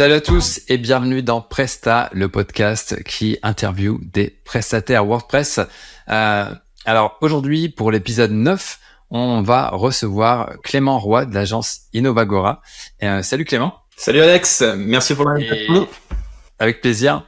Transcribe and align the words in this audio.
Salut 0.00 0.14
à 0.14 0.20
tous 0.22 0.62
et 0.68 0.78
bienvenue 0.78 1.22
dans 1.22 1.42
Presta, 1.42 2.08
le 2.14 2.30
podcast 2.30 3.02
qui 3.02 3.36
interview 3.42 4.00
des 4.02 4.30
prestataires 4.30 5.04
WordPress. 5.04 5.60
Euh, 6.08 6.54
alors 6.86 7.18
aujourd'hui, 7.20 7.68
pour 7.68 7.90
l'épisode 7.90 8.30
9, 8.30 8.78
on 9.10 9.42
va 9.42 9.68
recevoir 9.68 10.54
Clément 10.62 10.98
Roy 10.98 11.26
de 11.26 11.34
l'agence 11.34 11.80
Innovagora. 11.92 12.62
Euh, 13.02 13.20
salut 13.20 13.44
Clément. 13.44 13.74
Salut 13.94 14.22
Alex, 14.22 14.64
merci 14.74 15.14
pour 15.14 15.26
l'invitation. 15.26 15.86
Avec 16.58 16.80
plaisir. 16.80 17.22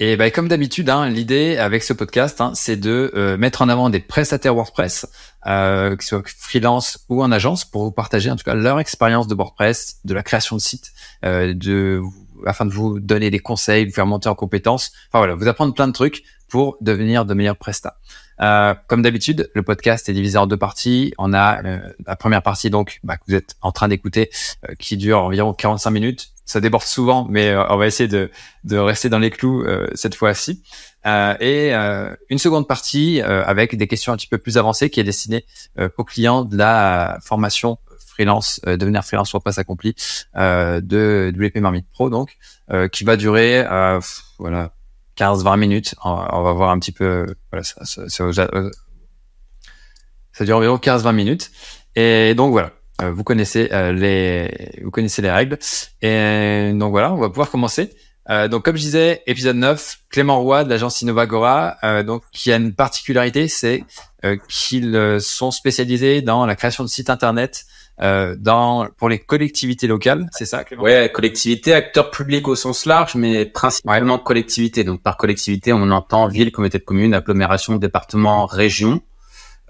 Et 0.00 0.16
bah, 0.16 0.30
comme 0.30 0.46
d'habitude, 0.46 0.90
hein, 0.90 1.08
l'idée 1.08 1.56
avec 1.56 1.82
ce 1.82 1.92
podcast, 1.92 2.40
hein, 2.40 2.52
c'est 2.54 2.76
de 2.76 3.10
euh, 3.16 3.36
mettre 3.36 3.62
en 3.62 3.68
avant 3.68 3.90
des 3.90 3.98
prestataires 3.98 4.54
WordPress, 4.54 5.08
euh, 5.48 5.96
que 5.96 6.04
ce 6.04 6.10
soit 6.10 6.22
freelance 6.28 7.04
ou 7.08 7.20
en 7.20 7.32
agence, 7.32 7.64
pour 7.64 7.82
vous 7.82 7.90
partager 7.90 8.30
en 8.30 8.36
tout 8.36 8.44
cas 8.44 8.54
leur 8.54 8.78
expérience 8.78 9.26
de 9.26 9.34
WordPress, 9.34 9.98
de 10.04 10.14
la 10.14 10.22
création 10.22 10.54
de 10.54 10.60
site, 10.60 10.92
euh, 11.24 11.52
de 11.52 12.00
afin 12.46 12.66
de 12.66 12.72
vous 12.72 13.00
donner 13.00 13.30
des 13.30 13.38
conseils, 13.38 13.86
vous 13.86 13.92
faire 13.92 14.06
monter 14.06 14.28
en 14.28 14.34
compétences. 14.34 14.92
Enfin 15.08 15.18
voilà, 15.18 15.34
vous 15.34 15.48
apprendre 15.48 15.74
plein 15.74 15.88
de 15.88 15.92
trucs 15.92 16.22
pour 16.48 16.76
devenir 16.80 17.24
de 17.24 17.34
meilleurs 17.34 17.56
prestats. 17.56 17.98
Euh, 18.40 18.74
comme 18.86 19.02
d'habitude, 19.02 19.50
le 19.54 19.62
podcast 19.62 20.08
est 20.08 20.12
divisé 20.12 20.38
en 20.38 20.46
deux 20.46 20.56
parties. 20.56 21.12
On 21.18 21.32
a 21.32 21.62
euh, 21.64 21.78
la 22.06 22.16
première 22.16 22.42
partie 22.42 22.70
donc 22.70 23.00
bah, 23.02 23.16
que 23.16 23.22
vous 23.28 23.34
êtes 23.34 23.56
en 23.62 23.72
train 23.72 23.88
d'écouter, 23.88 24.30
euh, 24.68 24.74
qui 24.78 24.96
dure 24.96 25.22
environ 25.22 25.52
45 25.52 25.90
minutes. 25.90 26.28
Ça 26.44 26.60
déborde 26.60 26.84
souvent, 26.84 27.26
mais 27.28 27.54
on 27.54 27.76
va 27.76 27.86
essayer 27.86 28.08
de, 28.08 28.30
de 28.64 28.78
rester 28.78 29.10
dans 29.10 29.18
les 29.18 29.28
clous 29.28 29.66
cette 29.92 30.14
fois-ci. 30.14 30.62
et 31.04 31.74
une 31.74 32.38
seconde 32.38 32.66
partie 32.66 33.20
avec 33.20 33.76
des 33.76 33.86
questions 33.86 34.14
un 34.14 34.16
petit 34.16 34.28
peu 34.28 34.38
plus 34.38 34.56
avancées 34.56 34.88
qui 34.88 34.98
est 34.98 35.04
destinée 35.04 35.44
aux 35.98 36.04
clients 36.04 36.46
de 36.46 36.56
la 36.56 37.18
formation 37.22 37.76
freelance, 38.18 38.60
devenir 38.66 39.04
freelance 39.04 39.28
sur 39.28 39.42
passe 39.42 39.58
accompli 39.58 39.94
de 40.34 41.32
WP 41.34 41.58
Marmite 41.58 41.86
Pro, 41.92 42.10
donc 42.10 42.36
qui 42.90 43.04
va 43.04 43.16
durer 43.16 43.64
voilà 44.38 44.72
15-20 45.18 45.58
minutes. 45.58 45.94
On, 46.04 46.42
va 46.42 46.52
voir 46.52 46.70
un 46.70 46.78
petit 46.78 46.92
peu. 46.92 47.26
Voilà, 47.50 47.64
ça, 47.64 47.84
ça, 47.84 48.04
dure 50.44 50.56
environ 50.56 50.76
15-20 50.76 51.14
minutes. 51.14 51.50
Et 51.96 52.34
donc 52.34 52.52
voilà, 52.52 52.70
euh, 53.02 53.10
vous 53.10 53.24
connaissez 53.24 53.70
euh, 53.72 53.92
les, 53.92 54.80
vous 54.82 54.90
connaissez 54.90 55.20
les 55.22 55.30
règles. 55.30 55.58
Et 56.00 56.72
donc 56.74 56.90
voilà, 56.90 57.12
on 57.12 57.18
va 57.18 57.28
pouvoir 57.28 57.50
commencer. 57.50 57.90
Euh, 58.30 58.46
donc 58.46 58.64
comme 58.64 58.76
je 58.76 58.82
disais, 58.82 59.22
épisode 59.26 59.56
9, 59.56 60.00
Clément 60.10 60.40
Roy 60.40 60.64
de 60.64 60.68
l'agence 60.68 61.00
Innovagora, 61.00 61.78
euh, 61.82 62.02
donc 62.02 62.22
qui 62.30 62.52
a 62.52 62.56
une 62.56 62.74
particularité, 62.74 63.48
c'est 63.48 63.84
euh, 64.24 64.36
qu'ils 64.48 65.18
sont 65.20 65.50
spécialisés 65.50 66.20
dans 66.20 66.44
la 66.44 66.54
création 66.54 66.84
de 66.84 66.88
sites 66.88 67.08
internet 67.08 67.64
euh, 68.00 68.36
dans 68.38 68.88
pour 68.96 69.08
les 69.08 69.18
collectivités 69.18 69.86
locales, 69.86 70.28
c'est 70.32 70.46
ça 70.46 70.64
Clément? 70.64 70.82
Ouais, 70.82 71.10
collectivité, 71.12 71.72
acteurs 71.72 72.10
publics 72.10 72.46
au 72.48 72.54
sens 72.54 72.86
large, 72.86 73.14
mais 73.14 73.46
principalement 73.46 74.16
ouais. 74.16 74.22
collectivité. 74.24 74.84
Donc 74.84 75.02
par 75.02 75.16
collectivité, 75.16 75.72
on 75.72 75.90
entend 75.90 76.28
ville, 76.28 76.52
communauté 76.52 76.78
de 76.78 76.84
communes, 76.84 77.14
agglomération, 77.14 77.76
département, 77.76 78.46
région. 78.46 79.02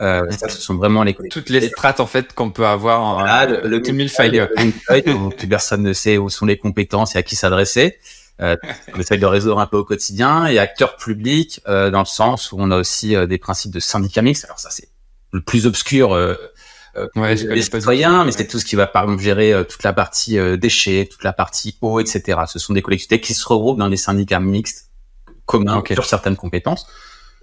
Euh, 0.00 0.30
ça, 0.30 0.48
ce 0.48 0.60
sont 0.60 0.76
vraiment 0.76 1.02
les 1.02 1.16
toutes 1.30 1.50
les 1.50 1.68
strates 1.68 1.98
en 1.98 2.06
fait 2.06 2.32
qu'on 2.32 2.50
peut 2.50 2.66
avoir 2.66 3.02
en 3.02 3.22
le, 3.46 3.62
le, 3.62 3.68
le. 3.68 3.80
Plus 5.36 5.48
personne 5.48 5.82
ne 5.82 5.92
sait 5.92 6.18
où 6.18 6.30
sont 6.30 6.46
les 6.46 6.56
compétences 6.56 7.16
et 7.16 7.18
à 7.18 7.22
qui 7.22 7.34
s'adresser. 7.34 7.98
Euh, 8.40 8.56
on 8.94 9.00
essaye 9.00 9.18
de 9.18 9.26
résoudre 9.26 9.58
un 9.58 9.66
peu 9.66 9.78
au 9.78 9.84
quotidien 9.84 10.46
et 10.46 10.58
acteurs 10.58 10.96
publics 10.96 11.60
euh, 11.68 11.90
dans 11.90 12.00
le 12.00 12.06
sens 12.06 12.52
où 12.52 12.56
on 12.58 12.70
a 12.70 12.76
aussi 12.76 13.16
euh, 13.16 13.26
des 13.26 13.38
principes 13.38 13.72
de 13.72 13.80
syndicat 13.80 14.22
mixte. 14.22 14.44
Alors 14.44 14.58
ça 14.58 14.70
c'est 14.70 14.88
le 15.32 15.40
plus 15.40 15.66
obscur 15.66 16.14
euh, 16.14 16.34
ouais, 17.16 17.34
les 17.34 17.62
citoyens, 17.62 18.24
mais 18.24 18.32
c'est 18.32 18.46
tout 18.46 18.58
ce 18.58 18.64
qui 18.64 18.76
va 18.76 18.86
par 18.86 19.04
exemple 19.04 19.22
gérer 19.22 19.52
euh, 19.52 19.64
toute 19.64 19.82
la 19.82 19.92
partie 19.92 20.38
euh, 20.38 20.56
déchets, 20.56 21.08
toute 21.10 21.24
la 21.24 21.32
partie 21.32 21.76
eau, 21.80 22.00
etc. 22.00 22.40
Ce 22.46 22.58
sont 22.58 22.72
des 22.72 22.82
collectivités 22.82 23.20
qui 23.20 23.34
se 23.34 23.46
regroupent 23.46 23.78
dans 23.78 23.88
des 23.88 23.96
syndicats 23.96 24.40
mixtes 24.40 24.90
communs 25.46 25.76
okay. 25.76 25.94
sur 25.94 26.04
certaines 26.04 26.36
compétences. 26.36 26.86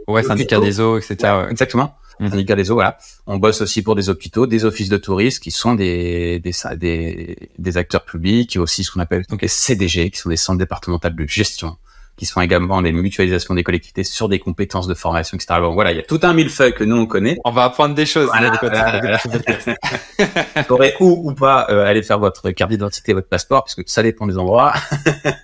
Ouais, 0.07 0.23
syndicat 0.23 0.59
des 0.59 0.79
eaux, 0.79 0.97
etc. 0.97 1.15
Ouais, 1.23 1.51
exactement. 1.51 1.97
Mmh. 2.19 2.29
Syndicat 2.29 2.55
des 2.55 2.71
eaux, 2.71 2.75
voilà. 2.75 2.97
On 3.25 3.37
bosse 3.37 3.61
aussi 3.61 3.81
pour 3.81 3.95
des 3.95 4.09
hôpitaux, 4.09 4.47
des 4.47 4.63
offices 4.63 4.89
de 4.89 4.97
tourisme 4.97 5.41
qui 5.41 5.51
sont 5.51 5.75
des 5.75 6.39
des, 6.39 6.53
des, 6.77 7.49
des 7.57 7.77
acteurs 7.77 8.05
publics, 8.05 8.55
et 8.55 8.59
aussi 8.59 8.83
ce 8.83 8.91
qu'on 8.91 9.01
appelle 9.01 9.23
donc 9.29 9.41
les 9.41 9.47
CDG, 9.47 10.11
qui 10.11 10.19
sont 10.19 10.29
des 10.29 10.37
centres 10.37 10.59
départementaux 10.59 11.09
de 11.09 11.27
gestion 11.27 11.77
qui 12.17 12.25
sont 12.25 12.41
également 12.41 12.81
des 12.81 12.91
mutualisations 12.91 13.53
des 13.55 13.63
collectivités 13.63 14.03
sur 14.03 14.29
des 14.29 14.39
compétences 14.39 14.87
de 14.87 14.93
formation, 14.93 15.35
etc. 15.35 15.59
Bon, 15.59 15.73
voilà, 15.73 15.91
il 15.91 15.97
y 15.97 15.99
a 15.99 16.03
tout 16.03 16.19
un 16.23 16.33
millefeuille 16.33 16.73
que 16.73 16.83
nous 16.83 16.95
on 16.95 17.05
connaît. 17.05 17.37
On 17.43 17.51
va 17.51 17.65
apprendre 17.65 17.93
des 17.93 18.05
choses. 18.05 18.27
Voilà, 18.27 18.51
Vous 20.55 20.63
pourrez 20.67 20.95
ou 20.99 21.29
ou 21.29 21.33
pas 21.33 21.67
euh, 21.69 21.85
aller 21.85 22.03
faire 22.03 22.19
votre 22.19 22.51
carte 22.51 22.71
d'identité, 22.71 23.13
votre 23.13 23.27
passeport, 23.27 23.65
puisque 23.65 23.83
ça 23.89 24.01
dépend 24.01 24.27
des 24.27 24.37
endroits. 24.37 24.73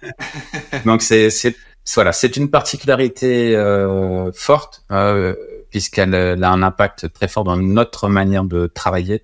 Donc 0.86 1.02
c'est 1.02 1.30
c'est 1.30 1.56
voilà, 1.96 2.14
c'est 2.14 2.38
une 2.38 2.50
particularité 2.50 3.56
euh, 3.56 4.32
forte 4.34 4.84
euh, 4.92 5.36
puisqu'elle 5.72 6.14
a 6.16 6.50
un 6.50 6.64
impact 6.64 7.12
très 7.14 7.28
fort 7.28 7.44
dans 7.44 7.58
notre 7.58 8.08
manière 8.08 8.44
de 8.44 8.68
travailler, 8.68 9.24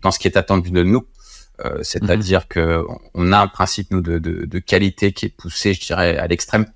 dans 0.00 0.10
ce 0.10 0.18
qui 0.18 0.28
est 0.28 0.36
attendu 0.36 0.70
de 0.70 0.82
nous. 0.82 1.06
Euh, 1.64 1.80
c'est-à-dire 1.82 2.40
mm 2.40 2.42
-hmm. 2.42 2.48
que 2.48 2.84
on 3.14 3.32
a 3.32 3.38
un 3.38 3.48
principe 3.48 3.90
nous 3.90 4.00
de, 4.00 4.18
de, 4.20 4.46
de 4.46 4.58
qualité 4.60 5.12
qui 5.12 5.26
est 5.26 5.36
poussé, 5.36 5.74
je 5.74 5.80
dirais, 5.80 6.16
à 6.16 6.26
l'extrême 6.28 6.66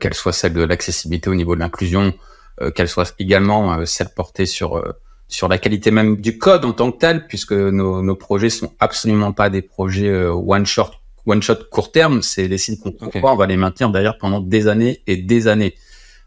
qu'elle 0.00 0.14
soit 0.14 0.32
celle 0.32 0.52
de 0.54 0.62
l'accessibilité 0.62 1.30
au 1.30 1.34
niveau 1.34 1.54
de 1.54 1.60
l'inclusion, 1.60 2.14
euh, 2.60 2.70
qu'elle 2.70 2.88
soit 2.88 3.14
également 3.18 3.74
euh, 3.74 3.84
celle 3.84 4.08
portée 4.08 4.46
sur 4.46 4.82
sur 5.28 5.48
la 5.48 5.56
qualité 5.56 5.90
même 5.90 6.20
du 6.20 6.36
code 6.36 6.64
en 6.66 6.72
tant 6.72 6.92
que 6.92 6.98
tel, 6.98 7.26
puisque 7.26 7.52
nos, 7.52 8.02
nos 8.02 8.16
projets 8.16 8.50
sont 8.50 8.74
absolument 8.80 9.32
pas 9.32 9.48
des 9.48 9.62
projets 9.62 10.14
one 10.26 10.66
shot 10.66 10.90
one 11.26 11.42
shot 11.42 11.56
court 11.70 11.92
terme, 11.92 12.22
c'est 12.22 12.48
les 12.48 12.58
sites 12.58 12.82
qu'on 12.82 12.90
okay. 13.06 13.20
on 13.22 13.36
va 13.36 13.46
les 13.46 13.56
maintenir 13.56 13.90
d'ailleurs 13.90 14.18
pendant 14.18 14.40
des 14.40 14.68
années 14.68 15.02
et 15.06 15.16
des 15.16 15.48
années. 15.48 15.74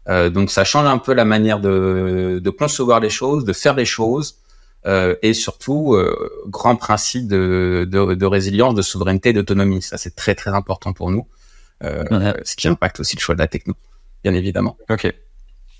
Euh, 0.08 0.30
donc 0.30 0.50
ça 0.50 0.64
change 0.64 0.86
un 0.86 0.98
peu 0.98 1.14
la 1.14 1.24
manière 1.24 1.60
de, 1.60 2.40
de 2.42 2.50
concevoir 2.50 3.00
les 3.00 3.10
choses, 3.10 3.44
de 3.44 3.52
faire 3.52 3.74
les 3.74 3.84
choses, 3.84 4.36
euh, 4.86 5.16
et 5.22 5.34
surtout 5.34 5.94
euh, 5.94 6.14
grand 6.46 6.76
principe 6.76 7.26
de, 7.26 7.86
de, 7.90 8.14
de, 8.14 8.26
résilience, 8.26 8.74
de 8.74 8.82
souveraineté, 8.82 9.32
d'autonomie. 9.32 9.82
Ça 9.82 9.98
c'est 9.98 10.14
très 10.14 10.34
très 10.34 10.50
important 10.50 10.92
pour 10.92 11.10
nous. 11.10 11.26
Euh, 11.84 12.04
ouais. 12.10 12.34
ce 12.44 12.56
qui 12.56 12.68
impacte 12.68 13.00
aussi 13.00 13.16
le 13.16 13.20
choix 13.20 13.34
de 13.34 13.40
la 13.40 13.48
techno, 13.48 13.74
bien 14.24 14.34
évidemment. 14.34 14.76
Ok, 14.88 15.12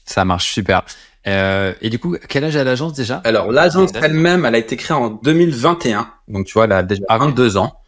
ça 0.04 0.24
marche 0.24 0.52
super. 0.52 0.84
Euh, 1.26 1.72
et 1.80 1.90
du 1.90 1.98
coup, 1.98 2.16
quel 2.28 2.44
âge 2.44 2.56
a 2.56 2.64
l'agence 2.64 2.92
déjà? 2.92 3.20
Alors 3.24 3.50
l'agence 3.50 3.90
elle-même, 3.94 4.44
elle 4.44 4.54
a 4.54 4.58
été 4.58 4.76
créée 4.76 4.96
en 4.96 5.10
2021, 5.10 6.08
donc 6.28 6.46
tu 6.46 6.52
vois, 6.52 6.64
elle 6.64 6.72
a 6.72 6.82
déjà 6.82 7.02
22 7.08 7.56
ans. 7.56 7.80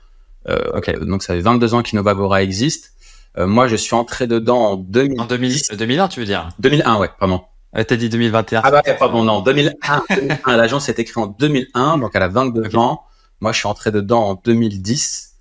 Euh, 0.49 0.59
okay. 0.75 0.95
Donc 0.95 1.23
ça 1.23 1.35
fait 1.35 1.41
22 1.41 1.75
ans 1.75 1.83
qu'Innovagora 1.83 2.43
existe. 2.43 2.95
Euh, 3.37 3.47
moi, 3.47 3.69
je 3.69 3.77
suis 3.77 3.95
entré 3.95 4.27
dedans 4.27 4.59
en 4.59 4.77
2000... 4.77 5.21
En 5.21 5.27
2000, 5.27 5.61
2001, 5.77 6.09
tu 6.09 6.21
veux 6.21 6.27
dire? 6.27 6.49
2001, 6.59 6.99
ouais, 6.99 7.11
pardon. 7.21 7.43
Ouais, 7.75 7.85
T'as 7.85 7.97
dit 7.97 8.09
2021. 8.09 8.63
Ah 8.65 8.71
bah 8.71 8.83
pardon, 8.99 9.23
non, 9.23 9.43
2001. 9.43 10.03
2001 10.09 10.39
l'agence 10.57 10.89
a 10.89 10.93
été 10.93 11.05
créée 11.05 11.23
en 11.23 11.27
2001, 11.27 11.99
donc 11.99 12.13
elle 12.15 12.23
a 12.23 12.29
22 12.29 12.61
okay. 12.61 12.77
ans. 12.77 13.03
Moi, 13.41 13.53
je 13.53 13.59
suis 13.59 13.69
entré 13.69 13.93
dedans 13.93 14.31
en 14.31 14.35
2010. 14.43 15.35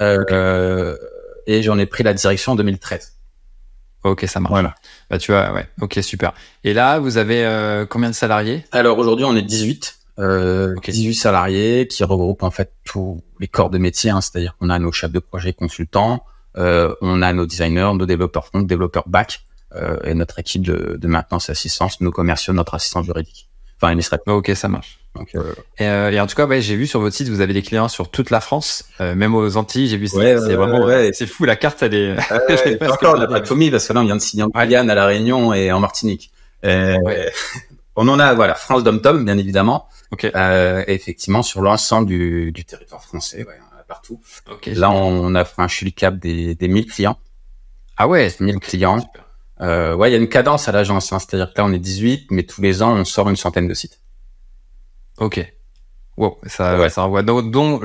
Euh, 0.00 0.92
okay 0.92 1.08
et 1.46 1.62
j'en 1.62 1.78
ai 1.78 1.86
pris 1.86 2.02
la 2.02 2.14
direction 2.14 2.52
en 2.52 2.56
2013. 2.56 3.14
Ok, 4.04 4.24
ça 4.26 4.40
marche. 4.40 4.50
Voilà. 4.50 4.74
Bah 5.10 5.18
tu 5.18 5.32
vois, 5.32 5.52
ouais. 5.52 5.68
Ok, 5.80 5.98
super. 6.02 6.32
Et 6.64 6.74
là, 6.74 6.98
vous 6.98 7.18
avez 7.18 7.44
euh, 7.44 7.86
combien 7.86 8.10
de 8.10 8.14
salariés? 8.14 8.64
Alors 8.72 8.98
aujourd'hui, 8.98 9.24
on 9.24 9.36
est 9.36 9.42
18. 9.42 9.98
Euh, 10.18 10.74
okay. 10.76 10.92
18 10.92 11.14
salariés 11.14 11.86
qui 11.86 12.04
regroupent 12.04 12.42
en 12.42 12.50
fait 12.50 12.72
tous 12.84 13.22
les 13.40 13.48
corps 13.48 13.70
de 13.70 13.78
métier, 13.78 14.10
hein, 14.10 14.20
c'est-à-dire 14.20 14.56
qu'on 14.58 14.68
a 14.68 14.78
nos 14.78 14.92
chefs 14.92 15.12
de 15.12 15.20
projet 15.20 15.52
consultants, 15.52 16.24
euh, 16.58 16.94
on 17.00 17.22
a 17.22 17.32
nos 17.32 17.46
designers, 17.46 17.92
nos 17.94 18.04
développeurs 18.04 18.46
front, 18.46 18.60
développeurs 18.60 19.08
back, 19.08 19.40
euh, 19.74 19.96
et 20.04 20.14
notre 20.14 20.38
équipe 20.38 20.62
de, 20.62 20.98
de 21.00 21.08
maintenance 21.08 21.48
et 21.48 21.52
assistance, 21.52 22.00
nos 22.02 22.10
commerciaux, 22.10 22.52
notre 22.52 22.74
assistant 22.74 23.02
juridique. 23.02 23.48
Enfin, 23.76 23.88
administratif. 23.88 24.28
Ok, 24.28 24.50
ça 24.54 24.68
marche. 24.68 24.98
Donc, 25.14 25.34
euh... 25.34 25.52
et, 25.78 25.86
euh, 25.86 26.10
et, 26.10 26.20
en 26.20 26.26
tout 26.26 26.34
cas, 26.34 26.46
ouais, 26.46 26.62
j'ai 26.62 26.74
vu 26.74 26.86
sur 26.86 27.00
votre 27.00 27.14
site, 27.14 27.28
vous 27.28 27.40
avez 27.40 27.52
des 27.52 27.62
clients 27.62 27.88
sur 27.88 28.10
toute 28.10 28.30
la 28.30 28.40
France, 28.40 28.84
euh, 29.00 29.14
même 29.14 29.34
aux 29.34 29.56
Antilles. 29.56 29.88
J'ai 29.88 29.98
vu, 29.98 30.08
ouais, 30.14 30.38
c'est 30.38 30.54
vraiment, 30.54 30.84
ouais. 30.84 31.10
c'est 31.12 31.26
fou. 31.26 31.44
La 31.44 31.56
carte, 31.56 31.82
elle 31.82 31.94
est. 31.94 32.12
Ouais, 32.12 32.82
encore, 32.90 33.14
on 33.16 33.18
n'a 33.18 33.26
pas 33.26 33.40
de 33.40 33.70
parce 33.70 33.86
que 33.86 33.92
là, 33.92 34.00
on 34.00 34.04
vient 34.04 34.16
de 34.16 34.22
signer 34.22 34.42
en 34.42 34.48
Guyane, 34.48 34.88
à 34.88 34.94
la 34.94 35.06
Réunion 35.06 35.52
et 35.52 35.70
en 35.70 35.80
Martinique. 35.80 36.32
on 36.64 38.08
en 38.08 38.18
a, 38.18 38.34
voilà, 38.34 38.54
France 38.54 38.84
Dom 38.84 39.00
Tom, 39.02 39.24
bien 39.24 39.36
évidemment. 39.36 39.88
Okay. 40.12 40.30
Euh, 40.36 40.84
effectivement, 40.88 41.42
sur 41.42 41.62
l'ensemble 41.62 42.06
du, 42.06 42.52
du, 42.52 42.64
territoire 42.64 43.02
français, 43.02 43.44
ouais, 43.46 43.58
partout. 43.88 44.20
Okay, 44.50 44.74
là, 44.74 44.90
on 44.90 45.34
a 45.34 45.44
franchi 45.44 45.86
le 45.86 45.90
cap 45.90 46.18
des, 46.18 46.54
des 46.54 46.68
1000 46.68 46.86
clients. 46.86 47.18
Ah 47.96 48.08
ouais, 48.08 48.30
1000 48.38 48.58
clients. 48.58 48.98
Euh, 49.60 49.94
ouais, 49.94 50.10
il 50.10 50.12
y 50.12 50.16
a 50.16 50.18
une 50.18 50.28
cadence 50.28 50.68
à 50.68 50.72
l'agence, 50.72 51.12
hein, 51.12 51.18
c'est-à-dire 51.18 51.52
que 51.52 51.58
là, 51.60 51.64
on 51.66 51.72
est 51.72 51.78
18, 51.78 52.30
mais 52.30 52.42
tous 52.42 52.60
les 52.60 52.82
ans, 52.82 52.94
on 52.94 53.04
sort 53.04 53.30
une 53.30 53.36
centaine 53.36 53.68
de 53.68 53.74
sites. 53.74 54.00
Ok. 55.18 55.52
Wow, 56.18 56.38
ça, 56.46 56.78
ouais. 56.78 56.90
ça 56.90 57.02
envoie 57.04 57.22
dont, 57.22 57.40
dont 57.40 57.76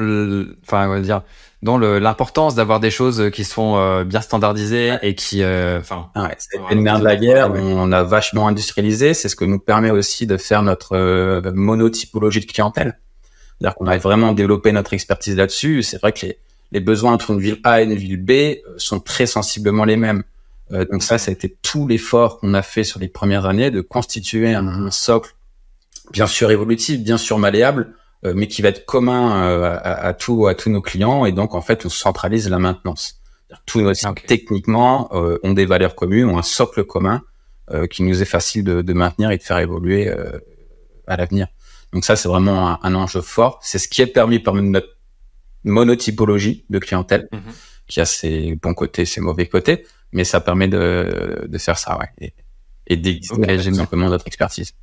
enfin, 0.63 0.89
on 0.89 0.94
va 0.95 1.00
dire, 1.00 1.21
dont 1.63 1.77
l'importance 1.77 2.56
d'avoir 2.56 2.81
des 2.81 2.91
choses 2.91 3.31
qui 3.31 3.45
sont 3.45 3.77
euh, 3.77 4.03
bien 4.03 4.19
standardisées 4.19 4.91
ouais. 4.91 5.00
et 5.01 5.15
qui, 5.15 5.44
enfin. 5.44 6.12
Euh, 6.18 6.24
ouais, 6.24 6.35
c'est 6.38 6.57
le 6.69 6.81
nerf 6.81 7.00
de 7.00 7.06
la 7.06 7.15
guerre. 7.15 7.51
On 7.53 7.91
a 7.91 8.03
vachement 8.03 8.47
industrialisé. 8.47 9.13
C'est 9.13 9.29
ce 9.29 9.35
que 9.35 9.45
nous 9.45 9.59
permet 9.59 9.91
aussi 9.91 10.27
de 10.27 10.35
faire 10.35 10.62
notre 10.62 10.97
euh, 10.97 11.41
monotypologie 11.53 12.41
de 12.41 12.45
clientèle. 12.45 13.00
C'est-à-dire 13.59 13.75
qu'on 13.75 13.88
a 13.88 13.97
vraiment 13.97 14.33
développé 14.33 14.71
notre 14.71 14.94
expertise 14.94 15.35
là-dessus. 15.35 15.81
C'est 15.81 16.00
vrai 16.00 16.12
que 16.12 16.25
les, 16.25 16.38
les 16.71 16.79
besoins 16.79 17.13
entre 17.13 17.31
une 17.31 17.39
ville 17.39 17.59
A 17.63 17.81
et 17.81 17.85
une 17.85 17.95
ville 17.95 18.24
B 18.24 18.31
euh, 18.31 18.56
sont 18.77 19.00
très 19.00 19.25
sensiblement 19.25 19.85
les 19.85 19.97
mêmes. 19.97 20.24
Euh, 20.71 20.85
donc 20.91 21.03
ça, 21.03 21.18
ça 21.18 21.31
a 21.31 21.33
été 21.33 21.56
tout 21.62 21.88
l'effort 21.88 22.39
qu'on 22.39 22.53
a 22.53 22.62
fait 22.62 22.83
sur 22.83 23.00
les 23.00 23.07
premières 23.07 23.45
années 23.45 23.71
de 23.71 23.81
constituer 23.81 24.53
un, 24.53 24.91
socle, 24.91 25.35
bien 26.12 26.27
sûr 26.27 26.51
évolutif, 26.51 27.00
bien 27.01 27.18
sûr 27.18 27.38
malléable, 27.38 27.94
euh, 28.25 28.33
mais 28.36 28.48
qui 28.48 28.62
va 28.62 28.69
être 28.69 28.86
commun 28.86 29.31
à, 29.63 30.07
à, 30.07 30.13
tout, 30.13 30.48
à 30.48 30.56
tous 30.56 30.69
nos 30.69 30.81
clients. 30.81 31.25
Et 31.25 31.31
donc 31.31 31.56
en 31.56 31.62
fait, 31.62 31.86
on 31.86 31.89
centralise 31.89 32.50
la 32.50 32.59
maintenance. 32.59 33.21
Tous 33.65 33.81
nos 33.81 33.94
sites 33.94 34.25
techniquement 34.25 35.09
ont 35.12 35.54
des 35.54 35.65
valeurs 35.65 35.95
communes, 35.95 36.25
ont 36.25 36.38
un 36.38 36.44
socle 36.44 36.83
commun 36.83 37.21
qui 37.89 38.04
nous 38.04 38.21
est 38.21 38.25
facile 38.25 38.65
de, 38.65 38.81
de, 38.81 38.94
maintenir 38.94 39.31
et 39.31 39.38
de 39.38 39.44
faire 39.44 39.59
évoluer 39.59 40.13
à 41.07 41.15
l'avenir. 41.15 41.48
Donc 41.94 42.04
ça, 42.04 42.18
c'est 42.18 42.27
vraiment 42.27 42.69
un, 42.69 42.80
un 42.83 42.95
enjeu 42.95 43.21
fort. 43.21 43.60
C'est 43.62 43.80
ce 43.80 43.88
qui 43.88 44.01
est 44.01 44.07
permis 44.07 44.39
par 44.39 44.53
notre 44.56 44.98
monotypologie 45.63 46.65
de 46.69 46.80
clientèle, 46.80 47.27
mhm. 47.31 47.42
qui 47.88 48.00
a 48.01 48.06
ses 48.06 48.56
bons 48.56 48.74
côtés, 48.74 49.06
ses 49.06 49.21
mauvais 49.21 49.48
côtés, 49.48 49.86
mais 50.12 50.24
ça 50.24 50.42
permet 50.42 50.68
de, 50.68 51.45
de 51.48 51.57
faire 51.57 51.77
ça, 51.77 51.98
ouais, 52.00 52.10
et, 52.19 52.33
et 52.88 52.98
d'exiger 52.98 53.74
simplement 53.74 54.10
notre 54.10 54.27
expertise. 54.27 54.74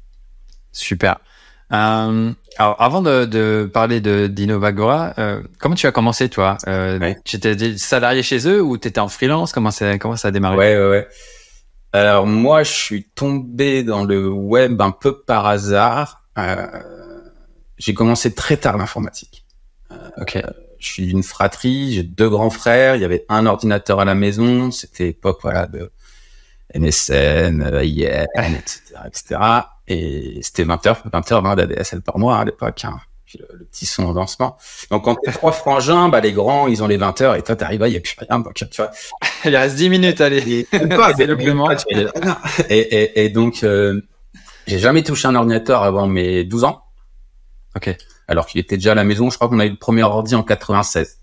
Super. 0.74 1.18
Euh, 1.72 2.32
alors, 2.58 2.76
avant 2.80 3.00
de, 3.00 3.24
de 3.24 3.70
parler 3.72 4.00
de 4.00 4.26
d'Innovagora, 4.26 5.14
euh, 5.18 5.42
comment 5.58 5.74
tu 5.74 5.86
as 5.86 5.92
commencé, 5.92 6.28
toi? 6.28 6.58
Euh, 6.68 7.14
Tu 7.24 7.36
étais 7.36 7.78
salarié 7.78 8.22
chez 8.22 8.46
eux 8.46 8.62
ou 8.62 8.76
tu 8.76 8.88
étais 8.88 9.00
en 9.00 9.08
freelance? 9.08 9.52
Comment 9.52 9.70
ça, 9.70 9.98
comment 9.98 10.16
ça 10.16 10.28
a 10.28 10.30
démarré? 10.30 10.56
Ouais, 10.56 10.76
ouais, 10.76 10.90
ouais. 10.90 11.08
Alors, 11.92 12.26
moi, 12.26 12.64
je 12.64 12.72
suis 12.72 13.04
tombé 13.14 13.82
dans 13.82 14.04
le 14.04 14.28
web 14.28 14.80
un 14.82 14.90
peu 14.90 15.22
par 15.22 15.46
hasard. 15.46 16.24
Euh, 16.38 16.66
j'ai 17.78 17.94
commencé 17.94 18.34
très 18.34 18.56
tard 18.56 18.76
l'informatique. 18.76 19.44
Euh, 19.90 19.96
ok 20.18 20.42
je 20.84 20.90
suis 20.90 21.06
d'une 21.06 21.22
fratrie, 21.22 21.94
j'ai 21.94 22.02
deux 22.02 22.28
grands 22.28 22.50
frères, 22.50 22.94
il 22.94 23.00
y 23.00 23.06
avait 23.06 23.24
un 23.30 23.46
ordinateur 23.46 24.00
à 24.00 24.04
la 24.04 24.14
maison, 24.14 24.70
c'était 24.70 25.04
l'époque 25.04 25.38
voilà 25.40 25.66
de 25.66 25.90
MSN, 26.74 27.62
IM, 27.82 28.54
etc., 28.54 28.80
etc. 29.06 29.40
Et 29.88 30.40
c'était 30.42 30.64
20 30.64 30.86
heures, 30.86 31.02
20 31.12 31.32
heures 31.32 31.42
20 31.42 31.56
d'ADSL 31.56 32.02
par 32.02 32.18
mois 32.18 32.38
à 32.38 32.44
l'époque. 32.44 32.84
Hein. 32.84 32.98
le, 33.38 33.66
petit 33.66 33.86
son 33.86 34.04
en 34.04 34.12
lancement. 34.12 34.56
Donc 34.90 35.04
quand 35.04 35.16
t'es 35.16 35.32
trois 35.32 35.52
frangins, 35.52 36.08
bah 36.08 36.20
les 36.20 36.32
grands 36.32 36.68
ils 36.68 36.82
ont 36.82 36.86
les 36.86 36.96
20 36.96 37.20
heures 37.20 37.34
et 37.34 37.42
toi 37.42 37.56
t'arrives, 37.56 37.84
il 37.86 37.92
y 37.92 37.96
a 37.96 38.00
plus 38.00 38.16
rien. 38.18 38.38
Donc 38.38 38.54
tu 38.54 38.66
vois. 38.76 38.90
il 39.44 39.56
reste 39.56 39.76
10 39.76 39.90
minutes, 39.90 40.20
allez. 40.20 40.66
et, 42.70 42.78
et, 42.80 43.24
et 43.24 43.28
donc 43.28 43.62
euh, 43.62 44.00
j'ai 44.66 44.78
jamais 44.78 45.02
touché 45.02 45.28
un 45.28 45.34
ordinateur 45.34 45.82
avant 45.82 46.06
mes 46.06 46.44
12 46.44 46.64
ans. 46.64 46.82
Ok 47.76 47.96
alors 48.28 48.46
qu'il 48.46 48.60
était 48.60 48.76
déjà 48.76 48.92
à 48.92 48.94
la 48.94 49.04
maison. 49.04 49.30
Je 49.30 49.36
crois 49.36 49.48
qu'on 49.48 49.58
a 49.58 49.66
eu 49.66 49.70
le 49.70 49.76
premier 49.76 50.02
ordi 50.02 50.34
en 50.34 50.42
96. 50.42 51.18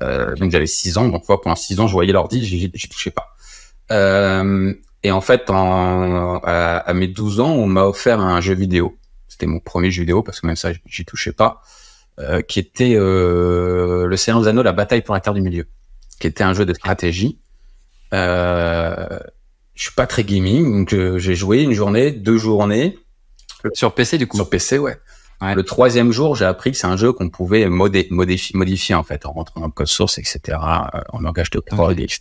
Euh, 0.00 0.34
donc 0.36 0.50
j'avais 0.50 0.66
6 0.66 0.98
ans, 0.98 1.08
donc 1.08 1.26
pendant 1.26 1.54
6 1.54 1.80
ans, 1.80 1.86
je 1.86 1.92
voyais 1.92 2.12
l'ordi, 2.12 2.44
j'y 2.44 2.88
touchais 2.88 3.10
pas. 3.10 3.34
Euh, 3.90 4.72
et 5.02 5.10
en 5.10 5.20
fait, 5.20 5.50
en, 5.50 6.40
à, 6.44 6.92
mes 6.94 7.08
12 7.08 7.40
ans, 7.40 7.50
on 7.50 7.66
m'a 7.66 7.84
offert 7.84 8.20
un 8.20 8.40
jeu 8.40 8.54
vidéo. 8.54 8.96
C'était 9.28 9.46
mon 9.46 9.60
premier 9.60 9.90
jeu 9.90 10.02
vidéo, 10.02 10.22
parce 10.22 10.40
que 10.40 10.46
même 10.46 10.56
ça, 10.56 10.70
j'y 10.86 11.04
touchais 11.04 11.32
pas, 11.32 11.62
euh, 12.20 12.42
qui 12.42 12.58
était 12.58 12.94
euh, 12.94 14.06
Le 14.06 14.16
Seigneur 14.16 14.42
des 14.42 14.48
Anneaux, 14.48 14.62
La 14.62 14.72
Bataille 14.72 15.02
pour 15.02 15.14
la 15.14 15.20
Terre 15.20 15.34
du 15.34 15.40
Milieu, 15.40 15.66
qui 16.20 16.26
était 16.26 16.44
un 16.44 16.54
jeu 16.54 16.64
de 16.64 16.74
stratégie. 16.74 17.38
Euh, 18.14 19.18
je 19.74 19.84
suis 19.84 19.94
pas 19.94 20.06
très 20.06 20.22
gaming, 20.22 20.84
donc 20.84 21.18
j'ai 21.18 21.34
joué 21.34 21.62
une 21.62 21.72
journée, 21.72 22.12
deux 22.12 22.38
journées. 22.38 22.98
Sur 23.72 23.94
PC, 23.94 24.18
du 24.18 24.26
coup 24.26 24.36
Sur 24.36 24.50
PC, 24.50 24.78
ouais. 24.78 24.98
Le 25.42 25.62
troisième 25.64 26.12
jour, 26.12 26.36
j'ai 26.36 26.44
appris 26.44 26.70
que 26.70 26.78
c'est 26.78 26.86
un 26.86 26.96
jeu 26.96 27.12
qu'on 27.12 27.28
pouvait 27.28 27.66
modifier, 27.68 28.56
modifier 28.56 28.94
en 28.94 29.02
fait 29.02 29.26
en 29.26 29.32
rentrant 29.32 29.60
dans 29.60 29.66
le 29.66 29.72
code 29.72 29.88
source, 29.88 30.18
etc., 30.18 30.40
euh, 30.50 31.00
en 31.12 31.20
langage 31.20 31.50
de 31.50 31.58
prod, 31.58 31.98
etc. 31.98 32.20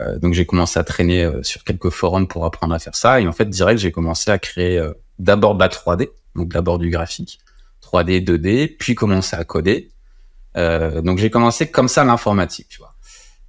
Euh, 0.00 0.18
donc 0.18 0.34
j'ai 0.34 0.46
commencé 0.46 0.78
à 0.78 0.84
traîner 0.84 1.24
euh, 1.24 1.42
sur 1.42 1.64
quelques 1.64 1.90
forums 1.90 2.26
pour 2.26 2.44
apprendre 2.44 2.74
à 2.74 2.78
faire 2.78 2.94
ça. 2.94 3.20
Et 3.20 3.26
en 3.26 3.32
fait, 3.32 3.48
direct, 3.48 3.80
j'ai 3.80 3.92
commencé 3.92 4.30
à 4.30 4.38
créer 4.38 4.78
euh, 4.78 4.92
d'abord 5.18 5.54
de 5.54 5.60
la 5.60 5.68
3D, 5.68 6.08
donc 6.34 6.48
d'abord 6.48 6.78
du 6.78 6.90
graphique, 6.90 7.40
3D, 7.82 8.24
2D, 8.24 8.76
puis 8.78 8.94
commencer 8.94 9.36
à 9.36 9.44
coder. 9.44 9.90
donc 10.56 11.18
j'ai 11.18 11.30
commencé 11.30 11.70
comme 11.70 11.88
ça 11.88 12.04
l'informatique, 12.04 12.68
tu 12.68 12.78
vois. 12.78 12.94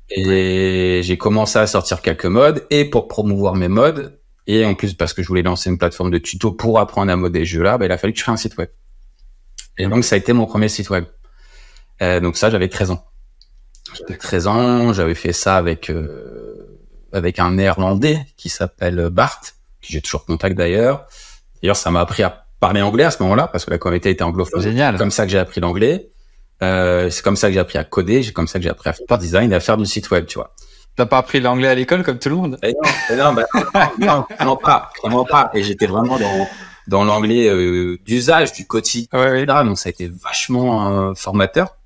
Et 0.09 1.01
j'ai 1.03 1.17
commencé 1.17 1.57
à 1.57 1.67
sortir 1.67 2.01
quelques 2.01 2.25
modes. 2.25 2.65
Et 2.69 2.85
pour 2.85 3.07
promouvoir 3.07 3.55
mes 3.55 3.69
modes, 3.69 4.19
et 4.47 4.65
en 4.65 4.75
plus, 4.75 4.93
parce 4.93 5.13
que 5.13 5.21
je 5.21 5.27
voulais 5.27 5.43
lancer 5.43 5.69
une 5.69 5.77
plateforme 5.77 6.11
de 6.11 6.17
tuto 6.17 6.51
pour 6.51 6.79
apprendre 6.79 7.11
à 7.11 7.15
modder 7.15 7.39
ce 7.39 7.51
jeu-là, 7.51 7.77
bah, 7.77 7.85
il 7.85 7.91
a 7.91 7.97
fallu 7.97 8.11
que 8.11 8.19
je 8.19 8.23
crée 8.23 8.33
un 8.33 8.37
site 8.37 8.57
web. 8.57 8.69
Et 9.77 9.87
donc, 9.87 10.03
ça 10.03 10.15
a 10.15 10.17
été 10.17 10.33
mon 10.33 10.45
premier 10.45 10.67
site 10.67 10.89
web. 10.89 11.05
Euh, 12.01 12.19
donc 12.19 12.35
ça, 12.35 12.49
j'avais 12.49 12.67
13 12.67 12.91
ans. 12.91 13.10
J'avais 13.97 14.17
13 14.17 14.47
ans, 14.47 14.93
j'avais 14.93 15.15
fait 15.15 15.33
ça 15.33 15.57
avec 15.57 15.89
euh, 15.89 16.79
avec 17.13 17.39
un 17.39 17.51
néerlandais 17.51 18.19
qui 18.37 18.49
s'appelle 18.49 19.09
Bart, 19.09 19.41
qui 19.81 19.93
j'ai 19.93 20.01
toujours 20.01 20.25
contact 20.25 20.57
d'ailleurs. 20.57 21.05
D'ailleurs, 21.61 21.75
ça 21.75 21.91
m'a 21.91 22.01
appris 22.01 22.23
à 22.23 22.45
parler 22.59 22.81
anglais 22.81 23.03
à 23.03 23.11
ce 23.11 23.21
moment-là, 23.23 23.47
parce 23.47 23.65
que 23.65 23.71
la 23.71 23.77
communauté 23.77 24.09
était 24.09 24.23
anglophone. 24.23 24.61
Génial. 24.61 24.95
C'est 24.95 24.99
comme 24.99 25.11
ça 25.11 25.25
que 25.25 25.31
j'ai 25.31 25.39
appris 25.39 25.61
l'anglais. 25.61 26.09
Euh, 26.63 27.09
c'est 27.09 27.23
comme 27.23 27.35
ça 27.35 27.47
que 27.47 27.53
j'ai 27.53 27.59
appris 27.59 27.79
à 27.79 27.83
coder, 27.83 28.21
c'est 28.23 28.33
comme 28.33 28.47
ça 28.47 28.59
que 28.59 28.63
j'ai 28.63 28.69
appris 28.69 28.89
à 28.89 28.93
faire 28.93 29.17
design 29.17 29.51
et 29.51 29.55
à 29.55 29.59
faire 29.59 29.77
du 29.77 29.85
site 29.85 30.11
web, 30.11 30.25
tu 30.25 30.35
vois. 30.35 30.53
T'as 30.95 31.05
pas 31.05 31.17
appris 31.17 31.39
l'anglais 31.39 31.69
à 31.69 31.75
l'école 31.75 32.03
comme 32.03 32.19
tout 32.19 32.29
le 32.29 32.35
monde? 32.35 32.57
Et 32.61 32.73
Non, 33.15 33.33
non, 33.33 33.33
bah, 33.33 33.91
non, 33.99 34.25
non, 34.43 34.55
pas, 34.57 34.89
vraiment 35.01 35.25
pas. 35.25 35.49
Et 35.53 35.63
j'étais 35.63 35.87
vraiment 35.87 36.19
dans 36.19 36.47
dans 36.87 37.03
l'anglais 37.03 37.47
euh, 37.47 37.97
d'usage 38.05 38.53
du 38.53 38.67
quotidien. 38.67 39.07
Ouais, 39.13 39.31
ouais. 39.31 39.45
Donc 39.45 39.77
ça 39.77 39.89
a 39.89 39.91
été 39.91 40.07
vachement 40.07 41.09
euh, 41.09 41.13
formateur. 41.15 41.77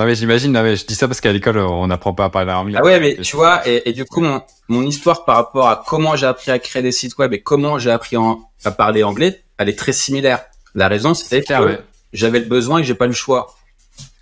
Non 0.00 0.06
mais 0.06 0.14
j'imagine, 0.14 0.50
non 0.50 0.62
mais 0.62 0.76
je 0.76 0.86
dis 0.86 0.94
ça 0.94 1.08
parce 1.08 1.20
qu'à 1.20 1.30
l'école 1.30 1.58
on 1.58 1.86
n'apprend 1.86 2.14
pas 2.14 2.24
à 2.24 2.30
parler 2.30 2.50
anglais. 2.52 2.78
Ah 2.80 2.82
ouais, 2.82 2.98
mais 2.98 3.16
tu 3.16 3.36
vois, 3.36 3.68
et, 3.68 3.82
et 3.84 3.92
du 3.92 4.06
coup 4.06 4.22
mon, 4.22 4.40
mon 4.68 4.80
histoire 4.80 5.26
par 5.26 5.36
rapport 5.36 5.68
à 5.68 5.84
comment 5.86 6.16
j'ai 6.16 6.24
appris 6.24 6.50
à 6.50 6.58
créer 6.58 6.80
des 6.80 6.90
sites 6.90 7.18
web 7.18 7.34
et 7.34 7.42
comment 7.42 7.78
j'ai 7.78 7.90
appris 7.90 8.16
à 8.64 8.70
parler 8.70 9.02
anglais, 9.02 9.44
elle 9.58 9.68
est 9.68 9.78
très 9.78 9.92
similaire. 9.92 10.46
La 10.74 10.88
raison 10.88 11.12
c'était 11.12 11.42
que 11.42 11.82
j'avais 12.14 12.40
le 12.40 12.46
besoin 12.46 12.78
et 12.78 12.84
j'ai 12.84 12.94
pas 12.94 13.06
le 13.06 13.12
choix. 13.12 13.54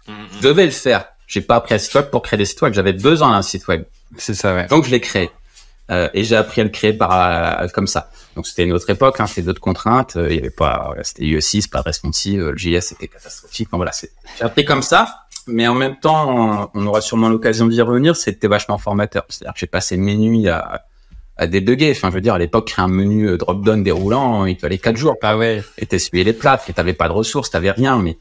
Mm, 0.09 0.15
mm. 0.15 0.17
Je 0.39 0.49
devais 0.49 0.65
le 0.65 0.73
faire. 0.73 1.05
J'ai 1.29 1.43
pas 1.43 1.55
appris 1.55 1.75
à 1.77 1.79
site 1.79 1.95
web 1.95 2.11
pour 2.11 2.23
créer 2.23 2.39
des 2.39 2.45
sites 2.45 2.61
web. 2.61 2.75
J'avais 2.75 2.93
besoin 2.93 3.31
d'un 3.31 3.43
site 3.43 3.69
web. 3.69 3.85
C'est 4.17 4.35
ça, 4.35 4.57
ouais. 4.57 4.67
Donc 4.67 4.85
je 4.85 4.91
l'ai 4.91 5.01
créé. 5.01 5.31
Euh, 5.91 6.09
et 6.13 6.25
j'ai 6.25 6.37
appris 6.37 6.61
à 6.61 6.65
le 6.65 6.71
créer 6.71 6.93
par 6.93 7.63
euh, 7.63 7.69
comme 7.69 7.87
ça. 7.87 8.11
Donc 8.37 8.47
c'était 8.47 8.65
une 8.65 8.73
autre 8.73 8.91
époque, 8.91 9.21
hein, 9.21 9.27
c'était 9.27 9.43
d'autres 9.43 9.61
contraintes. 9.61 10.17
Euh, 10.17 10.29
il 10.29 10.37
y 10.37 10.39
avait 10.39 10.51
pas, 10.51 10.95
c'était 11.03 11.23
UE6, 11.23 11.71
pas 11.71 11.79
de 11.79 11.85
responsive, 11.85 12.41
le 12.41 12.57
JS 12.57 12.81
c'était 12.81 13.09
catastrophique. 13.09 13.69
Enfin, 13.71 13.79
voilà, 13.79 13.93
j'ai 13.93 14.45
appris 14.45 14.65
comme 14.65 14.83
ça. 14.83 15.28
Mais 15.49 15.67
en 15.67 15.75
même 15.75 15.99
temps, 15.99 16.71
on 16.75 16.87
aura 16.87 17.01
sûrement 17.01 17.29
l'occasion 17.29 17.67
d'y 17.67 17.83
revenir. 17.83 18.15
C'était 18.15 18.49
vachement 18.49 18.79
formateur. 18.79 19.25
C'est-à-dire 19.29 19.55
que 19.55 19.61
j'ai 19.61 19.67
passé 19.67 19.97
mes 19.97 20.17
nuits 20.17 20.49
à, 20.49 20.85
à 21.37 21.47
débugger. 21.47 21.91
Enfin, 21.91 22.11
je 22.11 22.15
veux 22.15 22.21
dire, 22.21 22.35
à 22.35 22.39
l'époque, 22.39 22.69
créer 22.69 22.85
un 22.85 22.89
menu 22.89 23.37
drop-down 23.37 23.83
déroulant, 23.83 24.47
il 24.47 24.59
fallait 24.59 24.79
quatre 24.79 24.97
jours. 24.97 25.17
Ah 25.23 25.37
ouais. 25.37 25.63
Et 25.79 25.87
t'essuyais 25.87 26.25
les 26.25 26.33
plats, 26.33 26.61
et 26.69 26.73
t'avais 26.73 26.93
pas 26.93 27.09
de 27.09 27.15
ressources, 27.15 27.51
t'avais 27.51 27.71
rien. 27.71 27.99
Mais 27.99 28.19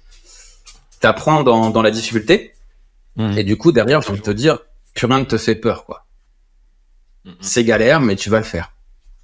t'apprends 1.00 1.44
dans, 1.44 1.70
dans 1.70 1.82
la 1.82 1.92
difficulté. 1.92 2.54
Mmh. 3.18 3.38
Et 3.38 3.44
du 3.44 3.58
coup, 3.58 3.72
derrière, 3.72 4.02
je 4.02 4.12
te 4.14 4.32
dire, 4.32 4.60
plus 4.94 5.06
rien 5.06 5.20
ne 5.20 5.26
te 5.26 5.38
fait 5.38 5.56
peur, 5.56 5.86
quoi. 5.86 6.06
Mm-hmm. 7.26 7.32
C'est 7.42 7.64
galère, 7.64 8.00
mais 8.00 8.16
tu 8.16 8.30
vas 8.30 8.38
le 8.38 8.44
faire. 8.44 8.72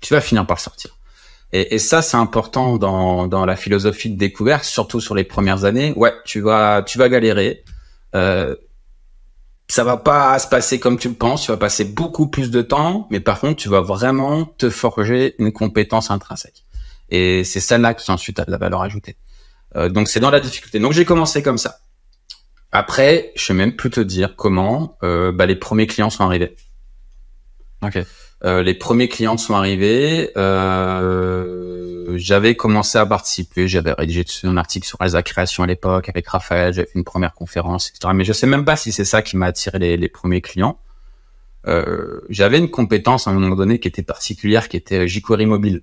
Tu 0.02 0.14
vas 0.14 0.22
finir 0.22 0.46
par 0.46 0.60
sortir. 0.60 0.98
Et, 1.52 1.76
et 1.76 1.80
ça, 1.80 2.02
c'est 2.02 2.18
important 2.18 2.78
dans, 2.78 3.28
dans 3.28 3.46
la 3.46 3.56
philosophie 3.56 4.10
de 4.10 4.18
découverte, 4.18 4.64
surtout 4.64 5.00
sur 5.00 5.16
les 5.16 5.24
premières 5.24 5.64
années. 5.66 5.94
Ouais, 5.96 6.14
tu 6.26 6.42
vas, 6.42 6.84
tu 6.84 6.98
vas 6.98 7.08
galérer. 7.08 7.64
Euh, 8.16 8.56
ça 9.68 9.84
va 9.84 9.98
pas 9.98 10.38
se 10.40 10.48
passer 10.48 10.80
comme 10.80 10.98
tu 11.00 11.08
le 11.08 11.16
penses. 11.16 11.44
Tu 11.44 11.52
vas 11.52 11.58
passer 11.58 11.86
beaucoup 11.86 12.28
plus 12.28 12.52
de 12.52 12.62
temps, 12.62 13.08
mais 13.10 13.20
par 13.20 13.40
contre, 13.40 13.56
tu 13.62 13.70
vas 13.70 13.82
vraiment 13.82 14.46
te 14.46 14.70
forger 14.70 15.36
une 15.40 15.52
compétence 15.52 16.12
intrinsèque. 16.12 16.66
Et 17.10 17.44
c'est 17.44 17.60
celle-là 17.60 17.94
qui 17.94 18.10
ensuite 18.12 18.40
a 18.40 18.46
de 18.46 18.52
la 18.52 18.58
valeur 18.58 18.82
ajoutée. 18.82 19.18
Euh, 19.76 19.90
donc 19.90 20.08
c'est 20.08 20.20
dans 20.20 20.30
la 20.30 20.40
difficulté. 20.40 20.80
Donc 20.80 20.94
j'ai 20.94 21.06
commencé 21.06 21.42
comme 21.42 21.58
ça. 21.58 21.80
Après, 22.72 23.32
je 23.36 23.46
sais 23.46 23.54
même 23.54 23.76
plus 23.76 23.90
te 23.90 24.00
dire 24.00 24.36
comment 24.36 24.98
euh, 25.04 25.32
bah, 25.32 25.46
les 25.46 25.56
premiers 25.56 25.88
clients 25.88 26.10
sont 26.10 26.24
arrivés. 26.24 26.56
Ok. 27.82 28.00
Euh, 28.46 28.62
les 28.62 28.74
premiers 28.74 29.08
clients 29.08 29.38
sont 29.38 29.54
arrivés. 29.54 30.32
Euh, 30.36 32.18
j'avais 32.18 32.56
commencé 32.56 32.98
à 32.98 33.06
participer. 33.06 33.68
J'avais 33.68 33.94
rédigé 33.94 34.26
un 34.44 34.58
article 34.58 34.86
sur 34.86 34.98
la 35.00 35.24
création 35.24 35.64
à 35.64 35.68
l'époque 35.68 36.10
avec 36.10 36.28
Raphaël. 36.28 36.74
J'avais 36.74 36.88
fait 36.88 37.00
une 37.00 37.06
première 37.06 37.34
conférence, 37.34 37.90
etc. 37.90 38.14
Mais 38.14 38.26
je 38.26 38.34
sais 38.34 38.48
même 38.48 38.66
pas 38.66 38.76
si 38.76 38.92
c'est 38.92 39.06
ça 39.06 39.22
qui 39.22 39.38
m'a 39.38 39.48
attiré 39.48 39.80
les, 39.80 39.96
les, 39.96 40.10
premiers 40.10 40.42
clients. 40.42 40.78
Euh, 41.68 42.20
j'avais 42.30 42.58
une 42.58 42.70
compétence 42.70 43.28
à 43.28 43.32
un 43.32 43.34
moment 43.34 43.56
donné 43.56 43.80
qui 43.80 43.88
était 43.88 44.04
particulière, 44.04 44.68
qui 44.68 44.76
était 44.76 45.08
jQuery 45.08 45.46
mobile. 45.46 45.82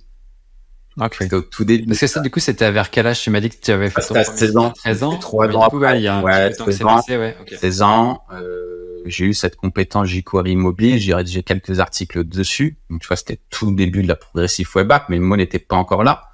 Okay. 1.00 1.32
Au 1.34 1.40
tout 1.40 1.64
début. 1.64 1.86
Parce 1.86 2.00
que 2.00 2.06
ça, 2.06 2.20
du 2.20 2.30
coup, 2.30 2.40
c'était 2.40 2.70
vers 2.70 2.90
quel 2.90 3.06
âge? 3.06 3.22
Tu 3.22 3.30
m'as 3.30 3.40
dit 3.40 3.48
que 3.48 3.56
tu 3.60 3.70
avais 3.70 3.88
fait 3.88 4.02
ton 4.02 4.14
16 4.22 4.56
ans. 4.58 4.70
13 4.72 5.02
ans? 5.04 5.16
3 5.16 5.56
ans 5.56 5.62
après. 5.62 5.78
ouais, 6.22 6.52
16 6.52 6.82
ans. 6.82 6.96
Passé, 6.96 7.16
ouais. 7.16 7.36
Okay. 7.40 7.56
16 7.56 7.82
ans. 7.82 8.22
Euh, 8.32 8.79
j'ai 9.06 9.26
eu 9.26 9.34
cette 9.34 9.56
compétence 9.56 10.08
jQuery 10.08 10.56
mobile. 10.56 10.98
J'ai 10.98 11.14
rédigé 11.14 11.42
quelques 11.42 11.80
articles 11.80 12.24
dessus. 12.24 12.78
Donc, 12.88 13.00
tu 13.00 13.08
vois, 13.08 13.16
c'était 13.16 13.40
tout 13.50 13.70
le 13.70 13.76
début 13.76 14.02
de 14.02 14.08
la 14.08 14.16
progressive 14.16 14.68
web 14.74 14.90
app, 14.92 15.08
mais 15.08 15.16
le 15.16 15.22
mot 15.22 15.36
n'était 15.36 15.58
pas 15.58 15.76
encore 15.76 16.04
là. 16.04 16.30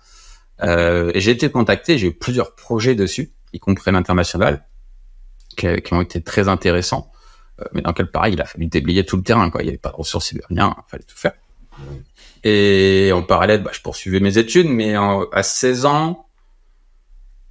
Euh, 0.63 1.11
et 1.15 1.21
j'ai 1.21 1.33
été 1.33 1.51
contacté. 1.51 1.99
J'ai 1.99 2.09
eu 2.09 2.15
plusieurs 2.15 2.55
projets 2.55 2.95
dessus, 2.95 3.33
y 3.53 3.59
compris 3.59 3.91
l'international. 3.91 4.67
qui, 5.57 5.67
qui 5.83 5.95
ont 5.95 6.03
été 6.03 6.23
très 6.23 6.49
intéressants, 6.49 7.11
euh, 7.61 7.65
mais 7.73 7.83
dans 7.83 7.91
lequel 7.91 8.11
pareil, 8.11 8.35
il 8.35 8.41
a 8.41 8.45
fallu 8.45 8.67
déblayer 8.67 9.05
tout 9.05 9.17
le 9.17 9.23
terrain. 9.23 9.51
Quoi. 9.51 9.63
Il 9.63 9.65
n'y 9.65 9.71
avait 9.71 9.79
pas 9.79 9.91
de 9.91 9.97
ressources, 9.97 10.33
il 10.33 10.37
n'y 10.37 10.41
avait 10.45 10.55
rien, 10.55 10.77
il 10.77 10.91
fallait 10.91 11.05
tout 11.05 11.17
faire. 11.17 11.33
Et 12.45 13.11
en 13.13 13.23
parallèle, 13.23 13.63
bah, 13.63 13.71
je 13.73 13.81
poursuivais 13.81 14.21
mes 14.21 14.39
études, 14.39 14.69
mais 14.69 14.95
à 14.95 15.43
16 15.43 15.87
ans, 15.87 16.27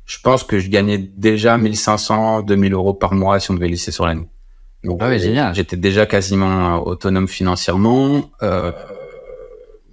je 0.05 0.19
pense 0.19 0.43
que 0.43 0.59
je 0.59 0.69
gagnais 0.69 0.97
déjà 0.97 1.57
1500, 1.57 2.43
2000 2.43 2.73
euros 2.73 2.93
par 2.93 3.13
mois 3.13 3.39
si 3.39 3.51
on 3.51 3.55
devait 3.55 3.67
lisser 3.67 3.91
sur 3.91 4.05
l'année. 4.05 4.27
Donc, 4.85 4.99
ah 5.01 5.17
génial. 5.17 5.53
J'étais 5.55 5.77
déjà 5.77 6.05
quasiment 6.05 6.85
autonome 6.85 7.27
financièrement. 7.27 8.29
Euh, 8.43 8.71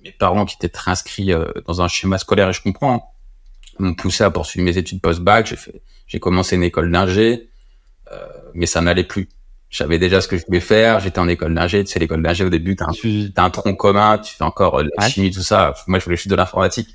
mes 0.05 0.13
parents 0.13 0.45
qui 0.45 0.57
étaient 0.57 0.69
très 0.69 0.91
inscrits 0.91 1.33
euh, 1.33 1.47
dans 1.67 1.83
un 1.83 1.89
schéma 1.89 2.19
scolaire, 2.19 2.49
et 2.49 2.53
je 2.53 2.63
comprends, 2.63 3.15
m'ont 3.79 3.95
poussé 3.95 4.25
à 4.25 4.31
poursuivre 4.31 4.65
mes 4.65 4.77
études 4.77 5.01
post-bac. 5.01 5.47
J'ai 5.47 5.57
fait, 5.57 5.83
j'ai 6.07 6.21
commencé 6.21 6.57
une 6.57 6.63
école 6.63 6.91
d'ingé, 6.91 7.49
euh, 8.13 8.19
mais 8.55 8.67
ça 8.67 8.81
n'allait 8.81 9.05
plus. 9.05 9.29
J'avais 9.71 9.99
déjà 9.99 10.21
ce 10.21 10.29
que 10.29 10.37
je 10.37 10.45
voulais 10.45 10.61
faire. 10.61 11.01
J'étais 11.01 11.19
en 11.19 11.29
école 11.29 11.55
d'ingé. 11.55 11.83
Tu 11.83 11.93
sais, 11.93 11.99
l'école 11.99 12.23
d'ingé 12.23 12.45
au 12.45 12.51
début, 12.51 12.77
t'as 12.77 12.87
un, 12.87 12.93
as 13.37 13.43
un 13.43 13.51
tronc 13.51 13.75
commun, 13.75 14.19
tu 14.19 14.35
fais 14.35 14.45
encore 14.45 14.81
euh, 14.81 14.85
la 14.99 15.09
chimie, 15.09 15.31
tout 15.31 15.41
ça. 15.41 15.75
Moi, 15.87 15.99
je 15.99 16.05
voulais 16.05 16.17
juste 16.17 16.29
de 16.29 16.37
l'informatique. 16.37 16.91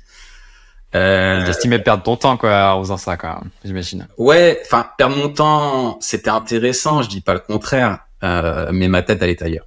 Euh, 0.94 1.44
J'estimais 1.44 1.78
perdre 1.78 2.02
ton 2.02 2.16
temps, 2.16 2.36
quoi, 2.36 2.74
en 2.74 2.82
faisant 2.82 2.96
ça, 2.96 3.16
quoi. 3.16 3.42
J'imagine. 3.64 4.08
Ouais, 4.16 4.58
enfin, 4.64 4.88
perdre 4.96 5.16
mon 5.16 5.28
temps, 5.28 5.98
c'était 6.00 6.30
intéressant. 6.30 7.02
Je 7.02 7.08
dis 7.08 7.20
pas 7.20 7.34
le 7.34 7.40
contraire, 7.40 8.00
euh, 8.22 8.70
mais 8.72 8.88
ma 8.88 9.02
tête, 9.02 9.22
elle 9.22 9.30
est 9.30 9.42
ailleurs. 9.42 9.66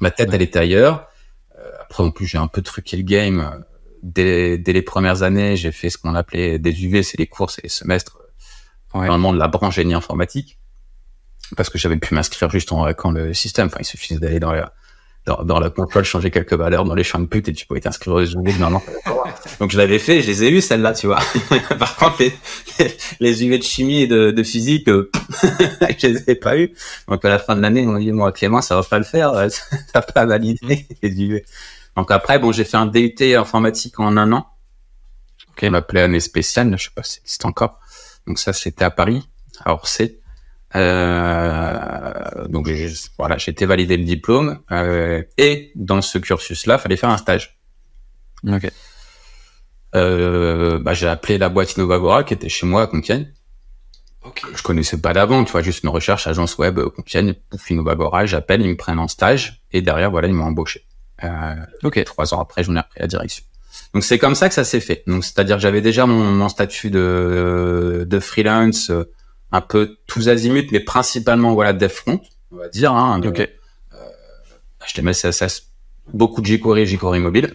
Ma 0.00 0.10
tête, 0.10 0.30
elle 0.32 0.42
est 0.42 0.56
ailleurs. 0.56 1.08
Euh, 1.58 1.70
après, 1.80 2.02
en 2.02 2.10
plus, 2.10 2.26
j'ai 2.26 2.38
un 2.38 2.46
peu 2.46 2.62
truqué 2.62 2.96
le 2.96 3.02
game. 3.02 3.64
Dès, 4.02 4.58
dès 4.58 4.72
les 4.72 4.82
premières 4.82 5.22
années, 5.22 5.56
j'ai 5.56 5.72
fait 5.72 5.90
ce 5.90 5.98
qu'on 5.98 6.14
appelait 6.14 6.58
des 6.58 6.84
UV, 6.84 7.02
c'est 7.02 7.18
les 7.18 7.28
courses 7.28 7.58
et 7.58 7.62
les 7.62 7.68
semestres, 7.68 8.18
ouais. 8.94 9.06
dans 9.06 9.14
le 9.14 9.20
monde 9.20 9.34
de 9.36 9.40
la 9.40 9.48
branche 9.48 9.76
génie 9.76 9.94
informatique 9.94 10.58
parce 11.56 11.68
que 11.68 11.78
j'avais 11.78 11.96
pu 11.96 12.14
m'inscrire 12.14 12.50
juste 12.50 12.72
en 12.72 12.84
hackant 12.84 13.10
le 13.10 13.34
système. 13.34 13.66
Enfin, 13.66 13.78
il 13.80 13.84
suffisait 13.84 14.18
d'aller 14.18 14.40
dans 14.40 14.52
la, 14.52 14.72
dans, 15.26 15.44
dans 15.44 15.60
la 15.60 15.70
console, 15.70 16.04
changer 16.04 16.30
quelques 16.30 16.54
valeurs 16.54 16.84
dans 16.84 16.94
les 16.94 17.04
champs 17.04 17.20
de 17.20 17.26
pute 17.26 17.48
et 17.48 17.52
tu 17.52 17.66
pouvais 17.66 17.80
t'inscrire 17.80 18.14
aux 18.14 18.24
UV. 18.24 18.58
Non, 18.58 18.70
non. 18.70 18.82
Donc 19.60 19.70
je 19.70 19.78
l'avais 19.78 19.98
fait, 19.98 20.20
je 20.20 20.26
les 20.26 20.44
ai 20.44 20.50
eu 20.50 20.60
celles-là, 20.60 20.94
tu 20.94 21.06
vois. 21.06 21.20
Par 21.78 21.96
contre, 21.96 22.20
les, 22.20 22.32
les, 23.20 23.44
UV 23.44 23.58
de 23.58 23.62
chimie 23.62 24.02
et 24.02 24.06
de, 24.06 24.32
de 24.32 24.42
physique, 24.42 24.88
euh, 24.88 25.10
je 25.98 26.06
les 26.08 26.30
ai 26.30 26.34
pas 26.34 26.58
eu. 26.58 26.74
Donc 27.08 27.24
à 27.24 27.28
la 27.28 27.38
fin 27.38 27.54
de 27.54 27.60
l'année, 27.60 27.86
on 27.86 27.98
dit 27.98 28.10
moi 28.10 28.32
Clément, 28.32 28.62
ça 28.62 28.74
va 28.74 28.82
pas 28.82 28.98
le 28.98 29.04
faire, 29.04 29.32
t'as 29.92 30.02
pas 30.02 30.26
validé 30.26 30.86
les 31.02 31.10
UV. 31.10 31.44
Donc 31.96 32.10
après, 32.10 32.38
bon, 32.38 32.50
j'ai 32.50 32.64
fait 32.64 32.76
un 32.76 32.86
DUT 32.86 33.14
informatique 33.36 34.00
en 34.00 34.16
un 34.16 34.32
an. 34.32 34.46
Ok, 35.50 35.62
il 35.62 35.70
m'appelait 35.70 36.02
année 36.02 36.20
spéciale, 36.20 36.76
je 36.76 36.84
sais 36.84 36.90
pas 36.94 37.02
si 37.02 37.20
c'est 37.24 37.44
encore. 37.44 37.78
Donc 38.26 38.38
ça, 38.38 38.52
c'était 38.52 38.84
à 38.84 38.90
Paris, 38.90 39.28
à 39.64 39.72
Orsay. 39.72 40.21
Euh, 40.74 42.48
donc 42.48 42.68
voilà, 43.18 43.36
j'ai 43.36 43.50
été 43.50 43.66
validé 43.66 43.96
le 43.96 44.04
diplôme 44.04 44.60
euh, 44.70 45.22
et 45.36 45.72
dans 45.74 46.00
ce 46.00 46.18
cursus-là, 46.18 46.78
fallait 46.78 46.96
faire 46.96 47.10
un 47.10 47.18
stage. 47.18 47.58
Ok. 48.46 48.70
Euh, 49.94 50.78
bah, 50.78 50.94
j'ai 50.94 51.08
appelé 51.08 51.36
la 51.36 51.50
boîte 51.50 51.76
Innovagora 51.76 52.24
qui 52.24 52.32
était 52.34 52.48
chez 52.48 52.66
moi 52.66 52.82
à 52.82 52.86
Compiègne. 52.86 53.30
Okay. 54.24 54.46
Je 54.54 54.62
connaissais 54.62 55.00
pas 55.00 55.12
d'avant, 55.12 55.44
tu 55.44 55.52
vois, 55.52 55.62
juste 55.62 55.82
une 55.82 55.90
recherche 55.90 56.26
agence 56.26 56.56
web 56.56 56.80
Compiègne, 56.96 57.34
pouf, 57.50 57.70
Innovagora, 57.70 58.24
j'appelle, 58.24 58.62
ils 58.62 58.68
me 58.68 58.76
prennent 58.76 59.00
en 59.00 59.08
stage 59.08 59.62
et 59.72 59.82
derrière, 59.82 60.10
voilà, 60.10 60.28
ils 60.28 60.34
m'ont 60.34 60.44
embauché. 60.44 60.86
Euh, 61.24 61.54
ok. 61.82 62.02
Trois 62.04 62.32
ans 62.32 62.40
après, 62.40 62.62
j'en 62.64 62.74
ai 62.76 62.78
repris 62.78 63.00
la 63.00 63.06
direction. 63.06 63.44
Donc 63.94 64.04
c'est 64.04 64.18
comme 64.18 64.34
ça 64.34 64.48
que 64.48 64.54
ça 64.54 64.64
s'est 64.64 64.80
fait. 64.80 65.02
Donc 65.06 65.24
c'est-à-dire 65.24 65.56
que 65.56 65.62
j'avais 65.62 65.80
déjà 65.82 66.06
mon, 66.06 66.32
mon 66.32 66.48
statut 66.48 66.90
de, 66.90 68.06
de 68.08 68.20
freelance 68.20 68.90
un 69.52 69.60
peu 69.60 69.98
tous 70.06 70.28
azimuts, 70.28 70.68
mais 70.72 70.80
principalement 70.80 71.54
voilà 71.54 71.72
DevFront, 71.72 72.20
on 72.50 72.56
va 72.56 72.68
dire. 72.68 72.92
Hein, 72.92 73.20
ok. 73.22 73.40
Euh, 73.40 73.48
HTML, 74.88 75.14
CSS, 75.14 75.68
beaucoup 76.12 76.40
de 76.40 76.46
jQuery, 76.46 76.86
jQuery 76.86 77.20
mobile. 77.20 77.54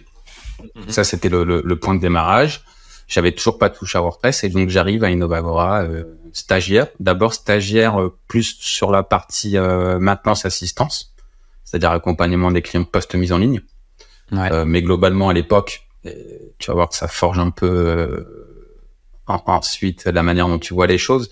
Mhm. 0.74 0.88
Ça, 0.88 1.04
c'était 1.04 1.28
le, 1.28 1.44
le, 1.44 1.62
le, 1.64 1.78
point 1.78 1.94
de 1.94 2.00
démarrage. 2.00 2.64
J'avais 3.06 3.32
toujours 3.32 3.58
pas 3.58 3.70
touché 3.70 3.98
à 3.98 4.02
WordPress 4.02 4.44
et 4.44 4.48
donc 4.48 4.68
j'arrive 4.68 5.04
à 5.04 5.10
Innovagora 5.10 5.82
euh, 5.82 6.04
stagiaire. 6.32 6.88
D'abord 7.00 7.34
stagiaire 7.34 8.00
euh, 8.00 8.16
plus 8.28 8.56
sur 8.60 8.90
la 8.90 9.02
partie 9.02 9.56
euh, 9.56 9.98
maintenance 9.98 10.44
assistance, 10.44 11.14
c'est-à-dire 11.64 11.90
accompagnement 11.90 12.50
des 12.50 12.62
clients 12.62 12.84
post 12.84 13.14
mise 13.14 13.32
en 13.32 13.38
ligne. 13.38 13.62
Ouais. 14.32 14.52
Euh, 14.52 14.64
mais 14.64 14.82
globalement 14.82 15.28
à 15.30 15.32
l'époque, 15.32 15.86
tu 16.58 16.70
vas 16.70 16.74
voir 16.74 16.88
que 16.88 16.94
ça 16.94 17.08
forge 17.08 17.38
un 17.38 17.50
peu 17.50 18.24
ensuite 19.26 20.04
la 20.06 20.22
manière 20.22 20.48
dont 20.48 20.58
tu 20.58 20.72
vois 20.72 20.86
les 20.86 20.96
choses. 20.96 21.30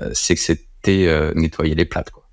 Euh, 0.00 0.10
c'est 0.12 0.34
que 0.34 0.40
c'était 0.40 1.06
euh, 1.06 1.32
nettoyer 1.34 1.74
les 1.74 1.84
plates. 1.84 2.10
Quoi. 2.10 2.24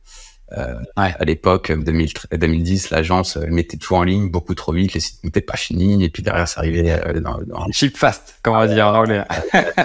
Euh, 0.57 0.75
ouais. 0.97 1.15
À 1.17 1.25
l'époque, 1.25 1.71
2010, 1.71 2.91
l'agence 2.91 3.37
mettait 3.37 3.77
tout 3.77 3.95
en 3.95 4.03
ligne 4.03 4.29
beaucoup 4.29 4.53
trop 4.53 4.71
vite, 4.71 4.93
les 4.93 4.99
sites 4.99 5.23
n'étaient 5.23 5.41
pas 5.41 5.57
finis, 5.57 6.03
et 6.03 6.09
puis 6.09 6.21
derrière, 6.21 6.47
ça 6.47 6.59
arrivait 6.59 7.01
dans, 7.21 7.39
dans... 7.41 7.65
Cheap 7.71 7.97
fast, 7.97 8.35
comme 8.43 8.55
on 8.55 8.59
va 8.59 8.67
dire 8.67 8.87
en 8.87 8.95
anglais. 8.95 9.23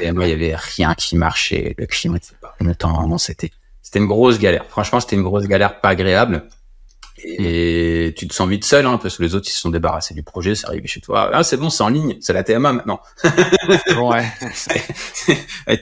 et 0.03 0.13
moi, 0.13 0.27
il 0.27 0.31
y 0.31 0.35
avait 0.35 0.55
rien 0.55 0.95
qui 0.95 1.17
marchait, 1.17 1.75
le 1.79 1.87
client 1.87 2.15
était 2.15 2.35
pas 2.41 2.55
content, 2.59 3.17
c'était 3.17 3.51
c'était 3.89 4.01
une 4.01 4.07
grosse 4.07 4.39
galère. 4.39 4.67
Franchement, 4.67 5.01
c'était 5.01 5.17
une 5.17 5.23
grosse 5.23 5.47
galère 5.47 5.81
pas 5.81 5.89
agréable. 5.89 6.45
Et 7.25 8.15
tu 8.17 8.29
te 8.29 8.35
sens 8.35 8.49
vite 8.49 8.65
seul, 8.65 8.87
hein, 8.87 8.99
parce 9.01 9.17
que 9.17 9.23
les 9.23 9.35
autres 9.35 9.49
ils 9.49 9.53
se 9.53 9.61
sont 9.61 9.71
débarrassés 9.71 10.15
du 10.15 10.23
projet, 10.23 10.55
c'est 10.55 10.67
arrivé 10.67 10.87
chez 10.87 11.01
toi. 11.01 11.31
Ah 11.33 11.43
c'est 11.43 11.57
bon, 11.57 11.71
c'est 11.71 11.83
en 11.83 11.89
ligne, 11.89 12.17
c'est 12.21 12.33
la 12.33 12.45
TMA 12.45 12.73
maintenant. 12.73 13.01
ouais. 13.25 14.25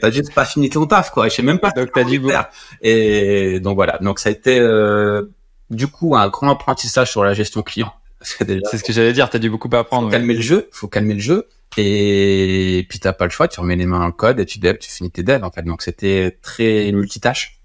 t'as 0.00 0.10
juste 0.10 0.34
pas 0.34 0.44
fini 0.44 0.70
ton 0.70 0.86
taf, 0.86 1.10
quoi. 1.10 1.28
Je 1.28 1.34
sais 1.34 1.42
même 1.42 1.58
pas. 1.58 1.70
Donc 1.70 1.90
t'as 1.92 2.04
dit 2.04 2.18
faire. 2.18 2.48
Et 2.82 3.60
donc 3.60 3.76
voilà. 3.76 3.98
Donc 4.00 4.18
ça 4.18 4.30
a 4.30 4.32
été 4.32 4.58
euh, 4.58 5.22
du 5.70 5.86
coup 5.86 6.16
un 6.16 6.28
grand 6.28 6.50
apprentissage 6.50 7.10
sur 7.10 7.24
la 7.24 7.34
gestion 7.34 7.62
client. 7.62 7.92
C'est 8.20 8.78
ce 8.78 8.84
que 8.84 8.92
j'allais 8.92 9.12
dire. 9.12 9.30
T'as 9.30 9.38
dû 9.38 9.50
beaucoup 9.50 9.70
apprendre. 9.72 10.08
Faut 10.08 10.12
calmer 10.12 10.34
le 10.34 10.42
jeu. 10.42 10.68
Faut 10.72 10.88
calmer 10.88 11.14
le 11.14 11.20
jeu. 11.20 11.48
Et 11.76 12.86
puis 12.88 12.98
t'as 12.98 13.12
pas 13.12 13.24
le 13.24 13.30
choix. 13.30 13.48
Tu 13.48 13.60
remets 13.60 13.76
les 13.76 13.86
mains 13.86 13.98
dans 13.98 14.06
le 14.06 14.12
code 14.12 14.40
et 14.40 14.46
tu 14.46 14.58
dev, 14.58 14.76
tu 14.78 14.90
finis 14.90 15.10
tes 15.10 15.22
devs 15.22 15.44
en 15.44 15.50
fait. 15.50 15.62
Donc 15.62 15.82
c'était 15.82 16.38
très 16.42 16.90
multitâche, 16.92 17.60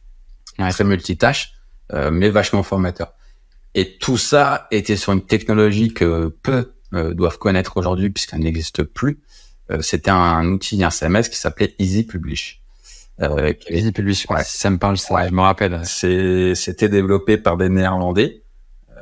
ouais. 0.60 0.70
très 0.70 0.84
multitâche, 0.84 1.54
euh, 1.94 2.12
mais 2.12 2.30
vachement 2.30 2.64
formateur. 2.64 3.14
Et 3.74 3.98
tout 3.98 4.18
ça 4.18 4.68
était 4.72 4.98
sur 4.98 5.14
une 5.14 5.26
technologie 5.26 5.94
que 5.94 6.28
peu 6.44 6.74
euh, 6.94 7.14
doivent 7.14 7.38
connaître 7.38 7.78
aujourd'hui 7.78 8.10
puisqu'elle 8.10 8.42
n'existe 8.42 8.84
plus. 8.84 9.22
Euh, 9.72 9.82
C'était 9.82 10.12
un, 10.12 10.46
outil, 10.48 10.84
un 10.84 10.90
CMS 10.90 11.30
qui 11.30 11.38
s'appelait 11.38 11.74
Easy 11.80 12.04
Publish. 12.04 12.62
Euh, 13.22 13.54
Easy 13.70 13.92
Publish, 13.92 14.26
ouais. 14.30 14.44
ça 14.44 14.70
me 14.70 14.78
parle, 14.78 14.98
ça, 14.98 15.14
ouais. 15.14 15.30
je 15.30 15.34
me 15.34 15.42
rappelle. 15.42 15.82
C'était 15.86 16.90
développé 16.90 17.38
par 17.38 17.58
des 17.58 17.70
Néerlandais 17.70 18.44
euh, 18.90 19.02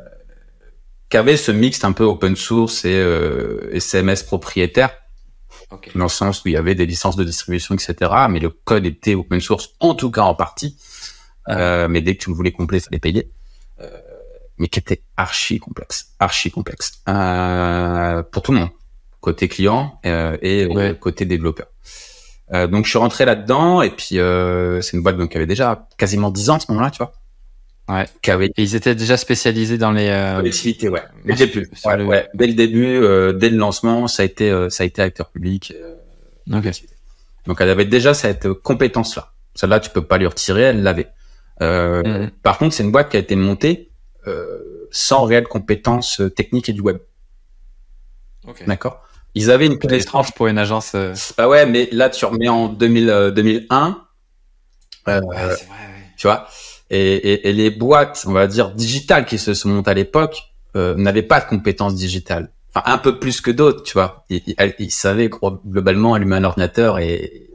qui 1.09 1.17
avaient 1.17 1.37
ce 1.37 1.51
mix 1.51 1.83
un 1.83 1.93
peu 1.93 2.03
open 2.03 2.35
source 2.35 2.85
et, 2.85 2.95
euh, 2.95 3.69
et 3.71 3.79
CMS 3.79 4.23
propriétaire. 4.25 4.91
Okay. 5.71 5.91
Dans 5.95 6.05
le 6.05 6.09
sens 6.09 6.43
où 6.43 6.47
il 6.47 6.53
y 6.53 6.57
avait 6.57 6.73
des 6.73 6.87
licences 6.87 7.15
de 7.15 7.23
distribution, 7.23 7.75
etc. 7.75 8.11
Mais 8.29 8.39
le 8.39 8.49
code 8.49 8.85
était 8.85 9.13
open 9.13 9.39
source, 9.39 9.69
en 9.79 9.93
tout 9.93 10.09
cas 10.09 10.23
en 10.23 10.33
partie. 10.33 10.77
Euh, 11.47 11.87
mais 11.87 12.01
dès 12.01 12.15
que 12.15 12.23
tu 12.23 12.29
le 12.29 12.35
voulais 12.35 12.51
complet, 12.51 12.79
il 12.79 12.81
fallait 12.81 12.99
payer. 12.99 13.31
Euh, 13.79 13.89
mais 14.59 14.67
qui 14.67 14.79
était 14.79 15.01
archi 15.17 15.59
complexe, 15.59 16.13
archi 16.19 16.51
complexe 16.51 17.01
euh, 17.07 18.21
pour 18.23 18.43
tout 18.43 18.51
le 18.51 18.59
monde, 18.59 18.69
côté 19.21 19.47
client 19.47 19.99
euh, 20.05 20.37
et 20.41 20.67
ouais. 20.67 20.95
côté 20.99 21.25
développeur. 21.25 21.67
Euh, 22.53 22.67
donc 22.67 22.85
je 22.85 22.89
suis 22.89 22.99
rentré 22.99 23.25
là-dedans 23.25 23.81
et 23.81 23.91
puis 23.91 24.19
euh, 24.19 24.81
c'est 24.81 24.97
une 24.97 25.03
boîte 25.03 25.17
donc 25.17 25.31
qui 25.31 25.37
avait 25.37 25.45
déjà 25.45 25.87
quasiment 25.97 26.31
10 26.31 26.49
ans 26.49 26.55
à 26.55 26.59
ce 26.59 26.71
moment-là, 26.71 26.91
tu 26.91 26.97
vois. 26.97 27.13
Ouais. 27.87 28.05
Qui 28.21 28.31
avait... 28.31 28.47
Et 28.47 28.63
ils 28.63 28.75
étaient 28.75 28.95
déjà 28.95 29.17
spécialisés 29.17 29.77
dans 29.77 29.91
les. 29.91 30.09
Euh... 30.09 30.41
L'activité, 30.41 30.89
ouais. 30.89 31.01
Dès 31.25 31.31
le 31.31 31.37
début. 31.37 31.69
Ouais, 31.85 31.97
le... 31.97 32.05
ouais. 32.05 32.27
Dès 32.35 32.47
le 32.47 32.53
début, 32.53 32.85
euh, 32.85 33.33
dès 33.33 33.49
le 33.49 33.57
lancement, 33.57 34.07
ça 34.07 34.21
a 34.23 34.25
été, 34.25 34.51
euh, 34.51 34.69
ça 34.69 34.83
a 34.83 34.85
été 34.85 35.01
acteur 35.01 35.29
public. 35.31 35.73
Okay. 36.51 36.71
Donc 37.45 37.61
elle 37.61 37.69
avait 37.69 37.85
déjà 37.85 38.13
cette 38.13 38.51
compétence-là. 38.53 39.31
Celle-là, 39.55 39.79
tu 39.79 39.89
peux 39.89 40.03
pas 40.03 40.17
lui 40.17 40.27
retirer, 40.27 40.63
elle 40.63 40.83
l'avait. 40.83 41.07
Mmh. 41.61 42.29
Par 42.41 42.57
contre, 42.57 42.73
c'est 42.73 42.83
une 42.83 42.91
boîte 42.91 43.09
qui 43.09 43.17
a 43.17 43.19
été 43.19 43.35
montée 43.35 43.88
sans 44.91 45.23
réelle 45.23 45.47
compétence 45.47 46.21
technique 46.35 46.69
et 46.69 46.73
du 46.73 46.81
web. 46.81 46.97
Okay. 48.47 48.65
D'accord? 48.65 49.03
Ils 49.35 49.51
avaient 49.51 49.67
une 49.67 49.77
C'est 49.81 49.99
étrange 49.99 50.31
pour 50.33 50.47
une 50.47 50.57
agence. 50.57 50.93
Euh... 50.95 51.13
Bah 51.37 51.47
ouais, 51.47 51.65
mais 51.65 51.87
là 51.91 52.09
tu 52.09 52.25
remets 52.25 52.49
en 52.49 52.67
2000, 52.67 53.09
euh, 53.09 53.31
2001. 53.31 54.01
Euh, 55.07 55.21
ouais, 55.21 55.35
c'est 55.37 55.41
vrai, 55.41 55.51
ouais. 55.55 56.05
Tu 56.17 56.27
vois? 56.27 56.47
Et, 56.89 57.15
et, 57.15 57.49
et, 57.49 57.53
les 57.53 57.69
boîtes, 57.69 58.25
on 58.27 58.31
va 58.31 58.47
dire 58.47 58.71
digitales 58.71 59.25
qui 59.25 59.37
se 59.37 59.53
sont 59.53 59.69
montées 59.69 59.91
à 59.91 59.93
l'époque, 59.93 60.41
euh, 60.75 60.95
n'avaient 60.95 61.21
pas 61.21 61.39
de 61.39 61.45
compétences 61.45 61.93
digitales. 61.93 62.51
Enfin, 62.73 62.91
un 62.91 62.97
peu 62.97 63.19
plus 63.19 63.41
que 63.41 63.51
d'autres, 63.51 63.83
tu 63.83 63.93
vois. 63.93 64.25
Ils, 64.29 64.41
ils, 64.47 64.55
ils 64.79 64.91
savaient 64.91 65.29
globalement 65.29 66.15
allumer 66.15 66.37
un 66.37 66.43
ordinateur 66.43 66.97
et, 66.97 67.47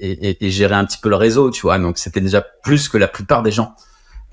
et, 0.00 0.44
et, 0.44 0.50
gérer 0.50 0.74
un 0.74 0.84
petit 0.84 0.98
peu 0.98 1.08
le 1.08 1.16
réseau, 1.16 1.50
tu 1.52 1.62
vois. 1.62 1.78
Donc 1.78 1.98
c'était 1.98 2.20
déjà 2.20 2.44
plus 2.64 2.88
que 2.88 2.98
la 2.98 3.08
plupart 3.08 3.44
des 3.44 3.52
gens 3.52 3.76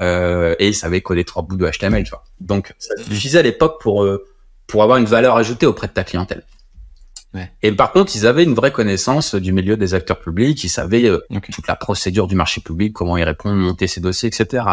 euh, 0.01 0.55
et 0.59 0.69
ils 0.69 0.75
savaient 0.75 1.01
coder 1.01 1.25
trois 1.25 1.43
bouts 1.43 1.57
de 1.57 1.69
HTML, 1.69 2.03
tu 2.03 2.11
vois. 2.11 2.23
Donc, 2.39 2.73
ça 2.79 2.95
suffisait 2.97 3.39
à 3.39 3.41
l'époque 3.41 3.81
pour 3.81 4.03
euh, 4.03 4.25
pour 4.67 4.83
avoir 4.83 4.97
une 4.97 5.05
valeur 5.05 5.35
ajoutée 5.35 5.65
auprès 5.65 5.87
de 5.87 5.93
ta 5.93 6.03
clientèle. 6.03 6.43
Et 7.61 7.71
par 7.71 7.91
contre, 7.91 8.15
ils 8.15 8.25
avaient 8.25 8.43
une 8.43 8.55
vraie 8.55 8.71
connaissance 8.71 9.35
du 9.35 9.51
milieu 9.51 9.77
des 9.77 9.93
acteurs 9.93 10.19
publics. 10.19 10.63
Ils 10.63 10.69
savaient 10.69 11.05
euh, 11.05 11.19
toute 11.51 11.67
la 11.67 11.75
procédure 11.75 12.27
du 12.27 12.35
marché 12.35 12.59
public, 12.59 12.93
comment 12.93 13.17
y 13.17 13.23
répondre, 13.23 13.55
monter 13.55 13.85
ses 13.85 14.01
dossiers, 14.01 14.27
etc. 14.27 14.63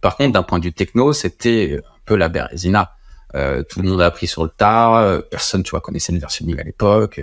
Par 0.00 0.16
contre, 0.16 0.32
d'un 0.32 0.42
point 0.42 0.58
de 0.58 0.64
vue 0.64 0.72
techno, 0.72 1.12
c'était 1.12 1.80
un 1.84 1.98
peu 2.06 2.16
la 2.16 2.28
bérésina. 2.28 2.96
Tout 3.32 3.82
le 3.82 3.88
monde 3.88 4.02
a 4.02 4.06
appris 4.06 4.26
sur 4.26 4.42
le 4.42 4.50
tard. 4.50 5.22
Personne, 5.30 5.62
tu 5.62 5.70
vois, 5.70 5.80
connaissait 5.80 6.12
le 6.12 6.18
versionning 6.18 6.58
à 6.58 6.64
l'époque, 6.64 7.20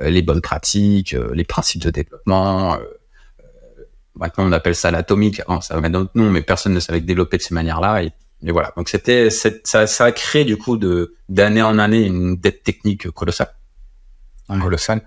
les 0.00 0.22
bonnes 0.22 0.40
pratiques, 0.40 1.16
les 1.32 1.44
principes 1.44 1.82
de 1.82 1.90
développement. 1.90 2.78
Maintenant, 4.18 4.46
on 4.46 4.52
appelle 4.52 4.74
ça 4.74 4.90
l'atomique. 4.90 5.42
ça 5.60 5.74
va 5.74 5.80
mettre 5.80 5.98
d'autres 5.98 6.12
noms, 6.14 6.30
mais 6.30 6.42
personne 6.42 6.74
ne 6.74 6.80
savait 6.80 7.00
développer 7.00 7.38
de 7.38 7.42
ces 7.42 7.54
manières-là. 7.54 8.02
Et 8.02 8.12
et 8.44 8.52
voilà. 8.52 8.72
Donc 8.76 8.88
c'était, 8.88 9.30
ça, 9.30 9.86
ça 9.86 10.04
a 10.04 10.12
créé 10.12 10.44
du 10.44 10.56
coup 10.56 10.76
de 10.76 11.14
d'année 11.28 11.62
en 11.62 11.78
année 11.78 12.04
une 12.04 12.36
dette 12.36 12.62
technique 12.62 13.10
colossale, 13.10 13.54
colossale. 14.48 15.02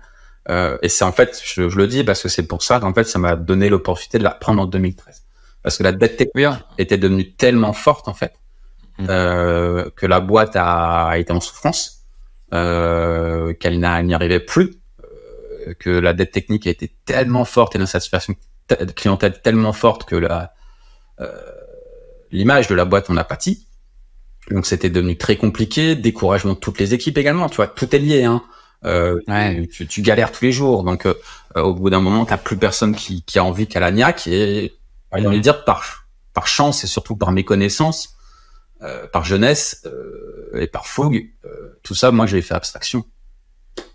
Euh, 0.50 0.76
et 0.82 0.88
c'est 0.88 1.04
en 1.04 1.12
fait, 1.12 1.40
je, 1.44 1.68
je, 1.68 1.76
le 1.76 1.86
dis 1.86 2.04
parce 2.04 2.22
que 2.22 2.28
c'est 2.28 2.46
pour 2.46 2.62
ça 2.62 2.80
qu'en 2.80 2.92
fait, 2.92 3.04
ça 3.04 3.18
m'a 3.18 3.36
donné 3.36 3.68
l'opportunité 3.68 4.18
de 4.18 4.24
la 4.24 4.32
prendre 4.32 4.60
en 4.60 4.66
2013, 4.66 5.22
parce 5.62 5.78
que 5.78 5.82
la 5.84 5.92
dette 5.92 6.16
technique 6.16 6.48
était 6.78 6.98
devenue 6.98 7.32
tellement 7.32 7.72
forte 7.72 8.08
en 8.08 8.14
fait 8.14 8.34
mmh. 8.98 9.06
euh, 9.08 9.90
que 9.94 10.04
la 10.04 10.20
boîte 10.20 10.56
a, 10.56 11.12
été 11.16 11.32
en 11.32 11.40
souffrance, 11.40 12.02
euh, 12.52 13.54
qu'elle 13.54 13.78
n'y 13.78 14.14
arrivait 14.14 14.40
plus, 14.40 14.74
euh, 15.04 15.74
que 15.78 15.90
la 15.90 16.12
dette 16.12 16.32
technique 16.32 16.66
a 16.66 16.70
été 16.70 16.92
tellement 17.04 17.44
forte 17.44 17.76
et 17.76 17.78
l'insatisfaction 17.78 18.34
clientèle 18.96 19.40
tellement 19.40 19.72
forte 19.72 20.04
que 20.04 20.16
la 20.16 20.54
euh, 21.20 21.28
l'image 22.30 22.68
de 22.68 22.74
la 22.74 22.84
boîte 22.84 23.10
en 23.10 23.16
a 23.16 23.24
pâti. 23.24 23.66
Donc 24.50 24.66
c'était 24.66 24.90
devenu 24.90 25.16
très 25.16 25.36
compliqué, 25.36 25.94
découragement 25.94 26.54
de 26.54 26.58
toutes 26.58 26.78
les 26.78 26.94
équipes 26.94 27.18
également, 27.18 27.48
tu 27.48 27.56
vois, 27.56 27.68
tout 27.68 27.94
est 27.94 27.98
lié. 27.98 28.24
Hein. 28.24 28.42
Euh, 28.84 29.20
tu, 29.70 30.02
galères 30.02 30.32
tous 30.32 30.44
les 30.44 30.50
jours, 30.50 30.82
donc 30.82 31.06
euh, 31.06 31.14
au 31.54 31.72
bout 31.72 31.90
d'un 31.90 32.00
moment, 32.00 32.24
t'as 32.24 32.38
plus 32.38 32.56
personne 32.56 32.96
qui, 32.96 33.22
qui 33.22 33.38
a 33.38 33.44
envie 33.44 33.68
qu'à 33.68 33.78
la 33.78 33.92
niaque 33.92 34.26
et 34.26 34.74
on 35.12 35.22
va 35.22 35.38
dire 35.38 35.64
par 35.64 36.02
par 36.32 36.46
chance 36.46 36.84
et 36.84 36.86
surtout 36.86 37.16
par 37.16 37.32
méconnaissance, 37.32 38.16
euh, 38.82 39.06
par 39.06 39.24
jeunesse 39.24 39.82
euh, 39.86 40.58
et 40.60 40.66
par 40.66 40.86
fougue, 40.86 41.30
euh, 41.44 41.78
tout 41.82 41.94
ça, 41.94 42.10
moi 42.10 42.26
j'ai 42.26 42.42
fait 42.42 42.54
abstraction. 42.54 43.04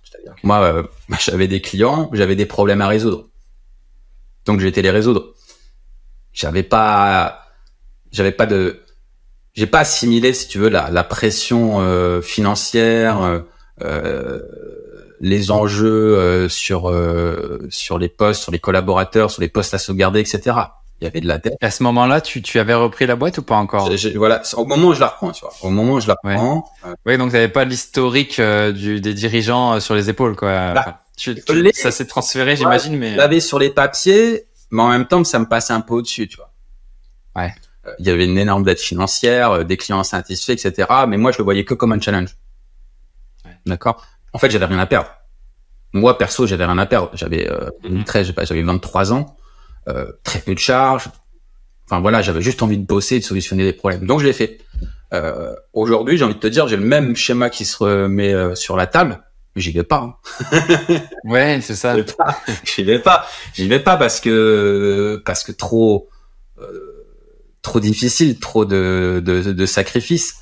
C'est-à-dire 0.03 0.35
que 0.35 0.47
moi, 0.47 0.89
j'avais 1.19 1.47
des 1.47 1.61
clients, 1.61 2.09
j'avais 2.13 2.35
des 2.35 2.45
problèmes 2.45 2.81
à 2.81 2.87
résoudre, 2.87 3.26
donc 4.47 4.59
j'ai 4.59 4.67
été 4.67 4.81
les 4.81 4.89
résoudre. 4.89 5.33
J'avais 6.33 6.63
pas 6.63 7.43
j'avais 8.11 8.31
pas 8.31 8.45
de 8.45 8.81
j'ai 9.53 9.67
pas 9.67 9.79
assimilé 9.79 10.33
si 10.33 10.47
tu 10.47 10.59
veux 10.59 10.69
la, 10.69 10.89
la 10.89 11.03
pression 11.03 11.81
euh, 11.81 12.21
financière 12.21 13.21
euh, 13.21 13.39
euh 13.83 14.41
les 15.19 15.49
enjeux 15.49 16.15
euh, 16.15 16.47
sur 16.47 16.93
sur 17.69 17.97
les 17.97 18.07
postes 18.07 18.43
sur 18.43 18.51
les 18.51 18.59
collaborateurs 18.59 19.31
sur 19.31 19.41
les 19.41 19.47
postes 19.47 19.73
à 19.73 19.79
sauvegarder 19.79 20.19
etc 20.19 20.57
il 20.99 21.03
y 21.03 21.07
avait 21.07 21.21
de 21.21 21.27
la 21.27 21.37
dette. 21.37 21.57
À 21.61 21.69
ce 21.69 21.83
moment-là 21.83 22.21
tu, 22.21 22.43
tu 22.43 22.59
avais 22.59 22.75
repris 22.75 23.07
la 23.07 23.15
boîte 23.15 23.37
ou 23.39 23.43
pas 23.43 23.55
encore? 23.55 23.89
Voilà 24.15 24.41
au 24.55 24.65
moment 24.65 24.89
où 24.89 24.93
je 24.93 24.99
la 24.99 25.07
reprends 25.07 25.31
tu 25.31 25.41
vois. 25.41 25.53
Au 25.61 25.69
moment 25.71 25.93
où 25.93 25.99
je 25.99 26.07
la 26.07 26.15
reprends 26.23 26.69
oui 27.07 27.17
donc 27.17 27.31
t'avais 27.31 27.47
pas 27.47 27.65
l'historique 27.65 28.39
du 28.39 29.01
des 29.01 29.15
dirigeants 29.15 29.79
sur 29.79 29.95
les 29.95 30.07
épaules 30.11 30.35
quoi. 30.35 30.73
Bah, 30.73 31.06
tu, 31.17 31.35
ça 31.73 31.91
s'est 31.91 32.05
transféré 32.05 32.55
j'imagine 32.55 32.95
mais 32.95 33.15
l'avais 33.15 33.39
sur 33.39 33.59
les 33.59 33.69
papiers 33.69 34.45
mais 34.71 34.81
en 34.81 34.89
même 34.89 35.07
temps 35.07 35.23
ça 35.23 35.39
me 35.39 35.45
passait 35.45 35.73
un 35.73 35.81
peu 35.81 35.95
au-dessus 35.95 36.27
tu 36.27 36.37
vois 36.37 36.53
ouais 37.35 37.53
il 37.99 38.05
y 38.05 38.09
avait 38.09 38.25
une 38.25 38.37
énorme 38.37 38.63
dette 38.63 38.81
financière, 38.81 39.51
euh, 39.51 39.63
des 39.63 39.77
clients 39.77 39.99
insatisfaits, 39.99 40.51
etc. 40.51 40.87
Mais 41.07 41.15
moi, 41.15 41.31
je 41.31 41.37
le 41.37 41.45
voyais 41.45 41.63
que 41.63 41.73
comme 41.73 41.93
un 41.93 42.01
challenge. 42.01 42.35
D'accord? 43.65 44.05
En 44.33 44.39
fait, 44.39 44.49
j'avais 44.49 44.65
rien 44.65 44.79
à 44.79 44.85
perdre. 44.85 45.09
Moi, 45.93 46.17
perso, 46.17 46.45
j'avais 46.45 46.65
rien 46.65 46.77
à 46.77 46.85
perdre. 46.85 47.11
J'avais 47.13 47.49
euh, 47.49 47.69
13, 48.05 48.29
mhm. 48.29 48.45
j'avais 48.45 48.63
23 48.63 49.13
ans, 49.13 49.37
euh, 49.87 50.11
très 50.23 50.39
peu 50.39 50.53
de 50.53 50.59
charges. 50.59 51.09
Enfin 51.89 52.01
voilà, 52.01 52.21
j'avais 52.21 52.41
juste 52.41 52.61
envie 52.61 52.77
de 52.77 52.85
bosser, 52.85 53.19
de 53.19 53.23
solutionner 53.23 53.63
des 53.63 53.73
problèmes. 53.73 54.05
Donc 54.05 54.19
je 54.19 54.25
l'ai 54.25 54.33
fait. 54.33 54.59
Euh, 55.13 55.55
Aujourd'hui, 55.71 56.17
j'ai 56.17 56.25
envie 56.25 56.35
de 56.35 56.39
te 56.39 56.47
dire, 56.47 56.67
j'ai 56.67 56.75
le 56.75 56.83
même 56.83 57.15
schéma 57.15 57.49
qui 57.49 57.63
se 57.63 57.77
remet 57.81 58.33
euh, 58.33 58.55
sur 58.55 58.75
la 58.75 58.87
table, 58.87 59.23
mais 59.57 59.61
j'y 59.61 59.71
vais 59.71 59.83
pas. 59.83 60.17
Hein. 60.51 60.99
ouais, 61.25 61.59
c'est 61.61 61.75
ça. 61.75 61.95
J'y 62.63 62.83
vais 62.83 62.99
pas. 62.99 63.25
J'y 63.53 63.67
vais 63.67 63.79
pas 63.79 63.97
parce 63.97 64.19
que 64.19 65.21
parce 65.25 65.43
que 65.43 65.51
trop. 65.51 66.09
Euh, 66.59 66.93
trop 67.63 67.79
difficile, 67.81 68.39
trop 68.39 68.63
de, 68.63 69.21
de, 69.25 69.51
de 69.51 69.65
sacrifices. 69.65 70.35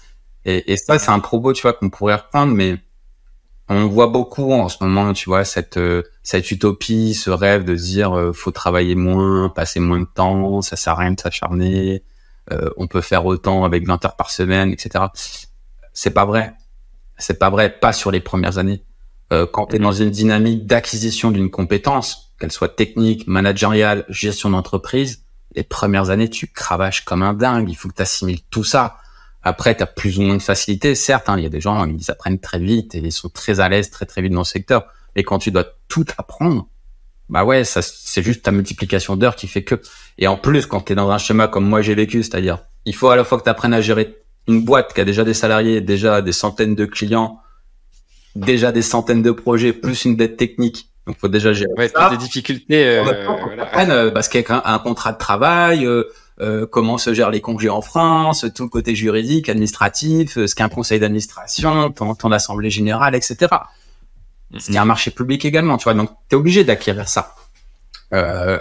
Et, 0.45 0.71
et 0.71 0.77
ça, 0.77 0.99
c'est 0.99 1.09
un 1.09 1.19
propos, 1.19 1.53
tu 1.53 1.63
vois, 1.63 1.73
qu'on 1.73 1.89
pourrait 1.89 2.15
reprendre, 2.15 2.53
mais 2.53 2.77
on 3.67 3.87
voit 3.87 4.07
beaucoup 4.07 4.51
en 4.53 4.69
ce 4.69 4.77
moment, 4.81 5.11
tu 5.13 5.29
vois, 5.29 5.43
cette 5.43 5.79
cette 6.21 6.51
utopie, 6.51 7.15
ce 7.15 7.31
rêve 7.31 7.63
de 7.63 7.73
dire 7.73 8.15
euh, 8.15 8.31
faut 8.31 8.51
travailler 8.51 8.95
moins, 8.95 9.49
passer 9.49 9.79
moins 9.79 9.99
de 9.99 10.05
temps, 10.05 10.61
ça 10.61 10.75
sert 10.75 10.93
à 10.93 10.97
rien 10.97 11.11
de 11.13 11.19
s'acharner, 11.19 12.03
euh, 12.51 12.69
on 12.77 12.87
peut 12.87 13.01
faire 13.01 13.25
autant 13.25 13.63
avec 13.63 13.87
20 13.87 14.05
heures 14.05 14.15
par 14.15 14.29
semaine, 14.29 14.71
etc. 14.71 15.05
C'est 15.93 16.11
pas 16.11 16.25
vrai. 16.25 16.53
C'est 17.17 17.39
pas 17.39 17.49
vrai, 17.49 17.79
pas 17.79 17.93
sur 17.93 18.11
les 18.11 18.19
premières 18.19 18.57
années. 18.57 18.83
Euh, 19.33 19.45
quand 19.51 19.67
tu 19.67 19.77
es 19.77 19.79
dans 19.79 19.91
une 19.91 20.09
dynamique 20.09 20.65
d'acquisition 20.65 21.31
d'une 21.31 21.49
compétence, 21.49 22.33
qu'elle 22.39 22.51
soit 22.51 22.75
technique, 22.75 23.27
managériale, 23.27 24.05
gestion 24.09 24.49
d'entreprise, 24.49 25.23
les 25.55 25.63
premières 25.63 26.09
années, 26.09 26.29
tu 26.29 26.47
cravaches 26.47 27.05
comme 27.05 27.23
un 27.23 27.33
dingue. 27.33 27.69
Il 27.69 27.75
faut 27.75 27.89
que 27.89 27.95
tu 27.95 28.01
assimiles 28.01 28.41
tout 28.49 28.63
ça. 28.63 28.97
Après, 29.41 29.75
tu 29.75 29.83
as 29.83 29.87
plus 29.87 30.19
ou 30.19 30.23
moins 30.23 30.37
de 30.37 30.41
facilité. 30.41 30.95
Certes, 30.95 31.29
hein, 31.29 31.37
il 31.37 31.43
y 31.43 31.45
a 31.45 31.49
des 31.49 31.61
gens, 31.61 31.85
ils 31.85 32.11
apprennent 32.11 32.39
très 32.39 32.59
vite 32.59 32.95
et 32.95 32.99
ils 32.99 33.11
sont 33.11 33.29
très 33.29 33.59
à 33.59 33.69
l'aise 33.69 33.89
très 33.89 34.05
très 34.05 34.21
vite 34.21 34.33
dans 34.33 34.41
le 34.41 34.45
secteur. 34.45 34.87
Et 35.15 35.23
quand 35.23 35.39
tu 35.39 35.51
dois 35.51 35.65
tout 35.87 36.05
apprendre, 36.17 36.67
bah 37.29 37.43
ouais, 37.43 37.63
ça 37.63 37.81
c'est 37.81 38.21
juste 38.21 38.43
ta 38.43 38.51
multiplication 38.51 39.15
d'heures 39.15 39.35
qui 39.35 39.47
fait 39.47 39.63
que. 39.63 39.81
Et 40.17 40.27
en 40.27 40.37
plus, 40.37 40.65
quand 40.65 40.81
tu 40.81 40.93
es 40.93 40.95
dans 40.95 41.09
un 41.09 41.17
schéma 41.17 41.47
comme 41.47 41.67
moi 41.67 41.81
j'ai 41.81 41.95
vécu, 41.95 42.21
c'est-à-dire, 42.21 42.59
il 42.85 42.93
faut 42.95 43.09
à 43.09 43.15
la 43.15 43.23
fois 43.23 43.37
que 43.37 43.43
tu 43.43 43.49
apprennes 43.49 43.73
à 43.73 43.81
gérer 43.81 44.17
une 44.47 44.63
boîte 44.63 44.93
qui 44.93 45.01
a 45.01 45.05
déjà 45.05 45.23
des 45.23 45.33
salariés, 45.33 45.81
déjà 45.81 46.21
des 46.21 46.31
centaines 46.31 46.75
de 46.75 46.85
clients, 46.85 47.39
déjà 48.35 48.71
des 48.71 48.81
centaines 48.81 49.21
de 49.21 49.31
projets, 49.31 49.73
plus 49.73 50.05
une 50.05 50.15
dette 50.15 50.37
technique, 50.37 50.89
donc, 51.07 51.17
faut 51.19 51.27
déjà 51.27 51.53
gérer 51.53 51.71
ouais, 51.77 51.89
ça. 51.89 52.09
des 52.09 52.17
difficultés. 52.17 52.87
Euh, 52.97 53.03
voilà. 53.03 53.89
euh, 53.91 54.11
parce 54.11 54.27
qu'il 54.27 54.41
y 54.41 54.45
a 54.47 54.61
un, 54.65 54.79
contrat 54.79 55.11
de 55.11 55.17
travail, 55.19 55.85
euh, 55.85 56.05
euh, 56.41 56.65
comment 56.65 56.97
se 56.97 57.13
gèrent 57.13 57.29
les 57.29 57.41
congés 57.41 57.69
en 57.69 57.81
France, 57.81 58.45
tout 58.55 58.63
le 58.63 58.69
côté 58.69 58.95
juridique, 58.95 59.47
administratif, 59.47 60.37
euh, 60.37 60.47
ce 60.47 60.55
qu'est 60.55 60.63
un 60.63 60.69
conseil 60.69 60.99
d'administration, 60.99 61.91
ton, 61.91 62.15
ton 62.15 62.31
assemblée 62.31 62.71
générale, 62.71 63.13
etc. 63.13 63.53
Il 64.51 64.73
y 64.73 64.77
a 64.77 64.81
un 64.81 64.85
marché 64.85 65.11
public 65.11 65.45
également, 65.45 65.77
tu 65.77 65.83
vois. 65.83 65.93
Donc, 65.93 66.09
tu 66.29 66.35
es 66.35 66.39
obligé 66.39 66.63
d'acquérir 66.63 67.07
ça. 67.07 67.35
Euh, 68.13 68.59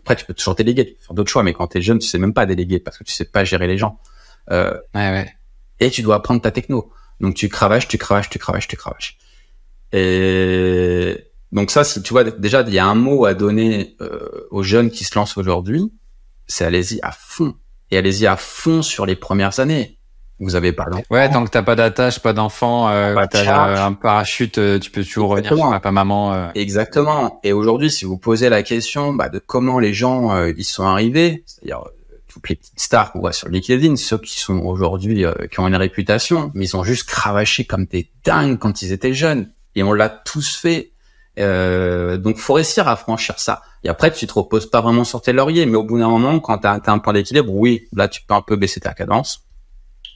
après, 0.00 0.16
tu 0.16 0.24
peux 0.24 0.34
toujours 0.34 0.54
déléguer, 0.54 0.96
faire 1.00 1.14
d'autres 1.14 1.30
choix, 1.30 1.42
mais 1.42 1.52
quand 1.52 1.66
tu 1.68 1.78
es 1.78 1.82
jeune, 1.82 1.98
tu 1.98 2.06
sais 2.06 2.18
même 2.18 2.34
pas 2.34 2.46
déléguer 2.46 2.78
parce 2.78 2.98
que 2.98 3.04
tu 3.04 3.12
sais 3.12 3.24
pas 3.24 3.44
gérer 3.44 3.66
les 3.66 3.78
gens. 3.78 3.98
Euh, 4.50 4.72
ouais, 4.94 5.10
ouais. 5.10 5.34
Et 5.80 5.90
tu 5.90 6.02
dois 6.02 6.16
apprendre 6.16 6.40
ta 6.40 6.50
techno. 6.50 6.90
Donc, 7.20 7.34
tu 7.34 7.48
cravaches, 7.48 7.88
tu 7.88 7.98
cravaches, 7.98 8.28
tu 8.28 8.38
cravaches, 8.38 8.68
tu 8.68 8.76
cravaches. 8.76 9.18
Et 9.92 11.16
donc 11.52 11.70
ça, 11.70 11.84
si 11.84 12.02
tu 12.02 12.12
vois, 12.12 12.24
déjà, 12.24 12.62
il 12.62 12.74
y 12.74 12.78
a 12.78 12.86
un 12.86 12.94
mot 12.94 13.24
à 13.24 13.34
donner 13.34 13.96
euh, 14.00 14.46
aux 14.50 14.62
jeunes 14.62 14.90
qui 14.90 15.04
se 15.04 15.16
lancent 15.18 15.36
aujourd'hui, 15.36 15.92
c'est 16.46 16.64
allez-y 16.64 17.00
à 17.02 17.12
fond. 17.12 17.54
Et 17.90 17.96
allez-y 17.96 18.26
à 18.26 18.36
fond 18.36 18.82
sur 18.82 19.06
les 19.06 19.16
premières 19.16 19.60
années. 19.60 19.96
Vous 20.38 20.54
avez 20.54 20.72
pas 20.72 20.84
d'enfant. 20.84 21.04
Ouais, 21.10 21.30
tant 21.30 21.44
que 21.44 21.50
t'as 21.50 21.62
pas 21.62 21.76
d'attache, 21.76 22.18
pas 22.18 22.34
d'enfant, 22.34 22.90
euh, 22.90 23.14
t'as 23.30 23.86
un 23.86 23.94
parachute, 23.94 24.58
euh, 24.58 24.78
tu 24.78 24.90
peux 24.90 25.02
toujours 25.02 25.30
revenir 25.30 25.56
sur 25.56 25.70
papa, 25.70 25.90
maman. 25.90 26.34
Euh. 26.34 26.48
Exactement. 26.54 27.40
Et 27.42 27.54
aujourd'hui, 27.54 27.90
si 27.90 28.04
vous 28.04 28.18
posez 28.18 28.50
la 28.50 28.62
question 28.62 29.14
bah, 29.14 29.30
de 29.30 29.38
comment 29.38 29.78
les 29.78 29.94
gens 29.94 30.34
euh, 30.34 30.52
ils 30.58 30.64
sont 30.64 30.84
arrivés, 30.84 31.42
c'est-à-dire 31.46 31.84
les 32.48 32.56
petites 32.56 32.80
stars 32.80 33.12
qu'on 33.12 33.20
voit 33.20 33.32
sur 33.32 33.48
LinkedIn, 33.48 33.96
ceux 33.96 34.18
qui 34.18 34.38
sont 34.40 34.58
aujourd'hui 34.58 35.24
qui 35.50 35.60
ont 35.60 35.66
une 35.66 35.76
réputation, 35.76 36.50
mais 36.54 36.66
ils 36.66 36.76
ont 36.76 36.84
juste 36.84 37.08
cravaché 37.08 37.64
comme 37.64 37.86
des 37.86 38.10
dingues 38.24 38.58
quand 38.58 38.82
ils 38.82 38.92
étaient 38.92 39.14
jeunes. 39.14 39.50
Et 39.76 39.82
on 39.82 39.92
l'a 39.92 40.08
tous 40.08 40.56
fait. 40.56 40.92
Euh, 41.38 42.16
donc 42.16 42.38
faut 42.38 42.54
réussir 42.54 42.88
à 42.88 42.96
franchir 42.96 43.38
ça. 43.38 43.62
Et 43.84 43.88
après, 43.88 44.10
tu 44.10 44.26
te 44.26 44.32
reposes 44.32 44.68
pas 44.68 44.80
vraiment 44.80 45.04
sur 45.04 45.20
tes 45.20 45.32
lauriers, 45.32 45.66
mais 45.66 45.76
au 45.76 45.84
bout 45.84 45.98
d'un 45.98 46.08
moment, 46.08 46.40
quand 46.40 46.58
tu 46.58 46.66
as, 46.66 46.80
un 46.86 46.98
point 46.98 47.12
d'équilibre, 47.12 47.52
oui, 47.52 47.86
là, 47.92 48.08
tu 48.08 48.22
peux 48.26 48.34
un 48.34 48.40
peu 48.40 48.56
baisser 48.56 48.80
ta 48.80 48.94
cadence. 48.94 49.44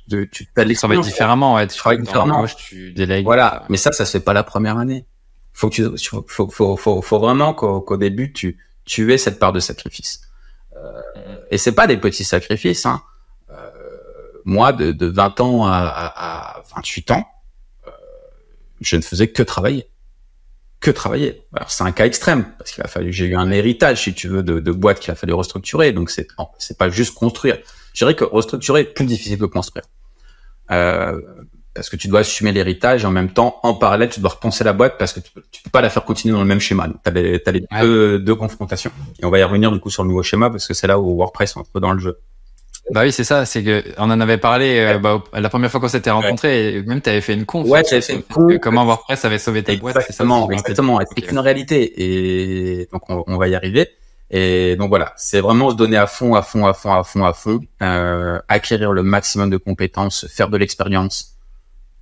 De, 0.08 0.24
tu 0.24 0.48
va 0.56 0.62
être 0.62 1.00
différemment, 1.02 1.54
ouais. 1.54 1.66
Tu 1.68 1.76
travailles 1.76 2.00
différemment. 2.00 2.44
tu 2.46 2.92
délègues. 2.92 3.24
Voilà, 3.24 3.64
mais 3.68 3.76
ça, 3.76 3.92
ça 3.92 4.04
se 4.04 4.12
fait 4.12 4.24
pas 4.24 4.32
la 4.32 4.42
première 4.42 4.78
année. 4.78 5.06
Faut 5.52 5.68
que 5.68 5.74
tu, 5.74 5.84
faut, 6.26 6.48
faut, 6.50 6.76
faut, 6.76 7.02
faut, 7.02 7.18
vraiment 7.18 7.54
qu'au 7.54 7.96
début, 7.96 8.32
tu, 8.32 8.58
tu 8.84 9.12
aies 9.12 9.18
cette 9.18 9.38
part 9.38 9.52
de 9.52 9.60
sacrifice. 9.60 10.22
Euh, 10.84 11.36
et 11.50 11.58
c'est 11.58 11.72
pas 11.72 11.86
des 11.86 11.96
petits 11.96 12.24
sacrifices. 12.24 12.86
Hein. 12.86 13.02
Euh, 13.50 13.70
moi, 14.44 14.72
de, 14.72 14.92
de 14.92 15.06
20 15.06 15.40
ans 15.40 15.66
à, 15.66 15.72
à, 15.72 16.58
à 16.58 16.62
28 16.76 17.10
ans, 17.12 17.26
euh, 17.86 17.90
je 18.80 18.96
ne 18.96 19.02
faisais 19.02 19.28
que 19.28 19.42
travailler 19.42 19.86
que 20.80 20.90
travailler. 20.90 21.46
Alors 21.54 21.70
c'est 21.70 21.84
un 21.84 21.92
cas 21.92 22.06
extrême 22.06 22.46
parce 22.58 22.72
qu'il 22.72 22.82
a 22.82 22.88
fallu, 22.88 23.12
j'ai 23.12 23.26
eu 23.26 23.36
un 23.36 23.50
héritage 23.50 24.04
si 24.04 24.14
tu 24.14 24.28
veux 24.28 24.42
de, 24.42 24.60
de 24.60 24.72
boîtes 24.72 24.98
qu'il 24.98 25.10
a 25.10 25.14
fallu 25.14 25.34
restructurer, 25.34 25.92
donc 25.92 26.10
c'est 26.10 26.26
c'est 26.58 26.78
pas 26.78 26.88
juste 26.88 27.14
construire. 27.14 27.58
Je 27.92 28.04
dirais 28.04 28.16
que 28.16 28.24
restructurer 28.24 28.80
est 28.80 28.94
plus 28.94 29.04
difficile 29.04 29.38
que 29.38 29.44
construire. 29.44 29.84
Euh, 30.70 31.20
parce 31.74 31.88
que 31.88 31.96
tu 31.96 32.08
dois 32.08 32.20
assumer 32.20 32.52
l'héritage 32.52 33.04
et 33.04 33.06
en 33.06 33.10
même 33.10 33.30
temps, 33.30 33.60
en 33.62 33.74
parallèle, 33.74 34.10
tu 34.10 34.20
dois 34.20 34.30
repenser 34.30 34.64
la 34.64 34.72
boîte 34.72 34.98
parce 34.98 35.12
que 35.12 35.20
tu 35.20 35.30
peux, 35.32 35.40
peux 35.40 35.70
pas 35.70 35.80
la 35.80 35.90
faire 35.90 36.04
continuer 36.04 36.32
dans 36.32 36.40
le 36.40 36.46
même 36.46 36.60
schéma. 36.60 36.88
Tu 36.88 36.94
as 37.04 37.10
les, 37.10 37.42
as 37.44 37.52
les 37.52 37.64
deux, 37.80 38.18
deux, 38.18 38.34
confrontations. 38.34 38.90
Et 39.20 39.24
on 39.24 39.30
va 39.30 39.38
y 39.38 39.44
revenir 39.44 39.70
du 39.70 39.78
coup 39.78 39.90
sur 39.90 40.02
le 40.02 40.08
nouveau 40.08 40.22
schéma 40.22 40.50
parce 40.50 40.66
que 40.66 40.74
c'est 40.74 40.86
là 40.86 40.98
où 40.98 41.16
WordPress 41.16 41.56
entre 41.56 41.80
dans 41.80 41.92
le 41.92 42.00
jeu. 42.00 42.18
Bah 42.92 43.02
oui, 43.02 43.12
c'est 43.12 43.24
ça. 43.24 43.44
C'est 43.46 43.62
que 43.62 43.84
on 43.98 44.10
en 44.10 44.20
avait 44.20 44.38
parlé 44.38 44.80
euh, 44.80 44.98
bah, 44.98 45.22
la 45.32 45.48
première 45.48 45.70
fois 45.70 45.80
qu'on 45.80 45.88
s'était 45.88 46.10
rencontrés. 46.10 46.74
Et 46.74 46.82
même 46.82 47.00
tu 47.00 47.08
avais 47.08 47.20
fait 47.20 47.34
une 47.34 47.46
conf. 47.46 47.68
Ouais, 47.68 47.82
j'avais 47.88 48.02
fait 48.02 48.14
une 48.14 48.22
conf. 48.22 48.58
Comment 48.60 48.84
WordPress 48.84 49.24
avait 49.24 49.38
sauvé 49.38 49.62
ta 49.62 49.76
boîte. 49.76 49.96
Exactement, 49.96 50.50
exactement. 50.50 51.00
C'est 51.16 51.30
une 51.30 51.38
réalité. 51.38 52.02
Et 52.02 52.88
donc 52.92 53.08
on, 53.08 53.22
on, 53.28 53.36
va 53.36 53.46
y 53.46 53.54
arriver. 53.54 53.88
Et 54.30 54.76
donc 54.76 54.88
voilà, 54.88 55.12
c'est 55.16 55.40
vraiment 55.40 55.70
se 55.70 55.76
donner 55.76 55.96
à 55.96 56.06
fond, 56.06 56.34
à 56.34 56.42
fond, 56.42 56.66
à 56.66 56.72
fond, 56.72 56.92
à 56.92 57.02
fond, 57.02 57.24
à 57.24 57.32
fond, 57.32 57.60
euh, 57.82 58.38
acquérir 58.48 58.92
le 58.92 59.02
maximum 59.02 59.50
de 59.50 59.56
compétences, 59.56 60.26
faire 60.28 60.48
de 60.48 60.56
l'expérience. 60.56 61.36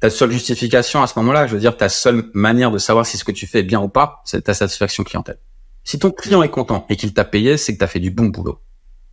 Ta 0.01 0.11
seule 0.11 0.31
justification 0.31 1.03
à 1.03 1.07
ce 1.07 1.19
moment-là, 1.19 1.47
je 1.47 1.55
veux 1.55 1.61
dire, 1.61 1.77
ta 1.77 1.89
seule 1.89 2.31
manière 2.33 2.71
de 2.71 2.79
savoir 2.79 3.05
si 3.05 3.19
ce 3.19 3.25
que 3.25 3.33
tu 3.33 3.47
fais 3.47 3.61
est 3.61 3.65
bien 3.65 3.81
ou 3.81 3.89
pas, 3.89 4.23
c'est 4.25 4.43
ta 4.43 4.55
satisfaction 4.55 5.03
clientèle. 5.03 5.39
Si 5.83 5.99
ton 5.99 6.11
client 6.11 6.43
est 6.43 6.51
content 6.51 6.87
et 6.89 6.97
qu'il 6.97 7.15
t'a 7.15 7.25
payé, 7.25 7.57
c'est 7.57 7.73
que 7.73 7.79
tu 7.79 7.85
as 7.85 7.89
fait 7.89 7.99
du 7.99 8.11
bon 8.11 8.27
boulot. 8.27 8.61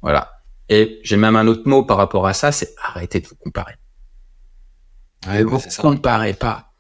Voilà. 0.02 0.34
Et 0.70 1.00
j'ai 1.04 1.18
même 1.18 1.36
un 1.36 1.48
autre 1.48 1.68
mot 1.68 1.84
par 1.84 1.98
rapport 1.98 2.28
à 2.28 2.34
ça, 2.34 2.52
c'est 2.52 2.76
arrêtez 2.84 3.20
de 3.20 3.28
vous 3.28 3.36
comparer. 3.36 3.74
ne 5.28 5.44
vous 5.44 5.60
comparez 5.80 6.34
pas. 6.34 6.74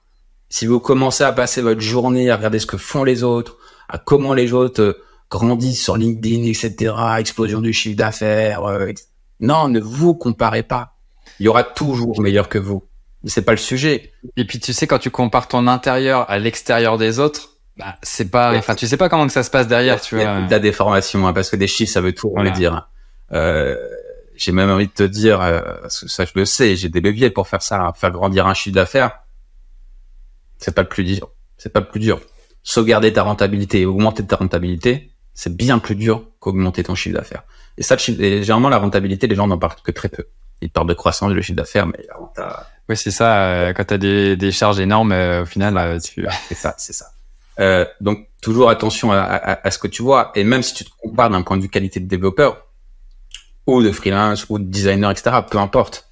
Si 0.49 0.67
vous 0.67 0.79
commencez 0.79 1.23
à 1.23 1.31
passer 1.31 1.61
votre 1.61 1.81
journée 1.81 2.29
à 2.29 2.37
regarder 2.37 2.59
ce 2.59 2.67
que 2.67 2.77
font 2.77 3.03
les 3.03 3.23
autres, 3.23 3.57
à 3.89 3.97
comment 3.97 4.33
les 4.33 4.53
autres 4.53 4.81
euh, 4.81 5.03
grandissent 5.29 5.83
sur 5.83 5.97
LinkedIn, 5.97 6.43
etc., 6.43 6.93
explosion 7.17 7.61
du 7.61 7.73
chiffre 7.73 7.97
d'affaires, 7.97 8.63
euh, 8.65 8.91
non, 9.39 9.67
ne 9.67 9.79
vous 9.79 10.13
comparez 10.13 10.63
pas. 10.63 10.95
Il 11.39 11.45
y 11.45 11.49
aura 11.49 11.63
toujours 11.63 12.21
meilleur 12.21 12.47
que 12.47 12.57
vous. 12.57 12.83
C'est 13.25 13.43
pas 13.43 13.51
le 13.51 13.57
sujet. 13.57 14.11
Et 14.37 14.45
puis 14.45 14.59
tu 14.59 14.73
sais 14.73 14.87
quand 14.87 14.99
tu 14.99 15.09
compares 15.09 15.47
ton 15.47 15.67
intérieur 15.67 16.29
à 16.29 16.37
l'extérieur 16.37 16.97
des 16.97 17.19
autres, 17.19 17.49
bah, 17.77 17.97
c'est 18.03 18.29
pas, 18.29 18.55
enfin 18.55 18.75
tu 18.75 18.87
sais 18.87 18.97
pas 18.97 19.09
comment 19.09 19.27
que 19.27 19.33
ça 19.33 19.43
se 19.43 19.49
passe 19.49 19.67
derrière, 19.67 19.99
tu 19.99 20.15
vois. 20.15 20.43
T'as 20.47 20.59
des 20.59 20.71
formations, 20.71 21.27
hein, 21.27 21.33
parce 21.33 21.49
que 21.49 21.55
des 21.55 21.67
chiffres 21.67 21.91
ça 21.91 22.01
veut 22.01 22.13
tout 22.13 22.31
voilà. 22.33 22.51
dire. 22.51 22.89
Euh, 23.31 23.75
j'ai 24.35 24.51
même 24.51 24.69
envie 24.69 24.87
de 24.87 24.91
te 24.91 25.03
dire, 25.03 25.41
euh, 25.41 25.61
ça 25.87 26.25
je 26.25 26.31
le 26.35 26.45
sais, 26.45 26.75
j'ai 26.75 26.89
des 26.89 27.01
leviers 27.01 27.29
pour 27.29 27.47
faire 27.47 27.61
ça, 27.61 27.93
faire 27.95 28.11
grandir 28.11 28.47
un 28.47 28.53
chiffre 28.53 28.75
d'affaires. 28.75 29.19
C'est 30.57 30.73
pas 30.73 30.83
le 30.83 30.89
plus 30.89 31.03
dur. 31.03 31.31
C'est 31.57 31.71
pas 31.71 31.79
le 31.79 31.87
plus 31.87 31.99
dur. 31.99 32.21
Sauvegarder 32.63 33.13
ta 33.13 33.23
rentabilité 33.23 33.81
et 33.81 33.85
augmenter 33.85 34.25
ta 34.25 34.35
rentabilité, 34.35 35.11
c'est 35.33 35.55
bien 35.55 35.79
plus 35.79 35.95
dur 35.95 36.25
qu'augmenter 36.39 36.83
ton 36.83 36.95
chiffre 36.95 37.15
d'affaires. 37.15 37.43
Et 37.77 37.83
ça, 37.83 37.97
généralement, 37.97 38.69
la 38.69 38.77
rentabilité, 38.77 39.27
les 39.27 39.35
gens 39.35 39.47
n'en 39.47 39.57
parlent 39.57 39.75
que 39.83 39.91
très 39.91 40.09
peu. 40.09 40.25
Ils 40.61 40.69
parlent 40.69 40.87
de 40.87 40.93
croissance, 40.93 41.33
de 41.33 41.41
chiffre 41.41 41.57
d'affaires, 41.57 41.87
mais 41.87 41.99
rentabilité... 42.17 42.65
Oui, 42.87 42.97
c'est 42.97 43.11
ça. 43.11 43.45
Euh, 43.45 43.73
quand 43.73 43.85
tu 43.85 43.93
as 43.95 43.97
des, 43.97 44.37
des, 44.37 44.51
charges 44.51 44.79
énormes, 44.79 45.11
euh, 45.11 45.41
au 45.41 45.45
final, 45.45 45.77
euh, 45.77 45.99
tu... 45.99 46.25
c'est 46.47 46.55
ça, 46.55 46.75
c'est 46.77 46.93
ça. 46.93 47.07
Euh, 47.59 47.85
donc, 47.99 48.27
toujours 48.41 48.69
attention 48.69 49.11
à, 49.11 49.19
à, 49.19 49.67
à, 49.67 49.71
ce 49.71 49.79
que 49.79 49.87
tu 49.87 50.03
vois. 50.03 50.31
Et 50.35 50.43
même 50.43 50.61
si 50.61 50.73
tu 50.75 50.85
te 50.85 50.91
compares 51.01 51.29
d'un 51.29 51.41
point 51.41 51.57
de 51.57 51.63
vue 51.63 51.69
qualité 51.69 51.99
de 51.99 52.07
développeur, 52.07 52.67
ou 53.65 53.81
de 53.81 53.91
freelance, 53.91 54.45
ou 54.49 54.59
de 54.59 54.65
designer, 54.65 55.09
etc., 55.09 55.37
peu 55.49 55.57
importe. 55.57 56.09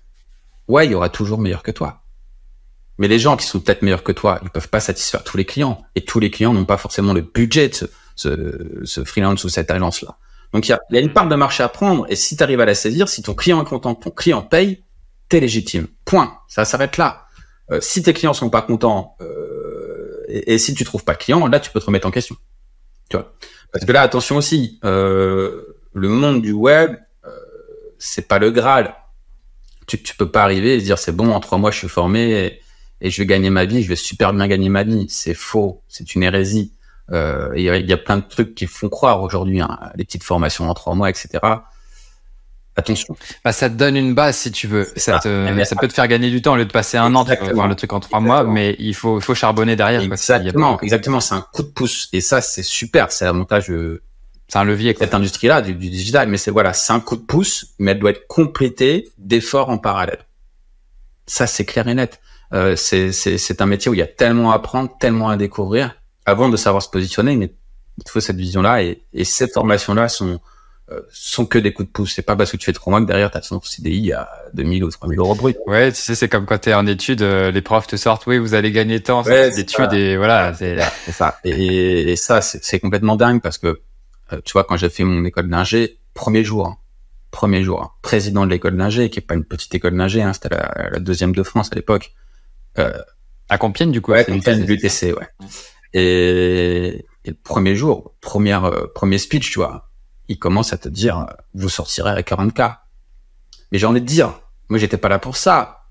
Ouais, 0.67 0.85
il 0.85 0.91
y 0.91 0.95
aura 0.95 1.09
toujours 1.09 1.39
meilleur 1.39 1.61
que 1.61 1.71
toi. 1.71 2.01
Mais 2.97 3.07
les 3.07 3.19
gens 3.19 3.37
qui 3.37 3.45
sont 3.45 3.59
peut-être 3.59 3.81
meilleurs 3.81 4.03
que 4.03 4.11
toi, 4.11 4.39
ils 4.43 4.49
peuvent 4.49 4.69
pas 4.69 4.79
satisfaire 4.79 5.23
tous 5.23 5.37
les 5.37 5.45
clients. 5.45 5.83
Et 5.95 6.05
tous 6.05 6.19
les 6.19 6.31
clients 6.31 6.53
n'ont 6.53 6.65
pas 6.65 6.77
forcément 6.77 7.13
le 7.13 7.21
budget 7.21 7.69
de 7.69 7.73
ce, 7.73 7.85
ce, 8.15 8.81
ce 8.83 9.03
freelance 9.03 9.43
ou 9.43 9.49
cette 9.49 9.69
agence-là. 9.69 10.17
Donc 10.53 10.67
il 10.67 10.71
y 10.91 10.97
a, 10.97 11.01
une 11.01 11.11
part 11.11 11.27
de 11.27 11.35
marché 11.35 11.63
à 11.63 11.69
prendre. 11.69 12.05
Et 12.09 12.15
si 12.15 12.37
tu 12.37 12.43
arrives 12.43 12.61
à 12.61 12.65
la 12.65 12.75
saisir, 12.75 13.09
si 13.09 13.23
ton 13.23 13.33
client 13.33 13.61
est 13.61 13.67
content, 13.67 13.95
ton 13.95 14.11
client 14.11 14.43
paye, 14.43 14.83
t'es 15.27 15.39
légitime. 15.39 15.87
Point. 16.05 16.37
Ça 16.47 16.63
s'arrête 16.63 16.97
là. 16.97 17.25
Euh, 17.71 17.79
si 17.81 18.03
tes 18.03 18.13
clients 18.13 18.33
sont 18.33 18.49
pas 18.49 18.61
contents 18.61 19.15
euh, 19.21 20.23
et, 20.27 20.57
si 20.57 20.73
tu 20.73 20.83
trouves 20.83 21.03
pas 21.03 21.13
de 21.13 21.17
client, 21.17 21.47
là 21.47 21.59
tu 21.59 21.71
peux 21.71 21.79
te 21.79 21.85
remettre 21.85 22.07
en 22.07 22.11
question. 22.11 22.35
Tu 23.09 23.17
vois? 23.17 23.33
Parce 23.71 23.85
que 23.85 23.91
là, 23.91 24.01
attention 24.01 24.37
aussi, 24.37 24.79
euh, 24.85 25.79
le 25.93 26.07
monde 26.07 26.41
du 26.41 26.51
web, 26.51 26.95
c'est 27.97 28.27
pas 28.27 28.37
le 28.37 28.51
Graal. 28.51 28.95
Tu, 29.87 30.01
tu 30.01 30.15
peux 30.15 30.29
pas 30.29 30.43
arriver 30.43 30.75
et 30.75 30.81
dire 30.81 30.97
c'est 30.97 31.13
bon, 31.13 31.31
en 31.31 31.39
trois 31.39 31.57
mois 31.57 31.71
je 31.71 31.77
suis 31.77 31.87
formé 31.87 32.59
et 32.99 33.09
je 33.09 33.21
vais 33.21 33.25
gagner 33.25 33.49
ma 33.49 33.65
vie, 33.65 33.81
je 33.81 33.87
vais 33.87 33.95
super 33.95 34.33
bien 34.33 34.47
gagner 34.47 34.69
ma 34.69 34.83
vie. 34.83 35.07
C'est 35.09 35.33
faux, 35.33 35.81
c'est 35.87 36.15
une 36.15 36.23
hérésie. 36.23 36.73
Euh, 37.11 37.49
il 37.55 37.61
y, 37.61 37.65
y, 37.65 37.93
a 37.93 37.97
plein 37.97 38.17
de 38.17 38.23
trucs 38.23 38.55
qui 38.55 38.65
font 38.65 38.89
croire 38.89 39.21
aujourd'hui, 39.21 39.59
hein, 39.61 39.77
les 39.95 40.05
petites 40.05 40.23
formations 40.23 40.69
en 40.69 40.73
trois 40.73 40.95
mois, 40.95 41.09
etc. 41.09 41.39
Attention. 42.75 43.15
Bah, 43.43 43.51
ça 43.51 43.69
te 43.69 43.75
donne 43.75 43.95
une 43.95 44.15
base 44.15 44.37
si 44.37 44.51
tu 44.51 44.67
veux. 44.67 44.87
Ça, 44.95 45.19
te, 45.19 45.63
ça 45.63 45.75
peut 45.75 45.87
te 45.87 45.93
faire 45.93 46.07
gagner 46.07 46.31
du 46.31 46.41
temps 46.41 46.53
au 46.53 46.55
lieu 46.55 46.65
de 46.65 46.71
passer 46.71 46.97
un 46.97 47.13
an, 47.13 47.25
voir 47.53 47.67
le 47.67 47.75
truc 47.75 47.93
en 47.93 47.99
trois 47.99 48.19
mois, 48.19 48.43
mais 48.43 48.75
il 48.79 48.95
faut, 48.95 49.19
il 49.19 49.23
faut 49.23 49.35
charbonner 49.35 49.75
derrière. 49.75 50.01
Exactement, 50.01 50.79
exactement. 50.81 51.19
C'est 51.19 51.35
un 51.35 51.45
coup 51.53 51.63
de 51.63 51.67
pouce 51.67 52.09
et 52.13 52.21
ça 52.21 52.41
c'est 52.41 52.63
super. 52.63 53.11
C'est 53.11 53.25
l'avantage. 53.25 53.71
C'est 54.47 54.57
un 54.57 54.63
levier. 54.63 54.95
Cette 54.97 55.13
industrie-là 55.13 55.61
du, 55.61 55.75
du, 55.75 55.89
digital, 55.89 56.27
mais 56.29 56.37
c'est 56.37 56.51
voilà, 56.51 56.73
c'est 56.73 56.93
un 56.93 56.99
coup 56.99 57.15
de 57.15 57.21
pouce, 57.21 57.73
mais 57.77 57.91
elle 57.91 57.99
doit 57.99 58.11
être 58.11 58.27
complétée 58.27 59.09
d'efforts 59.19 59.69
en 59.69 59.77
parallèle. 59.77 60.25
Ça 61.27 61.45
c'est 61.45 61.65
clair 61.65 61.87
et 61.87 61.93
net. 61.93 62.21
Euh, 62.53 62.75
c'est 62.75 63.61
un 63.61 63.65
métier 63.67 63.91
où 63.91 63.93
il 63.93 63.99
y 63.99 64.03
a 64.03 64.07
tellement 64.07 64.51
à 64.51 64.55
apprendre, 64.55 64.89
tellement 64.99 65.29
à 65.29 65.37
découvrir 65.37 65.95
avant 66.25 66.49
de 66.49 66.57
savoir 66.57 66.81
se 66.81 66.89
positionner, 66.89 67.35
mais 67.35 67.53
il 67.97 68.09
faut 68.09 68.19
cette 68.19 68.37
vision-là 68.37 68.83
et, 68.83 69.03
et 69.13 69.23
ces 69.23 69.47
formations-là 69.47 70.09
sont 70.09 70.39
euh, 70.91 70.99
sont 71.11 71.45
que 71.45 71.57
des 71.57 71.71
coups 71.71 71.87
de 71.87 71.93
pouce. 71.93 72.13
C'est 72.13 72.23
pas 72.23 72.35
parce 72.35 72.51
que 72.51 72.57
tu 72.57 72.65
fais 72.65 72.77
mois 72.87 72.99
que 72.99 73.05
derrière 73.05 73.31
t'as 73.31 73.41
son 73.41 73.61
CDI 73.61 74.11
à 74.11 74.29
2000 74.53 74.83
ou 74.83 74.89
3000 74.89 75.17
euros 75.17 75.33
brut. 75.33 75.57
Ouais, 75.65 75.91
tu 75.93 76.01
sais, 76.01 76.13
c'est 76.13 76.27
comme 76.27 76.45
quand 76.45 76.57
t'es 76.57 76.73
en 76.73 76.85
études, 76.85 77.21
euh, 77.21 77.51
les 77.51 77.61
profs 77.61 77.87
te 77.87 77.95
sortent, 77.95 78.27
oui, 78.27 78.37
vous 78.37 78.53
allez 78.53 78.71
gagner 78.73 79.01
tant, 79.01 79.23
ouais, 79.23 79.51
c'est 79.51 79.61
études 79.61 79.93
et 79.93 80.17
voilà. 80.17 80.53
C'est 80.53 80.77
ça. 81.11 81.39
Et, 81.45 82.11
et 82.11 82.15
ça, 82.17 82.41
c'est 82.41 82.79
complètement 82.79 83.15
dingue 83.15 83.41
parce 83.41 83.57
que, 83.57 83.79
euh, 84.33 84.41
tu 84.43 84.51
vois, 84.51 84.65
quand 84.65 84.75
j'ai 84.75 84.89
fait 84.89 85.05
mon 85.05 85.23
école 85.23 85.49
d'ingé, 85.49 85.99
premier 86.13 86.43
jour, 86.43 86.67
hein, 86.67 86.77
premier 87.31 87.63
jour, 87.63 87.81
hein, 87.81 87.91
président 88.01 88.45
de 88.45 88.51
l'école 88.51 88.75
d'ingé, 88.75 89.09
qui 89.09 89.19
est 89.19 89.23
pas 89.23 89.35
une 89.35 89.45
petite 89.45 89.73
école 89.73 89.95
d'ingé, 89.95 90.21
hein, 90.21 90.33
c'était 90.33 90.49
la, 90.49 90.89
la, 90.91 90.99
deuxième 90.99 91.33
de 91.33 91.43
France 91.43 91.69
à 91.71 91.75
l'époque. 91.75 92.13
Euh, 92.77 92.91
à 93.47 93.57
Compiègne, 93.57 93.91
du 93.91 94.01
coup. 94.01 94.11
Ouais, 94.11 94.25
Compiègne, 94.25 94.65
l'UTC, 94.65 95.13
ouais. 95.13 95.27
Et, 95.93 97.05
et, 97.25 97.29
le 97.29 97.37
premier 97.43 97.75
jour, 97.75 98.15
première, 98.21 98.65
euh, 98.65 98.87
premier 98.93 99.17
speech, 99.17 99.51
tu 99.51 99.59
vois, 99.59 99.89
il 100.27 100.39
commence 100.39 100.73
à 100.73 100.77
te 100.77 100.89
dire, 100.89 101.27
vous 101.53 101.69
sortirez 101.69 102.09
avec 102.09 102.29
40K. 102.29 102.77
Mais 103.71 103.79
j'ai 103.79 103.85
envie 103.85 104.01
de 104.01 104.05
dire, 104.05 104.39
moi, 104.69 104.79
j'étais 104.79 104.97
pas 104.97 105.09
là 105.09 105.19
pour 105.19 105.37
ça. 105.37 105.85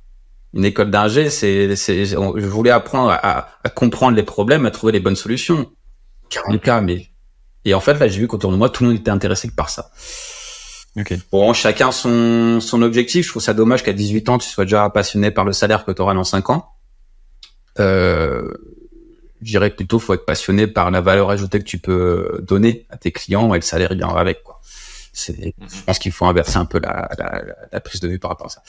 Une 0.55 0.65
école 0.65 0.91
d'ingé, 0.91 1.31
c'est, 1.31 1.77
c'est, 1.77 2.05
je 2.05 2.17
voulais 2.17 2.71
apprendre 2.71 3.11
à, 3.11 3.49
à, 3.65 3.69
comprendre 3.71 4.17
les 4.17 4.23
problèmes, 4.23 4.67
à 4.67 4.71
trouver 4.71 4.93
les 4.93 5.01
bonnes 5.01 5.17
solutions. 5.17 5.71
40K, 6.31 6.85
mais, 6.85 7.09
et 7.65 7.75
en 7.75 7.81
fait, 7.81 7.95
là, 7.95 8.09
j'ai 8.09 8.19
vu 8.19 8.27
qu'autour 8.27 8.51
de 8.53 8.57
moi, 8.57 8.69
tout 8.69 8.83
le 8.83 8.91
monde 8.91 8.99
était 8.99 9.11
intéressé 9.11 9.49
que 9.49 9.55
par 9.55 9.71
ça. 9.71 9.91
Okay. 10.97 11.19
Bon, 11.31 11.53
chacun 11.55 11.91
son, 11.91 12.61
son 12.61 12.83
objectif. 12.83 13.25
Je 13.25 13.31
trouve 13.31 13.43
ça 13.43 13.55
dommage 13.55 13.83
qu'à 13.83 13.93
18 13.93 14.29
ans, 14.29 14.38
tu 14.38 14.49
sois 14.49 14.65
déjà 14.65 14.91
passionné 14.91 15.31
par 15.31 15.45
le 15.45 15.53
salaire 15.53 15.85
que 15.85 15.93
tu 15.93 16.03
auras 16.03 16.15
dans 16.15 16.25
5 16.25 16.51
ans. 16.51 16.69
Euh, 17.79 18.47
je 19.42 19.50
dirais 19.50 19.70
plutôt 19.70 19.98
faut 19.98 20.14
être 20.14 20.24
passionné 20.24 20.66
par 20.66 20.90
la 20.90 21.00
valeur 21.00 21.31
ajoutée 21.31 21.59
que 21.59 21.64
tu 21.64 21.78
peux 21.78 22.40
donner 22.42 22.87
à 22.90 22.96
tes 22.96 23.11
clients 23.12 23.52
et 23.55 23.59
le 23.59 23.62
salaire 23.62 23.94
viendra 23.94 24.20
avec 24.20 24.42
quoi. 24.42 24.61
C'est, 25.12 25.55
mhm. 25.59 25.68
je 25.68 25.83
pense 25.83 25.98
qu'il 25.98 26.12
faut 26.12 26.24
inverser 26.24 26.57
un 26.57 26.64
peu 26.64 26.78
la, 26.78 27.09
la, 27.18 27.42
la, 27.70 27.81
prise 27.81 28.00
de 28.00 28.09
vue 28.09 28.18
par 28.18 28.31
rapport 28.31 28.46
à 28.46 28.50
ça. 28.50 28.62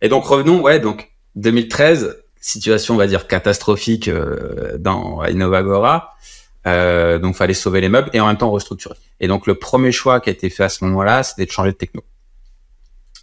Et 0.00 0.08
donc 0.08 0.24
revenons, 0.24 0.60
ouais, 0.60 0.78
donc 0.78 1.10
2013, 1.34 2.22
situation 2.40 2.94
on 2.94 2.96
va 2.96 3.06
dire 3.06 3.26
catastrophique 3.26 4.08
euh, 4.08 4.78
dans 4.78 5.24
Innovagora. 5.24 6.14
Euh, 6.66 7.18
donc 7.18 7.36
fallait 7.36 7.54
sauver 7.54 7.80
les 7.80 7.88
meubles 7.88 8.10
et 8.12 8.20
en 8.20 8.26
même 8.26 8.36
temps 8.36 8.50
restructurer. 8.50 8.96
Et 9.18 9.28
donc 9.28 9.46
le 9.46 9.54
premier 9.54 9.92
choix 9.92 10.20
qui 10.20 10.28
a 10.28 10.32
été 10.32 10.50
fait 10.50 10.64
à 10.64 10.68
ce 10.68 10.84
moment-là, 10.84 11.22
c'était 11.22 11.46
de 11.46 11.50
changer 11.50 11.72
de 11.72 11.76
techno. 11.76 12.02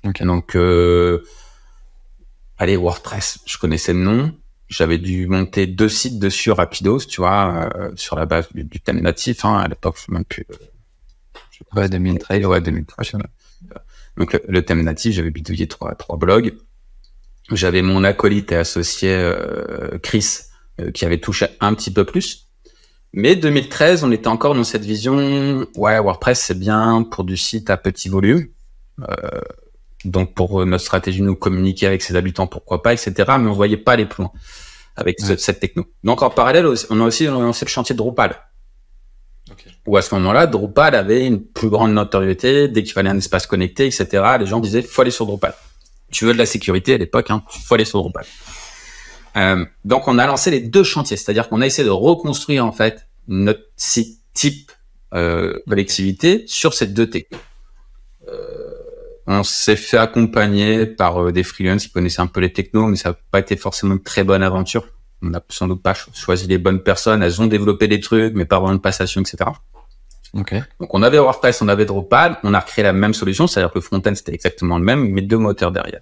Okay. 0.03 0.25
Donc 0.25 0.55
euh, 0.55 1.23
allez 2.57 2.75
WordPress, 2.75 3.39
je 3.45 3.57
connaissais 3.59 3.93
le 3.93 3.99
nom 3.99 4.33
j'avais 4.67 4.97
dû 4.97 5.27
monter 5.27 5.67
deux 5.67 5.89
sites 5.89 6.19
dessus 6.19 6.51
rapidos, 6.51 6.99
tu 6.99 7.21
vois, 7.21 7.69
euh, 7.75 7.91
sur 7.95 8.15
la 8.15 8.25
base 8.25 8.47
du, 8.53 8.63
du 8.63 8.79
thème 8.79 9.01
natif. 9.01 9.45
Hein, 9.45 9.57
à 9.57 9.67
l'époque, 9.67 9.97
je 10.05 10.11
même 10.11 10.25
plus. 10.25 10.45
Euh, 10.51 11.79
ouais, 11.79 11.89
2013. 11.89 12.45
Ouais, 12.45 12.61
2013. 12.61 13.13
Donc 14.17 14.33
le, 14.33 14.41
le, 14.47 14.65
thème 14.65 14.83
natif, 14.83 15.13
j'avais 15.13 15.31
bidouillé 15.31 15.67
trois 15.67 15.95
trois 15.95 16.17
blogs. 16.17 16.53
J'avais 17.51 17.81
mon 17.81 18.03
acolyte 18.03 18.51
et 18.51 18.57
associé 18.57 19.09
euh, 19.11 19.97
Chris 20.03 20.39
euh, 20.81 20.91
qui 20.91 21.05
avait 21.05 21.19
touché 21.19 21.47
un 21.61 21.73
petit 21.73 21.91
peu 21.91 22.03
plus. 22.03 22.49
Mais 23.13 23.35
2013, 23.35 24.03
on 24.03 24.11
était 24.11 24.27
encore 24.27 24.53
dans 24.53 24.65
cette 24.65 24.83
vision. 24.83 25.65
Ouais, 25.75 25.97
WordPress 25.97 26.41
c'est 26.41 26.59
bien 26.59 27.03
pour 27.03 27.23
du 27.23 27.37
site 27.37 27.69
à 27.69 27.77
petit 27.77 28.09
volume. 28.09 28.47
Euh, 29.01 29.41
donc 30.05 30.33
pour 30.33 30.65
notre 30.65 30.83
stratégie, 30.83 31.21
nous 31.21 31.35
communiquer 31.35 31.87
avec 31.87 32.01
ses 32.01 32.15
habitants, 32.15 32.47
pourquoi 32.47 32.81
pas, 32.81 32.93
etc. 32.93 33.13
Mais 33.39 33.49
on 33.49 33.53
voyait 33.53 33.77
pas 33.77 33.95
les 33.95 34.05
plans 34.05 34.33
avec 34.95 35.19
ouais. 35.21 35.37
cette 35.37 35.59
techno. 35.59 35.85
Donc 36.03 36.21
en 36.21 36.29
parallèle, 36.29 36.67
on 36.89 37.01
a 37.01 37.03
aussi 37.05 37.25
lancé 37.25 37.65
le 37.65 37.69
chantier 37.69 37.93
de 37.93 37.97
Drupal. 37.97 38.35
Okay. 39.51 39.69
Où 39.85 39.95
à 39.95 40.01
ce 40.01 40.13
moment-là, 40.15 40.47
Drupal 40.47 40.93
avait 40.95 41.25
une 41.25 41.41
plus 41.41 41.69
grande 41.69 41.93
notoriété. 41.93 42.67
Dès 42.67 42.83
qu'il 42.83 42.93
fallait 42.93 43.09
un 43.09 43.17
espace 43.17 43.47
connecté, 43.47 43.85
etc., 43.85 44.23
les 44.39 44.45
gens 44.45 44.59
disaient 44.59 44.81
faut 44.81 45.01
aller 45.01 45.11
sur 45.11 45.25
Drupal. 45.25 45.53
Tu 46.11 46.25
veux 46.25 46.33
de 46.33 46.37
la 46.37 46.45
sécurité 46.45 46.95
à 46.95 46.97
l'époque, 46.97 47.29
hein, 47.29 47.43
faut 47.49 47.75
aller 47.75 47.85
sur 47.85 47.99
Drupal. 47.99 48.25
Euh, 49.37 49.65
donc 49.85 50.07
on 50.07 50.17
a 50.17 50.25
lancé 50.25 50.51
les 50.51 50.61
deux 50.61 50.83
chantiers, 50.83 51.15
c'est-à-dire 51.15 51.47
qu'on 51.47 51.61
a 51.61 51.65
essayé 51.65 51.85
de 51.85 51.91
reconstruire 51.91 52.65
en 52.65 52.71
fait 52.71 53.07
notre 53.27 53.61
site 53.75 54.19
type 54.33 54.71
euh, 55.13 55.59
collectivité 55.67 56.43
sur 56.47 56.73
ces 56.73 56.87
deux 56.87 57.09
techniques. 57.09 57.41
Euh, 59.29 59.39
on 59.39 59.43
s'est 59.43 59.75
fait 59.75 59.97
accompagner 59.97 60.85
par 60.85 61.21
euh, 61.21 61.31
des 61.31 61.43
freelances 61.43 61.87
qui 61.87 61.91
connaissaient 61.91 62.21
un 62.21 62.27
peu 62.27 62.39
les 62.39 62.53
technos, 62.53 62.87
mais 62.87 62.95
ça 62.95 63.09
n'a 63.09 63.15
pas 63.31 63.39
été 63.39 63.57
forcément 63.57 63.95
une 63.95 64.03
très 64.03 64.23
bonne 64.23 64.43
aventure. 64.43 64.87
On 65.21 65.29
n'a 65.29 65.41
sans 65.49 65.67
doute 65.67 65.81
pas 65.81 65.95
choisi 66.13 66.47
les 66.47 66.57
bonnes 66.57 66.81
personnes. 66.81 67.23
Elles 67.23 67.41
ont 67.41 67.47
développé 67.47 67.87
des 67.87 67.99
trucs, 67.99 68.33
mais 68.35 68.45
pas 68.45 68.59
vraiment 68.59 68.75
de 68.75 68.79
passation, 68.79 69.21
etc. 69.21 69.49
Okay. 70.33 70.61
Donc 70.79 70.93
on 70.93 71.01
avait 71.03 71.17
WordPress, 71.17 71.61
on 71.61 71.67
avait 71.67 71.85
Drupal, 71.85 72.37
on 72.43 72.53
a 72.53 72.59
recréé 72.59 72.83
la 72.83 72.93
même 72.93 73.13
solution, 73.13 73.47
c'est-à-dire 73.47 73.71
que 73.71 73.79
le 73.79 73.81
front-end 73.81 74.13
c'était 74.13 74.33
exactement 74.33 74.77
le 74.77 74.83
même, 74.83 75.09
mais 75.09 75.21
deux 75.21 75.37
moteurs 75.37 75.71
derrière. 75.71 76.01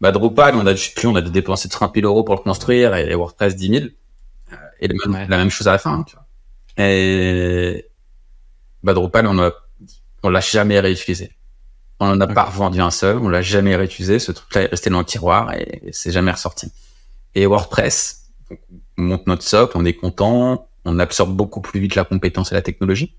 Bah 0.00 0.12
Drupal, 0.12 0.54
on 0.56 0.66
a 0.66 0.74
plus, 0.74 1.06
on 1.06 1.14
a 1.14 1.22
dû 1.22 1.30
dépenser 1.30 1.68
30 1.68 1.94
000 1.94 2.06
euros 2.06 2.24
pour 2.24 2.34
le 2.34 2.40
construire 2.40 2.94
et 2.94 3.14
WordPress 3.14 3.56
10 3.56 3.68
000 3.68 3.84
et 4.80 4.88
la 4.88 5.36
même 5.38 5.50
chose 5.50 5.68
à 5.68 5.72
la 5.72 5.78
fin. 5.78 5.94
Hein, 5.94 6.04
tu 6.06 6.16
vois. 6.16 6.26
Et 6.84 7.86
bah 8.82 8.92
Drupal, 8.92 9.26
on 9.26 10.28
l'a 10.28 10.40
jamais 10.40 10.78
réutilisé. 10.80 11.30
On 11.98 12.14
n'en 12.14 12.20
a 12.20 12.26
pas 12.26 12.44
revendu 12.44 12.80
un 12.80 12.90
seul, 12.90 13.16
on 13.18 13.28
l'a 13.28 13.42
jamais 13.42 13.74
réutilisé. 13.74 14.18
Ce 14.18 14.32
truc-là 14.32 14.62
est 14.62 14.66
resté 14.66 14.90
dans 14.90 14.98
le 14.98 15.04
tiroir 15.04 15.54
et, 15.54 15.82
c'est 15.92 16.12
jamais 16.12 16.30
ressorti. 16.30 16.70
Et 17.34 17.46
WordPress, 17.46 18.30
on 18.98 19.02
monte 19.02 19.26
notre 19.26 19.42
socle, 19.42 19.76
on 19.78 19.84
est 19.84 19.94
content, 19.94 20.68
on 20.84 20.98
absorbe 20.98 21.34
beaucoup 21.34 21.60
plus 21.60 21.80
vite 21.80 21.94
la 21.94 22.04
compétence 22.04 22.52
et 22.52 22.54
la 22.54 22.62
technologie. 22.62 23.16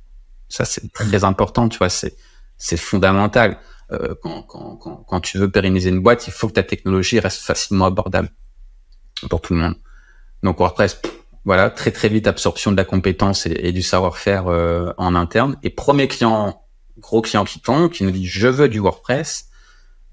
Ça, 0.50 0.64
c'est 0.64 0.92
très 0.94 1.24
important, 1.24 1.70
tu 1.70 1.78
vois, 1.80 1.90
c'est, 1.90 2.16
c'est 2.58 2.78
fondamental. 2.78 3.60
Euh, 3.92 4.16
quand, 4.22 4.44
quand, 4.44 4.76
quand, 4.76 5.04
quand, 5.08 5.22
tu 5.22 5.38
veux 5.38 5.50
pérenniser 5.50 5.90
une 5.90 6.00
boîte, 6.00 6.28
il 6.28 6.34
faut 6.34 6.48
que 6.48 6.54
ta 6.54 6.64
technologie 6.64 7.20
reste 7.20 7.42
facilement 7.42 7.86
abordable 7.86 8.30
pour 9.30 9.42
tout 9.42 9.54
le 9.54 9.62
monde. 9.62 9.76
Donc 10.44 10.60
WordPress, 10.60 11.02
voilà, 11.46 11.70
très 11.70 11.92
très 11.92 12.10
vite 12.10 12.28
absorption 12.28 12.72
de 12.72 12.78
la 12.78 12.86
compétence 12.86 13.46
et, 13.46 13.72
du 13.72 13.82
savoir-faire 13.82 14.48
euh, 14.48 14.92
en 14.98 15.16
interne. 15.16 15.58
Et 15.64 15.70
premier 15.70 16.08
client 16.08 16.62
gros 17.00 17.22
client 17.22 17.46
qui 17.46 17.60
tombe, 17.60 17.90
qui 17.90 18.04
nous 18.04 18.12
dit 18.12 18.26
je 18.28 18.48
veux 18.48 18.70
du 18.70 18.80
WordPress. 18.80 19.50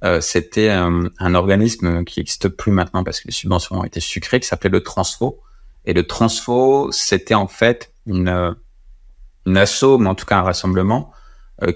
Euh, 0.05 0.21
c'était 0.21 0.69
euh, 0.69 1.09
un 1.19 1.35
organisme 1.35 2.05
qui 2.05 2.21
n'existe 2.21 2.49
plus 2.49 2.73
maintenant 2.73 3.05
parce 3.05 3.21
que 3.21 3.29
les 3.29 3.33
subventions 3.33 3.77
ont 3.77 3.85
été 3.85 4.01
sucrées, 4.01 4.41
qui 4.41 4.47
s'appelait 4.47 4.71
le 4.71 4.83
Transfo. 4.83 5.41
Et 5.87 5.95
le 5.95 6.07
Transfo, 6.07 6.91
c'était 6.93 7.35
en 7.35 7.47
fait 7.47 7.93
une, 8.07 8.29
euh, 8.29 8.53
une 9.47 9.57
asso, 9.57 9.99
mais 9.99 10.09
en 10.09 10.15
tout 10.15 10.27
cas 10.27 10.39
un 10.39 10.43
rassemblement, 10.43 11.11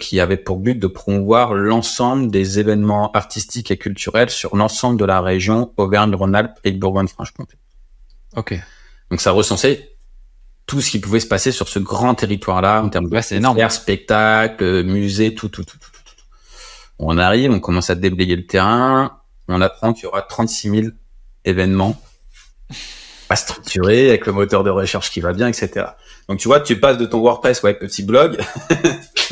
qui 0.01 0.19
avait 0.19 0.37
pour 0.37 0.57
but 0.59 0.75
de 0.75 0.89
promouvoir 0.89 1.55
l'ensemble 1.55 2.33
des 2.33 2.59
événements 2.59 3.13
artistiques 3.13 3.71
et 3.71 3.79
culturels 3.79 4.29
sur 4.29 4.57
l'ensemble 4.57 4.99
de 4.99 5.05
la 5.05 5.21
région 5.21 5.73
Auvergne-Rhône-Alpes 5.77 6.59
et 6.65 6.73
Bourgogne-Franche-Comté. 6.73 7.57
Ok. 8.37 8.61
Donc 9.11 9.21
ça 9.21 9.31
recensait 9.31 9.97
tout 10.69 10.83
ce 10.83 10.91
qui 10.91 11.01
pouvait 11.01 11.19
se 11.19 11.27
passer 11.27 11.51
sur 11.51 11.67
ce 11.67 11.79
grand 11.79 12.15
territoire-là 12.15 12.83
en 12.83 12.91
termes 12.91 13.09
de 13.09 13.21
spectacles, 13.21 13.71
spectacle, 13.73 14.83
musée, 14.85 15.35
tout, 15.35 15.49
tout, 15.49 15.65
tout, 15.65 15.79
tout, 15.79 15.91
tout, 15.91 16.25
On 16.99 17.17
arrive, 17.17 17.51
on 17.51 17.59
commence 17.59 17.89
à 17.89 17.95
déblayer 17.95 18.37
le 18.37 18.47
terrain, 18.47 19.19
on 19.49 19.63
apprend 19.63 19.95
qu'il 19.95 20.05
y 20.05 20.07
aura 20.07 20.21
36 20.23 20.71
000 20.71 20.87
événements 21.45 22.01
pas 23.29 23.37
structurés, 23.37 24.09
avec 24.09 24.27
le 24.27 24.33
moteur 24.33 24.63
de 24.63 24.71
recherche 24.71 25.11
qui 25.11 25.21
va 25.21 25.33
bien, 25.33 25.49
etc. 25.49 25.87
Donc 26.29 26.39
tu 26.39 26.49
vois, 26.49 26.61
tu 26.61 26.79
passes 26.79 26.99
de 26.99 27.07
ton 27.07 27.21
WordPress, 27.21 27.63
ouais, 27.63 27.75
petit 27.75 28.03
blog, 28.03 28.39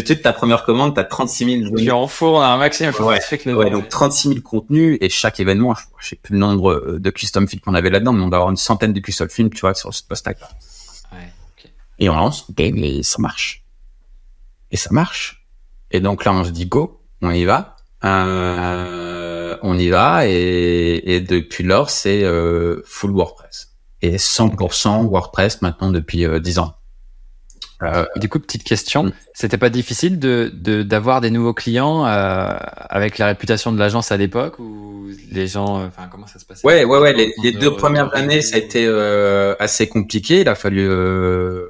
tout 0.00 0.08
de 0.08 0.14
suite 0.14 0.22
ta 0.22 0.32
première 0.32 0.64
commande, 0.64 0.94
t'as 0.94 1.04
36 1.04 1.60
000. 1.62 1.74
Tu 1.76 1.90
en 1.90 2.06
fournes 2.06 2.42
un 2.42 2.56
maximum. 2.56 2.94
Ouais, 3.00 3.18
ouais, 3.54 3.70
donc 3.70 3.88
36 3.88 4.28
000 4.28 4.40
contenus 4.40 4.98
et 5.00 5.08
chaque 5.08 5.40
événement, 5.40 5.74
je 5.98 6.08
sais 6.08 6.16
plus 6.16 6.32
le 6.32 6.38
nombre 6.38 6.72
euh, 6.72 6.98
de 6.98 7.10
custom 7.10 7.48
fields 7.48 7.62
qu'on 7.62 7.74
avait 7.74 7.90
là-dedans, 7.90 8.12
mais 8.12 8.22
on 8.22 8.28
doit 8.28 8.38
avoir 8.38 8.50
une 8.50 8.56
centaine 8.56 8.92
de 8.92 9.00
custom 9.00 9.28
fields, 9.28 9.50
tu 9.50 9.60
vois, 9.60 9.74
sur 9.74 9.92
ce 9.94 10.02
post-tag. 10.02 10.36
Ouais, 11.12 11.18
Et 11.98 12.08
on 12.08 12.14
lance, 12.14 12.46
et 12.58 13.02
ça 13.02 13.18
marche. 13.20 13.64
Et 14.70 14.76
ça 14.76 14.90
marche. 14.92 15.46
Et 15.90 16.00
donc 16.00 16.24
là, 16.24 16.32
on 16.32 16.44
se 16.44 16.50
dit 16.50 16.66
go, 16.66 17.00
on 17.22 17.30
y 17.30 17.44
va. 17.44 17.76
Euh, 18.04 19.56
on 19.62 19.78
y 19.78 19.88
va 19.88 20.26
et, 20.26 21.02
et 21.06 21.20
depuis 21.20 21.64
lors, 21.64 21.90
c'est 21.90 22.22
euh, 22.22 22.82
full 22.84 23.12
WordPress. 23.12 23.74
Et 24.02 24.16
100% 24.16 25.08
WordPress 25.08 25.62
maintenant 25.62 25.90
depuis 25.90 26.24
euh, 26.26 26.38
10 26.38 26.58
ans. 26.58 26.74
Euh, 27.82 28.06
du 28.16 28.28
coup, 28.28 28.38
petite 28.38 28.64
question, 28.64 29.04
mm. 29.04 29.12
c'était 29.34 29.58
pas 29.58 29.68
difficile 29.68 30.18
de 30.18 30.50
d'avoir 30.82 31.20
des 31.20 31.30
nouveaux 31.30 31.52
clients 31.52 32.06
euh, 32.06 32.56
avec 32.88 33.18
la 33.18 33.26
réputation 33.26 33.70
de 33.70 33.78
l'agence 33.78 34.12
à 34.12 34.16
l'époque 34.16 34.58
ou 34.58 35.08
les 35.30 35.46
gens, 35.46 35.80
euh, 35.80 35.86
enfin 35.86 36.08
comment 36.10 36.26
ça 36.26 36.38
se 36.38 36.46
passait? 36.46 36.66
Ouais, 36.66 36.84
ouais, 36.84 36.98
ouais. 36.98 37.12
Les, 37.12 37.34
les 37.42 37.52
deux 37.52 37.76
premières 37.76 38.14
années, 38.14 38.40
ça 38.40 38.56
a 38.56 38.58
été 38.58 38.86
euh, 38.86 39.54
assez 39.58 39.88
compliqué. 39.88 40.40
Il 40.40 40.48
a 40.48 40.54
fallu, 40.54 40.86
euh, 40.88 41.66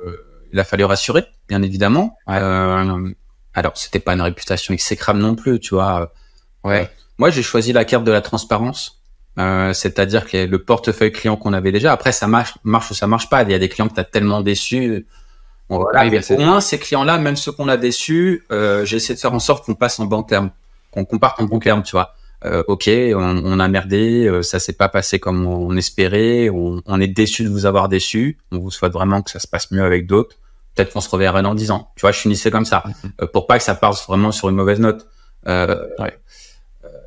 il 0.53 0.61
a 0.61 0.65
fallu 0.65 0.85
rassurer, 0.85 1.25
bien 1.49 1.63
évidemment. 1.63 2.17
Ouais. 2.29 2.37
alors, 3.55 3.77
c'était 3.77 3.99
pas 3.99 4.15
une 4.15 4.23
réputation 4.23 4.75
exécrable 4.75 5.19
non 5.19 5.35
plus, 5.35 5.59
tu 5.59 5.75
vois. 5.75 6.13
Ouais. 6.63 6.89
moi, 7.19 7.31
j'ai 7.31 7.43
choisi 7.43 7.73
la 7.73 7.85
carte 7.85 8.05
de 8.05 8.13
la 8.13 8.21
transparence. 8.21 9.03
c'est-à-dire 9.37 10.27
que 10.27 10.47
le 10.47 10.63
portefeuille 10.63 11.13
client 11.13 11.37
qu'on 11.37 11.53
avait 11.53 11.73
déjà. 11.73 11.93
Après, 11.93 12.13
ça 12.13 12.29
marche, 12.29 12.55
marche 12.63 12.93
ou 12.93 12.95
ça 12.95 13.09
marche 13.09 13.29
pas. 13.29 13.43
Il 13.43 13.51
y 13.51 13.55
a 13.55 13.59
des 13.59 13.69
clients 13.69 13.89
que 13.89 13.95
t'as 13.95 14.05
tellement 14.05 14.41
déçus 14.41 15.05
voilà, 15.69 16.09
au 16.31 16.39
moins 16.39 16.61
ces 16.61 16.79
clients-là, 16.79 17.19
même 17.19 17.37
ceux 17.37 17.53
qu'on 17.53 17.69
a 17.69 17.77
déçus, 17.77 18.45
euh, 18.53 18.85
j'ai 18.85 18.97
essayé 18.97 19.15
de 19.15 19.21
faire 19.21 19.35
en 19.35 19.41
sorte 19.41 19.65
qu'on 19.67 19.75
passe 19.75 19.99
en 19.99 20.05
bon 20.05 20.23
terme, 20.23 20.51
qu'on 20.91 21.05
compare 21.05 21.35
en 21.39 21.45
bon 21.45 21.59
terme, 21.59 21.83
tu 21.83 21.93
vois. 21.93 22.15
Euh, 22.45 22.63
ok, 22.69 22.89
on, 22.89 23.43
on, 23.45 23.59
a 23.59 23.67
merdé, 23.67 24.27
euh, 24.27 24.43
ça 24.43 24.59
s'est 24.59 24.75
pas 24.75 24.89
passé 24.89 25.19
comme 25.19 25.47
on 25.47 25.75
espérait, 25.77 26.51
on, 26.51 26.83
on, 26.85 27.01
est 27.01 27.09
déçu 27.09 27.43
de 27.43 27.49
vous 27.49 27.65
avoir 27.65 27.89
déçu, 27.89 28.39
on 28.53 28.59
vous 28.59 28.71
souhaite 28.71 28.93
vraiment 28.93 29.23
que 29.23 29.31
ça 29.31 29.41
se 29.41 29.49
passe 29.49 29.71
mieux 29.71 29.83
avec 29.83 30.07
d'autres. 30.07 30.37
Peut-être 30.75 30.93
qu'on 30.93 31.01
se 31.01 31.09
reverra 31.09 31.41
dans 31.41 31.55
dix 31.55 31.71
ans. 31.71 31.91
Tu 31.97 32.03
vois, 32.03 32.13
je 32.13 32.19
finissais 32.19 32.51
comme 32.51 32.67
ça, 32.67 32.85
euh, 33.23 33.27
pour 33.27 33.47
pas 33.47 33.57
que 33.57 33.65
ça 33.65 33.75
parte 33.75 34.07
vraiment 34.07 34.33
sur 34.33 34.51
une 34.51 34.57
mauvaise 34.57 34.79
note. 34.79 35.07
Euh, 35.49 35.89
ouais. 35.99 36.19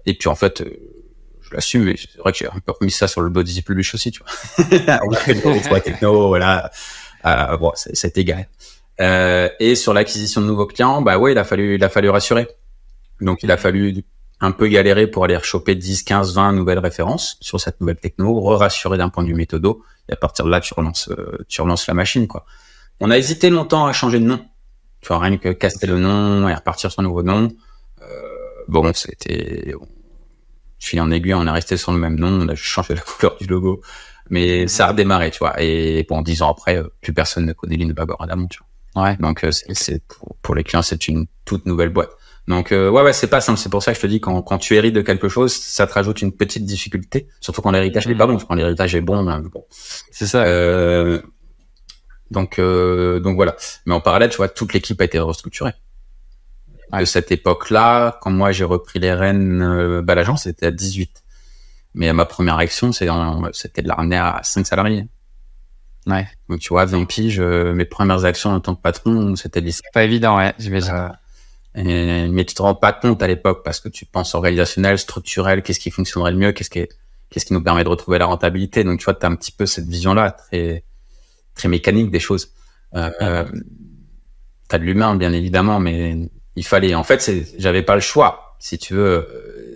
Et 0.07 0.15
puis 0.15 0.27
en 0.27 0.35
fait, 0.35 0.63
je 1.41 1.53
l'assume, 1.53 1.83
mais 1.83 1.95
c'est 1.95 2.17
vrai 2.17 2.31
que 2.31 2.37
j'ai 2.39 2.47
un 2.47 2.59
peu 2.65 2.73
remis 2.79 2.91
ça 2.91 3.07
sur 3.07 3.21
le 3.21 3.29
body 3.29 3.61
publish 3.61 3.93
aussi, 3.93 4.11
tu 4.11 4.21
vois. 4.23 4.99
on 5.05 5.13
a 5.13 5.15
fait 5.15 5.35
le 5.35 5.79
techno, 5.81 6.27
voilà. 6.29 6.71
Euh, 7.25 7.57
bon, 7.57 7.71
c'est 7.75 8.17
égal. 8.17 8.47
Euh, 9.01 9.49
et 9.59 9.75
sur 9.75 9.93
l'acquisition 9.93 10.41
de 10.41 10.45
nouveaux 10.45 10.65
clients, 10.65 11.01
bah 11.01 11.17
ouais, 11.17 11.31
il 11.31 11.37
a 11.37 11.43
fallu, 11.43 11.75
il 11.75 11.83
a 11.83 11.89
fallu 11.89 12.09
rassurer. 12.09 12.47
Donc 13.21 13.43
il 13.43 13.51
a 13.51 13.57
fallu 13.57 14.03
un 14.41 14.51
peu 14.51 14.67
galérer 14.67 15.07
pour 15.07 15.25
aller 15.25 15.35
rechoper 15.35 15.75
10, 15.75 16.03
15, 16.03 16.33
20 16.33 16.53
nouvelles 16.53 16.79
références 16.79 17.37
sur 17.41 17.59
cette 17.59 17.81
nouvelle 17.81 17.97
techno, 17.97 18.39
re-rassurer 18.39 18.97
d'un 18.97 19.09
point 19.09 19.23
de 19.23 19.29
vue 19.29 19.35
méthodo, 19.35 19.83
et 20.07 20.13
à 20.13 20.15
partir 20.15 20.45
de 20.45 20.49
là, 20.49 20.61
tu 20.61 20.73
relances, 20.73 21.09
euh, 21.09 21.37
tu 21.47 21.61
relances 21.61 21.87
la 21.87 21.93
machine, 21.93 22.27
quoi. 22.27 22.45
On 23.01 23.11
a 23.11 23.17
hésité 23.17 23.49
longtemps 23.49 23.85
à 23.85 23.93
changer 23.93 24.19
de 24.19 24.25
nom. 24.25 24.45
Tu 25.01 25.07
vois, 25.07 25.19
rien 25.19 25.37
que 25.37 25.49
casser 25.49 25.87
le 25.87 25.99
nom 25.99 26.47
et 26.49 26.53
repartir 26.53 26.91
sur 26.91 26.99
un 26.99 27.03
nouveau 27.03 27.23
nom. 27.23 27.49
Euh, 28.01 28.05
bon, 28.67 28.91
c'était, 28.93 29.73
fil 30.79 30.99
en 30.99 31.11
aiguille, 31.11 31.33
on 31.33 31.45
est 31.45 31.51
resté 31.51 31.77
sur 31.77 31.91
le 31.91 31.97
même 31.97 32.19
nom, 32.19 32.41
on 32.41 32.47
a 32.49 32.55
changé 32.55 32.95
la 32.95 33.01
couleur 33.01 33.37
du 33.37 33.47
logo. 33.47 33.81
Mais 34.29 34.67
ça 34.67 34.85
a 34.85 34.89
redémarré, 34.89 35.31
tu 35.31 35.39
vois. 35.39 35.55
Et 35.61 36.05
bon, 36.07 36.21
dix 36.21 36.41
ans 36.41 36.51
après, 36.51 36.77
euh, 36.77 36.87
plus 37.01 37.13
personne 37.13 37.45
ne 37.45 37.53
connaît 37.53 37.77
Lynn 37.77 37.93
Bagor 37.93 38.21
Adamant, 38.21 38.47
tu 38.47 38.59
vois. 38.59 39.03
Ouais. 39.03 39.17
Donc, 39.17 39.43
euh, 39.43 39.51
c'est 39.51 40.03
pour, 40.07 40.35
pour, 40.41 40.55
les 40.55 40.63
clients, 40.63 40.81
c'est 40.81 41.07
une 41.07 41.25
toute 41.45 41.65
nouvelle 41.65 41.89
boîte. 41.89 42.11
Donc, 42.49 42.71
euh, 42.71 42.89
ouais, 42.89 43.03
ouais, 43.03 43.13
c'est 43.13 43.27
pas 43.27 43.41
simple. 43.41 43.59
C'est 43.59 43.69
pour 43.69 43.83
ça 43.83 43.91
que 43.91 43.97
je 43.97 44.01
te 44.01 44.07
dis, 44.07 44.19
quand, 44.19 44.41
quand 44.41 44.57
tu 44.57 44.75
hérites 44.75 44.95
de 44.95 45.01
quelque 45.01 45.29
chose, 45.29 45.53
ça 45.53 45.85
te 45.85 45.93
rajoute 45.93 46.23
une 46.23 46.31
petite 46.31 46.65
difficulté. 46.65 47.27
Surtout 47.41 47.61
quand 47.61 47.69
l'héritage 47.69 48.07
n'est 48.07 48.15
pas 48.15 48.25
bon. 48.25 48.37
Quand 48.37 48.55
l'héritage 48.55 48.95
est 48.95 49.01
bon, 49.01 49.23
ben, 49.23 49.41
bon. 49.41 49.65
C'est 50.11 50.25
ça. 50.25 50.43
Euh, 50.45 51.21
donc, 52.31 52.57
euh, 52.57 53.19
donc 53.19 53.35
voilà. 53.35 53.55
Mais 53.85 53.93
en 53.93 54.01
parallèle, 54.01 54.31
tu 54.31 54.37
vois, 54.37 54.49
toute 54.49 54.73
l'équipe 54.73 54.99
a 54.99 55.03
été 55.03 55.19
restructurée. 55.19 55.73
De 56.91 57.05
cette 57.05 57.31
époque-là, 57.31 58.17
quand 58.19 58.31
moi 58.31 58.51
j'ai 58.51 58.63
repris 58.63 58.97
les 58.97 59.13
rênes, 59.13 60.01
bah, 60.01 60.15
l'agence 60.15 60.47
était 60.47 60.65
à 60.65 60.71
18. 60.71 61.21
Mais 61.93 62.11
ma 62.13 62.25
première 62.25 62.57
action, 62.57 62.91
c'était 62.91 63.07
de 63.07 63.87
la 63.87 63.95
ramener 63.95 64.17
à 64.17 64.41
5 64.43 64.65
salariés. 64.65 65.07
Ouais. 66.05 66.27
Donc 66.47 66.59
tu 66.59 66.69
vois, 66.69 66.85
20 66.85 67.05
piges, 67.05 67.39
mes 67.39 67.85
premières 67.85 68.25
actions 68.25 68.51
en 68.51 68.59
tant 68.59 68.75
que 68.75 68.81
patron, 68.81 69.35
c'était 69.35 69.61
C'est 69.71 69.83
Pas 69.93 70.03
évident, 70.03 70.37
ouais, 70.37 70.53
j'imagine. 70.59 71.11
Euh, 71.77 72.27
mais 72.29 72.45
tu 72.45 72.55
te 72.55 72.61
rends 72.61 72.75
pas 72.75 72.93
compte 72.93 73.21
à 73.21 73.27
l'époque 73.27 73.63
parce 73.63 73.79
que 73.79 73.89
tu 73.89 74.05
penses 74.05 74.33
organisationnel, 74.33 74.97
structurel, 74.97 75.61
qu'est-ce 75.61 75.79
qui 75.79 75.91
fonctionnerait 75.91 76.31
le 76.31 76.37
mieux, 76.37 76.51
qu'est-ce 76.51 76.69
qui, 76.69 76.87
qu'est-ce 77.29 77.45
qui 77.45 77.53
nous 77.53 77.63
permet 77.63 77.83
de 77.83 77.89
retrouver 77.89 78.17
la 78.17 78.25
rentabilité. 78.25 78.83
Donc 78.83 78.99
tu 78.99 79.05
vois, 79.05 79.13
tu 79.13 79.25
as 79.25 79.29
un 79.29 79.35
petit 79.35 79.51
peu 79.51 79.65
cette 79.65 79.87
vision-là, 79.87 80.31
très, 80.31 80.83
très 81.55 81.69
mécanique 81.69 82.11
des 82.11 82.19
choses. 82.19 82.53
Euh, 82.95 83.11
euh, 83.21 83.45
tu 84.67 84.75
as 84.75 84.79
de 84.79 84.83
l'humain, 84.83 85.15
bien 85.15 85.31
évidemment, 85.31 85.79
mais 85.79 86.17
il 86.55 86.65
fallait. 86.65 86.95
En 86.95 87.03
fait, 87.03 87.31
j'avais 87.57 87.83
pas 87.83 87.95
le 87.95 88.01
choix. 88.01 88.55
Si 88.59 88.77
tu 88.77 88.93
veux, 88.95 89.27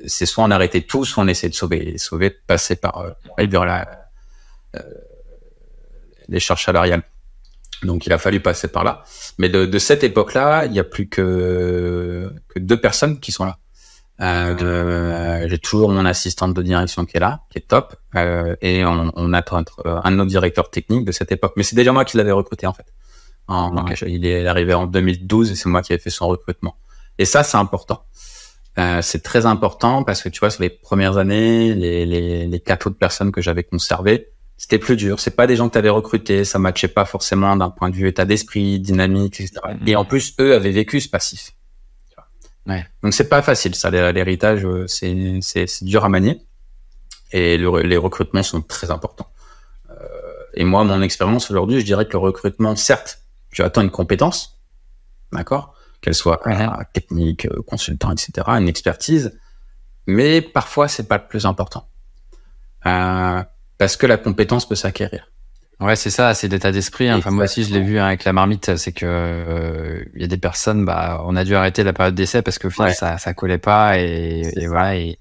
c'est 0.06 0.26
soit 0.26 0.44
on 0.44 0.52
arrêtait 0.52 0.82
tout, 0.82 1.06
soit 1.06 1.24
on 1.24 1.28
essayait 1.28 1.50
de 1.50 1.56
sauver, 1.56 1.98
sauver, 1.98 2.30
de 2.30 2.38
passer 2.48 2.76
par 2.76 2.98
euh, 3.00 3.12
la, 3.38 4.08
euh, 4.76 4.80
les 6.28 6.40
charges 6.40 6.66
salariales. 6.66 7.04
Donc 7.84 8.06
il 8.06 8.14
a 8.14 8.18
fallu 8.18 8.40
passer 8.40 8.68
par 8.68 8.84
là. 8.84 9.04
Mais 9.38 9.50
de, 9.50 9.66
de 9.66 9.80
cette 9.80 10.04
époque-là, 10.04 10.66
il 10.66 10.72
n'y 10.72 10.80
a 10.80 10.84
plus 10.84 11.10
que, 11.10 12.34
que 12.48 12.60
deux 12.60 12.80
personnes 12.80 13.20
qui 13.20 13.32
sont 13.32 13.46
là. 13.46 13.58
Euh, 14.22 15.48
j'ai 15.50 15.58
toujours 15.58 15.90
mon 15.90 16.06
assistante 16.06 16.54
de 16.54 16.62
direction 16.62 17.06
qui 17.06 17.18
est 17.18 17.20
là, 17.20 17.42
qui 17.50 17.58
est 17.58 17.68
top, 17.68 17.96
euh, 18.16 18.56
et 18.62 18.86
on, 18.86 19.12
on 19.16 19.34
attend 19.34 19.64
un 19.86 20.12
de 20.12 20.16
nos 20.16 20.26
directeurs 20.26 20.70
techniques 20.70 21.06
de 21.06 21.12
cette 21.12 21.32
époque. 21.32 21.54
Mais 21.58 21.64
c'est 21.64 21.76
déjà 21.76 21.92
moi 21.92 22.06
qui 22.06 22.18
l'avais 22.18 22.32
recruté 22.32 22.68
en 22.68 22.74
fait. 22.74 22.86
En, 23.48 23.86
Il 24.08 24.26
est 24.26 24.48
arrivé 24.48 24.74
en 24.74 24.86
2012 24.86 25.52
et 25.52 25.56
c'est 25.56 25.68
moi 25.68 25.82
qui 25.82 25.94
ai 25.94 25.98
fait 25.98 26.10
son 26.10 26.28
recrutement. 26.28 26.78
Et 27.18 27.26
ça, 27.26 27.44
c'est 27.44 27.58
important. 27.58 28.06
Euh, 28.80 29.02
c'est 29.02 29.22
très 29.22 29.46
important 29.46 30.04
parce 30.04 30.24
que 30.24 30.30
tu 30.30 30.40
vois, 30.40 30.50
sur 30.50 30.64
les 30.64 30.70
premières 30.70 31.18
années, 31.18 31.74
les, 31.76 32.06
les, 32.06 32.48
les 32.48 32.60
quatre 32.60 32.88
autres 32.88 32.98
personnes 32.98 33.32
que 33.32 33.42
j'avais 33.42 33.64
conservées, 33.64 34.30
c'était 34.58 34.80
plus 34.80 34.96
dur. 34.96 35.20
C'est 35.20 35.36
pas 35.36 35.46
des 35.46 35.56
gens 35.56 35.68
que 35.68 35.74
tu 35.74 35.78
avais 35.78 35.90
recrutés, 35.90 36.44
ça 36.44 36.58
matchait 36.60 36.88
pas 36.88 37.06
forcément 37.06 37.56
d'un 37.56 37.70
point 37.70 37.90
de 37.90 37.96
vue 37.96 38.08
état 38.08 38.26
d'esprit, 38.26 38.80
dynamique, 38.80 39.42
etc. 39.42 39.60
Mm-hmm. 39.64 39.90
Et 39.90 39.96
en 39.96 40.06
plus, 40.06 40.36
eux 40.40 40.56
avaient 40.56 40.72
vécu 40.72 41.02
ce 41.02 41.10
passif. 41.10 41.52
Ouais. 42.66 42.86
Donc 43.02 43.14
c'est 43.14 43.28
pas 43.28 43.42
facile, 43.42 43.76
ça. 43.76 43.92
L'héritage, 43.92 44.66
euh, 44.66 44.88
c'est 44.88 45.40
c'est 45.42 45.84
dur 45.84 46.06
à 46.06 46.10
manier. 46.10 46.42
Et 47.32 47.58
les 47.58 47.98
recrutements 47.98 48.44
sont 48.44 48.62
très 48.62 48.92
importants. 48.92 49.28
Euh, 49.90 49.96
et 50.54 50.64
moi, 50.64 50.84
mon 50.84 51.02
expérience 51.02 51.50
aujourd'hui, 51.50 51.80
je 51.80 51.86
dirais 51.86 52.06
que 52.06 52.12
le 52.12 52.20
recrutement, 52.20 52.76
certes, 52.76 53.24
tu 53.52 53.64
attends 53.64 53.82
une 53.82 53.90
compétence, 53.90 54.62
d'accord, 55.32 55.73
qu'elle 56.04 56.14
soit 56.14 56.40
technique, 56.94 57.46
euh, 57.46 57.62
consultant, 57.66 58.12
etc., 58.12 58.32
une 58.50 58.68
expertise, 58.68 59.40
mais 60.06 60.42
parfois 60.42 60.88
c'est 60.88 61.08
pas 61.08 61.18
le 61.18 61.28
plus 61.28 61.46
important. 61.46 61.88
Euh, 62.86 63.42
parce 63.78 63.96
que 63.98 64.06
la 64.06 64.18
compétence 64.18 64.68
peut 64.68 64.76
s'acquérir. 64.76 65.28
Ouais, 65.80 65.96
c'est 65.96 66.10
ça, 66.10 66.34
c'est 66.34 66.48
l'état 66.48 66.72
d'esprit. 66.72 67.10
Hein. 67.10 67.18
Enfin, 67.18 67.32
moi 67.32 67.46
aussi, 67.46 67.64
je 67.64 67.74
l'ai 67.74 67.82
vu 67.82 68.00
hein, 68.00 68.06
avec 68.06 68.24
la 68.24 68.32
marmite. 68.32 68.76
C'est 68.76 68.92
que 68.92 69.06
euh, 69.06 70.04
il 70.16 70.22
y 70.22 70.24
a 70.24 70.28
des 70.28 70.38
personnes, 70.38 70.86
bah, 70.86 71.22
on 71.26 71.36
a 71.36 71.44
dû 71.44 71.56
arrêter 71.56 71.84
la 71.84 71.94
période 71.94 72.16
d'essai 72.16 72.42
parce 72.42 72.60
que 72.60 72.70
ça, 72.70 73.18
ça 73.18 73.34
collait 73.34 73.58
pas 73.58 74.00
et, 74.00 74.44
et 74.56 74.68
voilà. 74.68 74.96
Et 74.96 75.20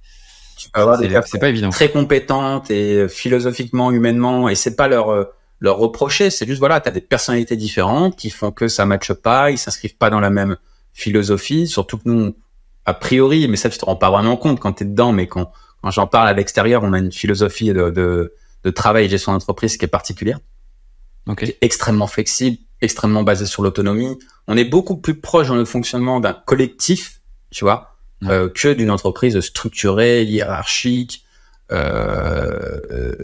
c'est 0.56 1.38
pas 1.40 1.48
évident. 1.48 1.70
Très 1.70 1.90
compétentes 1.90 2.70
et 2.70 2.96
euh, 2.96 3.08
philosophiquement, 3.08 3.90
humainement, 3.90 4.48
et 4.48 4.54
c'est 4.54 4.76
pas 4.76 4.88
leur 4.88 5.10
euh, 5.10 5.24
leur 5.60 5.78
reprocher. 5.78 6.30
C'est 6.30 6.46
juste 6.46 6.58
voilà, 6.58 6.80
t'as 6.80 6.90
des 6.90 7.00
personnalités 7.00 7.56
différentes 7.56 8.16
qui 8.16 8.30
font 8.30 8.52
que 8.52 8.68
ça 8.68 8.86
matche 8.86 9.12
pas, 9.12 9.50
ils 9.50 9.58
s'inscrivent 9.58 9.96
pas 9.96 10.10
dans 10.10 10.20
la 10.20 10.30
même 10.30 10.56
philosophie. 10.92 11.66
Surtout 11.66 11.98
que 11.98 12.08
nous, 12.08 12.36
a 12.84 12.94
priori, 12.94 13.48
mais 13.48 13.56
ça 13.56 13.70
tu 13.70 13.78
te 13.78 13.84
rends 13.84 13.96
pas 13.96 14.10
vraiment 14.10 14.36
compte 14.36 14.60
quand 14.60 14.72
t'es 14.72 14.84
dedans, 14.84 15.12
mais 15.12 15.26
quand 15.26 15.52
quand 15.82 15.90
j'en 15.90 16.06
parle 16.06 16.28
à 16.28 16.32
l'extérieur, 16.32 16.84
on 16.84 16.92
a 16.92 16.98
une 16.98 17.10
philosophie 17.10 17.72
de, 17.72 17.90
de 17.90 18.34
de 18.64 18.70
travail 18.70 19.06
et 19.06 19.08
gestion 19.08 19.32
d'entreprise 19.32 19.76
qui 19.76 19.84
est 19.84 19.88
particulière. 19.88 20.38
Okay. 21.28 21.56
extrêmement 21.60 22.08
flexible, 22.08 22.58
extrêmement 22.80 23.22
basé 23.22 23.46
sur 23.46 23.62
l'autonomie. 23.62 24.18
On 24.48 24.56
est 24.56 24.64
beaucoup 24.64 24.96
plus 24.96 25.14
proche 25.14 25.48
dans 25.48 25.54
le 25.54 25.64
fonctionnement 25.64 26.18
d'un 26.18 26.32
collectif, 26.32 27.20
tu 27.50 27.64
vois, 27.64 27.94
euh, 28.24 28.48
que 28.48 28.72
d'une 28.72 28.90
entreprise 28.90 29.38
structurée, 29.40 30.24
hiérarchique, 30.24 31.24
euh, 31.70 32.80
euh, 32.90 33.14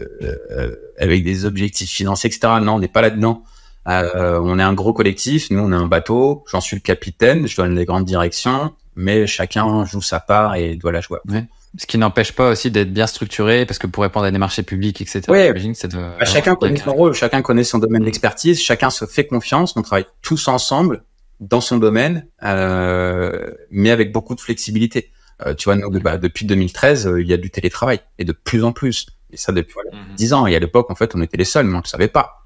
euh 0.51 0.75
avec 0.97 1.23
des 1.23 1.45
objectifs 1.45 1.89
financiers, 1.89 2.29
etc. 2.29 2.53
Non, 2.61 2.75
on 2.75 2.79
n'est 2.79 2.87
pas 2.87 3.01
là-dedans. 3.01 3.43
Euh, 3.89 4.39
on 4.43 4.59
est 4.59 4.63
un 4.63 4.73
gros 4.73 4.93
collectif. 4.93 5.49
Nous, 5.49 5.59
on 5.59 5.71
est 5.71 5.75
un 5.75 5.87
bateau. 5.87 6.43
J'en 6.51 6.61
suis 6.61 6.75
le 6.75 6.81
capitaine. 6.81 7.47
Je 7.47 7.55
donne 7.55 7.75
les 7.75 7.85
grandes 7.85 8.05
directions, 8.05 8.73
mais 8.95 9.27
chacun 9.27 9.85
joue 9.85 10.01
sa 10.01 10.19
part 10.19 10.55
et 10.55 10.75
doit 10.75 10.91
la 10.91 11.01
jouer. 11.01 11.19
Ouais. 11.27 11.45
Ce 11.77 11.85
qui 11.85 11.97
n'empêche 11.99 12.31
pas 12.31 12.49
aussi 12.49 12.71
d'être 12.71 12.91
bien 12.91 13.05
structuré, 13.05 13.65
parce 13.65 13.77
que 13.77 13.85
pour 13.85 14.01
répondre 14.01 14.25
à 14.25 14.31
des 14.31 14.39
marchés 14.39 14.63
publics, 14.63 15.01
etc. 15.01 15.21
Oui, 15.27 15.51
bah, 15.93 16.25
chacun 16.25 16.55
connaît 16.55 16.77
son 16.77 16.93
rôle, 16.93 17.13
chacun 17.13 17.43
connaît 17.43 17.63
son 17.63 17.77
domaine 17.77 18.03
d'expertise, 18.03 18.59
chacun 18.59 18.89
se 18.89 19.05
fait 19.05 19.27
confiance, 19.27 19.75
on 19.77 19.83
travaille 19.83 20.07
tous 20.23 20.47
ensemble 20.47 21.03
dans 21.39 21.61
son 21.61 21.77
domaine, 21.77 22.25
euh, 22.43 23.51
mais 23.69 23.91
avec 23.91 24.11
beaucoup 24.11 24.33
de 24.33 24.41
flexibilité. 24.41 25.11
Euh, 25.45 25.53
tu 25.53 25.65
vois, 25.65 25.75
nous, 25.75 25.89
bah, 25.99 26.17
depuis 26.17 26.45
2013, 26.45 27.07
euh, 27.07 27.21
il 27.21 27.27
y 27.27 27.33
a 27.33 27.37
du 27.37 27.51
télétravail, 27.51 27.99
et 28.17 28.25
de 28.25 28.31
plus 28.31 28.63
en 28.63 28.71
plus. 28.71 29.05
Et 29.31 29.37
ça 29.37 29.51
depuis 29.51 29.73
voilà, 29.73 29.91
10 30.17 30.31
mhm. 30.31 30.37
ans. 30.37 30.47
Et 30.47 30.55
à 30.55 30.59
l'époque, 30.59 30.89
en 30.89 30.95
fait, 30.95 31.13
on 31.15 31.21
était 31.21 31.37
les 31.37 31.45
seuls, 31.45 31.65
mais 31.65 31.75
on 31.75 31.77
ne 31.77 31.83
le 31.83 31.87
savait 31.87 32.07
pas. 32.07 32.38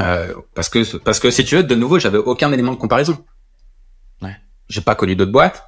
Euh, 0.00 0.34
parce 0.54 0.68
que, 0.68 0.96
parce 0.98 1.20
que 1.20 1.30
si 1.30 1.44
tu 1.44 1.56
veux, 1.56 1.62
de 1.62 1.74
nouveau, 1.74 1.98
j'avais 1.98 2.18
aucun 2.18 2.52
élément 2.52 2.72
de 2.72 2.78
comparaison. 2.78 3.24
Ouais. 4.22 4.36
J'ai 4.68 4.80
pas 4.80 4.94
connu 4.94 5.16
d'autres 5.16 5.32
boîtes 5.32 5.64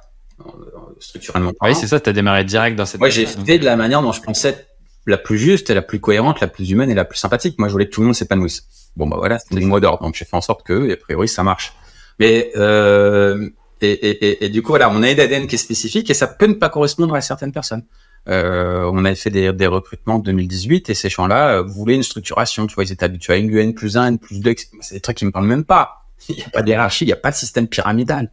structurellement. 0.99 1.51
Oui, 1.61 1.75
c'est 1.75 1.87
ça, 1.87 1.99
tu 1.99 2.09
as 2.09 2.13
démarré 2.13 2.43
direct 2.43 2.75
dans 2.75 2.85
cette. 2.85 2.99
Moi, 2.99 3.09
j'ai 3.09 3.25
fait 3.25 3.59
de 3.59 3.65
la 3.65 3.75
manière 3.75 4.01
dont 4.01 4.11
je 4.11 4.21
pensais 4.21 4.67
la 5.05 5.17
plus 5.17 5.37
juste, 5.37 5.69
la 5.69 5.81
plus 5.81 5.99
cohérente, 5.99 6.41
la 6.41 6.47
plus 6.47 6.69
humaine 6.69 6.89
et 6.89 6.95
la 6.95 7.05
plus 7.05 7.17
sympathique. 7.17 7.57
Moi, 7.59 7.67
je 7.67 7.73
voulais 7.73 7.85
que 7.85 7.91
tout 7.91 8.01
le 8.01 8.07
monde 8.07 8.15
s'épanouisse. 8.15 8.67
Bon, 8.95 9.07
bah 9.07 9.17
voilà, 9.17 9.39
c'était 9.39 9.61
le 9.61 9.67
mot 9.67 9.79
d'ordre. 9.79 10.03
Donc, 10.03 10.15
j'ai 10.15 10.25
fait 10.25 10.35
en 10.35 10.41
sorte 10.41 10.63
que, 10.63 10.89
et 10.89 10.93
a 10.93 10.97
priori, 10.97 11.27
ça 11.27 11.43
marche. 11.43 11.73
Mais 12.19 12.51
euh, 12.55 13.49
et, 13.81 13.91
et, 13.91 14.45
et, 14.45 14.49
du 14.49 14.61
coup, 14.63 14.69
voilà, 14.69 14.89
on 14.89 15.03
a 15.03 15.11
une 15.11 15.19
ADN 15.19 15.47
qui 15.47 15.55
est 15.55 15.59
spécifique 15.59 16.09
et 16.09 16.13
ça 16.13 16.27
peut 16.27 16.47
ne 16.47 16.53
pas 16.53 16.69
correspondre 16.69 17.13
à 17.13 17.21
certaines 17.21 17.51
personnes. 17.51 17.83
Euh, 18.27 18.89
on 18.91 19.05
avait 19.05 19.15
fait 19.15 19.29
des, 19.29 19.53
des 19.53 19.67
recrutements 19.67 20.15
en 20.15 20.19
2018 20.19 20.89
et 20.89 20.93
ces 20.93 21.09
gens-là 21.09 21.59
euh, 21.59 21.63
voulaient 21.63 21.95
une 21.95 22.03
structuration. 22.03 22.67
Tu 22.67 22.75
vois, 22.75 22.83
ils 22.83 22.91
étaient 22.91 23.05
habitués 23.05 23.33
à 23.33 23.37
une 23.37 23.55
N 23.55 23.73
plus 23.73 23.97
1, 23.97 24.07
N 24.07 24.19
plus 24.19 24.41
2. 24.41 24.55
C'est 24.81 24.95
des 24.95 25.01
trucs 25.01 25.17
qui 25.17 25.25
me 25.25 25.31
parlent 25.31 25.45
même 25.45 25.63
pas. 25.63 26.05
Il 26.29 26.35
n'y 26.35 26.43
a 26.43 26.49
pas 26.49 26.61
de 26.61 26.69
hiérarchie, 26.69 27.05
il 27.05 27.07
n'y 27.07 27.13
a 27.13 27.17
pas 27.17 27.29
de 27.29 27.35
système 27.35 27.67
pyramidal 27.67 28.31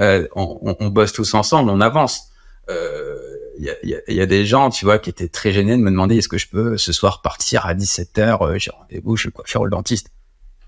euh, 0.00 0.26
on, 0.34 0.76
on, 0.80 0.88
bosse 0.88 1.12
tous 1.12 1.34
ensemble, 1.34 1.70
on 1.70 1.80
avance. 1.80 2.30
Il 2.68 2.74
euh, 2.74 3.16
y, 3.58 3.70
a, 3.70 3.74
y, 3.82 3.94
a, 3.94 3.98
y, 4.08 4.20
a, 4.20 4.26
des 4.26 4.44
gens, 4.44 4.70
tu 4.70 4.84
vois, 4.84 4.98
qui 4.98 5.10
étaient 5.10 5.28
très 5.28 5.52
gênés 5.52 5.76
de 5.76 5.82
me 5.82 5.90
demander 5.90 6.16
est-ce 6.16 6.28
que 6.28 6.38
je 6.38 6.48
peux 6.48 6.76
ce 6.76 6.92
soir 6.92 7.22
partir 7.22 7.66
à 7.66 7.74
17h, 7.74 8.42
euh, 8.42 8.58
j'ai 8.58 8.70
rendez-vous 8.70 9.16
chez 9.16 9.28
le 9.28 9.32
coiffeur 9.32 9.62
ou 9.62 9.64
le 9.66 9.70
dentiste. 9.70 10.10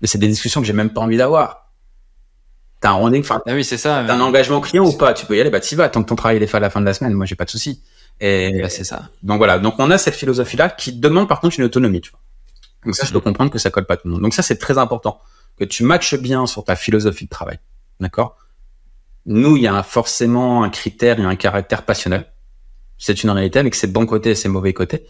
Mais 0.01 0.07
c'est 0.07 0.17
des 0.17 0.27
discussions 0.27 0.61
que 0.61 0.67
j'ai 0.67 0.73
même 0.73 0.93
pas 0.93 1.01
envie 1.01 1.17
d'avoir. 1.17 1.71
T'as 2.79 2.91
un 2.91 2.93
rendez-vous, 2.93 3.27
ah 3.33 3.41
oui, 3.47 3.63
c'est 3.63 3.77
ça. 3.77 4.03
T'as 4.05 4.13
un 4.13 4.21
engagement 4.21 4.61
client 4.61 4.85
ou 4.85 4.93
pas 4.93 5.13
Tu 5.13 5.25
peux 5.25 5.35
y 5.35 5.41
aller, 5.41 5.49
bah 5.49 5.59
t'y 5.59 5.73
vas. 5.73 5.89
Tant 5.89 6.03
que 6.03 6.09
ton 6.09 6.15
travail 6.15 6.37
est 6.37 6.47
fait 6.47 6.57
à 6.57 6.59
la 6.59 6.69
fin 6.69 6.79
de 6.79 6.85
la 6.85 6.93
semaine, 6.93 7.13
moi 7.13 7.25
j'ai 7.25 7.35
pas 7.35 7.45
de 7.45 7.49
souci. 7.49 7.81
Et 8.19 8.61
bah, 8.61 8.69
c'est 8.69 8.83
ça. 8.83 9.09
Donc 9.23 9.37
voilà. 9.37 9.59
Donc 9.59 9.75
on 9.77 9.91
a 9.91 9.97
cette 9.97 10.15
philosophie-là 10.15 10.69
qui 10.69 10.93
demande 10.93 11.27
par 11.27 11.39
contre 11.39 11.59
une 11.59 11.65
autonomie. 11.65 12.01
Tu 12.01 12.11
vois. 12.11 12.19
Donc 12.85 12.95
ça, 12.95 13.05
je 13.05 13.11
peux 13.11 13.19
comprendre 13.19 13.51
que 13.51 13.59
ça 13.59 13.69
colle 13.69 13.85
pas 13.85 13.97
tout 13.97 14.07
le 14.07 14.13
monde. 14.13 14.21
Donc 14.21 14.33
ça, 14.33 14.41
c'est 14.41 14.57
très 14.57 14.77
important 14.77 15.19
que 15.57 15.65
tu 15.65 15.83
matches 15.83 16.15
bien 16.15 16.45
sur 16.45 16.63
ta 16.63 16.75
philosophie 16.75 17.25
de 17.25 17.29
travail. 17.29 17.59
D'accord? 17.99 18.37
Nous, 19.25 19.57
il 19.57 19.63
y 19.63 19.67
a 19.67 19.83
forcément 19.83 20.63
un 20.63 20.69
critère 20.69 21.19
et 21.19 21.23
un 21.23 21.35
caractère 21.35 21.83
passionnel. 21.83 22.31
C'est 22.97 23.23
une 23.23 23.29
réalité 23.29 23.59
avec 23.59 23.75
ses 23.75 23.87
bons 23.87 24.05
côtés 24.05 24.31
et 24.31 24.35
ses 24.35 24.49
mauvais 24.49 24.73
côtés. 24.73 25.05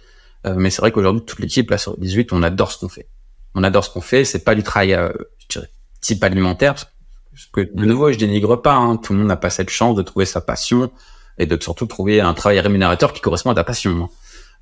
Euh, 0.46 0.56
mais 0.58 0.70
c'est 0.70 0.82
vrai 0.82 0.92
qu'aujourd'hui, 0.92 1.24
toute 1.24 1.40
l'équipe, 1.40 1.70
là, 1.70 1.78
sur 1.78 1.98
18, 1.98 2.34
on 2.34 2.44
adore 2.44 2.72
ce 2.72 2.80
qu'on 2.80 2.90
fait. 2.90 3.08
On 3.54 3.64
adore 3.64 3.84
ce 3.84 3.90
qu'on 3.90 4.02
fait. 4.02 4.26
C'est 4.26 4.44
pas 4.44 4.56
du 4.56 4.64
travail, 4.64 4.94
euh, 4.94 5.12
je 5.40 5.60
dirais, 5.60 5.70
type 6.02 6.24
alimentaire. 6.24 6.74
Parce 6.74 7.46
que, 7.52 7.62
de 7.62 7.86
nouveau, 7.86 8.12
je 8.12 8.18
dénigre 8.18 8.62
pas. 8.62 8.74
Hein. 8.74 8.98
Tout 8.98 9.14
le 9.14 9.20
monde 9.20 9.28
n'a 9.28 9.38
pas 9.38 9.50
cette 9.50 9.70
chance 9.70 9.96
de 9.96 10.02
trouver 10.02 10.26
sa 10.26 10.42
passion 10.42 10.92
et 11.38 11.46
de 11.46 11.58
surtout 11.62 11.86
trouver 11.86 12.22
un 12.22 12.34
travail 12.34 12.60
rémunérateur 12.60 13.14
qui 13.14 13.22
correspond 13.22 13.52
à 13.52 13.56
ta 13.56 13.64
passion. 13.64 13.92
Hein. 13.92 14.10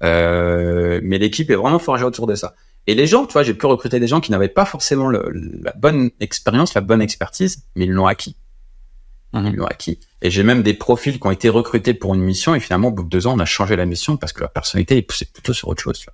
Euh, 0.03 0.99
mais 1.03 1.17
l'équipe 1.17 1.49
est 1.49 1.55
vraiment 1.55 1.79
forgée 1.79 2.03
autour 2.03 2.27
de 2.27 2.35
ça. 2.35 2.55
Et 2.88 2.95
les 2.95 3.07
gens, 3.07 3.25
tu 3.25 3.33
vois, 3.33 3.43
j'ai 3.43 3.53
pu 3.53 3.65
recruter 3.65 3.99
des 3.99 4.07
gens 4.07 4.21
qui 4.21 4.31
n'avaient 4.31 4.47
pas 4.47 4.65
forcément 4.65 5.07
le, 5.07 5.31
la 5.63 5.73
bonne 5.73 6.11
expérience, 6.19 6.73
la 6.73 6.81
bonne 6.81 7.01
expertise, 7.01 7.63
mais 7.75 7.85
ils 7.85 7.91
l'ont 7.91 8.05
acquis. 8.05 8.35
Mmh. 9.33 9.65
acquis. 9.69 9.99
Et 10.21 10.29
j'ai 10.29 10.43
même 10.43 10.63
des 10.63 10.73
profils 10.73 11.19
qui 11.19 11.27
ont 11.27 11.31
été 11.31 11.49
recrutés 11.49 11.93
pour 11.93 12.13
une 12.13 12.21
mission 12.21 12.55
et 12.55 12.59
finalement, 12.59 12.89
au 12.89 12.91
bout 12.91 13.03
de 13.03 13.09
deux 13.09 13.27
ans, 13.27 13.33
on 13.35 13.39
a 13.39 13.45
changé 13.45 13.75
la 13.75 13.85
mission 13.85 14.15
parce 14.17 14.31
que 14.31 14.41
leur 14.41 14.51
personnalité 14.51 14.97
est 14.97 15.01
poussée 15.01 15.25
plutôt 15.25 15.51
sur 15.51 15.67
autre 15.67 15.81
chose. 15.81 16.05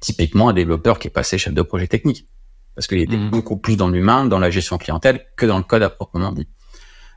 Typiquement, 0.00 0.50
un 0.50 0.52
développeur 0.52 0.98
qui 0.98 1.08
est 1.08 1.10
passé 1.10 1.38
chef 1.38 1.54
de 1.54 1.62
projet 1.62 1.86
technique. 1.86 2.28
Parce 2.74 2.86
qu'il 2.86 2.98
était 2.98 3.16
mmh. 3.16 3.30
beaucoup 3.30 3.56
plus 3.56 3.76
dans 3.76 3.88
l'humain, 3.88 4.24
dans 4.26 4.38
la 4.38 4.50
gestion 4.50 4.76
clientèle 4.76 5.26
que 5.36 5.46
dans 5.46 5.58
le 5.58 5.64
code 5.64 5.82
à 5.82 5.90
proprement 5.90 6.32
dit. 6.32 6.46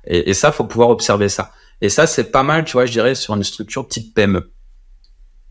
Et, 0.05 0.29
et 0.29 0.33
ça, 0.33 0.51
faut 0.51 0.63
pouvoir 0.63 0.89
observer 0.89 1.29
ça. 1.29 1.51
Et 1.81 1.89
ça, 1.89 2.07
c'est 2.07 2.31
pas 2.31 2.43
mal, 2.43 2.63
tu 2.63 2.73
vois, 2.73 2.85
je 2.85 2.91
dirais, 2.91 3.15
sur 3.15 3.35
une 3.35 3.43
structure 3.43 3.87
type 3.87 4.13
PME. 4.13 4.51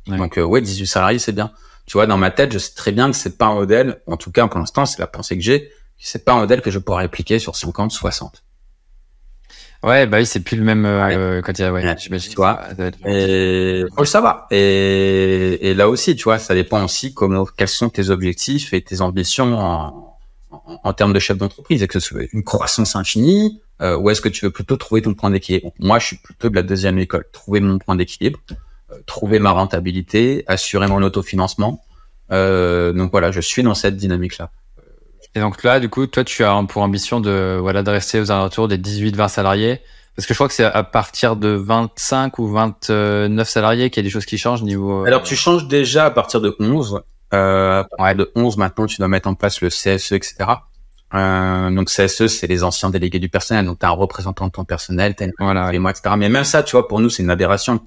Donc, 0.07 0.39
euh, 0.39 0.43
ouais, 0.43 0.61
18 0.61 0.87
salariés, 0.87 1.19
c'est 1.19 1.33
bien. 1.33 1.53
Tu 1.87 1.95
vois, 1.95 2.07
dans 2.07 2.17
ma 2.17 2.31
tête, 2.31 2.53
je 2.53 2.59
sais 2.59 2.75
très 2.75 2.93
bien 2.93 3.11
que 3.11 3.17
c'est 3.17 3.37
pas 3.37 3.47
un 3.47 3.55
modèle, 3.55 4.01
en 4.07 4.17
tout 4.17 4.31
cas, 4.31 4.47
pour 4.47 4.61
l'instant, 4.61 4.87
c'est 4.87 5.01
la 5.01 5.07
pensée 5.07 5.37
que 5.37 5.43
j'ai, 5.43 5.73
c'est 5.99 6.25
pas 6.25 6.33
un 6.33 6.41
modèle 6.41 6.63
que 6.63 6.71
je 6.71 6.79
pourrais 6.79 7.05
appliquer 7.05 7.39
sur 7.39 7.57
50, 7.57 7.91
60. 7.91 8.45
Ouais, 9.83 10.07
bah 10.07 10.19
oui, 10.19 10.27
c'est 10.27 10.41
plus 10.41 10.59
le 10.59 10.63
même 10.63 10.85
euh, 10.85 11.41
quand 11.41 11.59
il 11.59 11.63
y 11.63 11.65
a, 11.65 11.73
ouais, 11.73 11.83
ouais 11.83 11.97
tu 11.97 12.37
vois. 12.37 12.61
Et 13.07 13.85
faut 13.95 14.03
le 14.03 14.07
savoir. 14.07 14.47
Et, 14.51 15.71
et 15.71 15.75
là 15.75 15.89
aussi, 15.89 16.15
tu 16.17 16.25
vois, 16.25 16.39
ça 16.39 16.55
dépend 16.55 16.85
aussi 16.85 17.15
comment, 17.15 17.47
quels 17.47 17.67
sont 17.67 17.89
tes 17.89 18.11
objectifs 18.11 18.75
et 18.75 18.83
tes 18.83 19.01
ambitions 19.01 19.59
en, 19.59 20.19
en, 20.51 20.81
en 20.85 20.93
termes 20.93 21.15
de 21.15 21.19
chef 21.19 21.39
d'entreprise. 21.39 21.83
Est-ce 21.83 22.09
que 22.09 22.15
veux 22.15 22.29
une 22.35 22.45
croissance 22.45 22.95
infinie 22.95 23.63
euh, 23.81 23.97
ou 23.97 24.11
est-ce 24.11 24.21
que 24.21 24.29
tu 24.29 24.45
veux 24.45 24.51
plutôt 24.51 24.77
trouver 24.77 25.03
ton 25.03 25.15
point 25.15 25.31
d'équilibre? 25.31 25.73
Moi, 25.79 25.99
je 25.99 26.07
suis 26.07 26.17
plutôt 26.17 26.49
de 26.49 26.55
la 26.55 26.63
deuxième 26.63 26.99
école. 26.99 27.25
Trouver 27.33 27.61
mon 27.61 27.79
point 27.79 27.97
d'équilibre, 27.97 28.39
euh, 28.91 28.97
trouver 29.07 29.39
ma 29.39 29.51
rentabilité, 29.51 30.45
assurer 30.47 30.87
mon 30.87 31.03
autofinancement. 31.03 31.83
Euh, 32.33 32.93
donc 32.93 33.11
voilà, 33.11 33.31
je 33.31 33.41
suis 33.41 33.63
dans 33.63 33.75
cette 33.75 33.97
dynamique-là. 33.97 34.51
Et 35.35 35.41
donc 35.41 35.63
là, 35.63 35.79
du 35.79 35.89
coup, 35.89 36.07
toi, 36.07 36.25
tu 36.25 36.45
as 36.45 36.63
pour 36.69 36.83
ambition 36.83 37.21
de 37.21 37.59
voilà 37.61 37.83
de 37.83 37.91
rester 37.91 38.21
aux 38.21 38.31
alentours 38.33 38.67
des 38.67 38.79
18-20 38.79 39.29
salariés, 39.29 39.81
parce 40.17 40.27
que 40.27 40.35
je 40.35 40.37
crois 40.37 40.49
que 40.49 40.55
c'est 40.55 40.65
à 40.65 40.83
partir 40.83 41.37
de 41.37 41.51
25 41.51 42.39
ou 42.41 42.49
29 42.49 43.49
salariés 43.49 43.91
qu'il 43.91 44.03
y 44.03 44.05
a 44.05 44.09
des 44.09 44.11
choses 44.11 44.27
qui 44.27 44.39
changent 44.39 44.63
niveau. 44.63 45.03
Euh, 45.03 45.07
Alors 45.07 45.23
tu 45.23 45.37
changes 45.37 45.69
déjà 45.69 46.07
à 46.07 46.11
partir 46.11 46.41
de 46.41 46.57
11. 46.59 47.03
Euh, 47.33 47.85
ouais. 48.01 48.15
de 48.17 48.33
11 48.35 48.57
maintenant, 48.57 48.87
tu 48.87 48.99
dois 48.99 49.07
mettre 49.07 49.29
en 49.29 49.35
place 49.35 49.61
le 49.61 49.69
CSE, 49.69 50.13
etc. 50.13 50.35
Euh, 51.15 51.71
donc 51.71 51.89
CSE, 51.89 52.29
c'est 52.29 52.47
les 52.47 52.63
anciens 52.63 52.91
délégués 52.91 53.19
du 53.19 53.29
personnel. 53.29 53.67
Donc 53.67 53.79
tu 53.81 53.87
as 53.87 53.89
un 53.89 53.93
représentant 53.93 54.47
de 54.47 54.53
ton 54.53 54.65
personnel, 54.65 55.15
voilà. 55.39 55.73
et 55.73 55.79
moi, 55.79 55.91
etc. 55.91 56.15
Mais 56.17 56.29
même 56.29 56.45
ça, 56.45 56.63
tu 56.63 56.73
vois, 56.73 56.87
pour 56.89 57.01
nous, 57.01 57.11
c'est 57.11 57.23
une 57.23 57.31
aberration. 57.31 57.81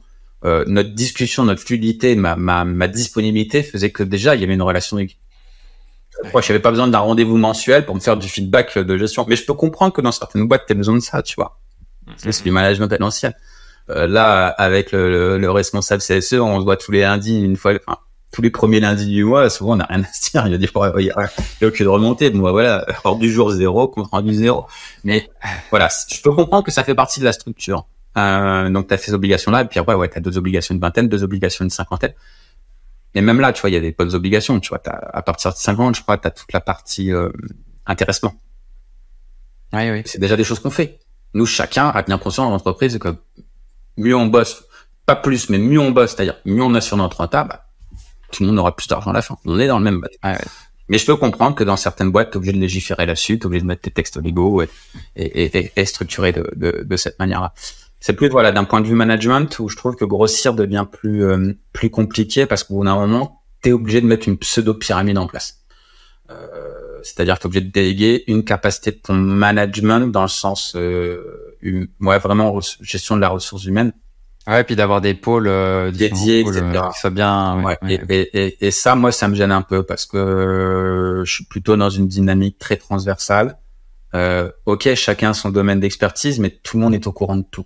euh, 0.45 0.65
notre 0.67 0.89
discussion, 0.89 1.45
notre 1.45 1.61
fluidité, 1.61 2.15
ma, 2.15 2.36
ma, 2.36 2.65
ma 2.65 2.88
disponibilité 2.89 3.63
faisait 3.63 3.91
que 3.91 4.03
déjà 4.03 4.36
il 4.36 4.41
y 4.41 4.43
avait 4.43 4.53
une 4.55 4.61
relation. 4.61 4.97
Moi, 4.97 6.41
je 6.41 6.51
n'avais 6.51 6.61
pas 6.61 6.69
besoin 6.69 6.88
d'un 6.88 6.99
rendez-vous 6.99 7.38
mensuel 7.38 7.86
pour 7.86 7.95
me 7.95 7.99
faire 7.99 8.17
du 8.17 8.28
feedback 8.28 8.78
de 8.78 8.97
gestion. 8.97 9.26
Mais 9.28 9.36
je 9.36 9.45
peux 9.45 9.53
comprendre 9.53 9.93
que 9.93 10.01
dans 10.01 10.11
certaines 10.11 10.47
boîtes, 10.47 10.65
tu 10.67 10.74
as 10.74 10.76
besoin 10.76 10.95
de 10.95 10.99
ça, 10.99 11.24
tu 11.24 11.36
vois. 11.36 11.59
C'est 12.17 12.43
du 12.43 12.51
management 12.51 12.91
à 12.91 12.97
l'ancienne. 12.97 13.34
Euh, 13.89 14.07
là, 14.07 14.47
avec 14.47 14.91
le, 14.91 15.38
le, 15.38 15.51
responsable 15.51 16.01
CSE, 16.01 16.34
on 16.34 16.59
se 16.59 16.63
voit 16.63 16.78
tous 16.78 16.91
les 16.91 17.01
lundis, 17.01 17.41
une 17.41 17.57
fois, 17.57 17.74
enfin, 17.86 17.97
tous 18.34 18.41
les 18.41 18.49
premiers 18.49 18.81
lundis 18.81 19.05
du 19.05 19.23
mois. 19.23 19.49
Souvent, 19.49 19.73
on 19.73 19.75
n'a 19.77 19.86
rien 19.86 20.03
à 20.03 20.11
se 20.11 20.31
dire. 20.31 20.45
Il 20.47 20.51
y 20.51 20.55
a 20.55 20.57
des 20.57 20.67
fois, 20.67 20.91
il 20.97 21.05
y 21.05 21.11
a, 21.11 21.29
aucune 21.65 21.88
remontée. 21.88 22.29
Moi, 22.31 22.51
voilà, 22.51 22.86
hors 23.05 23.17
du 23.17 23.31
jour 23.31 23.51
zéro, 23.51 23.88
contre 23.88 24.09
rendu 24.09 24.34
zéro. 24.34 24.65
Mais 25.05 25.29
voilà, 25.69 25.88
je 26.11 26.21
peux 26.21 26.34
comprendre 26.34 26.65
que 26.65 26.71
ça 26.71 26.84
fait 26.84 26.95
partie 26.95 27.21
de 27.21 27.25
la 27.25 27.31
structure. 27.31 27.88
Euh, 28.17 28.69
donc, 28.69 28.88
tu 28.88 28.93
as 28.93 28.97
ces 28.97 29.13
obligations-là. 29.13 29.61
Et 29.61 29.65
puis 29.65 29.79
après, 29.79 29.93
ouais, 29.93 30.09
tu 30.09 30.17
as 30.17 30.21
deux 30.21 30.38
obligations 30.38 30.75
de 30.75 30.81
vingtaine, 30.81 31.07
deux 31.07 31.23
obligations 31.23 31.63
de 31.63 31.71
cinquantaine. 31.71 32.13
Et 33.15 33.21
même 33.21 33.39
là, 33.39 33.53
tu 33.53 33.61
vois, 33.61 33.69
il 33.69 33.73
y 33.73 33.77
a 33.77 33.79
des 33.79 33.91
bonnes 33.91 34.15
obligations. 34.15 34.59
Tu 34.59 34.69
vois, 34.69 34.81
as, 34.88 35.17
à 35.17 35.21
partir 35.21 35.51
de 35.51 35.57
50, 35.57 35.95
je 35.95 36.01
crois, 36.01 36.17
tu 36.17 36.27
as 36.27 36.31
toute 36.31 36.51
la 36.51 36.59
partie 36.59 37.13
euh, 37.13 37.29
intéressement. 37.86 38.34
Oui, 39.73 39.89
oui. 39.91 40.01
C'est 40.05 40.19
déjà 40.19 40.36
des 40.36 40.43
choses 40.43 40.59
qu'on 40.59 40.71
fait. 40.71 40.99
Nous, 41.36 41.45
chacun 41.45 41.89
a 41.89 42.01
bien 42.01 42.17
conscience 42.17 42.47
dans 42.47 42.51
l'entreprise 42.51 42.97
que 42.97 43.15
mieux 43.97 44.15
on 44.15 44.25
bosse, 44.25 44.65
pas 45.05 45.15
plus, 45.15 45.49
mais 45.49 45.57
mieux 45.59 45.79
on 45.79 45.91
bosse, 45.91 46.15
c'est-à-dire 46.15 46.36
mieux 46.45 46.63
on 46.63 46.73
a 46.73 46.81
sur 46.81 46.97
notre 46.97 47.17
rentable, 47.17 47.49
bah, 47.49 47.65
tout 48.34 48.43
le 48.43 48.49
monde 48.49 48.59
aura 48.59 48.75
plus 48.75 48.88
d'argent 48.88 49.11
à 49.11 49.13
la 49.13 49.21
fin. 49.21 49.38
On 49.45 49.59
est 49.59 49.67
dans 49.67 49.77
le 49.79 49.84
même 49.84 50.01
bateau. 50.01 50.17
Mais 50.89 50.97
je 50.97 51.05
peux 51.05 51.15
comprendre 51.15 51.55
que 51.55 51.63
dans 51.63 51.77
certaines 51.77 52.11
boîtes, 52.11 52.31
tu 52.31 52.34
es 52.34 52.38
obligé 52.38 52.53
de 52.53 52.59
légiférer 52.59 53.05
là-dessus, 53.05 53.39
tu 53.39 53.43
es 53.43 53.45
obligé 53.45 53.61
de 53.61 53.67
mettre 53.67 53.81
tes 53.81 53.91
textes 53.91 54.21
légaux 54.21 54.61
et, 54.61 54.69
et, 55.15 55.71
et, 55.75 55.86
structurer 55.86 56.34
de, 56.34 56.51
de, 56.55 56.84
de 56.84 56.97
cette 56.97 57.17
manière-là. 57.19 57.53
C'est 58.01 58.13
plus 58.13 58.27
voilà 58.27 58.51
d'un 58.51 58.65
point 58.65 58.81
de 58.81 58.88
vue 58.88 58.95
management 58.95 59.57
où 59.59 59.69
je 59.69 59.77
trouve 59.77 59.95
que 59.95 60.03
grossir 60.03 60.53
devient 60.53 60.86
plus 60.91 61.23
euh, 61.23 61.53
plus 61.71 61.89
compliqué 61.89 62.45
parce 62.45 62.65
qu'au 62.65 62.75
bout 62.75 62.84
d'un 62.84 62.95
moment, 62.95 63.41
tu 63.61 63.69
es 63.69 63.71
obligé 63.71 64.01
de 64.01 64.07
mettre 64.07 64.27
une 64.27 64.38
pseudo 64.38 64.73
pyramide 64.73 65.17
en 65.17 65.25
place. 65.25 65.63
Euh, 66.29 66.99
c'est-à-dire 67.01 67.36
que 67.36 67.43
tu 67.43 67.45
es 67.45 67.47
obligé 67.47 67.61
de 67.61 67.71
déléguer 67.71 68.23
une 68.27 68.43
capacité 68.43 68.91
de 68.91 68.97
ton 68.97 69.13
management 69.13 70.11
dans 70.11 70.23
le 70.23 70.27
sens 70.27 70.73
euh, 70.75 71.55
ouais, 72.01 72.19
vraiment 72.19 72.59
gestion 72.81 73.15
de 73.15 73.21
la 73.21 73.29
ressource 73.29 73.63
humaine. 73.63 73.93
Ouais, 74.45 74.63
puis 74.65 74.75
d'avoir 74.75 74.99
des 74.99 75.13
pôles 75.13 75.47
euh, 75.47 75.89
dédiés, 75.91 76.41
etc. 76.41 76.61
Euh, 76.63 76.89
qui 76.89 76.99
soient 76.99 77.09
bien. 77.09 77.63
Ouais, 77.63 77.77
Et, 77.87 78.29
et, 78.33 78.67
et, 78.67 78.71
ça, 78.71 78.95
moi, 78.95 79.13
ça 79.13 79.29
me 79.29 79.35
gêne 79.35 79.53
un 79.53 79.61
peu 79.61 79.83
parce 79.83 80.05
que 80.05 80.17
euh, 80.17 81.23
je 81.23 81.33
suis 81.33 81.45
plutôt 81.45 81.77
dans 81.77 81.89
une 81.89 82.07
dynamique 82.07 82.57
très 82.59 82.75
transversale. 82.75 83.57
Euh, 84.15 84.51
ok, 84.65 84.93
chacun 84.95 85.31
a 85.31 85.33
son 85.33 85.49
domaine 85.49 85.79
d'expertise, 85.79 86.39
mais 86.39 86.49
tout 86.49 86.77
le 86.77 86.83
monde 86.83 86.93
est 86.93 87.07
au 87.07 87.13
courant 87.13 87.37
de 87.37 87.45
tout. 87.49 87.65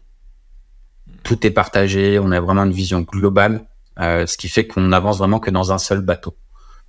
Tout 1.24 1.46
est 1.46 1.52
partagé, 1.52 2.20
on 2.20 2.32
a 2.32 2.40
vraiment 2.40 2.64
une 2.64 2.72
vision 2.72 3.02
globale, 3.02 3.66
euh, 4.00 4.26
ce 4.28 4.38
qui 4.38 4.48
fait 4.48 4.66
qu'on 4.68 4.92
avance 4.92 5.18
vraiment 5.18 5.40
que 5.40 5.50
dans 5.50 5.74
un 5.74 5.78
seul 5.78 6.02
bateau. 6.02 6.38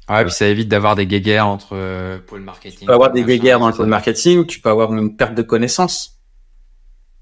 Ouais, 0.08 0.20
et 0.20 0.24
puis 0.24 0.32
ça 0.32 0.46
évite 0.46 0.68
d'avoir 0.68 0.96
des 0.96 1.06
guéguerres 1.06 1.46
entre 1.46 1.70
euh, 1.72 2.18
pôles 2.24 2.42
marketing. 2.42 2.80
Tu 2.80 2.86
peux 2.86 2.92
avoir 2.92 3.10
des 3.10 3.24
guéguerres 3.24 3.58
dans 3.58 3.68
le 3.68 3.74
pôle 3.74 3.86
marketing, 3.86 4.46
tu 4.46 4.60
peux 4.60 4.70
avoir 4.70 4.94
une 4.94 5.16
perte 5.16 5.34
de 5.34 5.42
connaissances 5.42 6.17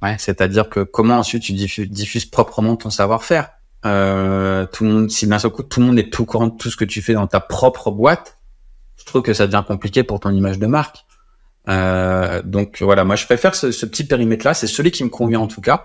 Ouais. 0.06 0.16
C'est-à-dire 0.18 0.68
que 0.68 0.80
comment 0.80 1.18
ensuite 1.18 1.42
tu 1.42 1.52
diffuses, 1.52 2.24
proprement 2.26 2.76
ton 2.76 2.90
savoir-faire. 2.90 3.50
Euh, 3.84 4.66
tout 4.66 4.84
le 4.84 4.90
monde, 4.90 5.10
si 5.10 5.26
d'un 5.26 5.38
seul 5.38 5.50
coup 5.50 5.62
tout 5.62 5.80
le 5.80 5.86
monde 5.86 5.98
est 5.98 6.12
tout 6.12 6.24
courant 6.24 6.48
de 6.48 6.56
tout 6.56 6.70
ce 6.70 6.76
que 6.76 6.84
tu 6.84 7.02
fais 7.02 7.12
dans 7.12 7.26
ta 7.26 7.40
propre 7.40 7.90
boîte, 7.90 8.38
je 8.96 9.04
trouve 9.04 9.22
que 9.22 9.32
ça 9.32 9.46
devient 9.46 9.62
compliqué 9.66 10.02
pour 10.02 10.20
ton 10.20 10.30
image 10.30 10.58
de 10.58 10.66
marque. 10.66 11.04
Euh, 11.68 12.42
donc 12.42 12.80
voilà, 12.80 13.04
moi 13.04 13.16
je 13.16 13.26
préfère 13.26 13.54
ce, 13.54 13.70
ce 13.70 13.86
petit 13.86 14.04
périmètre-là, 14.04 14.54
c'est 14.54 14.66
celui 14.66 14.90
qui 14.90 15.04
me 15.04 15.08
convient 15.08 15.40
en 15.40 15.46
tout 15.46 15.60
cas 15.60 15.84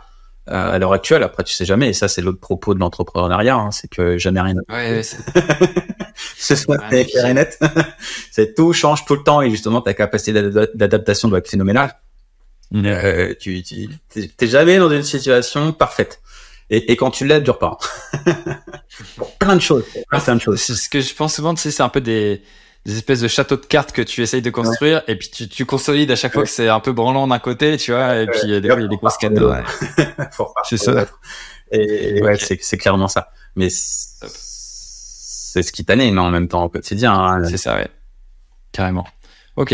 euh, 0.49 0.73
à 0.73 0.79
l'heure 0.79 0.93
actuelle. 0.93 1.23
Après, 1.23 1.43
tu 1.43 1.53
sais 1.53 1.65
jamais, 1.65 1.89
et 1.89 1.93
ça 1.93 2.07
c'est 2.07 2.21
l'autre 2.21 2.39
propos 2.39 2.73
de 2.73 2.79
l'entrepreneuriat, 2.79 3.55
hein, 3.55 3.71
c'est 3.71 3.87
que 3.87 4.17
jamais 4.17 4.41
rien. 4.41 4.55
Ouais, 4.69 5.01
Ce 6.37 6.55
soit 6.55 6.77
net. 6.89 7.59
c'est 8.31 8.55
tout 8.55 8.73
change 8.73 9.05
tout 9.05 9.15
le 9.15 9.23
temps 9.23 9.41
et 9.41 9.49
justement 9.49 9.81
ta 9.81 9.93
capacité 9.93 10.41
d'adaptation 10.73 11.27
doit 11.27 11.39
être 11.39 11.49
phénoménale. 11.49 11.91
Euh, 12.73 13.33
tu, 13.39 13.63
tu 13.63 13.89
t'es 14.09 14.47
jamais 14.47 14.77
dans 14.77 14.89
une 14.89 15.03
situation 15.03 15.73
parfaite. 15.73 16.21
Et, 16.69 16.91
et 16.91 16.95
quand 16.95 17.11
tu 17.11 17.27
l'as, 17.27 17.41
dure 17.41 17.59
pas. 17.59 17.77
plein 19.39 19.55
de 19.55 19.61
choses. 19.61 19.83
Plein, 20.09 20.35
de 20.35 20.41
choses. 20.41 20.61
Ce 20.61 20.89
que 20.89 21.01
je 21.01 21.13
pense 21.13 21.35
souvent, 21.35 21.53
tu 21.53 21.61
sais, 21.61 21.71
c'est 21.71 21.83
un 21.83 21.89
peu 21.89 21.99
des, 21.99 22.41
des 22.85 22.95
espèces 22.95 23.19
de 23.19 23.27
châteaux 23.27 23.57
de 23.57 23.65
cartes 23.65 23.91
que 23.91 24.01
tu 24.01 24.21
essayes 24.21 24.41
de 24.41 24.49
construire 24.49 25.03
et 25.07 25.17
puis 25.17 25.29
tu, 25.29 25.49
tu 25.49 25.65
consolides 25.65 26.11
à 26.11 26.15
chaque 26.15 26.33
fois 26.33 26.43
que 26.43 26.49
c'est 26.49 26.69
un 26.69 26.79
peu 26.79 26.93
branlant 26.93 27.27
d'un 27.27 27.39
côté, 27.39 27.75
tu 27.75 27.91
vois, 27.91 28.15
et 28.15 28.25
puis 28.25 28.47
des 28.47 28.67
fois 28.69 28.79
il 28.79 28.83
y 28.83 28.85
a 28.85 28.87
des 28.87 28.97
grosses 28.97 29.17
cadeaux. 29.17 29.51
c'est 30.63 30.77
ça. 30.77 31.05
Et 31.71 32.21
ouais, 32.21 32.37
c'est, 32.37 32.57
c'est 32.61 32.77
clairement 32.77 33.07
ça. 33.07 33.31
Mais 33.55 33.67
c'est 33.69 35.63
ce 35.63 35.71
qui 35.71 35.83
t'anime 35.83 36.19
en 36.19 36.31
même 36.31 36.47
temps 36.47 36.63
au 36.63 36.69
quotidien. 36.69 37.13
Hein. 37.13 37.43
C'est 37.45 37.57
ça, 37.57 37.75
ouais. 37.75 37.89
Carrément. 38.71 39.05
Ok. 39.57 39.73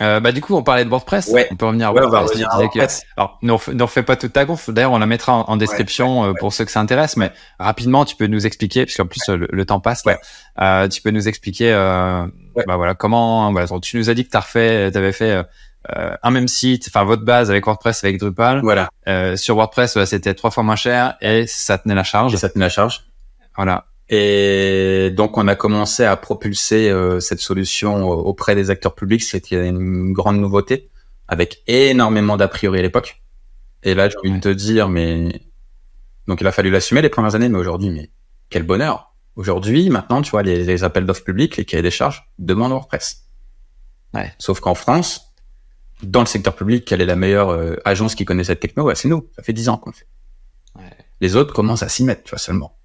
Euh, 0.00 0.20
bah 0.20 0.32
du 0.32 0.40
coup, 0.40 0.54
on 0.54 0.62
parlait 0.62 0.84
de 0.84 0.90
WordPress. 0.90 1.28
Ouais. 1.28 1.48
On 1.50 1.56
peut 1.56 1.66
revenir 1.66 1.88
à 1.88 1.92
ouais, 1.92 2.00
WordPress. 2.00 2.20
On 2.20 2.24
va 2.24 2.28
revenir 2.28 2.52
à 2.52 2.58
WordPress. 2.58 3.04
Alors, 3.16 3.38
ne 3.42 3.52
refais, 3.52 3.72
refais 3.78 4.02
pas 4.02 4.16
toute 4.16 4.32
ta 4.32 4.44
gonfle. 4.44 4.72
D'ailleurs, 4.72 4.92
on 4.92 4.98
la 4.98 5.06
mettra 5.06 5.32
en, 5.34 5.40
en 5.42 5.56
description 5.56 6.22
ouais, 6.22 6.28
euh, 6.28 6.34
pour 6.38 6.52
ceux 6.52 6.64
que 6.64 6.70
ça 6.70 6.80
intéresse. 6.80 7.16
Mais 7.16 7.32
rapidement, 7.58 8.04
tu 8.04 8.16
peux 8.16 8.26
nous 8.26 8.46
expliquer, 8.46 8.84
puisqu'en 8.84 9.06
plus 9.06 9.20
le, 9.28 9.48
le, 9.50 9.66
temps 9.66 9.80
passe. 9.80 10.04
Là, 10.04 10.18
euh, 10.60 10.88
tu 10.88 11.02
peux 11.02 11.10
nous 11.10 11.28
expliquer, 11.28 11.72
euh, 11.72 12.26
bah 12.66 12.76
voilà, 12.76 12.94
comment. 12.94 13.50
Voilà, 13.52 13.66
tu 13.80 13.96
nous 13.96 14.10
as 14.10 14.14
dit 14.14 14.24
que 14.24 14.30
t'as 14.30 14.40
refait, 14.40 14.90
t'avais 14.90 15.12
fait 15.12 15.42
euh, 15.90 16.16
un 16.22 16.30
même 16.30 16.48
site, 16.48 16.86
enfin 16.88 17.04
votre 17.04 17.24
base 17.24 17.50
avec 17.50 17.66
WordPress 17.66 18.04
avec 18.04 18.18
Drupal. 18.18 18.60
Voilà. 18.62 18.90
sur 19.36 19.56
WordPress, 19.56 20.04
c'était 20.04 20.34
trois 20.34 20.50
fois 20.50 20.62
moins 20.62 20.76
cher 20.76 21.16
et 21.20 21.46
ça 21.46 21.78
tenait 21.78 21.94
la 21.94 22.04
charge. 22.04 22.34
Et 22.34 22.36
ça 22.36 22.48
tenait 22.48 22.66
la 22.66 22.70
charge. 22.70 23.04
Voilà. 23.56 23.86
Et 24.10 25.10
donc, 25.14 25.36
on 25.36 25.48
a 25.48 25.54
commencé 25.54 26.04
à 26.04 26.16
propulser 26.16 26.88
euh, 26.88 27.20
cette 27.20 27.40
solution 27.40 28.08
auprès 28.08 28.54
des 28.54 28.70
acteurs 28.70 28.94
publics, 28.94 29.22
c'était 29.22 29.68
une 29.68 30.12
grande 30.12 30.40
nouveauté, 30.40 30.90
avec 31.26 31.62
énormément 31.66 32.36
d'a 32.36 32.48
priori 32.48 32.78
à 32.78 32.82
l'époque. 32.82 33.22
Et 33.82 33.94
là, 33.94 34.08
j'ai 34.08 34.16
envie 34.18 34.32
de 34.32 34.40
te 34.40 34.48
dire, 34.48 34.88
mais 34.88 35.42
donc 36.26 36.40
il 36.40 36.46
a 36.46 36.52
fallu 36.52 36.70
l'assumer 36.70 37.02
les 37.02 37.10
premières 37.10 37.34
années, 37.34 37.48
mais 37.48 37.58
aujourd'hui, 37.58 37.90
mais 37.90 38.10
quel 38.50 38.62
bonheur 38.62 39.14
Aujourd'hui, 39.36 39.88
maintenant, 39.88 40.20
tu 40.20 40.30
vois, 40.30 40.42
les, 40.42 40.64
les 40.64 40.84
appels 40.84 41.06
d'offres 41.06 41.22
publics, 41.22 41.56
les 41.56 41.64
cahiers 41.64 41.82
des 41.82 41.92
charges 41.92 42.28
demandent 42.38 42.72
WordPress. 42.72 43.28
Ouais. 44.14 44.32
Sauf 44.38 44.58
qu'en 44.58 44.74
France, 44.74 45.32
dans 46.02 46.20
le 46.20 46.26
secteur 46.26 46.56
public, 46.56 46.84
quelle 46.84 47.00
est 47.00 47.06
la 47.06 47.16
meilleure 47.16 47.50
euh, 47.50 47.76
agence 47.84 48.14
qui 48.14 48.24
connaît 48.24 48.44
cette 48.44 48.60
techno? 48.60 48.84
Ouais, 48.84 48.94
C'est 48.94 49.08
nous. 49.08 49.28
Ça 49.36 49.42
fait 49.42 49.52
dix 49.52 49.68
ans 49.68 49.76
qu'on 49.76 49.90
le 49.90 49.94
fait. 49.94 50.08
Ouais. 50.76 50.90
Les 51.20 51.36
autres 51.36 51.52
commencent 51.54 51.82
à 51.82 51.88
s'y 51.88 52.04
mettre, 52.04 52.24
tu 52.24 52.30
vois, 52.30 52.38
seulement. 52.38 52.77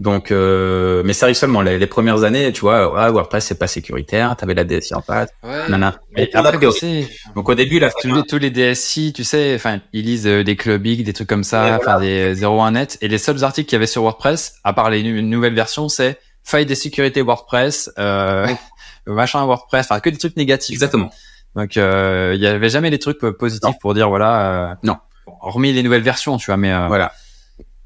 Donc, 0.00 0.30
euh, 0.30 1.02
mais 1.04 1.12
ça 1.12 1.26
arrive 1.26 1.36
seulement 1.36 1.60
les, 1.60 1.78
les, 1.78 1.86
premières 1.86 2.22
années, 2.22 2.52
tu 2.52 2.60
vois. 2.60 2.92
Ouais, 2.92 3.10
WordPress 3.10 3.46
c'est 3.46 3.58
pas 3.58 3.66
sécuritaire, 3.66 4.36
t'avais 4.36 4.54
la 4.54 4.62
DSI 4.62 4.94
en 4.94 5.02
face. 5.02 5.30
Ouais. 5.42 5.68
Nana. 5.68 5.98
Mais 6.12 6.30
après, 6.34 6.58
tu 6.58 6.70
sais, 6.70 7.08
donc 7.34 7.48
au 7.48 7.54
début, 7.54 7.80
là, 7.80 7.90
tous 8.00 8.14
les, 8.14 8.22
tous 8.22 8.38
les 8.38 8.50
DSI, 8.50 9.12
tu 9.12 9.24
sais, 9.24 9.54
enfin, 9.56 9.80
ils 9.92 10.04
lisent 10.04 10.26
euh, 10.28 10.44
des 10.44 10.54
clubiques, 10.54 11.02
des 11.02 11.12
trucs 11.12 11.28
comme 11.28 11.42
ça, 11.42 11.78
enfin 11.80 11.98
voilà. 11.98 12.34
des 12.34 12.44
01 12.44 12.72
net. 12.72 12.98
Et 13.00 13.08
les 13.08 13.18
seuls 13.18 13.42
articles 13.42 13.68
qu'il 13.68 13.76
y 13.76 13.80
avait 13.80 13.86
sur 13.86 14.02
WordPress, 14.02 14.54
à 14.62 14.72
part 14.72 14.88
les 14.90 15.02
nu 15.02 15.20
nouvelles 15.20 15.54
versions, 15.54 15.88
c'est 15.88 16.18
faille 16.44 16.66
de 16.66 16.74
sécurité 16.74 17.20
WordPress, 17.20 17.90
euh, 17.98 18.46
machin 19.06 19.44
WordPress, 19.44 19.86
enfin 19.90 19.98
que 19.98 20.10
des 20.10 20.18
trucs 20.18 20.36
négatifs. 20.36 20.74
Exactement. 20.74 21.10
Donc 21.56 21.76
euh, 21.76 22.32
il 22.36 22.40
y 22.40 22.46
avait 22.46 22.68
jamais 22.68 22.90
les 22.90 23.00
trucs 23.00 23.18
positifs 23.18 23.64
non. 23.64 23.74
pour 23.80 23.94
dire 23.94 24.08
voilà. 24.08 24.78
non. 24.84 24.96
Hormis 25.40 25.72
les 25.72 25.82
nouvelles 25.82 26.02
versions, 26.02 26.36
tu 26.36 26.46
vois, 26.46 26.56
mais 26.56 26.72
voilà 26.86 27.12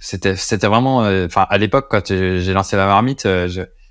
c'était 0.02 0.36
c'était 0.36 0.66
vraiment 0.66 0.98
enfin 1.24 1.46
à 1.48 1.58
l'époque 1.58 1.86
quand 1.88 2.08
j'ai 2.08 2.52
lancé 2.52 2.76
la 2.76 2.86
marmite 2.86 3.26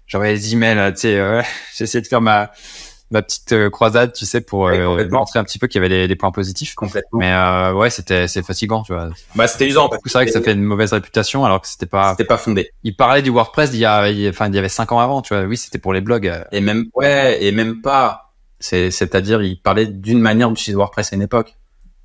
j'envoyais 0.07 0.34
des 0.34 0.53
emails 0.53 0.93
tu 0.93 0.99
sais 0.99 1.18
euh, 1.18 1.41
essayé 1.80 2.01
de 2.01 2.07
faire 2.07 2.22
ma 2.22 2.51
ma 3.12 3.22
petite 3.22 3.51
euh, 3.51 3.70
croisade 3.70 4.14
tu 4.14 4.26
sais 4.26 4.41
pour 4.41 4.68
euh, 4.68 5.07
montrer 5.09 5.39
un 5.39 5.43
petit 5.43 5.59
peu 5.59 5.68
qu'il 5.68 5.82
y 5.82 5.86
avait 5.86 5.93
des, 5.93 6.07
des, 6.07 6.16
points 6.16 6.32
positifs. 6.32 6.76
Complètement. 6.76 7.20
Mais 7.20 7.32
euh, 7.32 7.74
ouais 7.74 7.89
c'était 7.89 8.28
c'est 8.28 8.41
fatigant 8.41 8.84
tu 8.84 8.93
vois. 8.93 9.09
Bah 9.36 9.47
c'était 9.47 9.68
usant 9.68 9.89
c'est 10.05 10.14
vrai 10.14 10.26
que 10.26 10.32
ça 10.32 10.41
fait 10.41 10.53
une 10.53 10.64
mauvaise 10.64 10.93
réputation 10.93 11.45
alors 11.45 11.62
que 11.62 11.68
c'était 11.68 11.86
pas 11.86 12.12
c'était 12.12 12.26
pas 12.26 12.38
fondé. 12.38 12.72
Il 12.84 12.95
parlait 12.95 13.22
du 13.22 13.30
WordPress 13.30 13.72
il 13.74 13.80
y 13.80 13.86
a 13.86 14.09
enfin 14.30 14.47
il 14.47 14.55
y 14.55 14.59
avait 14.59 14.70
cinq 14.70 14.91
ans 14.91 14.99
avant 14.99 15.22
tu 15.22 15.34
vois. 15.34 15.43
Oui 15.43 15.57
c'était 15.57 15.80
pour 15.80 15.93
les 15.93 16.01
blogs 16.01 16.32
et 16.51 16.62
même 16.62 16.86
ouais 16.95 17.43
et 17.43 17.51
même 17.51 17.82
pas. 17.82 18.34
C'est 18.59 18.91
c'est 18.91 19.16
à 19.16 19.22
dire 19.22 19.41
il 19.41 19.62
parlait 19.62 19.88
d'une 19.88 20.20
manière 20.20 20.49
d'utiliser 20.49 20.78
WordPress 20.78 21.14
à 21.14 21.16
une 21.16 21.22
époque. 21.22 21.55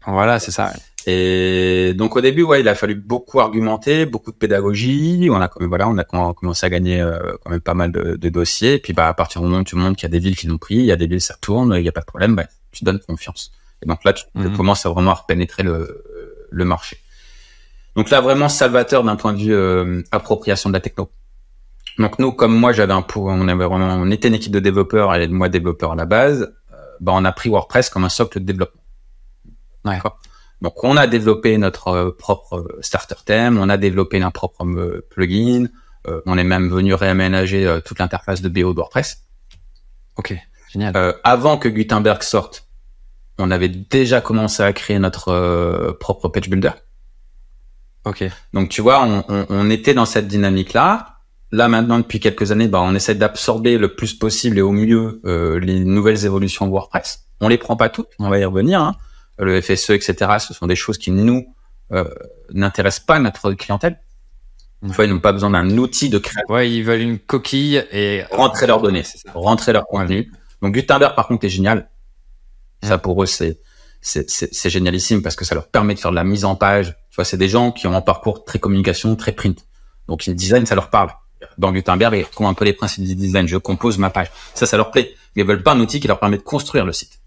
Voilà 0.06 0.38
c'est 0.38 0.50
ça 0.52 0.72
et 1.08 1.94
donc 1.94 2.16
au 2.16 2.20
début, 2.20 2.42
ouais, 2.42 2.60
il 2.60 2.68
a 2.68 2.74
fallu 2.74 2.96
beaucoup 2.96 3.38
argumenter, 3.40 4.06
beaucoup 4.06 4.32
de 4.32 4.36
pédagogie. 4.36 5.28
On 5.30 5.40
a 5.40 5.48
voilà, 5.60 5.88
on 5.88 5.96
a 5.98 6.04
commencé 6.04 6.66
à 6.66 6.68
gagner 6.70 7.00
euh, 7.00 7.36
quand 7.44 7.50
même 7.50 7.60
pas 7.60 7.74
mal 7.74 7.92
de, 7.92 8.16
de, 8.16 8.28
dossiers. 8.28 8.74
Et 8.74 8.78
puis 8.78 8.92
bah 8.92 9.06
à 9.08 9.14
partir 9.14 9.40
du 9.40 9.46
moment 9.46 9.60
où 9.60 9.64
tu 9.64 9.76
montres 9.76 9.96
qu'il 9.96 10.08
y 10.08 10.10
a 10.10 10.10
des 10.10 10.18
villes 10.18 10.36
qui 10.36 10.48
l'ont 10.48 10.58
pris, 10.58 10.74
il 10.76 10.84
y 10.84 10.92
a 10.92 10.96
des 10.96 11.06
villes 11.06 11.20
ça 11.20 11.36
tourne, 11.40 11.74
il 11.76 11.82
n'y 11.82 11.88
a 11.88 11.92
pas 11.92 12.00
de 12.00 12.06
problème, 12.06 12.34
bah, 12.34 12.46
tu 12.72 12.84
donnes 12.84 12.98
confiance. 12.98 13.52
Et 13.82 13.86
donc 13.86 14.02
là, 14.04 14.12
tu 14.14 14.24
Mhm. 14.34 14.48
mmh. 14.48 14.56
commences 14.56 14.84
à 14.84 14.90
vraiment 14.90 15.16
pénétrer 15.28 15.62
le, 15.62 16.02
le 16.50 16.64
marché. 16.64 16.98
Donc 17.94 18.10
là, 18.10 18.20
vraiment 18.20 18.48
salvateur 18.48 19.04
d'un 19.04 19.16
point 19.16 19.32
de 19.32 19.38
vue 19.38 19.54
euh, 19.54 20.02
appropriation 20.10 20.70
de 20.70 20.74
la 20.74 20.80
techno. 20.80 21.10
Donc 21.98 22.18
nous, 22.18 22.32
comme 22.32 22.54
moi, 22.54 22.72
j'avais 22.72 22.92
un 22.92 23.02
pour, 23.02 23.26
on 23.26 23.48
avait 23.48 23.64
vraiment, 23.64 23.94
on 23.94 24.10
était 24.10 24.28
une 24.28 24.34
équipe 24.34 24.52
de 24.52 24.60
développeurs 24.60 25.14
et 25.14 25.28
moi 25.28 25.48
développeur 25.48 25.92
à 25.92 25.94
la 25.94 26.04
base. 26.04 26.52
Euh, 26.72 26.76
bah 27.00 27.12
on 27.14 27.24
a 27.24 27.32
pris 27.32 27.48
WordPress 27.48 27.90
comme 27.90 28.04
un 28.04 28.08
socle 28.10 28.40
de 28.40 28.44
développement. 28.44 28.82
Ouais. 29.84 29.98
Donc, 30.62 30.82
on 30.84 30.96
a 30.96 31.06
développé 31.06 31.58
notre 31.58 32.10
propre 32.18 32.66
starter 32.80 33.16
theme, 33.24 33.58
on 33.58 33.68
a 33.68 33.76
développé 33.76 34.20
un 34.22 34.30
propre 34.30 34.64
plugin, 35.10 35.66
on 36.24 36.38
est 36.38 36.44
même 36.44 36.68
venu 36.68 36.94
réaménager 36.94 37.80
toute 37.84 37.98
l'interface 37.98 38.40
de 38.40 38.48
BO 38.48 38.72
de 38.72 38.78
WordPress. 38.78 39.24
Ok, 40.16 40.34
génial. 40.72 41.14
avant 41.24 41.58
que 41.58 41.68
Gutenberg 41.68 42.22
sorte, 42.22 42.68
on 43.38 43.50
avait 43.50 43.68
déjà 43.68 44.20
commencé 44.20 44.62
à 44.62 44.72
créer 44.72 44.98
notre 44.98 45.92
propre 46.00 46.28
page 46.28 46.48
builder. 46.48 46.70
Ok. 48.06 48.24
Donc 48.54 48.68
tu 48.68 48.80
vois, 48.80 49.02
on, 49.04 49.24
on, 49.28 49.46
on 49.50 49.68
était 49.68 49.92
dans 49.92 50.06
cette 50.06 50.28
dynamique-là. 50.28 51.16
Là 51.52 51.68
maintenant, 51.68 51.98
depuis 51.98 52.20
quelques 52.20 52.52
années, 52.52 52.68
bah, 52.68 52.80
on 52.82 52.94
essaie 52.94 53.14
d'absorber 53.14 53.78
le 53.78 53.94
plus 53.94 54.14
possible 54.14 54.58
et 54.58 54.62
au 54.62 54.72
mieux 54.72 55.20
euh, 55.26 55.58
les 55.58 55.80
nouvelles 55.80 56.24
évolutions 56.24 56.66
de 56.66 56.70
WordPress. 56.70 57.26
On 57.40 57.48
les 57.48 57.58
prend 57.58 57.76
pas 57.76 57.88
toutes, 57.88 58.08
on 58.18 58.28
va 58.28 58.38
y 58.38 58.44
revenir. 58.44 58.80
Hein. 58.80 58.96
Le 59.38 59.60
FSE, 59.60 59.90
etc. 59.90 60.36
Ce 60.38 60.54
sont 60.54 60.66
des 60.66 60.76
choses 60.76 60.98
qui 60.98 61.10
nous 61.10 61.54
euh, 61.92 62.04
n'intéressent 62.52 63.04
pas 63.04 63.18
notre 63.18 63.52
clientèle. 63.52 64.00
Une 64.82 64.92
fois, 64.92 65.04
ils 65.04 65.12
n'ont 65.12 65.20
pas 65.20 65.32
besoin 65.32 65.50
d'un 65.50 65.68
outil 65.78 66.08
de 66.08 66.18
création. 66.18 66.52
Ouais, 66.52 66.70
ils 66.70 66.82
veulent 66.82 67.00
une 67.00 67.18
coquille 67.18 67.84
et 67.90 68.24
rentrer 68.30 68.66
leurs 68.66 68.80
données, 68.80 69.02
rentrer 69.34 69.72
leur 69.72 69.86
contenu. 69.86 70.30
Donc 70.62 70.74
Gutenberg, 70.74 71.14
par 71.14 71.26
contre, 71.26 71.44
est 71.44 71.50
génial. 71.50 71.88
Ça 72.82 72.98
pour 72.98 73.22
eux, 73.22 73.26
c'est 73.26 73.60
c'est 74.02 74.70
génialissime 74.70 75.20
parce 75.20 75.34
que 75.34 75.44
ça 75.44 75.56
leur 75.56 75.68
permet 75.68 75.94
de 75.94 75.98
faire 75.98 76.12
de 76.12 76.16
la 76.16 76.22
mise 76.22 76.44
en 76.44 76.54
page. 76.54 76.96
Tu 77.10 77.16
vois, 77.16 77.24
c'est 77.24 77.36
des 77.36 77.48
gens 77.48 77.72
qui 77.72 77.88
ont 77.88 77.94
un 77.94 78.00
parcours 78.00 78.44
très 78.44 78.60
communication, 78.60 79.16
très 79.16 79.32
print. 79.32 79.66
Donc 80.06 80.26
le 80.26 80.34
design, 80.34 80.64
ça 80.64 80.76
leur 80.76 80.90
parle. 80.90 81.10
Dans 81.58 81.72
Gutenberg, 81.72 82.14
ils 82.14 82.22
retrouvent 82.22 82.46
un 82.46 82.54
peu 82.54 82.64
les 82.64 82.72
principes 82.72 83.04
du 83.04 83.16
design. 83.16 83.48
Je 83.48 83.56
compose 83.56 83.98
ma 83.98 84.10
page. 84.10 84.30
Ça, 84.54 84.64
ça 84.66 84.76
leur 84.76 84.92
plaît. 84.92 85.14
Ils 85.34 85.44
veulent 85.44 85.62
pas 85.62 85.72
un 85.72 85.80
outil 85.80 85.98
qui 85.98 86.06
leur 86.06 86.20
permet 86.20 86.36
de 86.36 86.42
construire 86.42 86.84
le 86.84 86.92
site. 86.92 87.18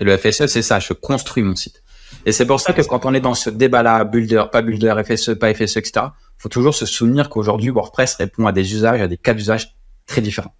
Et 0.00 0.04
le 0.04 0.16
FSE, 0.16 0.46
c'est 0.46 0.62
ça. 0.62 0.78
Je 0.78 0.92
construis 0.92 1.42
mon 1.42 1.56
site. 1.56 1.82
Et 2.24 2.32
c'est 2.32 2.46
pour 2.46 2.60
ça 2.60 2.72
que 2.72 2.82
quand 2.82 3.04
on 3.04 3.14
est 3.14 3.20
dans 3.20 3.34
ce 3.34 3.50
débat-là, 3.50 4.04
builder, 4.04 4.44
pas 4.50 4.62
builder, 4.62 4.94
FSE, 5.04 5.34
pas 5.34 5.52
FSE, 5.52 5.76
etc., 5.76 6.06
faut 6.38 6.48
toujours 6.48 6.74
se 6.74 6.86
souvenir 6.86 7.28
qu'aujourd'hui, 7.28 7.70
WordPress 7.70 8.14
répond 8.16 8.46
à 8.46 8.52
des 8.52 8.72
usages, 8.74 9.00
à 9.00 9.08
des 9.08 9.16
cas 9.16 9.34
d'usage 9.34 9.76
très 10.06 10.20
différents. 10.20 10.54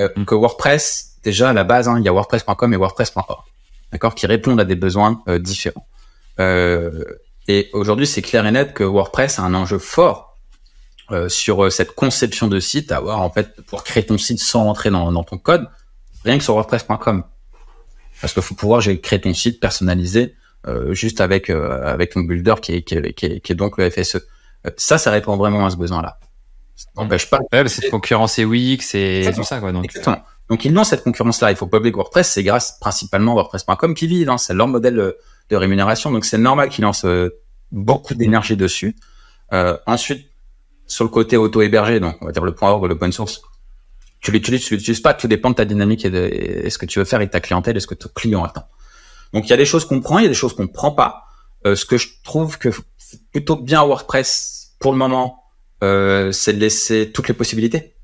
Euh, 0.00 0.08
mm. 0.16 0.24
que 0.24 0.34
WordPress, 0.34 1.16
déjà 1.22 1.50
à 1.50 1.52
la 1.52 1.64
base, 1.64 1.88
hein, 1.88 1.98
il 1.98 2.04
y 2.04 2.08
a 2.08 2.12
WordPress.com 2.12 2.72
et 2.72 2.76
WordPress.org 2.76 3.44
d'accord, 3.94 4.16
qui 4.16 4.26
répondent 4.26 4.60
à 4.60 4.64
des 4.64 4.74
besoins 4.74 5.22
euh, 5.28 5.38
différents. 5.38 5.86
Euh, 6.40 7.04
et 7.46 7.70
aujourd'hui, 7.72 8.08
c'est 8.08 8.22
clair 8.22 8.44
et 8.44 8.50
net 8.50 8.74
que 8.74 8.82
WordPress 8.82 9.38
a 9.38 9.42
un 9.42 9.54
enjeu 9.54 9.78
fort 9.78 10.36
euh, 11.12 11.28
sur 11.28 11.70
cette 11.70 11.94
conception 11.94 12.48
de 12.48 12.58
site, 12.58 12.90
avoir 12.90 13.20
en 13.20 13.30
fait 13.30 13.62
pour 13.62 13.84
créer 13.84 14.04
ton 14.04 14.18
site 14.18 14.40
sans 14.40 14.64
rentrer 14.64 14.90
dans, 14.90 15.12
dans 15.12 15.22
ton 15.22 15.38
code, 15.38 15.68
rien 16.24 16.38
que 16.38 16.44
sur 16.44 16.54
WordPress.com, 16.54 17.22
parce 18.20 18.32
qu'il 18.32 18.42
faut 18.42 18.54
pouvoir 18.54 18.82
créer 19.02 19.20
ton 19.20 19.34
site 19.34 19.60
personnalisé 19.60 20.34
juste 20.90 21.20
avec 21.20 21.50
avec 21.50 22.12
ton 22.12 22.20
builder 22.20 22.54
qui 22.62 22.72
est, 22.72 22.82
qui 22.82 22.94
est, 22.94 23.12
qui 23.12 23.26
est, 23.26 23.54
donc 23.54 23.76
le 23.76 23.90
FSE. 23.90 24.18
ça, 24.76 24.98
ça 24.98 25.10
répond 25.10 25.36
vraiment 25.36 25.66
à 25.66 25.70
ce 25.70 25.76
besoin-là. 25.76 26.18
Ça 26.74 26.88
n'empêche 26.96 27.28
pas. 27.28 27.40
Ouais, 27.52 27.68
c'est 27.68 27.86
de 27.86 27.90
concurrencer 27.90 28.44
Wix 28.44 28.94
et 28.94 29.30
tout 29.34 29.44
ça, 29.44 29.60
quoi. 29.60 29.72
Donc. 29.72 29.84
Exactement. 29.84 30.22
Donc 30.50 30.64
ils 30.64 30.76
ont 30.76 30.84
cette 30.84 31.04
concurrence-là. 31.04 31.50
Il 31.50 31.56
faut 31.56 31.66
pas 31.66 31.78
oublier 31.78 31.92
que 31.92 31.96
WordPress, 31.96 32.30
c'est 32.30 32.42
grâce 32.42 32.78
principalement 32.78 33.32
à 33.32 33.34
WordPress.com 33.36 33.94
qui 33.94 34.06
vit. 34.06 34.26
Hein. 34.28 34.38
C'est 34.38 34.54
leur 34.54 34.68
modèle 34.68 34.98
euh, 34.98 35.12
de 35.50 35.56
rémunération. 35.56 36.10
Donc 36.10 36.24
c'est 36.24 36.38
normal 36.38 36.68
qu'ils 36.68 36.84
lancent 36.84 37.06
euh, 37.06 37.40
beaucoup 37.72 38.14
d'énergie 38.14 38.56
dessus. 38.56 38.96
Euh, 39.52 39.76
ensuite, 39.86 40.28
sur 40.86 41.04
le 41.04 41.10
côté 41.10 41.36
auto-hébergé, 41.36 42.00
donc 42.00 42.16
on 42.20 42.26
va 42.26 42.32
dire 42.32 42.44
le 42.44 42.54
point 42.54 42.70
org, 42.70 42.84
le 42.86 42.98
point 42.98 43.10
source, 43.10 43.40
tu 44.24 44.32
l'utilises, 44.32 44.64
tu 44.64 44.74
l'utilises 44.74 45.00
pas, 45.00 45.12
tout 45.12 45.28
dépend 45.28 45.50
de 45.50 45.54
ta 45.54 45.66
dynamique 45.66 46.04
et 46.04 46.10
de 46.10 46.68
ce 46.68 46.78
que 46.78 46.86
tu 46.86 46.98
veux 46.98 47.04
faire 47.04 47.18
avec 47.18 47.30
ta 47.30 47.40
clientèle 47.40 47.76
et 47.76 47.80
ce 47.80 47.86
que 47.86 47.94
ton 47.94 48.08
client 48.14 48.42
attend. 48.42 48.66
Donc 49.34 49.46
il 49.46 49.50
y 49.50 49.52
a 49.52 49.56
des 49.56 49.66
choses 49.66 49.84
qu'on 49.84 50.00
prend, 50.00 50.18
il 50.18 50.22
y 50.22 50.26
a 50.26 50.28
des 50.28 50.34
choses 50.34 50.54
qu'on 50.54 50.66
prend 50.66 50.92
pas. 50.92 51.26
Euh, 51.66 51.76
ce 51.76 51.84
que 51.84 51.98
je 51.98 52.08
trouve 52.22 52.58
que 52.58 52.70
plutôt 53.32 53.56
bien 53.56 53.84
WordPress 53.84 54.76
pour 54.78 54.92
le 54.92 54.98
moment, 54.98 55.44
euh, 55.82 56.32
c'est 56.32 56.54
de 56.54 56.58
laisser 56.58 57.12
toutes 57.12 57.28
les 57.28 57.34
possibilités. 57.34 57.94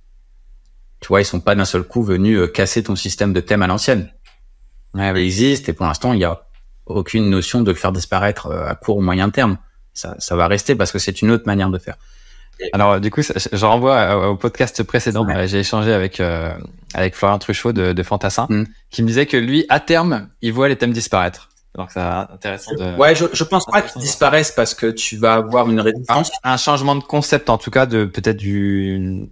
Tu 1.01 1.09
vois, 1.09 1.23
ils 1.23 1.25
sont 1.25 1.41
pas 1.41 1.55
d'un 1.55 1.65
seul 1.65 1.85
coup 1.85 2.03
venus 2.03 2.39
euh, 2.39 2.47
casser 2.47 2.83
ton 2.83 2.97
système 2.97 3.33
de 3.33 3.41
thème 3.41 3.63
à 3.63 3.67
l'ancienne. 3.67 4.13
Ouais, 4.93 5.11
il 5.11 5.25
existe 5.25 5.71
et 5.71 5.73
pour 5.73 5.87
l'instant, 5.87 6.13
il 6.13 6.21
y 6.21 6.25
a 6.25 6.47
aucune 6.85 7.31
notion 7.31 7.63
de 7.63 7.71
le 7.71 7.77
faire 7.77 7.93
disparaître 7.93 8.49
euh, 8.49 8.69
à 8.69 8.75
court 8.75 8.99
ou 8.99 9.01
moyen 9.01 9.31
terme. 9.31 9.57
Ça, 9.95 10.17
ça 10.19 10.37
va 10.37 10.47
rester 10.47 10.75
parce 10.75 10.93
que 10.93 10.99
c'est 10.99 11.23
une 11.23 11.31
autre 11.31 11.45
manière 11.47 11.71
de 11.71 11.79
faire. 11.79 11.97
Alors 12.73 13.01
du 13.01 13.11
coup, 13.11 13.23
je 13.23 13.67
renvoie 13.67 14.29
au 14.29 14.37
podcast 14.37 14.83
précédent. 14.83 15.27
J'ai 15.47 15.61
échangé 15.61 15.93
avec 15.93 16.21
euh, 16.21 16.53
avec 16.95 17.15
Florian 17.15 17.39
Truchot 17.39 17.73
de, 17.73 17.93
de 17.93 18.03
Fantassin, 18.03 18.47
mm. 18.49 18.65
qui 18.91 19.03
me 19.03 19.09
disait 19.09 19.27
que 19.27 19.37
lui, 19.37 19.67
à 19.69 19.81
terme, 19.81 20.29
il 20.43 20.53
voit 20.53 20.69
les 20.69 20.77
thèmes 20.77 20.93
disparaître. 20.93 21.49
Donc 21.77 21.91
c'est 21.93 22.01
intéressant 22.01 22.73
de. 22.75 22.97
Ouais, 22.97 23.15
je, 23.15 23.27
je 23.33 23.45
pense 23.45 23.65
pas 23.67 23.83
qu'ils 23.83 24.03
disparaissent 24.03 24.53
parce 24.53 24.75
que 24.75 24.87
tu 24.87 25.17
vas 25.17 25.35
avoir 25.35 25.71
une 25.71 25.81
résistance. 25.81 26.31
Un, 26.43 26.53
un 26.53 26.57
changement 26.57 26.97
de 26.97 27.05
concept, 27.05 27.49
en 27.49 27.59
tout 27.59 27.71
cas, 27.71 27.87
de 27.87 28.05
peut-être 28.05 28.37
du 28.37 29.29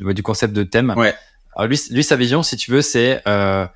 du 0.00 0.22
concept 0.22 0.54
de 0.54 0.62
thème. 0.62 0.94
Ouais. 0.96 1.14
Alors 1.54 1.68
lui, 1.68 1.80
lui 1.90 2.02
sa 2.02 2.16
vision, 2.16 2.42
si 2.42 2.56
tu 2.56 2.70
veux, 2.70 2.82
c'est 2.82 3.22
euh, 3.28 3.66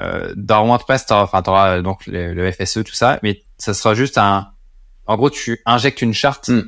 euh, 0.00 0.32
dans 0.36 0.66
WordPress, 0.66 1.06
t'auras, 1.06 1.22
enfin, 1.22 1.42
t'auras 1.42 1.82
donc 1.82 2.06
le, 2.06 2.50
FSE, 2.52 2.84
tout 2.84 2.94
ça, 2.94 3.18
mais 3.22 3.42
ça 3.58 3.74
sera 3.74 3.94
juste 3.94 4.18
un. 4.18 4.50
En 5.06 5.16
gros, 5.16 5.30
tu 5.30 5.60
injectes 5.66 6.00
une 6.00 6.14
charte 6.14 6.48
mm. 6.48 6.62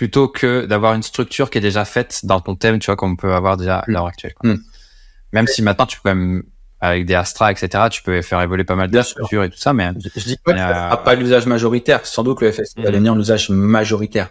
Plutôt 0.00 0.28
que 0.28 0.64
d'avoir 0.64 0.94
une 0.94 1.02
structure 1.02 1.50
qui 1.50 1.58
est 1.58 1.60
déjà 1.60 1.84
faite 1.84 2.20
dans 2.24 2.40
ton 2.40 2.56
thème, 2.56 2.78
tu 2.78 2.86
vois, 2.86 2.96
comme 2.96 3.12
on 3.12 3.16
peut 3.16 3.34
avoir 3.34 3.58
déjà 3.58 3.80
à 3.80 3.84
l'heure 3.86 4.06
actuelle. 4.06 4.32
Quoi. 4.32 4.54
Mm. 4.54 4.62
Même 5.34 5.46
si 5.46 5.60
maintenant, 5.60 5.84
tu 5.84 6.00
peux 6.00 6.08
même 6.08 6.42
avec 6.80 7.04
des 7.04 7.14
Astra, 7.14 7.52
etc., 7.52 7.84
tu 7.90 8.02
peux 8.02 8.22
faire 8.22 8.40
évoluer 8.40 8.64
pas 8.64 8.76
mal 8.76 8.90
de 8.90 9.02
structures 9.02 9.44
et 9.44 9.50
tout 9.50 9.58
ça, 9.58 9.74
mais 9.74 9.90
je, 10.16 10.24
dis 10.24 10.38
pas, 10.42 10.96
pas 10.96 11.14
l'usage 11.14 11.44
majoritaire. 11.44 12.06
Sans 12.06 12.22
doute 12.22 12.38
que 12.38 12.46
le 12.46 12.52
FSE 12.52 12.76
va 12.78 12.84
mm. 12.84 12.92
devenir 12.92 13.14
l'usage 13.14 13.50
majoritaire. 13.50 14.30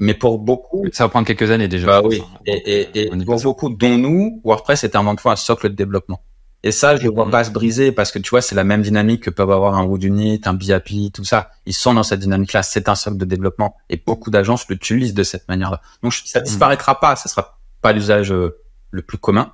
Mais 0.00 0.12
pour 0.12 0.38
beaucoup, 0.38 0.84
ça 0.92 1.04
va 1.04 1.08
prendre 1.08 1.26
quelques 1.26 1.50
années 1.50 1.68
déjà. 1.68 1.86
Bah 1.86 2.02
oui. 2.04 2.22
Et, 2.44 2.52
et, 2.52 3.06
et 3.06 3.24
pour 3.24 3.40
beaucoup, 3.40 3.70
dont 3.70 3.96
nous, 3.96 4.42
WordPress 4.44 4.84
est 4.84 4.96
avant 4.96 5.16
tout 5.16 5.30
un 5.30 5.36
socle 5.36 5.70
de 5.70 5.74
développement. 5.74 6.20
Et 6.62 6.72
ça, 6.72 6.96
je 6.96 7.06
ne 7.06 7.10
vois 7.10 7.26
mm-hmm. 7.26 7.30
pas 7.30 7.44
se 7.44 7.50
briser 7.50 7.92
parce 7.92 8.12
que 8.12 8.18
tu 8.18 8.30
vois, 8.30 8.42
c'est 8.42 8.54
la 8.54 8.64
même 8.64 8.82
dynamique 8.82 9.22
que 9.22 9.30
peuvent 9.30 9.50
avoir 9.50 9.76
un 9.76 9.84
Woodunit, 9.84 10.42
un 10.44 10.52
BAPI, 10.52 11.10
tout 11.12 11.24
ça. 11.24 11.50
Ils 11.64 11.72
sont 11.72 11.94
dans 11.94 12.02
cette 12.02 12.20
dynamique-là. 12.20 12.62
C'est 12.62 12.88
un 12.88 12.94
socle 12.94 13.16
de 13.16 13.24
développement 13.24 13.76
et 13.88 13.96
beaucoup 13.96 14.30
d'agences 14.30 14.68
l'utilisent 14.68 15.14
de 15.14 15.22
cette 15.22 15.48
manière-là. 15.48 15.80
Donc, 16.02 16.12
ça 16.12 16.40
mm-hmm. 16.40 16.44
disparaîtra 16.44 17.00
pas. 17.00 17.16
Ça 17.16 17.28
sera 17.28 17.58
pas 17.80 17.92
l'usage 17.92 18.30
euh, 18.30 18.58
le 18.90 19.02
plus 19.02 19.18
commun, 19.18 19.52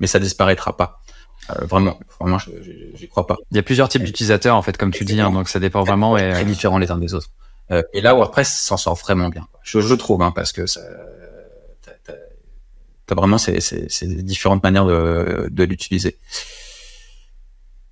mais 0.00 0.06
ça 0.06 0.18
disparaîtra 0.18 0.76
pas. 0.76 1.00
Euh, 1.50 1.64
vraiment, 1.66 1.98
vraiment, 2.18 2.38
j'y 2.38 3.08
crois 3.08 3.26
pas. 3.26 3.36
Il 3.50 3.56
y 3.56 3.60
a 3.60 3.62
plusieurs 3.62 3.88
types 3.88 4.02
d'utilisateurs 4.02 4.56
en 4.56 4.62
fait, 4.62 4.76
comme 4.76 4.90
tu 4.90 5.04
dis, 5.04 5.20
hein, 5.20 5.30
donc 5.30 5.48
ça 5.48 5.58
dépend 5.58 5.82
vraiment 5.84 6.16
et 6.16 6.30
très 6.32 6.44
différents 6.44 6.78
les 6.78 6.90
uns 6.90 6.98
des 6.98 7.14
autres. 7.14 7.28
Euh, 7.70 7.82
et 7.92 8.00
là, 8.00 8.14
WordPress 8.14 8.60
s'en 8.60 8.76
sort 8.76 8.96
vraiment 8.96 9.28
bien. 9.28 9.46
Je, 9.62 9.80
je 9.80 9.94
trouve, 9.94 10.22
hein, 10.22 10.32
parce 10.32 10.52
que 10.52 10.66
ça, 10.66 10.80
t'as 13.10 13.16
vraiment 13.16 13.38
ces, 13.38 13.60
ces, 13.60 13.88
ces, 13.88 14.06
différentes 14.06 14.62
manières 14.62 14.86
de, 14.86 15.48
de 15.50 15.64
l'utiliser. 15.64 16.16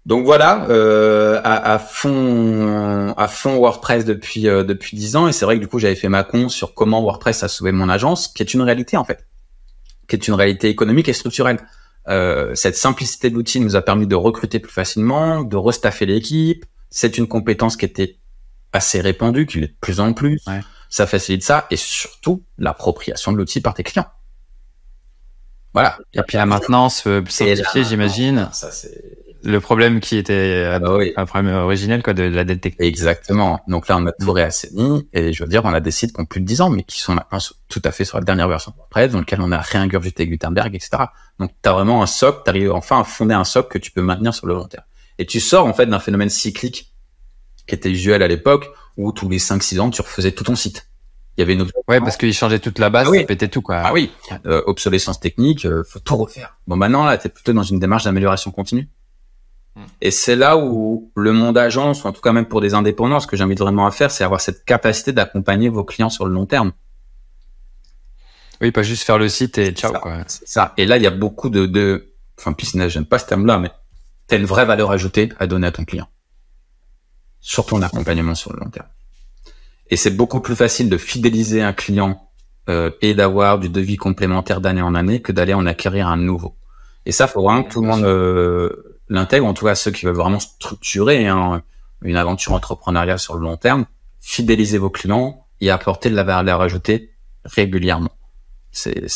Donc 0.06 0.24
voilà, 0.24 0.66
euh, 0.70 1.40
à, 1.42 1.74
à, 1.74 1.78
fond, 1.78 3.12
à 3.16 3.28
fond 3.28 3.56
WordPress 3.58 4.04
depuis 4.04 4.48
euh, 4.48 4.62
depuis 4.62 4.96
dix 4.96 5.16
ans. 5.16 5.28
Et 5.28 5.32
c'est 5.32 5.44
vrai 5.44 5.56
que 5.56 5.60
du 5.60 5.66
coup, 5.66 5.80
j'avais 5.80 5.96
fait 5.96 6.08
ma 6.08 6.22
con 6.22 6.48
sur 6.48 6.72
comment 6.72 7.02
WordPress 7.02 7.42
a 7.42 7.48
sauvé 7.48 7.72
mon 7.72 7.88
agence, 7.88 8.28
qui 8.28 8.42
est 8.42 8.54
une 8.54 8.62
réalité 8.62 8.96
en 8.96 9.04
fait, 9.04 9.26
qui 10.08 10.14
est 10.16 10.28
une 10.28 10.34
réalité 10.34 10.68
économique 10.68 11.08
et 11.08 11.12
structurelle. 11.12 11.58
Euh, 12.08 12.54
cette 12.54 12.76
simplicité 12.76 13.28
de 13.28 13.34
l'outil 13.34 13.60
nous 13.60 13.76
a 13.76 13.82
permis 13.82 14.06
de 14.06 14.14
recruter 14.14 14.60
plus 14.60 14.72
facilement, 14.72 15.42
de 15.42 15.56
restaffer 15.56 16.06
l'équipe. 16.06 16.64
C'est 16.90 17.18
une 17.18 17.26
compétence 17.26 17.76
qui 17.76 17.84
était 17.84 18.16
assez 18.72 19.00
répandu, 19.00 19.46
qu'il 19.46 19.64
est 19.64 19.68
de 19.68 19.76
plus 19.80 20.00
en 20.00 20.14
plus. 20.14 20.40
Ça 20.88 21.06
facilite 21.06 21.42
ça 21.42 21.66
et 21.70 21.76
surtout 21.76 22.44
l'appropriation 22.56 23.32
de 23.32 23.36
l'outil 23.36 23.60
par 23.60 23.74
tes 23.74 23.82
clients. 23.82 24.06
Voilà. 25.74 25.98
Et 26.14 26.22
puis 26.26 26.36
la 26.36 26.46
maintenance 26.46 27.04
euh, 27.06 27.22
simplifiée, 27.28 27.84
j'imagine. 27.84 28.48
le 29.44 29.60
problème 29.60 30.00
qui 30.00 30.16
était 30.16 30.64
ah 30.66 30.78
bah 30.78 30.98
un 31.16 31.26
problème 31.26 31.54
originel 31.54 32.02
quoi 32.02 32.14
de, 32.14 32.24
la 32.24 32.44
dette 32.44 32.60
technique. 32.60 32.88
Exactement. 32.88 33.60
Donc 33.68 33.88
là 33.88 33.96
on 33.98 34.06
a 34.06 34.12
tout 34.12 34.32
réassaini 34.32 35.08
et 35.12 35.32
je 35.32 35.44
veux 35.44 35.48
dire 35.48 35.64
on 35.64 35.72
a 35.72 35.80
des 35.80 35.90
sites 35.90 36.14
qui 36.14 36.20
ont 36.20 36.24
plus 36.24 36.40
de 36.40 36.46
10 36.46 36.60
ans 36.62 36.70
mais 36.70 36.82
qui 36.82 36.98
sont 37.00 37.14
maintenant 37.14 37.38
tout 37.68 37.82
à 37.84 37.92
fait 37.92 38.04
sur 38.04 38.18
la 38.18 38.24
dernière 38.24 38.48
version 38.48 38.72
après 38.86 39.08
dans 39.08 39.20
lequel 39.20 39.40
on 39.40 39.52
a 39.52 39.58
réingurgité 39.58 40.26
Gutenberg 40.26 40.74
etc. 40.74 41.04
Donc 41.38 41.52
tu 41.62 41.68
as 41.68 41.72
vraiment 41.72 42.02
un 42.02 42.06
socle, 42.06 42.40
tu 42.44 42.50
arrives 42.50 42.72
enfin 42.72 43.00
à 43.00 43.04
fonder 43.04 43.34
un 43.34 43.44
socle 43.44 43.68
que 43.68 43.78
tu 43.78 43.90
peux 43.92 44.02
maintenir 44.02 44.34
sur 44.34 44.46
le 44.46 44.54
long 44.54 44.66
terme. 44.66 44.84
Et 45.18 45.26
tu 45.26 45.40
sors 45.40 45.66
en 45.66 45.74
fait 45.74 45.86
d'un 45.86 46.00
phénomène 46.00 46.30
cyclique 46.30 46.92
qui 47.68 47.74
était 47.74 47.90
usuel 47.90 48.22
à 48.22 48.28
l'époque, 48.28 48.70
où 48.96 49.12
tous 49.12 49.28
les 49.28 49.38
5-6 49.38 49.78
ans, 49.78 49.90
tu 49.90 50.02
refaisais 50.02 50.32
tout 50.32 50.44
ton 50.44 50.56
site. 50.56 50.88
Il 51.38 51.42
y 51.42 51.44
avait 51.44 51.54
une 51.54 51.62
Ouais, 51.86 52.00
parce 52.00 52.16
qu'il 52.16 52.34
changeait 52.34 52.58
toute 52.58 52.80
la 52.80 52.90
base, 52.90 53.06
ah 53.06 53.10
oui. 53.10 53.20
ça 53.20 53.24
pétait 53.24 53.46
tout, 53.46 53.62
quoi. 53.62 53.76
Ah 53.76 53.92
oui. 53.92 54.10
Euh, 54.44 54.60
obsolescence 54.66 55.20
technique, 55.20 55.66
euh, 55.66 55.84
faut 55.84 56.00
tout 56.00 56.16
refaire. 56.16 56.58
Bon, 56.66 56.74
maintenant, 56.74 57.04
là, 57.04 57.16
t'es 57.16 57.28
plutôt 57.28 57.52
dans 57.52 57.62
une 57.62 57.78
démarche 57.78 58.02
d'amélioration 58.02 58.50
continue. 58.50 58.88
Hmm. 59.76 59.84
Et 60.00 60.10
c'est 60.10 60.34
là 60.34 60.56
où 60.56 61.12
le 61.14 61.32
monde 61.32 61.56
agence, 61.56 62.02
ou 62.02 62.08
en 62.08 62.12
tout 62.12 62.20
cas 62.20 62.32
même 62.32 62.46
pour 62.46 62.60
des 62.60 62.74
indépendants, 62.74 63.20
ce 63.20 63.28
que 63.28 63.36
j'invite 63.36 63.60
vraiment 63.60 63.86
à 63.86 63.92
faire, 63.92 64.10
c'est 64.10 64.24
avoir 64.24 64.40
cette 64.40 64.64
capacité 64.64 65.12
d'accompagner 65.12 65.68
vos 65.68 65.84
clients 65.84 66.10
sur 66.10 66.26
le 66.26 66.34
long 66.34 66.44
terme. 66.44 66.72
Oui, 68.60 68.72
pas 68.72 68.82
juste 68.82 69.04
faire 69.04 69.18
le 69.18 69.28
site 69.28 69.58
et 69.58 69.70
ciao, 69.70 69.92
quoi. 69.92 70.24
ça. 70.26 70.74
Et 70.76 70.86
là, 70.86 70.96
il 70.96 71.04
y 71.04 71.06
a 71.06 71.12
beaucoup 71.12 71.50
de, 71.50 71.66
de, 71.66 72.14
enfin, 72.36 72.50
business, 72.50 72.92
j'aime 72.92 73.06
pas 73.06 73.20
ce 73.20 73.26
terme-là, 73.26 73.58
mais 73.58 73.70
t'as 74.26 74.38
une 74.38 74.44
vraie 74.44 74.64
valeur 74.64 74.90
ajoutée 74.90 75.32
à 75.38 75.46
donner 75.46 75.68
à 75.68 75.70
ton 75.70 75.84
client 75.84 76.08
sur 77.38 77.64
ton 77.64 77.80
accompagnement 77.80 78.34
sur 78.34 78.52
le 78.52 78.58
long 78.58 78.70
terme. 78.70 78.88
Et 79.90 79.96
c'est 79.96 80.10
beaucoup 80.10 80.40
plus 80.40 80.56
facile 80.56 80.88
de 80.88 80.98
fidéliser 80.98 81.62
un 81.62 81.72
client 81.72 82.28
euh, 82.68 82.90
et 83.00 83.14
d'avoir 83.14 83.58
du 83.58 83.68
devis 83.68 83.96
complémentaire 83.96 84.60
d'année 84.60 84.82
en 84.82 84.94
année 84.94 85.22
que 85.22 85.32
d'aller 85.32 85.54
en 85.54 85.66
acquérir 85.66 86.08
un 86.08 86.16
nouveau. 86.16 86.54
Et 87.06 87.12
ça, 87.12 87.26
faut 87.26 87.42
vraiment 87.42 87.62
que 87.62 87.72
tout 87.72 87.80
le 87.80 87.88
monde 87.88 88.04
euh, 88.04 89.00
l'intègre, 89.08 89.46
en 89.46 89.54
tout 89.54 89.64
cas 89.64 89.74
ceux 89.74 89.90
qui 89.90 90.04
veulent 90.04 90.14
vraiment 90.14 90.40
structurer 90.40 91.26
hein, 91.26 91.62
une 92.02 92.16
aventure 92.16 92.52
entrepreneuriale 92.52 93.18
sur 93.18 93.34
le 93.34 93.40
long 93.40 93.56
terme, 93.56 93.86
fidéliser 94.20 94.78
vos 94.78 94.90
clients 94.90 95.46
et 95.60 95.70
apporter 95.70 96.10
de 96.10 96.14
la 96.14 96.24
valeur 96.24 96.60
ajoutée 96.60 97.12
régulièrement. 97.44 98.12
C'est 98.70 99.06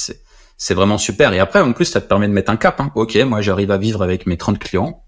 c'est 0.62 0.75
vraiment 0.75 0.97
super. 0.97 1.33
Et 1.33 1.41
après, 1.41 1.61
en 1.61 1.73
plus, 1.73 1.87
ça 1.87 2.01
te 2.01 2.07
permet 2.07 2.29
de 2.29 2.33
mettre 2.33 2.49
un 2.49 2.57
cap. 2.57 2.81
Hein. 2.81 2.93
Ok, 2.95 3.16
moi, 3.27 3.41
j'arrive 3.41 3.73
à 3.73 3.79
vivre 3.79 4.01
avec 4.01 4.27
mes 4.27 4.37
30 4.37 4.61
clients. 4.61 5.03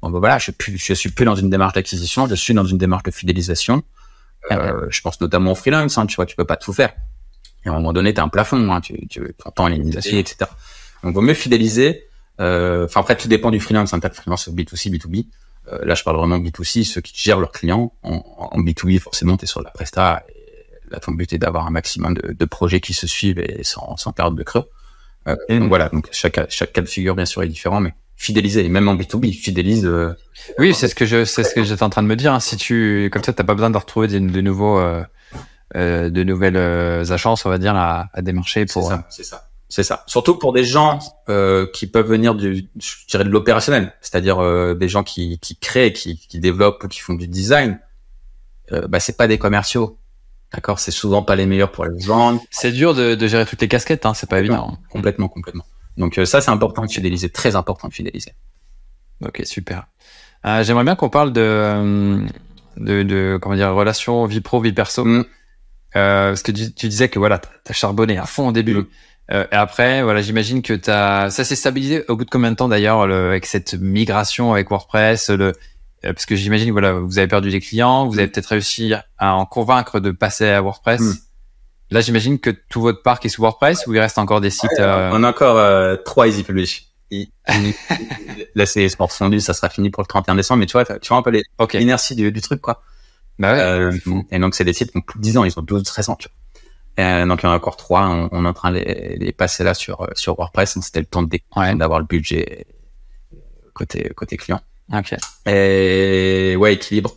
Bon, 0.00 0.08
ben 0.08 0.20
voilà, 0.20 0.38
je 0.38 0.50
suis, 0.50 0.78
je 0.78 0.94
suis 0.94 1.10
plus 1.10 1.26
dans 1.26 1.34
une 1.34 1.50
démarche 1.50 1.74
d'acquisition, 1.74 2.26
je 2.26 2.34
suis 2.34 2.54
dans 2.54 2.64
une 2.64 2.78
démarche 2.78 3.02
de 3.02 3.10
fidélisation. 3.10 3.82
Euh, 4.52 4.86
je 4.90 5.00
pense 5.00 5.20
notamment 5.20 5.52
au 5.52 5.54
freelance, 5.54 5.98
hein, 5.98 6.06
tu 6.06 6.16
vois, 6.16 6.26
tu 6.26 6.36
peux 6.36 6.44
pas 6.44 6.56
tout 6.56 6.72
faire. 6.72 6.92
Et 7.64 7.68
à 7.68 7.72
un 7.72 7.74
moment 7.74 7.92
donné, 7.92 8.14
tu 8.14 8.20
as 8.20 8.24
un 8.24 8.28
plafond, 8.28 8.70
hein, 8.70 8.80
tu, 8.80 9.06
tu 9.08 9.22
entends 9.44 9.66
l'imitation, 9.66 10.18
etc. 10.18 10.50
Donc, 11.02 11.14
vaut 11.14 11.20
mieux 11.20 11.34
fidéliser. 11.34 12.04
Euh, 12.40 12.84
enfin, 12.84 13.00
après, 13.00 13.16
tout 13.16 13.28
dépend 13.28 13.50
du 13.50 13.60
freelance. 13.60 13.92
Un 13.92 14.00
tas 14.00 14.08
de 14.08 14.14
freelance 14.14 14.48
B2C, 14.48 14.90
B2B. 14.90 15.26
Euh, 15.72 15.84
là, 15.84 15.94
je 15.94 16.04
parle 16.04 16.16
vraiment 16.16 16.38
B2C, 16.38 16.84
ceux 16.84 17.00
qui 17.00 17.12
gèrent 17.16 17.40
leurs 17.40 17.52
clients. 17.52 17.92
En, 18.02 18.22
en 18.52 18.60
B2B, 18.60 19.00
forcément, 19.00 19.36
tu 19.36 19.44
es 19.44 19.46
sur 19.46 19.62
la 19.62 19.70
presta. 19.70 20.24
Et 20.28 20.46
là, 20.90 21.00
ton 21.00 21.12
but 21.12 21.32
est 21.32 21.38
d'avoir 21.38 21.66
un 21.66 21.70
maximum 21.70 22.14
de, 22.14 22.32
de, 22.32 22.44
projets 22.44 22.80
qui 22.80 22.94
se 22.94 23.06
suivent 23.06 23.40
et 23.40 23.64
sans, 23.64 23.96
sans 23.96 24.12
période 24.12 24.36
de 24.36 24.42
creux. 24.42 24.68
Euh, 25.26 25.36
donc 25.48 25.68
voilà, 25.68 25.88
donc 25.88 26.08
chaque, 26.12 26.38
chaque 26.50 26.72
cas 26.72 26.82
de 26.82 26.86
figure, 26.86 27.16
bien 27.16 27.24
sûr, 27.24 27.42
est 27.42 27.48
différent, 27.48 27.80
mais 27.80 27.94
fidéliser, 28.16 28.68
même 28.68 28.88
en 28.88 28.94
B2B, 28.94 29.32
fidélise. 29.32 29.84
Euh, 29.86 30.14
oui, 30.58 30.74
c'est 30.74 30.88
ce 30.88 30.94
que 30.94 31.06
je, 31.06 31.24
c'est 31.24 31.44
ce 31.44 31.54
que 31.54 31.62
j'étais 31.62 31.82
en 31.82 31.90
train 31.90 32.02
de 32.02 32.08
me 32.08 32.16
dire. 32.16 32.32
Hein. 32.32 32.40
Si 32.40 32.56
tu, 32.56 33.08
comme 33.12 33.22
ça, 33.22 33.32
t'as 33.32 33.44
pas 33.44 33.54
besoin 33.54 33.70
de 33.70 33.76
retrouver 33.76 34.08
de, 34.08 34.18
de 34.18 34.40
nouveaux, 34.40 34.78
euh, 34.78 35.02
euh, 35.76 36.10
de 36.10 36.22
nouvelles 36.24 36.56
euh, 36.56 37.04
agences, 37.10 37.46
on 37.46 37.50
va 37.50 37.58
dire, 37.58 37.76
à, 37.76 38.08
à 38.12 38.22
démarcher 38.22 38.66
pour. 38.66 38.92
C'est 39.10 39.24
ça. 39.24 39.48
C'est 39.68 39.82
ça. 39.82 40.04
Surtout 40.06 40.36
pour 40.36 40.52
des 40.52 40.64
gens 40.64 41.00
euh, 41.28 41.66
qui 41.72 41.86
peuvent 41.88 42.06
venir 42.06 42.34
du, 42.34 42.68
je 42.78 42.94
dirais 43.08 43.24
de 43.24 43.28
l'opérationnel, 43.28 43.92
c'est-à-dire 44.00 44.38
euh, 44.38 44.74
des 44.74 44.88
gens 44.88 45.02
qui, 45.02 45.38
qui 45.40 45.56
créent, 45.56 45.92
qui, 45.92 46.18
qui 46.18 46.38
développent 46.38 46.84
ou 46.84 46.88
qui 46.88 47.00
font 47.00 47.14
du 47.14 47.26
design. 47.26 47.80
Euh, 48.72 48.86
bah 48.86 49.00
c'est 49.00 49.16
pas 49.16 49.26
des 49.26 49.38
commerciaux. 49.38 49.98
D'accord, 50.52 50.78
c'est 50.78 50.92
souvent 50.92 51.22
pas 51.22 51.34
les 51.34 51.46
meilleurs 51.46 51.72
pour 51.72 51.84
les 51.84 52.06
vendre. 52.06 52.40
C'est 52.50 52.70
dur 52.70 52.94
de, 52.94 53.16
de, 53.16 53.26
gérer 53.26 53.44
toutes 53.44 53.60
les 53.60 53.68
casquettes, 53.68 54.06
hein, 54.06 54.14
c'est 54.14 54.28
pas 54.30 54.38
évident. 54.38 54.78
Complètement, 54.88 55.28
complètement. 55.28 55.64
Donc 55.96 56.20
ça, 56.24 56.40
c'est 56.40 56.50
important 56.50 56.84
de 56.84 56.90
fidéliser, 56.90 57.30
très 57.30 57.56
important 57.56 57.88
de 57.88 57.94
fidéliser. 57.94 58.32
Ok, 59.24 59.42
super. 59.44 59.86
Euh, 60.44 60.62
J'aimerais 60.62 60.84
bien 60.84 60.94
qu'on 60.94 61.08
parle 61.08 61.32
de, 61.32 62.24
de, 62.76 63.02
de, 63.02 63.38
comment 63.40 63.56
dire, 63.56 63.72
relation 63.74 64.26
vie 64.26 64.40
pro, 64.40 64.60
vie 64.60 64.72
perso. 64.72 65.04
Mm. 65.04 65.24
Euh, 65.96 66.30
parce 66.30 66.42
que 66.42 66.52
tu, 66.52 66.72
tu, 66.74 66.88
disais 66.88 67.08
que 67.08 67.18
voilà, 67.18 67.38
t'as 67.38 67.72
charbonné 67.72 68.18
à 68.18 68.26
fond 68.26 68.48
au 68.48 68.52
début. 68.52 68.74
Mm. 68.74 68.86
Euh, 69.32 69.46
et 69.50 69.54
après, 69.54 70.02
voilà, 70.02 70.20
j'imagine 70.20 70.62
que 70.62 70.74
t'as, 70.74 71.30
ça 71.30 71.44
s'est 71.44 71.56
stabilisé 71.56 72.04
au 72.08 72.16
bout 72.16 72.24
de 72.24 72.30
combien 72.30 72.50
de 72.50 72.56
temps 72.56 72.68
d'ailleurs, 72.68 73.02
avec 73.02 73.46
cette 73.46 73.74
migration 73.74 74.52
avec 74.52 74.70
WordPress, 74.70 75.30
le, 75.30 75.52
parce 76.02 76.26
que 76.26 76.36
j'imagine 76.36 76.70
voilà, 76.70 76.92
vous 76.92 77.18
avez 77.18 77.26
perdu 77.26 77.50
des 77.50 77.60
clients, 77.60 78.06
vous 78.06 78.18
avez 78.18 78.28
peut-être 78.28 78.46
réussi 78.46 78.92
à 79.18 79.34
en 79.34 79.46
convaincre 79.46 79.98
de 79.98 80.10
passer 80.12 80.48
à 80.48 80.62
WordPress. 80.62 81.00
Mm. 81.00 81.14
Là, 81.90 82.00
j'imagine 82.00 82.38
que 82.38 82.50
tout 82.50 82.80
votre 82.80 83.02
parc 83.02 83.24
est 83.24 83.28
sous 83.28 83.42
WordPress 83.42 83.86
ou 83.86 83.94
il 83.94 84.00
reste 84.00 84.18
encore 84.18 84.40
des 84.40 84.50
sites. 84.50 84.70
Euh... 84.78 85.10
On 85.12 85.22
a 85.22 85.28
encore 85.28 85.56
euh, 85.58 85.96
trois 85.96 86.26
Easy 86.26 86.42
Publish. 86.42 86.88
là, 88.54 88.66
c'est 88.66 88.88
sport 88.88 89.12
fondu, 89.12 89.40
ça 89.40 89.54
sera 89.54 89.68
fini 89.68 89.90
pour 89.90 90.02
le 90.02 90.08
31 90.08 90.34
décembre, 90.34 90.60
mais 90.60 90.66
tu 90.66 90.72
vois, 90.72 90.84
tu 90.84 91.08
vois 91.08 91.18
un 91.18 91.22
peu 91.22 91.30
l'inertie 91.30 92.14
okay. 92.14 92.22
du, 92.22 92.32
du, 92.32 92.40
truc, 92.40 92.60
quoi. 92.60 92.82
Bah 93.38 93.52
ouais. 93.52 93.60
Euh, 93.60 93.92
et 94.32 94.38
donc, 94.40 94.56
c'est 94.56 94.64
des 94.64 94.72
sites 94.72 94.90
qui 94.90 94.98
ont 94.98 95.02
plus 95.02 95.18
de 95.18 95.22
10 95.22 95.38
ans, 95.38 95.44
ils 95.44 95.56
ont 95.56 95.62
12, 95.62 95.84
13 95.84 96.08
ans, 96.08 96.16
tu 96.16 96.28
vois. 96.28 96.34
Euh, 96.98 97.26
donc 97.26 97.42
il 97.42 97.46
y 97.46 97.48
en 97.48 97.52
a 97.52 97.56
encore 97.56 97.76
trois. 97.76 98.06
On, 98.06 98.28
on 98.32 98.44
est 98.44 98.48
en 98.48 98.54
train 98.54 98.70
de 98.70 98.78
les, 98.78 99.16
les 99.18 99.32
passer 99.32 99.64
là 99.64 99.74
sur 99.74 100.00
euh, 100.02 100.08
sur 100.14 100.38
WordPress. 100.38 100.78
C'était 100.80 101.00
le 101.00 101.06
temps 101.06 101.26
ouais. 101.56 101.74
d'avoir 101.74 101.98
le 101.98 102.06
budget 102.06 102.66
côté 103.74 104.10
côté 104.16 104.36
client. 104.36 104.60
Ok. 104.92 105.14
Et 105.46 106.56
ouais, 106.56 106.74
équilibre. 106.74 107.14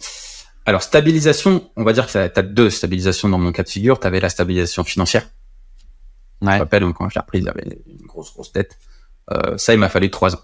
Alors 0.69 0.83
stabilisation, 0.83 1.67
on 1.77 1.83
va 1.83 1.93
dire 1.93 2.05
que 2.05 2.11
tu 2.11 2.39
as 2.39 2.43
deux 2.43 2.69
stabilisations 2.69 3.27
dans 3.27 3.39
mon 3.39 3.51
cas 3.51 3.63
de 3.63 3.69
figure. 3.69 3.99
Tu 3.99 4.05
avais 4.05 4.19
la 4.19 4.29
stabilisation 4.29 4.83
financière. 4.83 5.23
Ouais. 6.43 6.51
Je 6.51 6.57
me 6.57 6.59
rappelle 6.59 6.83
quand 6.93 7.09
je 7.09 7.15
l'ai 7.15 7.21
repris, 7.21 7.41
j'avais 7.43 7.63
une 7.87 8.05
grosse 8.05 8.31
grosse 8.31 8.51
tête. 8.51 8.77
Euh, 9.31 9.57
ça, 9.57 9.73
il 9.73 9.79
m'a 9.79 9.89
fallu 9.89 10.11
trois 10.11 10.35
ans. 10.35 10.41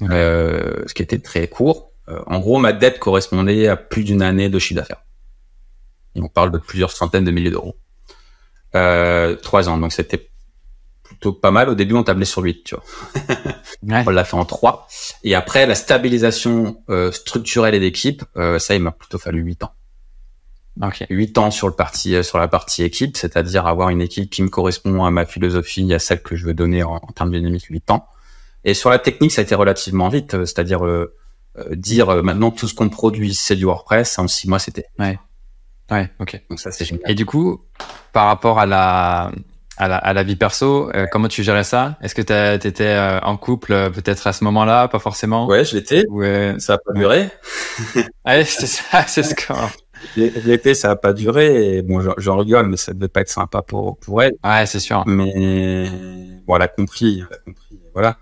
Okay. 0.00 0.12
Euh, 0.12 0.82
ce 0.88 0.94
qui 0.94 1.02
était 1.02 1.20
très 1.20 1.46
court. 1.46 1.92
Euh, 2.08 2.20
en 2.26 2.40
gros, 2.40 2.58
ma 2.58 2.72
dette 2.72 2.98
correspondait 2.98 3.68
à 3.68 3.76
plus 3.76 4.02
d'une 4.02 4.20
année 4.20 4.48
de 4.48 4.58
chiffre 4.58 4.80
d'affaires. 4.80 5.04
Et 6.16 6.20
on 6.20 6.28
parle 6.28 6.50
de 6.50 6.58
plusieurs 6.58 6.90
centaines 6.90 7.24
de 7.24 7.30
milliers 7.30 7.52
d'euros. 7.52 7.76
Euh, 8.74 9.36
trois 9.36 9.68
ans. 9.68 9.78
Donc 9.78 9.92
c'était 9.92 10.28
plutôt 11.08 11.32
pas 11.32 11.50
mal. 11.50 11.68
Au 11.68 11.74
début, 11.74 11.94
on 11.94 12.04
tablait 12.04 12.24
sur 12.24 12.42
8, 12.42 12.64
tu 12.64 12.74
vois. 12.74 12.84
ouais. 13.96 14.04
On 14.06 14.10
l'a 14.10 14.24
fait 14.24 14.36
en 14.36 14.44
trois. 14.44 14.86
Et 15.24 15.34
après, 15.34 15.66
la 15.66 15.74
stabilisation 15.74 16.82
euh, 16.90 17.10
structurelle 17.10 17.74
et 17.74 17.80
d'équipe, 17.80 18.24
euh, 18.36 18.58
ça, 18.58 18.74
il 18.74 18.82
m'a 18.82 18.92
plutôt 18.92 19.18
fallu 19.18 19.40
8 19.40 19.64
ans. 19.64 19.72
Okay. 20.80 21.06
8 21.10 21.38
ans 21.38 21.50
sur 21.50 21.66
le 21.66 21.74
parti, 21.74 22.14
euh, 22.14 22.22
sur 22.22 22.38
la 22.38 22.46
partie 22.46 22.84
équipe, 22.84 23.16
c'est-à-dire 23.16 23.66
avoir 23.66 23.88
une 23.88 24.00
équipe 24.00 24.30
qui 24.30 24.42
me 24.42 24.48
correspond 24.48 25.04
à 25.04 25.10
ma 25.10 25.26
philosophie, 25.26 25.92
à 25.92 25.98
celle 25.98 26.22
que 26.22 26.36
je 26.36 26.46
veux 26.46 26.54
donner 26.54 26.84
en, 26.84 26.96
en 26.96 27.12
termes 27.12 27.32
de 27.32 27.38
dynamique 27.38 27.64
8 27.64 27.90
ans. 27.90 28.06
Et 28.64 28.74
sur 28.74 28.90
la 28.90 28.98
technique, 28.98 29.32
ça 29.32 29.40
a 29.40 29.44
été 29.44 29.54
relativement 29.54 30.08
vite, 30.08 30.34
euh, 30.34 30.44
c'est-à-dire 30.44 30.86
euh, 30.86 31.14
dire 31.72 32.22
maintenant 32.22 32.52
tout 32.52 32.68
ce 32.68 32.74
qu'on 32.74 32.88
produit, 32.88 33.34
c'est 33.34 33.56
du 33.56 33.64
WordPress. 33.64 34.18
En 34.18 34.28
6 34.28 34.48
mois, 34.48 34.58
c'était. 34.60 34.86
Ouais. 34.98 35.18
Ouais, 35.90 36.10
ok. 36.20 36.40
Donc 36.50 36.60
ça, 36.60 36.70
c'est 36.70 36.84
génial. 36.84 37.10
Et 37.10 37.14
du 37.14 37.24
coup, 37.24 37.64
par 38.12 38.26
rapport 38.26 38.58
à 38.58 38.66
la, 38.66 39.32
à 39.78 39.88
la, 39.88 39.96
à 39.96 40.12
la 40.12 40.22
vie 40.22 40.36
perso, 40.36 40.90
euh, 40.94 41.06
comment 41.10 41.28
tu 41.28 41.42
gérais 41.42 41.64
ça? 41.64 41.96
Est-ce 42.02 42.14
que 42.14 42.22
tu 42.22 42.68
étais 42.68 42.84
euh, 42.84 43.20
en 43.20 43.36
couple 43.36 43.72
euh, 43.72 43.90
peut-être 43.90 44.26
à 44.26 44.32
ce 44.32 44.44
moment-là? 44.44 44.88
Pas 44.88 44.98
forcément? 44.98 45.46
Ouais, 45.46 45.64
je 45.64 45.76
l'étais. 45.76 46.04
Ouais. 46.08 46.54
Ça 46.58 46.74
a 46.74 46.78
pas 46.78 46.92
duré. 46.92 47.30
ouais, 48.26 48.44
c'est 48.44 48.66
ça, 48.66 49.02
c'est 49.06 49.22
ce 49.22 49.34
qu'on... 49.34 49.54
L'été, 50.16 50.74
ça 50.74 50.90
a 50.90 50.96
pas 50.96 51.12
duré. 51.12 51.76
Et 51.76 51.82
bon, 51.82 52.00
j'en 52.18 52.36
rigole, 52.36 52.68
mais 52.68 52.76
ça 52.76 52.92
devait 52.92 53.08
pas 53.08 53.20
être 53.20 53.30
sympa 53.30 53.62
pour 53.62 53.98
pour 53.98 54.22
elle. 54.22 54.34
Ouais, 54.44 54.66
c'est 54.66 54.80
sûr. 54.80 55.02
Mais 55.06 55.90
bon, 56.46 56.56
elle 56.56 56.62
a 56.62 56.68
compris, 56.68 57.24
elle 57.28 57.36
a 57.36 57.38
compris. 57.40 57.80
Voilà. 57.94 58.16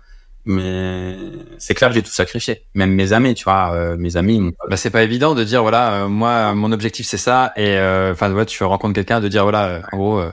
Mais 0.47 1.17
c'est 1.57 1.73
clair 1.73 1.89
que 1.89 1.95
j'ai 1.95 2.01
tout 2.01 2.09
sacrifié. 2.09 2.63
Même 2.73 2.93
mes 2.93 3.11
amis, 3.11 3.35
tu 3.35 3.43
vois, 3.43 3.73
euh, 3.73 3.97
mes 3.97 4.15
amis. 4.15 4.53
Bah, 4.69 4.77
c'est 4.77 4.89
pas 4.89 5.03
évident 5.03 5.35
de 5.35 5.43
dire 5.43 5.61
voilà, 5.61 6.05
euh, 6.05 6.07
moi, 6.07 6.53
mon 6.55 6.71
objectif 6.71 7.05
c'est 7.05 7.17
ça. 7.17 7.51
Et 7.57 7.77
enfin, 8.11 8.33
euh, 8.33 8.45
tu 8.45 8.63
rencontres 8.63 8.95
quelqu'un 8.95 9.19
de 9.19 9.27
dire 9.27 9.43
voilà, 9.43 9.81
en 9.91 9.97
gros, 9.97 10.23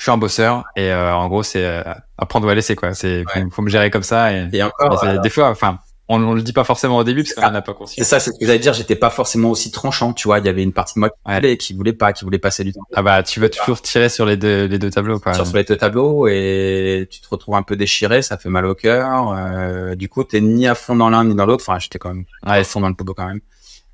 je 0.00 0.04
suis 0.04 0.10
un 0.10 0.16
bosseur 0.16 0.64
et 0.76 0.90
en 0.94 1.28
gros, 1.28 1.42
c'est 1.42 1.84
apprendre 2.16 2.46
ou 2.46 2.50
à 2.50 2.54
laisser 2.54 2.74
quoi? 2.74 2.94
C'est 2.94 3.18
ouais. 3.18 3.42
faut, 3.44 3.50
faut, 3.50 3.62
me 3.62 3.68
gérer 3.68 3.90
comme 3.90 4.02
ça. 4.02 4.32
Et, 4.32 4.48
et 4.50 4.62
encore, 4.62 5.04
et 5.04 5.18
des 5.18 5.28
fois, 5.28 5.50
enfin 5.50 5.78
on, 6.08 6.24
on 6.24 6.32
le 6.32 6.40
dit 6.40 6.54
pas 6.54 6.64
forcément 6.64 6.96
au 6.96 7.04
début 7.04 7.22
parce 7.22 7.34
qu'on 7.34 7.52
n'a 7.52 7.62
pas 7.62 7.74
conscience. 7.74 7.94
C'est 7.98 8.10
ça, 8.10 8.18
c'est 8.18 8.32
ce 8.32 8.38
que 8.38 8.46
j'allais 8.46 8.58
dire. 8.58 8.72
J'étais 8.72 8.96
pas 8.96 9.10
forcément 9.10 9.50
aussi 9.50 9.70
tranchant, 9.70 10.14
tu 10.14 10.26
vois? 10.26 10.38
Il 10.38 10.46
y 10.46 10.48
avait 10.48 10.62
une 10.62 10.72
partie 10.72 10.94
de 10.94 11.00
moi 11.00 11.10
qui 11.10 11.16
ouais. 11.26 11.34
voulait, 11.36 11.56
qui 11.56 11.74
voulait 11.74 11.92
pas, 11.92 12.12
qui 12.14 12.24
voulait 12.24 12.38
passer 12.38 12.64
du 12.64 12.72
temps. 12.72 12.80
Ah 12.94 13.02
bah, 13.02 13.22
tu 13.22 13.40
vas 13.40 13.50
toujours 13.50 13.80
tirer 13.80 14.08
sur 14.08 14.26
les 14.26 14.36
deux, 14.36 14.64
les 14.64 14.78
deux 14.78 14.90
tableaux, 14.90 15.20
quoi. 15.20 15.34
Sur, 15.34 15.46
sur 15.46 15.56
les 15.56 15.64
deux 15.64 15.76
tableaux 15.76 16.26
et 16.26 17.06
tu 17.10 17.20
te 17.20 17.28
retrouves 17.28 17.54
un 17.54 17.62
peu 17.62 17.76
déchiré, 17.76 18.22
ça 18.22 18.38
fait 18.38 18.48
mal 18.48 18.66
au 18.66 18.74
cœur. 18.74 19.34
Euh, 19.36 19.94
du 19.94 20.08
coup, 20.08 20.24
t'es 20.24 20.40
ni 20.40 20.66
à 20.66 20.74
fond 20.74 20.96
dans 20.96 21.10
l'un 21.10 21.24
ni 21.24 21.34
dans 21.34 21.46
l'autre. 21.46 21.62
Enfin, 21.68 21.78
j'étais 21.78 22.00
quand 22.00 22.08
même 22.08 22.24
ouais. 22.44 22.58
à 22.58 22.64
fond 22.64 22.80
dans 22.80 22.88
le 22.88 22.94
boulot 22.94 23.14
quand 23.14 23.28
même. 23.28 23.40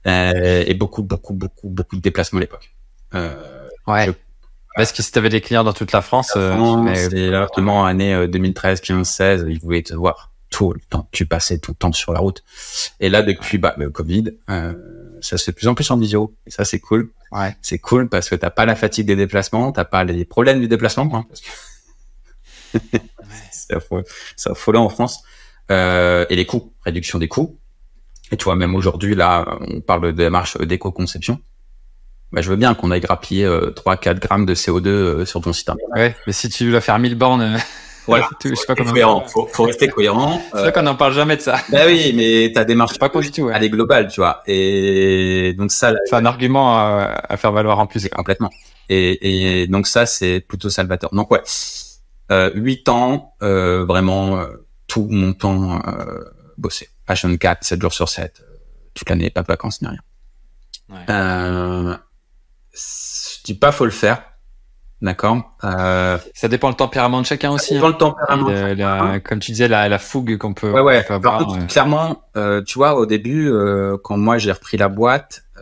Euh, 0.07 0.65
et 0.67 0.73
beaucoup, 0.73 1.03
beaucoup, 1.03 1.35
beaucoup, 1.35 1.69
beaucoup 1.69 1.97
de 1.97 2.01
déplacements 2.01 2.39
à 2.39 2.41
l'époque. 2.41 2.75
Euh, 3.15 3.35
ouais. 3.89 4.07
Je... 4.07 4.13
Parce 4.77 4.93
que 4.93 5.03
si 5.03 5.11
t'avais 5.11 5.31
des 5.31 5.41
clients 5.41 5.65
dans 5.65 5.73
toute 5.73 5.93
la 5.93 6.03
France, 6.03 6.33
France 6.33 6.85
mais... 6.85 7.31
vraiment 7.31 7.87
année 7.87 8.29
2013, 8.29 8.81
15, 8.81 9.09
16, 9.09 9.47
ils 9.49 9.59
voulaient 9.59 9.83
te 9.83 9.95
voir 9.95 10.33
tout 10.51 10.73
le 10.73 10.81
temps. 10.81 11.09
Tu 11.13 11.27
passais 11.27 11.59
tout 11.59 11.73
le 11.73 11.77
temps 11.77 11.93
sur 11.93 12.13
la 12.13 12.21
route. 12.21 12.43
Et 13.01 13.09
là, 13.09 13.23
depuis 13.23 13.59
bah, 13.59 13.75
le 13.77 13.91
Covid, 13.91 14.33
euh, 14.51 14.73
ça 15.21 15.39
se 15.39 15.45
fait 15.45 15.53
de 15.53 15.57
plus 15.57 15.69
en 15.69 15.75
plus 15.75 15.91
en 15.91 15.97
visio. 15.97 16.35
Et 16.47 16.51
ça, 16.51 16.65
c'est 16.65 16.81
cool. 16.81 17.13
Ouais. 17.33 17.57
C'est 17.63 17.79
cool 17.79 18.09
parce 18.09 18.29
que 18.29 18.35
t'as 18.35 18.51
pas 18.51 18.67
la 18.67 18.77
fatigue 18.77 19.07
des 19.07 19.17
déplacements, 19.17 19.73
t'as 19.73 19.85
pas 19.85 20.05
les 20.05 20.25
problèmes 20.25 20.61
du 20.61 20.69
déplacement. 20.69 21.11
Hein, 21.15 21.27
parce 21.29 21.41
que 21.41 22.99
c'est 24.37 24.51
affolant 24.51 24.85
en 24.85 24.89
France. 24.89 25.23
Euh, 25.71 26.25
et 26.31 26.37
les 26.37 26.47
coûts, 26.47 26.73
réduction 26.85 27.19
des 27.19 27.29
coûts. 27.29 27.59
Et 28.31 28.37
tu 28.37 28.45
vois, 28.45 28.57
même 28.57 28.75
aujourd'hui, 28.75 29.15
là, 29.15 29.59
on 29.61 29.81
parle 29.81 30.07
de 30.07 30.11
démarche 30.13 30.57
d'éco-conception. 30.59 31.41
Bah, 32.33 32.43
je 32.43 32.51
veux 32.51 32.57
bien 32.57 32.75
qu'on 32.75 32.91
aille 32.91 33.01
grappiller 33.01 33.45
euh, 33.45 33.71
3-4 33.71 34.19
grammes 34.19 34.47
de 34.47 34.55
CO2 34.55 34.89
euh, 34.89 35.25
sur 35.25 35.41
ton 35.41 35.53
site 35.53 35.69
internet. 35.69 35.97
Ouais, 35.97 36.17
mais 36.27 36.33
si 36.33 36.49
tu 36.49 36.71
dois 36.71 36.81
faire 36.81 36.99
1000 36.99 37.15
bornes... 37.15 37.59
Voilà. 38.09 38.29
je 38.45 38.55
sais 38.55 38.67
pas 38.67 38.77
comment 38.77 38.93
cohérent. 38.93 39.25
Faut, 39.27 39.49
faut 39.53 39.65
rester 39.65 39.89
cohérent. 39.89 40.41
C'est 40.53 40.61
vrai 40.61 40.73
qu'on 40.73 40.83
n'en 40.83 40.95
parle 40.95 41.13
jamais 41.13 41.37
de 41.37 41.41
ça. 41.41 41.57
Bah 41.73 41.81
oui, 41.87 42.13
mais 42.15 42.53
ta 42.53 42.65
démarche. 42.65 43.01
Pas 43.01 43.09
du 43.09 43.33
tout. 43.33 43.51
Elle 43.51 43.65
est 43.65 43.69
globale, 43.69 44.07
tu 44.07 44.21
vois. 44.21 44.45
Et 44.47 45.55
donc 45.59 45.73
ça. 45.73 45.93
C'est 46.05 46.15
un 46.15 46.25
argument 46.25 46.79
à, 46.79 47.21
à, 47.29 47.37
faire 47.37 47.51
valoir 47.51 47.81
en 47.81 47.89
plus. 47.89 48.09
Complètement. 48.09 48.51
Et, 48.89 49.63
et 49.63 49.67
donc 49.67 49.89
ça, 49.89 50.07
c'est 50.07 50.39
plutôt 50.39 50.71
salvateur. 50.71 51.11
Donc 51.13 51.33
ouais, 51.33 51.43
euh, 52.31 52.51
8 52.55 52.89
ans, 52.89 53.35
euh, 53.43 53.85
vraiment 53.85 54.39
euh, 54.39 54.67
tout 54.87 55.07
mon 55.11 55.33
temps 55.33 55.81
euh, 55.87 56.25
bossé. 56.59 56.89
H24, 57.09 57.59
7 57.61 57.81
jours 57.81 57.93
sur 57.93 58.09
7, 58.09 58.45
toute 58.95 59.09
l'année, 59.09 59.31
pas 59.31 59.43
de 59.43 59.47
vacances 59.47 59.81
ni 59.83 59.89
rien. 59.89 60.01
Ouais. 60.89 61.97
Euh, 62.77 63.43
dis 63.45 63.55
pas 63.55 63.73
faut 63.73 63.85
le 63.85 63.91
faire. 63.91 64.23
D'accord. 65.03 65.43
Euh, 65.63 66.17
ça 66.35 66.49
dépend 66.49 66.71
le 66.71 66.75
tempérament 66.75 67.21
de 67.21 67.27
chacun 67.27 67.51
aussi. 67.51 67.69
Ça 67.69 67.75
dépend 67.75 67.87
hein. 67.87 67.91
le 67.91 67.99
tempérament. 67.99 68.49
La, 68.49 69.21
comme 69.21 69.41
tu 69.41 69.51
disais, 69.51 69.69
la, 69.69 69.89
la 69.89 69.99
fougue 69.99 70.39
qu'on 70.39 70.55
peut, 70.55 70.71
ouais, 70.71 70.81
ouais. 70.81 71.11
avoir. 71.11 71.47
Clairement, 71.67 72.23
euh, 72.37 72.63
tu 72.63 72.79
vois, 72.79 72.95
au 72.95 73.05
début, 73.05 73.51
euh, 73.51 73.99
quand 74.03 74.17
moi 74.17 74.39
j'ai 74.39 74.53
repris 74.53 74.79
la 74.79 74.89
boîte, 74.89 75.45
euh, 75.59 75.61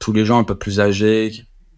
tous 0.00 0.12
les 0.12 0.24
gens 0.24 0.40
un 0.40 0.44
peu 0.44 0.56
plus 0.56 0.80
âgés. 0.80 1.32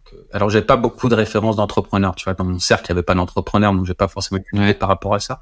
Que... 0.07 0.17
Alors, 0.33 0.49
j'ai 0.49 0.63
pas 0.63 0.77
beaucoup 0.77 1.11
de 1.11 1.15
références 1.15 1.57
d'entrepreneurs. 1.57 2.15
Tu 2.15 2.25
vois, 2.25 2.35
dans 2.35 2.45
mon 2.45 2.59
cercle, 2.59 2.87
il 2.87 2.89
y 2.89 2.93
avait 2.93 3.03
pas 3.03 3.15
d'entrepreneurs, 3.15 3.75
donc 3.75 3.85
j'ai 3.85 3.95
pas 3.95 4.09
forcément 4.09 4.41
ouais. 4.55 4.73
par 4.73 4.89
rapport 4.89 5.15
à 5.15 5.21
ça. 5.21 5.41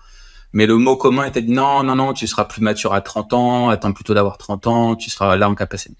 Mais 0.53 0.67
le 0.67 0.77
mot 0.77 0.97
commun 0.97 1.25
était 1.25 1.41
de 1.41 1.51
non, 1.51 1.85
non, 1.85 1.95
non, 1.95 2.13
tu 2.13 2.27
seras 2.27 2.45
plus 2.45 2.61
mature 2.61 2.93
à 2.93 3.01
30 3.01 3.33
ans, 3.33 3.69
attends 3.71 3.93
plutôt 3.93 4.13
d'avoir 4.13 4.37
30 4.37 4.67
ans, 4.67 4.97
tu 4.97 5.09
seras 5.09 5.37
là 5.37 5.49
en 5.49 5.55
capacité. 5.55 5.97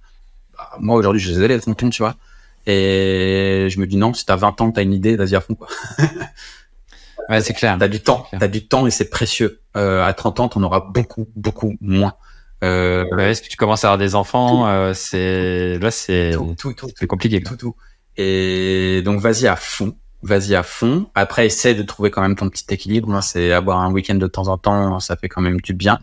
Moi, 0.81 0.97
aujourd'hui, 0.97 1.21
je 1.21 1.33
les 1.33 1.43
ai 1.43 1.49
les 1.49 1.61
30 1.61 1.91
tu 1.91 2.03
vois. 2.03 2.17
Et 2.67 3.69
je 3.71 3.81
me 3.81 3.87
dis 3.87 3.97
non, 3.97 4.15
si 4.15 4.25
t'as 4.25 4.37
20 4.37 4.61
ans, 4.61 4.71
t'as 4.71 4.83
une 4.83 4.93
idée, 4.93 5.17
vas-y 5.17 5.35
à 5.35 5.41
fond, 5.41 5.55
quoi. 5.55 5.69
ouais, 7.29 7.41
c'est 7.41 7.55
clair. 7.55 7.77
T'as 7.79 7.89
du 7.89 8.01
temps, 8.01 8.27
t'as 8.39 8.49
du 8.49 8.67
temps 8.67 8.87
et 8.87 8.91
c'est 8.91 9.11
précieux. 9.11 9.61
Euh, 9.77 10.05
à 10.05 10.13
30 10.13 10.41
ans, 10.41 10.49
t'en 10.49 10.63
auras 10.63 10.81
beaucoup, 10.81 11.29
beaucoup 11.35 11.75
moins. 11.81 12.15
Euh, 12.63 13.05
ouais, 13.17 13.33
est-ce 13.33 13.43
que 13.43 13.49
tu 13.49 13.57
commences 13.57 13.85
à 13.85 13.89
avoir 13.89 13.99
des 13.99 14.15
enfants 14.15 14.69
euh, 14.69 14.95
C'est 14.95 15.79
là, 15.81 15.91
c'est 15.91 16.37
tout, 16.57 16.73
tout, 16.73 16.89
c'est 16.97 17.07
compliqué. 17.07 17.43
Tout, 17.43 17.57
tout. 17.57 17.75
Et 18.17 19.03
donc, 19.05 19.21
vas-y 19.21 19.47
à 19.47 19.57
fond 19.57 19.97
vas-y 20.23 20.55
à 20.55 20.63
fond. 20.63 21.07
Après, 21.15 21.47
essaie 21.47 21.75
de 21.75 21.83
trouver 21.83 22.11
quand 22.11 22.23
même 22.23 22.37
ton 22.37 22.49
petit 22.49 22.65
équilibre. 22.69 23.23
C'est 23.23 23.53
avoir 23.53 23.81
un 23.81 23.91
week-end 23.93 24.15
de 24.15 24.27
temps 24.27 24.49
en 24.49 24.57
temps, 24.57 25.01
ça 25.01 25.17
fait 25.17 25.29
quand 25.29 25.41
même 25.41 25.61
du 25.61 25.75
bien. 25.75 25.99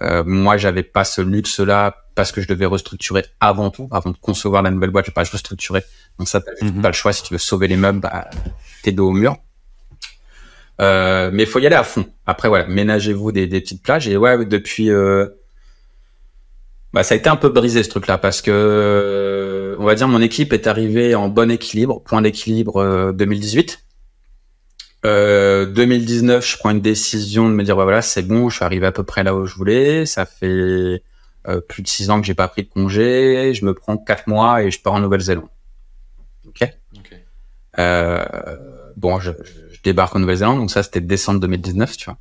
Euh, 0.00 0.24
moi, 0.24 0.56
j'avais 0.56 0.82
pas 0.82 1.04
ce 1.04 1.20
luxe-là 1.20 1.96
parce 2.14 2.32
que 2.32 2.40
je 2.40 2.48
devais 2.48 2.66
restructurer 2.66 3.24
avant 3.40 3.70
tout, 3.70 3.88
avant 3.90 4.10
de 4.10 4.16
concevoir 4.16 4.62
la 4.62 4.70
nouvelle 4.70 4.90
boîte. 4.90 5.06
Je 5.06 5.10
pas 5.10 5.22
restructurer. 5.22 5.82
Donc 6.18 6.28
ça, 6.28 6.40
t'as 6.40 6.52
mhm. 6.64 6.80
pas 6.80 6.88
le 6.88 6.94
choix. 6.94 7.12
Si 7.12 7.22
tu 7.22 7.34
veux 7.34 7.38
sauver 7.38 7.68
les 7.68 7.76
meubles, 7.76 8.00
bah, 8.00 8.30
t'es 8.82 8.92
dos 8.92 9.08
au 9.08 9.12
mur. 9.12 9.36
Euh, 10.80 11.30
mais 11.32 11.46
faut 11.46 11.58
y 11.58 11.66
aller 11.66 11.76
à 11.76 11.84
fond. 11.84 12.06
Après, 12.26 12.48
voilà, 12.48 12.66
ménagez-vous 12.66 13.32
des, 13.32 13.46
des 13.46 13.60
petites 13.60 13.82
plages. 13.82 14.08
Et 14.08 14.16
ouais, 14.16 14.44
depuis, 14.46 14.90
euh, 14.90 15.28
bah, 16.92 17.02
ça 17.02 17.14
a 17.14 17.18
été 17.18 17.28
un 17.28 17.36
peu 17.36 17.50
brisé 17.50 17.82
ce 17.82 17.90
truc-là 17.90 18.18
parce 18.18 18.42
que, 18.42 19.76
on 19.78 19.84
va 19.84 19.94
dire, 19.94 20.08
mon 20.08 20.20
équipe 20.20 20.52
est 20.52 20.66
arrivée 20.66 21.14
en 21.14 21.28
bon 21.28 21.50
équilibre, 21.50 22.02
point 22.02 22.22
d'équilibre 22.22 23.12
2018. 23.12 23.78
Euh, 25.04 25.66
2019, 25.66 26.46
je 26.46 26.58
prends 26.58 26.70
une 26.70 26.80
décision 26.80 27.48
de 27.48 27.54
me 27.54 27.64
dire, 27.64 27.74
voilà, 27.74 28.02
c'est 28.02 28.22
bon, 28.22 28.48
je 28.48 28.56
suis 28.56 28.64
arrivé 28.64 28.86
à 28.86 28.92
peu 28.92 29.02
près 29.02 29.24
là 29.24 29.34
où 29.34 29.46
je 29.46 29.54
voulais. 29.54 30.06
Ça 30.06 30.26
fait 30.26 31.02
euh, 31.48 31.60
plus 31.68 31.82
de 31.82 31.88
six 31.88 32.10
ans 32.10 32.20
que 32.20 32.26
j'ai 32.26 32.34
pas 32.34 32.48
pris 32.48 32.62
de 32.62 32.68
congé. 32.68 33.52
Je 33.54 33.64
me 33.64 33.74
prends 33.74 33.96
quatre 33.96 34.28
mois 34.28 34.62
et 34.62 34.70
je 34.70 34.80
pars 34.80 34.92
en 34.92 35.00
Nouvelle-Zélande. 35.00 35.48
Ok? 36.46 36.68
Euh, 37.78 38.24
bon, 38.96 39.18
je, 39.18 39.32
je, 39.72 39.80
débarque 39.82 40.14
en 40.14 40.20
Nouvelle-Zélande, 40.20 40.58
donc 40.58 40.70
ça 40.70 40.82
c'était 40.82 41.00
décembre 41.00 41.40
2019, 41.40 41.96
tu 41.96 42.04
vois. 42.04 42.18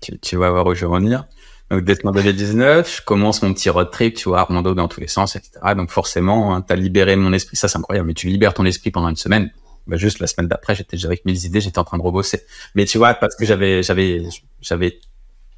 Tu, 0.00 0.18
tu 0.18 0.36
vas 0.36 0.50
voir 0.50 0.66
où 0.66 0.74
je 0.74 0.80
vais 0.80 0.86
revenir. 0.86 1.26
Donc 1.70 1.82
décembre 1.82 2.14
2019, 2.14 2.98
je 2.98 3.02
commence 3.02 3.42
mon 3.42 3.52
petit 3.52 3.68
road 3.68 3.90
trip, 3.90 4.14
tu 4.14 4.28
vois, 4.28 4.40
Armando 4.40 4.74
dans 4.74 4.88
tous 4.88 5.00
les 5.00 5.08
sens, 5.08 5.36
etc. 5.36 5.58
Donc 5.76 5.90
forcément, 5.90 6.54
hein, 6.54 6.62
tu 6.62 6.72
as 6.72 6.76
libéré 6.76 7.16
mon 7.16 7.32
esprit, 7.32 7.56
ça 7.56 7.68
c'est 7.68 7.78
incroyable, 7.78 8.06
mais 8.06 8.14
tu 8.14 8.28
libères 8.28 8.54
ton 8.54 8.64
esprit 8.64 8.90
pendant 8.90 9.08
une 9.08 9.16
semaine 9.16 9.50
bah, 9.86 9.96
juste 9.96 10.18
la 10.18 10.26
semaine 10.26 10.48
d'après, 10.48 10.74
j'étais 10.74 11.04
avec 11.04 11.24
mes 11.24 11.44
idées, 11.44 11.60
j'étais 11.60 11.78
en 11.78 11.84
train 11.84 11.98
de 11.98 12.02
rebosser. 12.02 12.42
Mais 12.74 12.84
tu 12.84 12.98
vois, 12.98 13.14
parce 13.14 13.34
que 13.36 13.44
j'avais, 13.44 13.82
j'avais, 13.82 14.22
j'avais 14.60 15.00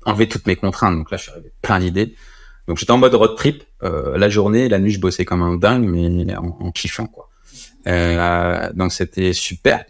enlevé 0.04 0.28
toutes 0.28 0.46
mes 0.46 0.56
contraintes. 0.56 0.96
Donc 0.96 1.10
là, 1.10 1.16
je 1.16 1.24
suis 1.24 1.32
arrivé 1.32 1.52
plein 1.62 1.78
d'idées. 1.78 2.14
Donc 2.66 2.78
j'étais 2.78 2.92
en 2.92 2.98
mode 2.98 3.14
road 3.14 3.36
trip. 3.36 3.64
Euh, 3.82 4.16
la 4.16 4.28
journée, 4.28 4.68
la 4.68 4.78
nuit, 4.78 4.92
je 4.92 5.00
bossais 5.00 5.24
comme 5.24 5.42
un 5.42 5.56
dingue, 5.56 5.84
mais 5.84 6.34
en, 6.36 6.56
en 6.60 6.70
kiffant 6.70 7.06
quoi. 7.06 7.28
Euh, 7.86 8.72
donc 8.72 8.92
c'était 8.92 9.32
super. 9.32 9.84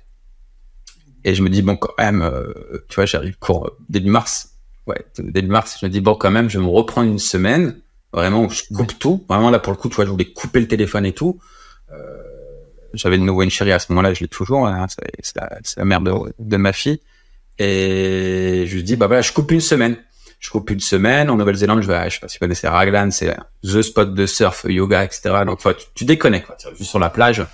Et 1.25 1.35
je 1.35 1.43
me 1.43 1.49
dis 1.49 1.63
bon 1.63 1.77
quand 1.77 1.95
même, 1.99 2.23
euh, 2.23 2.53
tu 2.89 2.97
vois, 2.97 3.07
j'arrive 3.07 3.39
court 3.39 3.71
début 3.89 4.11
mars. 4.11 4.51
Ouais, 4.87 5.07
début 5.19 5.49
mars. 5.49 5.79
Je 5.81 5.87
me 5.87 5.91
dis 5.91 6.01
bon 6.01 6.15
quand 6.15 6.31
même, 6.31 6.51
je 6.51 6.59
vais 6.59 6.65
me 6.65 6.71
reprendre 6.71 7.11
une 7.11 7.19
semaine. 7.19 7.81
Vraiment, 8.13 8.45
où 8.45 8.51
je 8.51 8.63
coupe 8.73 8.97
tout. 8.99 9.25
Vraiment 9.29 9.51
là 9.51 9.59
pour 9.59 9.73
le 9.73 9.77
coup, 9.77 9.89
tu 9.89 9.97
vois, 9.97 10.05
je 10.05 10.11
voulais 10.11 10.33
couper 10.33 10.61
le 10.61 10.69
téléphone 10.69 11.05
et 11.05 11.13
tout. 11.13 11.41
Euh, 11.93 12.23
j'avais 12.95 13.19
de 13.19 13.23
nouveau 13.23 13.43
une 13.43 13.51
chérie 13.51 13.73
à 13.73 13.79
ce 13.79 13.93
moment-là, 13.93 14.15
je 14.15 14.21
l'ai 14.21 14.29
toujours. 14.29 14.67
Hein, 14.67 14.87
c'est 14.89 15.37
la, 15.37 15.59
la, 15.77 15.85
mère 15.85 16.01
de, 16.01 16.13
de, 16.39 16.57
ma 16.57 16.73
fille. 16.73 17.01
Et 17.59 18.65
je 18.67 18.75
lui 18.75 18.83
dis, 18.83 18.97
bah 18.97 19.07
voilà, 19.07 19.23
je 19.23 19.33
coupe 19.33 19.51
une 19.51 19.61
semaine. 19.61 19.97
Je 20.41 20.51
coupe 20.51 20.71
une 20.71 20.81
semaine. 20.81 21.31
En 21.31 21.37
Nouvelle-Zélande, 21.37 21.83
je 21.83 21.89
vais, 21.89 22.11
je 22.11 22.15
sais 22.15 22.21
pas 22.21 22.29
si 22.29 22.37
vous 22.37 22.45
connaissez 22.45 22.69
Raglan, 22.69 23.11
c'est 23.11 23.35
the 23.63 23.83
spot 23.83 24.15
de 24.15 24.27
surf, 24.27 24.67
yoga, 24.69 25.05
etc. 25.05 25.45
Donc, 25.47 25.61
tu, 25.61 25.69
tu 25.95 26.05
déconnais, 26.05 26.43
quoi. 26.43 26.57
Juste 26.77 26.91
sur 26.91 26.99
la 26.99 27.11
plage. 27.11 27.45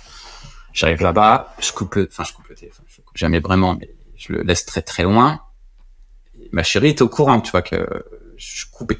J'arrive 0.73 1.01
là-bas, 1.01 1.53
je 1.59 1.71
coupe 1.73 1.95
le, 1.95 2.07
enfin, 2.09 2.23
je 2.23 2.33
coupe 2.33 2.47
le 2.47 2.55
téléphone. 2.55 2.85
Je 2.87 3.01
coupe 3.01 3.17
jamais 3.17 3.39
vraiment, 3.39 3.75
mais 3.75 3.93
je 4.15 4.33
le 4.33 4.41
laisse 4.43 4.65
très, 4.65 4.81
très 4.81 5.03
loin. 5.03 5.41
ma 6.51 6.63
chérie 6.63 6.89
est 6.89 7.01
au 7.01 7.09
courant, 7.09 7.41
tu 7.41 7.51
vois, 7.51 7.61
que 7.61 7.85
je 8.37 8.65
coupais. 8.71 8.97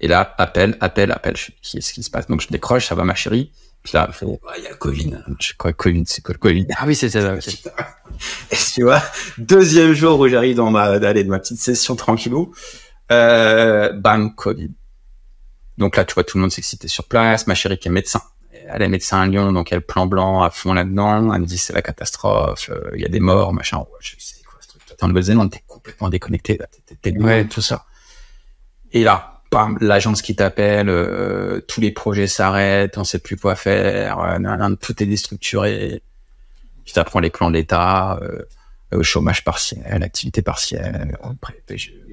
Et 0.00 0.08
là, 0.08 0.34
appel, 0.38 0.76
appel, 0.80 1.12
appel. 1.12 1.34
Qu'est-ce 1.62 1.92
qui 1.92 2.02
se 2.02 2.10
passe? 2.10 2.26
Donc, 2.26 2.40
je 2.40 2.48
décroche, 2.48 2.86
ça 2.86 2.94
va, 2.94 3.04
ma 3.04 3.14
chérie 3.14 3.52
là, 3.92 4.10
il 4.56 4.62
y 4.62 4.66
a 4.66 4.70
le 4.70 4.76
Covid. 4.76 5.18
Je 5.40 5.52
crois 5.56 5.72
Covid, 5.72 6.04
c'est 6.06 6.22
quoi 6.22 6.34
le 6.34 6.38
Covid 6.38 6.66
Ah 6.76 6.84
oui, 6.86 6.94
c'est 6.94 7.10
ça. 7.10 7.34
Et 8.50 8.56
tu 8.74 8.82
vois, 8.82 9.02
deuxième 9.38 9.92
jour 9.92 10.18
où 10.20 10.28
j'arrive 10.28 10.56
dans 10.56 10.70
ma, 10.70 10.98
d'aller 10.98 11.24
de 11.24 11.28
ma 11.28 11.38
petite 11.38 11.58
session 11.58 11.96
tranquillou, 11.96 12.54
euh, 13.12 13.92
bam, 13.92 14.34
Covid. 14.34 14.70
Donc 15.78 15.96
là, 15.96 16.04
tu 16.04 16.14
vois, 16.14 16.24
tout 16.24 16.38
le 16.38 16.42
monde 16.42 16.52
s'excitait 16.52 16.88
sur 16.88 17.04
place. 17.04 17.46
Ma 17.46 17.54
chérie 17.54 17.78
qui 17.78 17.88
est 17.88 17.90
médecin. 17.90 18.22
Elle 18.68 18.82
est 18.82 18.88
médecin 18.88 19.20
à 19.20 19.26
Lyon, 19.26 19.52
donc 19.52 19.72
elle 19.72 19.80
plan 19.80 20.06
blanc 20.06 20.42
à 20.42 20.50
fond 20.50 20.72
là-dedans. 20.72 21.32
Elle 21.32 21.42
me 21.42 21.46
dit 21.46 21.58
c'est 21.58 21.72
la 21.72 21.82
catastrophe, 21.82 22.70
euh, 22.70 22.90
il 22.94 23.00
y 23.00 23.04
a 23.04 23.08
des 23.08 23.20
morts, 23.20 23.52
machin. 23.52 23.78
Ouais, 23.78 23.84
je 24.00 24.16
sais 24.18 24.42
quoi 24.42 24.58
ce 24.60 24.68
truc. 24.68 24.82
T'es 24.86 25.04
en 25.04 25.08
Nouvelle-Zélande, 25.08 25.52
t'es 25.52 25.62
complètement 25.66 26.08
déconnecté, 26.08 26.58
t'es, 26.86 26.96
t'es, 26.96 27.18
ouais. 27.18 27.46
tout 27.46 27.60
ça. 27.60 27.86
Et 28.92 29.04
là, 29.04 29.35
l'agence 29.80 30.22
qui 30.22 30.34
t'appelle, 30.34 30.88
euh, 30.88 31.60
tous 31.66 31.80
les 31.80 31.90
projets 31.90 32.26
s'arrêtent, 32.26 32.98
on 32.98 33.04
sait 33.04 33.18
plus 33.18 33.36
quoi 33.36 33.54
faire, 33.54 34.20
euh, 34.20 34.74
tout 34.80 35.02
est 35.02 35.06
déstructuré. 35.06 36.02
Tu 36.84 36.92
t'apprends 36.92 37.20
les 37.20 37.30
plans 37.30 37.50
de 37.50 37.54
l'État, 37.54 38.20
euh, 38.22 39.02
chômage 39.02 39.44
partiel, 39.44 40.02
activité 40.02 40.42
partielle. 40.42 41.18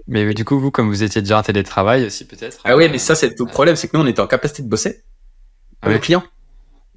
mais 0.07 0.33
du 0.33 0.43
coup, 0.43 0.59
vous, 0.59 0.71
comme 0.71 0.87
vous 0.87 1.03
étiez 1.03 1.21
déjà 1.21 1.39
en 1.39 1.43
télétravail 1.43 2.05
aussi, 2.05 2.25
peut-être 2.25 2.59
Ah 2.63 2.75
oui, 2.75 2.89
mais 2.89 2.97
ça, 2.97 3.15
c'est 3.15 3.37
le 3.37 3.45
problème, 3.45 3.75
c'est 3.75 3.87
que 3.87 3.97
nous, 3.97 4.03
on 4.03 4.07
était 4.07 4.21
en 4.21 4.27
capacité 4.27 4.63
de 4.63 4.67
bosser 4.67 5.03
avec 5.81 5.97
les 5.97 6.01
clients. 6.01 6.23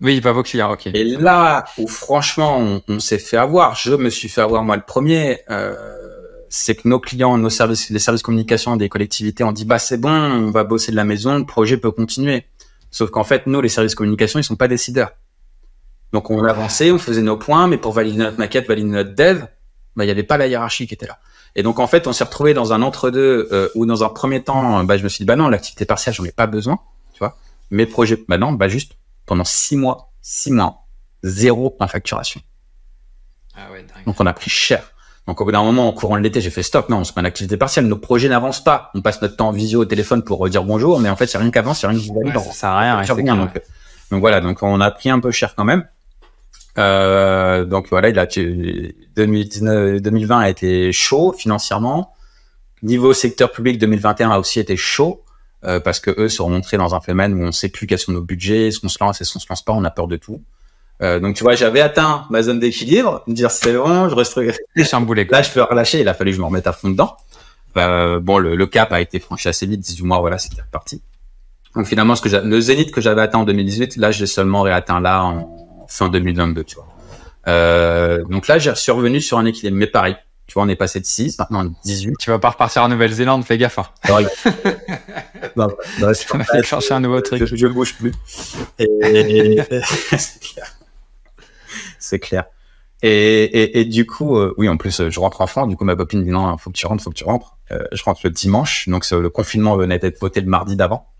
Oui, 0.00 0.20
pas 0.20 0.32
vos 0.32 0.42
clients, 0.42 0.72
ok. 0.72 0.88
Et 0.88 1.04
là 1.04 1.64
où 1.78 1.86
franchement, 1.86 2.58
on, 2.58 2.82
on 2.88 3.00
s'est 3.00 3.18
fait 3.18 3.38
avoir, 3.38 3.74
je 3.76 3.94
me 3.94 4.10
suis 4.10 4.28
fait 4.28 4.42
avoir 4.42 4.62
moi 4.62 4.76
le 4.76 4.82
premier. 4.82 5.40
Euh, 5.50 6.05
c'est 6.48 6.74
que 6.74 6.88
nos 6.88 7.00
clients, 7.00 7.36
nos 7.38 7.50
services, 7.50 7.90
les 7.90 7.98
services 7.98 8.22
communication 8.22 8.76
des 8.76 8.88
collectivités 8.88 9.44
ont 9.44 9.52
dit 9.52 9.64
bah 9.64 9.78
c'est 9.78 9.98
bon, 9.98 10.10
on 10.10 10.50
va 10.50 10.64
bosser 10.64 10.90
de 10.92 10.96
la 10.96 11.04
maison, 11.04 11.38
le 11.38 11.46
projet 11.46 11.76
peut 11.76 11.90
continuer. 11.90 12.44
Sauf 12.90 13.10
qu'en 13.10 13.24
fait, 13.24 13.46
nous, 13.46 13.60
les 13.60 13.68
services 13.68 13.94
communication, 13.94 14.38
ils 14.38 14.44
sont 14.44 14.56
pas 14.56 14.68
décideurs. 14.68 15.10
Donc 16.12 16.30
on 16.30 16.42
avançait, 16.44 16.90
on 16.92 16.98
faisait 16.98 17.22
nos 17.22 17.36
points, 17.36 17.66
mais 17.66 17.78
pour 17.78 17.92
valider 17.92 18.18
notre 18.18 18.38
maquette, 18.38 18.68
valider 18.68 18.88
notre 18.88 19.14
dev, 19.14 19.44
bah 19.96 20.04
il 20.04 20.08
y 20.08 20.10
avait 20.10 20.22
pas 20.22 20.36
la 20.36 20.46
hiérarchie 20.46 20.86
qui 20.86 20.94
était 20.94 21.06
là. 21.06 21.18
Et 21.56 21.62
donc 21.62 21.78
en 21.78 21.86
fait, 21.86 22.06
on 22.06 22.12
s'est 22.12 22.24
retrouvé 22.24 22.54
dans 22.54 22.72
un 22.72 22.82
entre-deux 22.82 23.48
euh, 23.50 23.68
où 23.74 23.86
dans 23.86 24.04
un 24.04 24.08
premier 24.08 24.42
temps, 24.42 24.84
bah 24.84 24.96
je 24.96 25.02
me 25.02 25.08
suis 25.08 25.18
dit 25.18 25.26
bah 25.26 25.36
non, 25.36 25.48
l'activité 25.48 25.84
partielle, 25.84 26.14
j'en 26.14 26.24
ai 26.24 26.32
pas 26.32 26.46
besoin, 26.46 26.78
tu 27.12 27.18
vois. 27.18 27.36
Mes 27.70 27.86
projets, 27.86 28.22
bah 28.28 28.38
non, 28.38 28.52
bah 28.52 28.68
juste 28.68 28.92
pendant 29.26 29.44
six 29.44 29.76
mois, 29.76 30.12
six 30.22 30.52
mois, 30.52 30.86
zéro 31.22 31.76
facturation. 31.88 32.40
Ah 33.56 33.72
ouais, 33.72 33.82
dingue. 33.82 34.04
Donc 34.06 34.20
on 34.20 34.26
a 34.26 34.32
pris 34.32 34.50
cher. 34.50 34.92
Donc 35.26 35.40
au 35.40 35.44
bout 35.44 35.52
d'un 35.52 35.62
moment, 35.62 35.88
en 35.88 35.92
courant 35.92 36.16
de 36.16 36.22
l'été, 36.22 36.40
j'ai 36.40 36.50
fait 36.50 36.62
stop. 36.62 36.88
Non, 36.88 36.98
on 36.98 37.04
se 37.04 37.12
met 37.16 37.22
en 37.22 37.24
activité 37.24 37.56
partielle. 37.56 37.86
Nos 37.86 37.96
projets 37.96 38.28
n'avancent 38.28 38.62
pas. 38.62 38.90
On 38.94 39.02
passe 39.02 39.20
notre 39.22 39.36
temps 39.36 39.48
en 39.48 39.52
visio 39.52 39.80
au 39.80 39.84
téléphone 39.84 40.22
pour 40.22 40.48
dire 40.48 40.62
bonjour, 40.62 41.00
mais 41.00 41.08
en 41.08 41.16
fait, 41.16 41.26
c'est 41.26 41.38
rien 41.38 41.50
qu'avance, 41.50 41.80
c'est 41.80 41.88
rien 41.88 41.98
qui 41.98 42.12
valide. 42.12 42.38
ça 42.38 42.52
sert 42.52 42.68
à 42.70 42.80
rien. 42.80 42.96
rien 42.96 43.36
donc, 43.36 43.50
donc, 44.10 44.20
voilà, 44.20 44.40
donc 44.40 44.62
on 44.62 44.80
a 44.80 44.90
pris 44.90 45.10
un 45.10 45.18
peu 45.18 45.32
cher 45.32 45.54
quand 45.56 45.64
même. 45.64 45.84
Euh, 46.78 47.64
donc 47.64 47.88
voilà, 47.90 48.08
il 48.08 48.18
a 48.18 48.26
2019, 48.26 50.00
2020 50.00 50.38
a 50.38 50.48
été 50.48 50.92
chaud 50.92 51.34
financièrement. 51.36 52.12
Niveau 52.82 53.12
secteur 53.14 53.50
public, 53.50 53.78
2021 53.78 54.30
a 54.30 54.38
aussi 54.38 54.60
été 54.60 54.76
chaud 54.76 55.24
euh, 55.64 55.80
parce 55.80 56.00
que 56.00 56.10
eux 56.20 56.28
se 56.28 56.36
sont 56.36 56.50
montrés 56.50 56.76
dans 56.76 56.94
un 56.94 57.00
phénomène 57.00 57.34
où 57.34 57.44
on 57.44 57.52
sait 57.52 57.70
plus 57.70 57.86
quels 57.86 57.98
sont 57.98 58.12
nos 58.12 58.20
budgets, 58.20 58.68
est-ce 58.68 58.80
qu'on 58.80 58.88
se 58.88 58.98
lance, 59.00 59.20
est-ce 59.20 59.32
qu'on 59.32 59.38
se 59.38 59.46
lance 59.48 59.62
pas, 59.62 59.72
on 59.72 59.84
a 59.84 59.90
peur 59.90 60.06
de 60.06 60.16
tout. 60.16 60.42
Euh, 61.02 61.20
donc 61.20 61.36
tu 61.36 61.44
vois, 61.44 61.54
j'avais 61.54 61.80
atteint 61.80 62.26
ma 62.30 62.42
zone 62.42 62.58
d'équilibre, 62.58 63.22
me 63.26 63.34
dire 63.34 63.50
c'est 63.50 63.74
bon, 63.74 64.08
je 64.08 64.14
reste. 64.14 64.36
Là, 64.36 65.42
je 65.42 65.50
peux 65.50 65.62
relâcher. 65.62 66.00
Il 66.00 66.08
a 66.08 66.14
fallu 66.14 66.30
que 66.30 66.36
je 66.36 66.40
me 66.40 66.46
remette 66.46 66.66
à 66.66 66.72
fond 66.72 66.88
dedans. 66.88 67.16
Euh, 67.76 68.20
bon, 68.20 68.38
le, 68.38 68.56
le, 68.56 68.66
cap 68.66 68.92
a 68.92 69.00
été 69.00 69.18
franchi 69.18 69.48
assez 69.48 69.66
vite, 69.66 69.80
18 69.80 70.04
mois, 70.04 70.20
voilà, 70.20 70.38
c'était 70.38 70.62
reparti. 70.62 71.02
Donc 71.74 71.86
finalement, 71.86 72.16
ce 72.16 72.22
que 72.22 72.34
le 72.34 72.60
zénith 72.60 72.90
que 72.90 73.02
j'avais 73.02 73.20
atteint 73.20 73.40
en 73.40 73.44
2018, 73.44 73.96
là, 73.96 74.10
j'ai 74.10 74.26
seulement 74.26 74.62
réatteint 74.62 74.98
là 74.98 75.22
en 75.24 75.86
fin 75.88 76.08
2022, 76.08 76.64
tu 76.64 76.76
vois. 76.76 76.86
Euh, 77.48 78.24
donc 78.24 78.48
là, 78.48 78.58
j'ai 78.58 78.92
revenu 78.92 79.20
sur 79.20 79.38
un 79.38 79.44
équilibre, 79.44 79.76
mais 79.76 79.86
pareil. 79.86 80.16
Tu 80.46 80.54
vois, 80.54 80.62
on 80.62 80.68
est 80.68 80.76
passé 80.76 81.00
de 81.00 81.04
6, 81.04 81.38
maintenant 81.38 81.64
18. 81.84 82.14
Tu 82.20 82.30
vas 82.30 82.38
pas 82.38 82.50
repartir 82.50 82.82
en 82.82 82.88
Nouvelle-Zélande, 82.88 83.44
fais 83.44 83.58
gaffe. 83.58 83.80
Hein. 83.80 83.86
non, 85.56 85.66
non, 85.98 86.14
ça 86.14 86.38
va 86.38 86.62
chercher 86.62 86.94
un 86.94 87.00
nouveau 87.00 87.20
truc. 87.20 87.44
Je, 87.44 87.56
je 87.56 87.66
bouge 87.66 87.94
plus. 87.96 88.12
Et, 88.78 89.58
c'est 92.06 92.18
clair. 92.18 92.44
Et, 93.02 93.44
et, 93.44 93.80
et, 93.80 93.84
du 93.84 94.06
coup, 94.06 94.36
euh, 94.36 94.54
oui, 94.56 94.68
en 94.68 94.78
plus, 94.78 95.08
je 95.10 95.20
rentre 95.20 95.42
en 95.42 95.46
France. 95.46 95.68
Du 95.68 95.76
coup, 95.76 95.84
ma 95.84 95.96
copine 95.96 96.24
dit 96.24 96.30
non, 96.30 96.56
faut 96.56 96.70
que 96.70 96.76
tu 96.76 96.86
rentres, 96.86 97.02
faut 97.02 97.10
que 97.10 97.16
tu 97.16 97.24
rentres. 97.24 97.58
Euh, 97.70 97.84
je 97.92 98.02
rentre 98.02 98.20
le 98.24 98.30
dimanche, 98.30 98.88
donc 98.88 99.08
le 99.10 99.28
confinement 99.28 99.76
venait 99.76 99.98
d'être 99.98 100.18
voté 100.20 100.40
le 100.40 100.46
mardi 100.46 100.76
d'avant. 100.76 101.12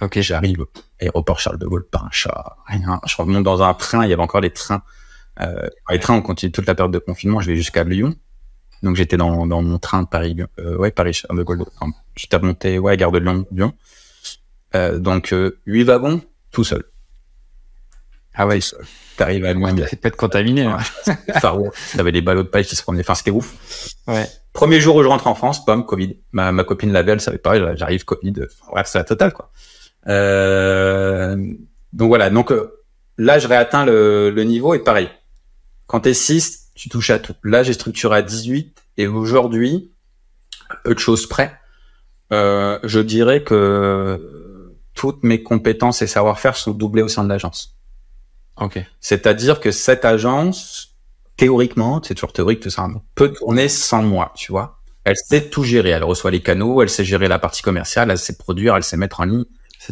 Ok, 0.00 0.18
j'arrive 0.20 0.66
aéroport 1.00 1.40
Charles 1.40 1.58
de 1.58 1.66
Gaulle, 1.66 1.86
pas 1.86 2.02
un 2.06 2.10
chat, 2.10 2.56
rien. 2.66 3.00
Je 3.06 3.16
remonte 3.16 3.44
dans 3.44 3.62
un 3.62 3.74
train, 3.74 4.04
il 4.04 4.10
y 4.10 4.12
avait 4.12 4.22
encore 4.22 4.40
des 4.40 4.50
trains. 4.50 4.82
Euh, 5.40 5.68
les 5.90 5.98
trains, 5.98 6.14
on 6.14 6.22
continue 6.22 6.52
toute 6.52 6.66
la 6.66 6.74
période 6.74 6.92
de 6.92 6.98
confinement. 6.98 7.40
Je 7.40 7.50
vais 7.50 7.56
jusqu'à 7.56 7.84
Lyon. 7.84 8.14
Donc 8.82 8.96
j'étais 8.96 9.16
dans, 9.16 9.46
dans 9.46 9.62
mon 9.62 9.78
train 9.78 10.02
de 10.02 10.08
Paris, 10.08 10.36
euh, 10.58 10.76
ouais 10.76 10.90
Paris 10.90 11.14
Charles 11.14 11.38
de 11.38 11.42
Gaulle. 11.42 11.64
J'étais 12.16 12.36
remonté, 12.36 12.78
ouais, 12.78 12.96
gare 12.96 13.12
de 13.12 13.18
Lyon, 13.18 13.46
Lyon. 13.50 13.72
Euh, 14.74 14.98
donc 14.98 15.32
euh, 15.32 15.58
huit 15.66 15.84
wagons, 15.84 16.20
tout 16.50 16.64
seul. 16.64 16.84
Ah 18.34 18.46
ouais, 18.46 18.58
t'arrives 19.16 19.44
à 19.44 19.52
loin. 19.52 19.74
C'est 19.88 20.00
peut-être 20.00 20.16
contaminé. 20.16 20.62
Hein. 20.62 20.78
Faro, 21.40 21.70
t'avais 21.96 22.12
des 22.12 22.22
ballots 22.22 22.42
de 22.42 22.48
paille 22.48 22.64
qui 22.64 22.76
se 22.76 22.82
promenaient. 22.82 23.02
Enfin, 23.02 23.14
c'était 23.14 23.30
ouf. 23.30 23.54
Ouais. 24.06 24.26
Premier 24.52 24.80
jour 24.80 24.96
où 24.96 25.02
je 25.02 25.08
rentre 25.08 25.26
en 25.26 25.34
France, 25.34 25.64
pomme, 25.64 25.84
Covid. 25.84 26.18
Ma, 26.32 26.52
ma 26.52 26.64
copine 26.64 26.92
l'avait, 26.92 27.12
elle 27.12 27.20
savait 27.20 27.38
pas. 27.38 27.74
J'arrive, 27.76 28.04
Covid. 28.04 28.34
Enfin, 28.38 28.70
bref, 28.72 28.88
c'est 28.90 28.98
la 28.98 29.04
totale, 29.04 29.32
quoi. 29.32 29.50
Euh, 30.08 31.36
donc 31.92 32.08
voilà. 32.08 32.30
Donc 32.30 32.52
euh, 32.52 32.84
là, 33.18 33.38
je 33.38 33.48
réatteins 33.48 33.84
le, 33.84 34.30
le 34.30 34.44
niveau 34.44 34.74
et 34.74 34.78
pareil. 34.78 35.08
Quand 35.86 36.00
t'es 36.00 36.14
6, 36.14 36.70
tu 36.74 36.88
touches 36.88 37.10
à 37.10 37.18
tout. 37.18 37.34
Là, 37.42 37.62
j'ai 37.62 37.72
structuré 37.72 38.18
à 38.18 38.22
18 38.22 38.76
et 38.96 39.06
aujourd'hui, 39.06 39.92
peu 40.84 40.94
de 40.94 40.98
choses 40.98 41.26
près, 41.26 41.58
euh, 42.32 42.78
je 42.84 43.00
dirais 43.00 43.42
que 43.42 44.74
toutes 44.94 45.24
mes 45.24 45.42
compétences 45.42 46.02
et 46.02 46.06
savoir-faire 46.06 46.56
sont 46.56 46.72
doublés 46.72 47.02
au 47.02 47.08
sein 47.08 47.24
de 47.24 47.28
l'agence. 47.28 47.73
Ok. 48.60 48.78
C'est-à-dire 49.00 49.60
que 49.60 49.70
cette 49.70 50.04
agence, 50.04 50.94
théoriquement, 51.36 52.00
c'est 52.02 52.14
toujours 52.14 52.32
théorique 52.32 52.60
tout 52.60 52.70
ça, 52.70 52.86
peut 53.14 53.32
tourner 53.32 53.68
sans 53.68 54.02
moi, 54.02 54.32
tu 54.36 54.52
vois. 54.52 54.80
Elle 55.04 55.16
sait 55.16 55.48
tout 55.50 55.64
gérer. 55.64 55.90
Elle 55.90 56.04
reçoit 56.04 56.30
les 56.30 56.40
canaux, 56.40 56.80
elle 56.82 56.88
sait 56.88 57.04
gérer 57.04 57.28
la 57.28 57.38
partie 57.38 57.62
commerciale, 57.62 58.10
elle 58.10 58.18
sait 58.18 58.36
produire, 58.36 58.76
elle 58.76 58.84
sait 58.84 58.96
mettre 58.96 59.20
en 59.20 59.24
ligne, 59.24 59.44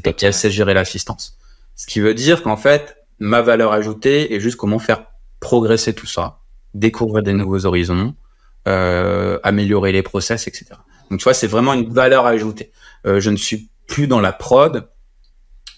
et 0.05 0.15
elle 0.23 0.35
sait 0.35 0.51
gérer 0.51 0.75
l'assistance. 0.75 1.39
Ce 1.77 1.87
qui 1.87 2.01
veut 2.01 2.15
dire 2.15 2.43
qu'en 2.43 2.57
fait, 2.57 2.97
ma 3.19 3.43
valeur 3.43 3.73
ajoutée 3.73 4.35
est 4.35 4.41
juste 4.41 4.57
comment 4.57 4.79
faire 4.79 5.05
progresser 5.41 5.95
tout 5.95 6.07
ça, 6.07 6.41
découvrir 6.75 7.23
des 7.23 7.33
nouveaux 7.33 7.67
horizons, 7.67 8.15
euh, 8.69 9.39
améliorer 9.43 9.93
les 9.93 10.03
process, 10.03 10.47
etc. 10.47 10.67
Donc 11.11 11.19
tu 11.19 11.25
vois, 11.25 11.35
c'est 11.35 11.47
vraiment 11.47 11.75
une 11.75 11.93
valeur 11.93 12.27
ajoutée. 12.27 12.73
Euh, 13.07 13.21
je 13.21 13.31
ne 13.31 13.37
suis 13.37 13.71
plus 13.87 14.07
dans 14.07 14.21
la 14.21 14.33
prod. 14.33 14.89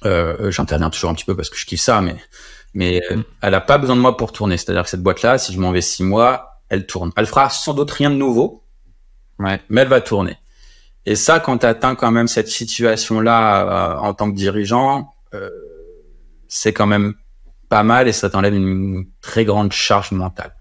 Euh, 0.05 0.51
J'interviens 0.51 0.91
toujours 0.91 1.11
un 1.11 1.15
petit 1.15 1.25
peu 1.25 1.35
parce 1.35 1.51
que 1.51 1.57
je 1.57 1.67
kiffe 1.67 1.81
ça, 1.81 2.01
mais 2.01 2.17
mais 2.75 3.03
euh, 3.11 3.17
mm. 3.17 3.25
elle 3.43 3.55
a 3.55 3.61
pas 3.61 3.79
besoin 3.79 3.97
de 3.97 4.01
moi 4.01 4.17
pour 4.17 4.33
tourner. 4.33 4.57
C'est-à-dire 4.59 4.83
que 4.83 4.91
cette 4.91 5.03
boîte-là, 5.03 5.39
si 5.39 5.53
je 5.53 5.61
m'en 5.61 5.73
vais 5.73 5.81
six 5.81 6.03
mois, 6.03 6.61
elle 6.69 6.87
tourne. 6.87 7.13
Elle 7.17 7.27
fera 7.27 7.49
sans 7.51 7.75
doute 7.75 7.91
rien 7.91 8.11
de 8.11 8.17
nouveau, 8.17 8.65
ouais. 9.39 9.61
mais 9.69 9.83
elle 9.83 9.89
va 9.89 10.01
tourner. 10.01 10.37
Et 11.07 11.17
ça, 11.17 11.41
quand 11.41 11.59
tu 11.59 11.67
atteins 11.67 11.95
quand 11.95 12.11
même 12.11 12.29
cette 12.29 12.49
situation-là 12.49 13.97
euh, 13.97 13.99
en 13.99 14.15
tant 14.15 14.31
que 14.31 14.37
dirigeant, 14.37 15.15
euh, 15.35 15.51
c'est 16.49 16.73
quand 16.73 16.87
même 16.87 17.15
pas 17.69 17.83
mal 17.83 18.09
et 18.09 18.13
ça 18.13 18.31
t'enlève 18.31 18.55
une 18.55 19.07
très 19.21 19.45
grande 19.45 19.73
charge 19.73 20.13
mentale. 20.13 20.55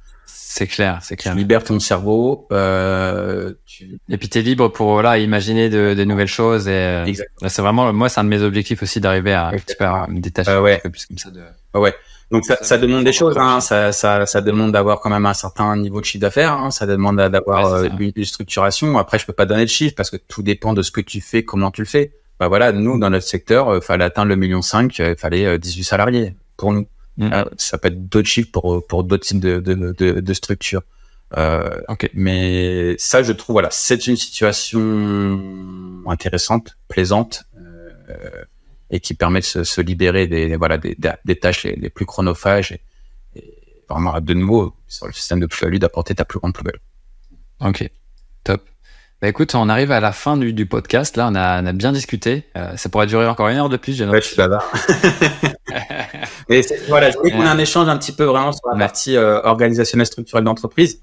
C'est 0.46 0.68
clair, 0.68 1.00
c'est 1.02 1.16
clair. 1.16 1.34
Tu 1.34 1.40
libères 1.40 1.64
ton 1.64 1.80
cerveau. 1.80 2.48
Euh, 2.52 3.54
tu... 3.66 3.98
Et 4.10 4.18
puis 4.18 4.28
tu 4.28 4.38
es 4.38 4.42
libre 4.42 4.68
pour 4.68 4.92
voilà 4.92 5.18
imaginer 5.18 5.70
de, 5.70 5.94
de 5.94 6.04
nouvelles 6.04 6.28
choses. 6.28 6.68
Et 6.68 6.72
euh, 6.72 7.12
c'est 7.48 7.62
vraiment 7.62 7.92
moi, 7.94 8.10
c'est 8.10 8.20
un 8.20 8.26
de 8.26 8.30
mes 8.30 8.42
objectifs 8.42 8.84
aussi 8.84 9.00
d'arriver 9.00 9.34
à, 9.34 9.54
à, 9.80 10.08
me 10.08 10.20
détacher 10.20 10.52
euh, 10.52 10.62
ouais. 10.62 10.76
un 10.76 10.80
peu 10.80 10.90
plus 10.90 11.06
comme 11.06 11.18
ça. 11.18 11.32
De... 11.32 11.42
Ouais. 11.74 11.96
Donc 12.30 12.46
ça, 12.46 12.58
ça 12.62 12.78
demande 12.78 13.06
des 13.06 13.14
choses. 13.14 13.38
Hein. 13.38 13.62
Ça, 13.62 13.94
ça, 13.94 14.26
ça 14.26 14.42
demande 14.42 14.74
d'avoir 14.74 15.00
quand 15.00 15.10
même 15.10 15.26
un 15.26 15.34
certain 15.34 15.76
niveau 15.78 16.02
de 16.02 16.06
chiffre 16.06 16.22
d'affaires. 16.22 16.54
Hein. 16.54 16.72
Ça 16.72 16.86
demande 16.86 17.16
d'avoir 17.16 17.82
ouais, 17.82 17.90
euh, 17.90 18.12
une, 18.14 18.26
structuration. 18.26 18.98
Après, 18.98 19.18
je 19.20 19.26
peux 19.26 19.34
pas 19.34 19.46
donner 19.46 19.64
de 19.64 19.70
chiffre 19.70 19.96
parce 19.96 20.12
que 20.12 20.18
tout 20.18 20.44
dépend 20.44 20.74
de 20.74 20.82
ce 20.82 20.92
que 20.92 21.02
tu 21.02 21.22
fais, 21.22 21.44
comment 21.44 21.72
tu 21.72 21.82
le 21.82 21.88
fais. 21.88 22.12
Bah 22.40 22.50
voilà, 22.50 22.74
nous 22.74 23.00
dans 23.00 23.10
notre 23.10 23.26
secteur, 23.26 23.70
euh, 23.70 23.80
fallait 23.80 24.04
atteindre 24.04 24.28
le 24.28 24.36
million 24.36 24.62
cinq, 24.62 25.00
il 25.00 25.16
fallait 25.16 25.58
18 25.58 25.84
salariés 25.84 26.36
pour 26.58 26.74
nous. 26.74 26.86
Mm. 27.18 27.34
Euh, 27.34 27.46
ça 27.58 27.78
peut 27.78 27.90
être 27.90 28.10
d'autres 28.10 28.28
chiffres 28.28 28.52
pour 28.52 28.86
pour 28.88 29.04
d'autres 29.04 29.26
types 29.26 29.40
de 29.40 29.60
de, 29.60 29.94
de, 29.98 30.20
de 30.20 30.34
structures. 30.34 30.84
Euh, 31.38 31.82
okay. 31.88 32.12
Mais 32.14 32.96
ça, 32.98 33.24
je 33.24 33.32
trouve, 33.32 33.56
voilà, 33.56 33.70
c'est 33.72 34.08
une 34.08 34.18
situation 34.18 36.04
intéressante, 36.08 36.78
plaisante, 36.88 37.46
euh, 37.58 38.44
et 38.92 39.00
qui 39.00 39.14
permet 39.16 39.40
de 39.40 39.46
se, 39.46 39.64
se 39.64 39.82
libérer 39.82 40.28
des, 40.28 40.56
voilà 40.56 40.78
des, 40.78 40.96
des, 41.26 41.36
tâches 41.36 41.64
les, 41.64 41.76
les, 41.76 41.90
plus 41.90 42.06
chronophages 42.06 42.74
et, 42.74 42.82
et, 43.36 43.84
vraiment 43.90 44.20
de 44.22 44.34
nouveau 44.34 44.76
sur 44.88 45.08
le 45.08 45.14
système 45.14 45.40
de 45.40 45.48
plus-value 45.48 45.78
d'apporter 45.78 46.14
ta 46.14 46.26
plus 46.26 46.40
grande 46.40 46.54
plus-value. 46.54 46.82
Ok, 47.62 47.90
top. 48.44 48.70
Bah 49.24 49.30
écoute, 49.30 49.56
on 49.56 49.70
arrive 49.70 49.90
à 49.94 50.02
la 50.02 50.12
fin 50.12 50.36
du, 50.36 50.52
du 50.52 50.66
podcast. 50.66 51.16
Là, 51.16 51.30
on 51.32 51.36
a, 51.36 51.64
on 51.64 51.66
a 51.66 51.72
bien 51.72 51.94
discuté. 51.94 52.44
Euh, 52.58 52.76
ça 52.76 52.90
pourrait 52.90 53.08
durer 53.08 53.26
encore 53.26 53.48
une 53.48 53.56
heure 53.56 53.70
de 53.70 53.78
plus. 53.78 54.02
Ouais, 54.02 54.20
je 54.20 54.28
suis 54.28 54.36
bavard. 54.36 54.70
Et 56.50 56.60
voilà, 56.90 57.10
je 57.10 57.18
voulais 57.18 57.32
qu'on 57.32 57.44
ait 57.44 57.48
un 57.48 57.58
échange 57.58 57.88
un 57.88 57.98
petit 57.98 58.12
peu 58.12 58.26
vraiment 58.26 58.52
sur 58.52 58.68
la 58.70 58.78
partie 58.78 59.16
euh, 59.16 59.42
organisationnelle 59.44 60.08
structurelle 60.08 60.44
d'entreprise. 60.44 61.02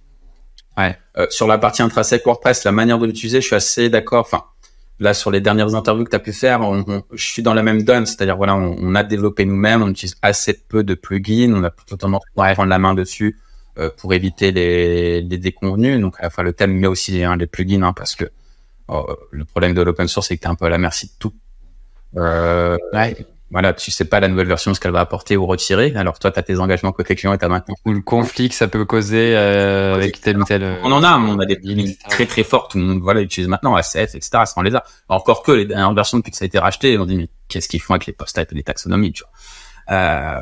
Ouais. 0.77 0.99
Euh, 1.17 1.29
sur 1.31 1.47
la 1.47 1.57
partie 1.57 1.81
intrinsèque 1.81 2.27
WordPress, 2.27 2.65
la 2.65 2.73
manière 2.73 2.99
de 2.99 3.07
l'utiliser, 3.07 3.41
je 3.41 3.47
suis 3.47 3.57
assez 3.57 3.89
d'accord. 3.89 4.27
Enfin, 4.27 4.45
là, 4.99 5.15
sur 5.15 5.31
les 5.31 5.41
dernières 5.41 5.75
interviews 5.75 6.05
que 6.05 6.11
tu 6.11 6.17
as 6.17 6.21
pu 6.21 6.35
faire, 6.35 6.61
on, 6.61 6.85
on, 6.87 7.03
je 7.13 7.25
suis 7.25 7.43
dans 7.43 7.55
la 7.55 7.63
même 7.63 7.85
donne. 7.85 8.05
C'est-à-dire, 8.05 8.37
voilà, 8.37 8.55
on, 8.55 8.77
on, 8.79 8.95
a 8.97 9.03
développé 9.03 9.47
nous-mêmes, 9.47 9.83
on 9.83 9.89
utilise 9.89 10.17
assez 10.21 10.53
peu 10.69 10.85
de 10.85 10.93
plugins, 10.93 11.55
on 11.55 11.65
a 11.65 11.71
plutôt 11.71 11.97
tendance 11.97 12.25
à 12.37 12.53
prendre 12.53 12.69
la 12.69 12.79
main 12.79 12.93
dessus 12.93 13.39
pour 13.97 14.15
éviter 14.15 14.53
les, 14.53 15.23
les 15.23 15.39
déconvenus. 15.39 16.01
Donc, 16.01 16.17
à 16.19 16.25
la 16.25 16.31
fois 16.31 16.45
le 16.45 16.53
thème, 16.53 16.73
mais 16.73 16.87
aussi 16.87 17.23
hein, 17.23 17.37
les 17.37 17.47
plugins, 17.47 17.83
hein, 17.83 17.93
parce 17.93 18.15
que 18.15 18.25
oh, 18.89 19.07
le 19.31 19.45
problème 19.45 19.75
de 19.75 19.83
l'open 19.83 20.09
source, 20.09 20.29
c'est 20.29 20.37
que 20.37 20.43
tu 20.43 20.49
es 20.49 20.51
un 20.51 20.55
peu 20.55 20.67
à 20.67 20.71
la 20.71 20.79
merci 20.79 21.07
de 21.07 21.13
tout. 21.19 21.33
Euh, 22.17 22.77
ouais 22.93 23.17
voilà, 23.51 23.73
tu 23.73 23.91
sais 23.91 24.05
pas 24.05 24.21
la 24.21 24.29
nouvelle 24.29 24.47
version 24.47 24.75
ce 24.75 24.81
qu'elle 24.81 24.93
va 24.93 25.01
apporter 25.01 25.37
ou 25.37 25.45
retirer. 25.45 25.93
Alors 25.97 26.21
toi, 26.21 26.31
tu 26.31 26.39
as 26.39 26.43
tes 26.43 26.61
engagements 26.61 26.93
côté 26.93 27.17
client 27.17 27.33
et 27.33 27.39
t'as 27.39 27.49
maintenant. 27.49 27.75
Ou 27.85 27.93
le 27.93 28.01
conflit 28.01 28.49
que 28.49 28.55
ça 28.55 28.69
peut 28.69 28.85
causer 28.85 29.35
euh, 29.35 29.95
avec 29.95 30.21
tel 30.21 30.39
ou 30.39 30.45
tel. 30.45 30.63
Euh, 30.63 30.77
on 30.85 30.93
en 30.93 31.03
a, 31.03 31.19
on 31.19 31.39
a 31.41 31.47
des 31.47 31.57
lignes 31.57 31.95
très 32.09 32.27
très 32.27 32.45
fortes. 32.45 32.73
Tout 32.73 32.79
le 32.79 32.85
monde 32.85 33.01
voilà 33.01 33.23
utilise 33.23 33.49
maintenant 33.49 33.75
ACF, 33.75 34.15
etc. 34.15 34.29
Ça 34.31 34.53
on 34.57 34.63
les 34.63 34.75
a. 34.77 34.85
Encore 35.09 35.43
que 35.43 35.51
les 35.51 35.65
dernières 35.65 35.93
versions 35.95 36.19
depuis 36.19 36.31
que 36.31 36.37
ça 36.37 36.45
a 36.45 36.47
été 36.47 36.61
racheté, 36.61 36.97
on 36.97 37.07
dit 37.07 37.17
mais 37.17 37.29
qu'est-ce 37.49 37.69
qu'ils 37.69 37.83
font 37.83 37.95
avec 37.95 38.07
les 38.07 38.13
post-types 38.13 38.53
et 38.53 38.55
les 38.55 38.63
taxonomies, 38.63 39.13
tu 39.13 39.25
vois. 39.25 39.97
Euh, 39.97 40.41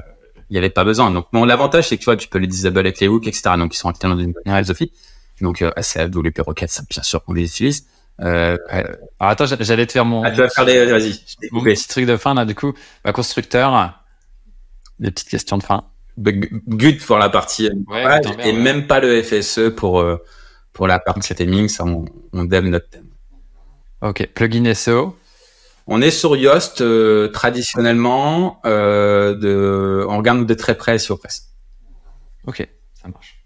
il 0.50 0.54
y 0.54 0.58
avait 0.58 0.70
pas 0.70 0.84
besoin. 0.84 1.10
Donc 1.10 1.26
bon, 1.32 1.44
l'avantage 1.44 1.88
c'est 1.88 1.96
que 1.96 2.02
tu 2.02 2.06
vois, 2.06 2.16
tu 2.16 2.28
peux 2.28 2.38
les 2.38 2.46
disable 2.46 2.78
avec 2.78 3.00
les 3.00 3.08
hooks, 3.08 3.26
etc. 3.26 3.50
Donc 3.56 3.74
ils 3.74 3.78
sont 3.78 3.88
actifs 3.88 4.08
dans 4.08 4.18
une 4.18 4.34
philosophie. 4.44 4.92
Donc 5.40 5.62
euh, 5.62 5.70
ACF, 5.76 6.08
WP 6.14 6.40
Rocket, 6.40 6.70
ça 6.70 6.82
bien 6.88 7.02
sûr 7.02 7.24
qu'on 7.24 7.32
les 7.32 7.44
utilise. 7.44 7.86
Euh, 8.20 8.56
Alors 8.70 9.32
attends, 9.32 9.46
j'allais 9.46 9.86
te 9.86 9.92
faire 9.92 10.04
mon. 10.04 10.22
Ah, 10.24 10.30
tu 10.30 10.38
vas 10.38 10.48
faire 10.48 10.64
des. 10.64 10.86
Vas-y. 10.86 11.20
Mon 11.52 11.62
petit 11.62 11.86
truc 11.88 12.06
de 12.06 12.16
fin 12.16 12.34
là, 12.34 12.44
du 12.44 12.54
coup, 12.54 12.74
bah, 13.04 13.12
constructeur. 13.12 13.94
Des 14.98 15.10
petites 15.10 15.28
questions 15.28 15.58
de 15.58 15.62
fin. 15.62 15.84
Good 16.18 16.98
pour 16.98 17.18
la 17.18 17.30
partie 17.30 17.70
ouais, 17.86 18.20
et 18.42 18.52
même 18.52 18.88
pas 18.88 18.98
le 18.98 19.22
FSE 19.22 19.70
pour 19.76 20.00
euh, 20.00 20.16
pour 20.72 20.88
la 20.88 20.98
partie 20.98 21.32
theming, 21.32 21.68
ça 21.68 21.84
on, 21.84 22.04
on 22.32 22.44
notre 22.44 22.88
thème. 22.90 23.06
Ok, 24.02 24.28
plugin 24.34 24.74
SEO. 24.74 25.16
On 25.88 26.02
est 26.02 26.10
sur 26.10 26.36
Yoast 26.36 26.82
euh, 26.82 27.28
traditionnellement, 27.28 28.60
euh, 28.66 29.34
de, 29.34 30.04
on 30.08 30.18
regarde 30.18 30.44
de 30.44 30.54
très 30.54 30.76
près 30.76 30.98
sur 30.98 31.18
Press. 31.18 31.54
Ok, 32.46 32.68
ça 32.94 33.08
marche. 33.08 33.40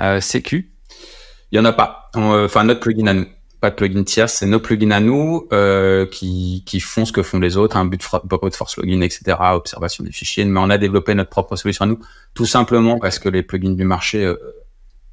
Euh, 0.00 0.20
CQ. 0.20 0.72
Il 1.52 1.56
y 1.56 1.60
en 1.60 1.64
a 1.64 1.72
pas. 1.72 2.10
Enfin 2.14 2.64
notre 2.64 2.80
plugin 2.80 3.06
à 3.06 3.14
nous 3.14 3.26
pas 3.60 3.70
de 3.70 3.76
plugin 3.76 4.04
tiers, 4.04 4.28
c'est 4.28 4.46
nos 4.46 4.60
plugins 4.60 4.90
à 4.90 5.00
nous 5.00 5.48
euh, 5.52 6.06
qui, 6.06 6.62
qui 6.66 6.80
font 6.80 7.04
ce 7.04 7.12
que 7.12 7.22
font 7.22 7.38
les 7.38 7.56
autres, 7.56 7.76
un 7.76 7.86
but 7.86 8.00
de 8.00 8.54
force 8.54 8.76
login, 8.76 9.00
etc., 9.00 9.36
observation 9.52 10.04
des 10.04 10.12
fichiers. 10.12 10.44
Mais 10.44 10.60
on 10.60 10.70
a 10.70 10.78
développé 10.78 11.14
notre 11.14 11.30
propre 11.30 11.56
solution 11.56 11.84
à 11.84 11.88
nous, 11.88 11.98
tout 12.34 12.46
simplement 12.46 12.98
parce 12.98 13.18
que 13.18 13.28
les 13.28 13.42
plugins 13.42 13.74
du 13.74 13.84
marché, 13.84 14.24
euh, 14.24 14.36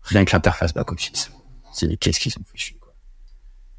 rien 0.03 0.25
que 0.25 0.31
l'interface 0.33 0.73
back 0.73 0.91
office, 0.91 1.31
c'est 1.71 1.95
qu'est-ce 1.97 2.19
qu'ils 2.19 2.31
sont 2.31 2.41
fichus. 2.53 2.75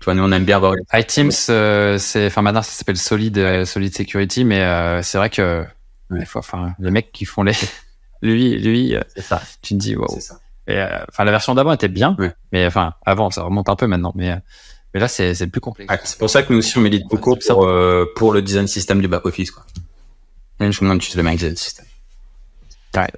Tu 0.01 0.05
vois, 0.07 0.15
nous 0.15 0.23
on 0.23 0.33
aime 0.33 0.45
bien 0.45 0.57
avoir. 0.57 0.75
iTeams, 0.93 1.31
euh, 1.49 1.97
c'est, 1.99 2.27
enfin 2.27 2.43
maintenant 2.43 2.63
ça 2.63 2.71
s'appelle 2.73 2.97
Solid, 2.99 3.39
euh, 3.39 3.65
Solid 3.65 3.95
Security, 3.97 4.45
mais 4.45 4.61
euh, 4.61 5.03
c'est 5.03 5.19
vrai 5.19 5.31
que 5.31 5.65
Ouais. 6.11 6.19
des 6.21 6.27
fois, 6.27 6.41
enfin 6.41 6.75
les 6.79 6.91
mecs 6.91 7.11
qui 7.13 7.25
font 7.25 7.43
les, 7.43 7.55
lui, 8.23 8.59
lui, 8.59 8.95
euh, 8.95 9.01
C'est 9.17 9.23
ça. 9.23 9.41
tu 9.63 9.75
te 9.75 9.79
dis 9.81 9.97
wow. 9.97 10.07
Enfin, 10.09 11.25
la 11.25 11.31
version 11.31 11.55
d'avant 11.55 11.73
était 11.73 11.89
bien, 11.89 12.15
Ouais. 12.19 12.33
mais 12.53 12.67
enfin, 12.67 12.95
avant, 13.07 13.31
ça 13.31 13.43
remonte 13.43 13.69
un 13.71 13.77
peu 13.77 13.87
maintenant, 13.87 14.13
mais, 14.15 14.35
mais 14.93 15.01
là, 15.01 15.09
c'est, 15.09 15.35
plus 15.47 15.61
complexe. 15.63 15.91
Ouais, 15.91 15.99
c'est 16.05 16.19
pour 16.19 16.29
ça 16.29 16.43
que 16.43 16.53
nous 16.53 16.59
aussi 16.59 16.77
on 16.77 16.83
milite 16.83 17.07
beaucoup 17.09 17.37
pour, 17.37 17.69
pour 18.17 18.33
le 18.35 18.43
design 18.43 18.67
système 18.67 19.01
du 19.01 19.09
back 19.09 19.25
office. 19.25 19.51
Quoi. 19.51 19.65
Même 20.61 20.73
je 20.73 20.85
me 20.85 20.89
demande 20.91 21.03
si 21.03 21.17
le 21.17 21.23
même 21.23 21.37
design 21.37 21.57
system. 21.57 21.87
Ouais. 22.97 23.09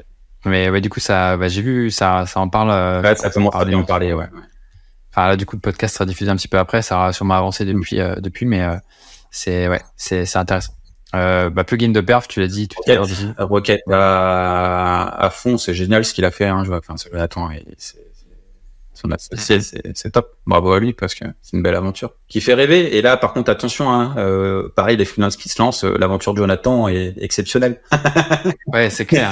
Mais 0.45 0.71
ouais, 0.71 0.81
du 0.81 0.89
coup, 0.89 1.01
ça, 1.01 1.37
bah, 1.37 1.49
j'ai 1.49 1.61
vu, 1.63 1.91
ça, 1.91 2.25
ça 2.27 2.39
en 2.39 2.49
parle. 2.49 3.03
Ouais, 3.05 3.17
ça 3.17 3.31
commence 3.31 3.55
à 3.57 3.65
bien 3.65 3.79
en 3.79 3.85
parler. 3.85 4.13
Ouais. 4.13 4.29
Enfin, 5.17 5.29
là, 5.29 5.37
du 5.37 5.47
coup, 5.47 5.57
le 5.57 5.61
podcast 5.61 5.95
sera 5.95 6.05
diffusé 6.05 6.31
un 6.31 6.37
petit 6.37 6.49
peu 6.49 6.59
après. 6.59 6.83
Ça 6.83 6.97
aura 6.97 7.13
sûrement 7.15 7.35
avancé 7.35 7.65
depuis, 7.65 8.01
euh, 8.01 8.17
depuis, 8.17 8.45
mais 8.45 8.63
euh, 8.63 8.77
c'est, 9.31 9.67
ouais, 9.67 9.81
c'est, 9.97 10.27
c'est 10.27 10.39
intéressant. 10.39 10.75
Euh, 11.15 11.49
bah, 11.49 11.65
plugin 11.65 11.89
de 11.89 12.01
perf, 12.03 12.29
tu 12.29 12.41
l'as 12.41 12.49
dit 12.49 12.69
tout 12.69 12.79
à 12.87 12.95
l'heure. 12.95 13.07
Rocket 13.39 13.81
à, 13.91 15.25
à 15.25 15.31
fond, 15.31 15.57
c'est 15.57 15.73
génial 15.73 16.05
ce 16.05 16.13
qu'il 16.13 16.27
a 16.27 16.31
fait. 16.31 16.45
Hein, 16.45 16.65
je 16.65 16.69
vois. 16.69 16.79
Enfin, 16.79 16.97
Jonathan, 17.11 17.49
c'est 17.79 17.97
son 18.97 19.11
associé, 19.11 19.61
c'est 19.95 20.11
top. 20.11 20.37
Bravo 20.47 20.73
à 20.73 20.81
lui 20.81 20.93
parce 20.93 21.15
que 21.15 21.25
c'est 21.43 21.57
une 21.57 21.63
belle 21.63 21.75
aventure 21.75 22.15
qui 22.29 22.41
fait 22.41 22.55
rêver. 22.55 22.97
Et 22.97 23.03
là, 23.03 23.17
par 23.17 23.33
contre, 23.33 23.51
attention, 23.51 23.91
hein, 23.91 24.15
euh, 24.17 24.69
pareil, 24.75 24.97
les 24.97 25.05
freelances 25.05 25.37
qui 25.37 25.49
se 25.49 25.61
lancent, 25.61 25.85
euh, 25.85 25.97
l'aventure 25.99 26.35
de 26.35 26.39
Jonathan 26.39 26.89
est 26.89 27.15
exceptionnelle. 27.19 27.81
ouais, 28.73 28.91
c'est 28.91 29.07
clair. 29.07 29.31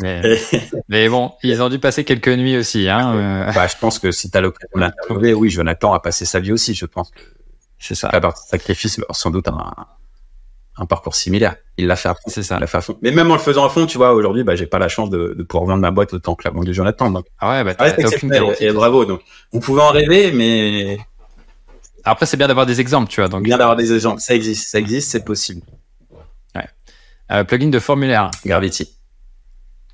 mais, 0.00 0.22
mais, 0.88 1.08
bon, 1.08 1.32
ils 1.42 1.62
ont 1.62 1.68
dû 1.68 1.78
passer 1.78 2.04
quelques 2.04 2.28
nuits 2.28 2.56
aussi. 2.56 2.88
Hein, 2.88 3.14
euh. 3.14 3.52
bah, 3.52 3.66
je 3.66 3.76
pense 3.80 3.98
que 3.98 4.10
si 4.10 4.30
t'as 4.30 4.40
l'occasion 4.40 4.78
d'interviewer, 4.78 5.34
oui, 5.34 5.50
Jonathan 5.50 5.92
a 5.92 6.00
passé 6.00 6.24
sa 6.24 6.40
vie 6.40 6.52
aussi. 6.52 6.74
Je 6.74 6.86
pense 6.86 7.10
c'est 7.78 7.94
ça. 7.94 8.10
La 8.12 8.20
partie 8.20 8.46
sacrifice, 8.48 9.00
sans 9.10 9.30
doute 9.30 9.48
un, 9.48 9.74
un 10.78 10.86
parcours 10.86 11.14
similaire. 11.14 11.56
Il 11.78 11.86
l'a 11.86 11.96
fait 11.96 12.08
à 12.08 12.14
fond. 12.14 12.22
C'est 12.26 12.42
ça. 12.42 12.56
Il 12.56 12.60
l'a 12.60 12.66
fait 12.66 12.78
à 12.78 12.80
fond. 12.80 12.98
Mais 13.02 13.10
même 13.10 13.30
en 13.30 13.34
le 13.34 13.40
faisant 13.40 13.64
à 13.64 13.68
fond, 13.68 13.86
tu 13.86 13.98
vois, 13.98 14.12
aujourd'hui, 14.12 14.44
bah, 14.44 14.56
j'ai 14.56 14.66
pas 14.66 14.78
la 14.78 14.88
chance 14.88 15.10
de, 15.10 15.34
de, 15.36 15.42
pouvoir 15.42 15.66
vendre 15.66 15.80
ma 15.80 15.90
boîte 15.90 16.12
autant 16.14 16.34
que 16.34 16.42
la 16.44 16.50
banque 16.50 16.64
de 16.64 16.72
Jonathan. 16.72 17.10
Donc. 17.10 17.26
Ah 17.38 17.50
ouais, 17.50 17.64
bah, 17.64 17.74
t'as, 17.74 18.06
aucune 18.06 18.32
et, 18.60 18.72
bravo. 18.72 19.04
Donc, 19.04 19.20
vous 19.52 19.60
pouvez 19.60 19.82
en 19.82 19.90
rêver, 19.90 20.32
mais. 20.32 20.98
Après, 22.04 22.26
c'est 22.26 22.36
bien 22.36 22.48
d'avoir 22.48 22.66
des 22.66 22.80
exemples, 22.80 23.10
tu 23.10 23.20
vois. 23.20 23.28
Donc. 23.28 23.42
Bien 23.42 23.58
d'avoir 23.58 23.76
des 23.76 23.92
exemples. 23.92 24.20
Ça 24.20 24.34
existe. 24.34 24.70
Ça 24.70 24.78
existe, 24.78 25.10
c'est 25.10 25.24
possible. 25.24 25.62
Ouais. 26.54 26.66
Euh, 27.32 27.44
plugin 27.44 27.68
de 27.68 27.78
formulaire. 27.78 28.30
Gravity. 28.44 28.96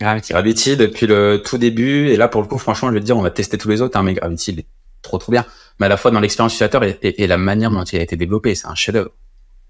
Gravity. 0.01 0.33
Gravity 0.33 0.77
depuis 0.77 1.07
le 1.07 1.43
tout 1.45 1.59
début. 1.59 2.09
Et 2.09 2.17
là, 2.17 2.29
pour 2.29 2.43
le 2.43 2.49
coup, 2.49 2.59
franchement, 2.59 2.89
je 2.89 2.95
vais 2.95 3.01
te 3.01 3.07
dire, 3.07 3.17
on 3.17 3.23
va 3.23 3.31
tester 3.31 3.57
tous 3.57 3.69
les 3.69 3.83
autres, 3.83 3.97
hein, 3.97 4.03
mais 4.03 4.15
Gravity, 4.15 4.53
il 4.53 4.61
est 4.61 4.67
trop, 5.01 5.19
trop 5.19 5.31
bien. 5.31 5.47
Mais 5.79 5.87
à 5.87 5.89
la 5.89 5.97
fois 5.97 6.11
dans 6.11 6.21
l'expérience 6.21 6.53
utilisateur 6.53 6.85
et, 6.85 6.99
et, 7.03 7.27
la 7.27 7.39
manière 7.39 7.71
dont 7.71 7.83
il 7.83 7.99
a 7.99 8.03
été 8.03 8.17
développé, 8.17 8.55
c'est 8.55 8.67
un 8.67 8.75
chef-d'œuvre. 8.75 9.11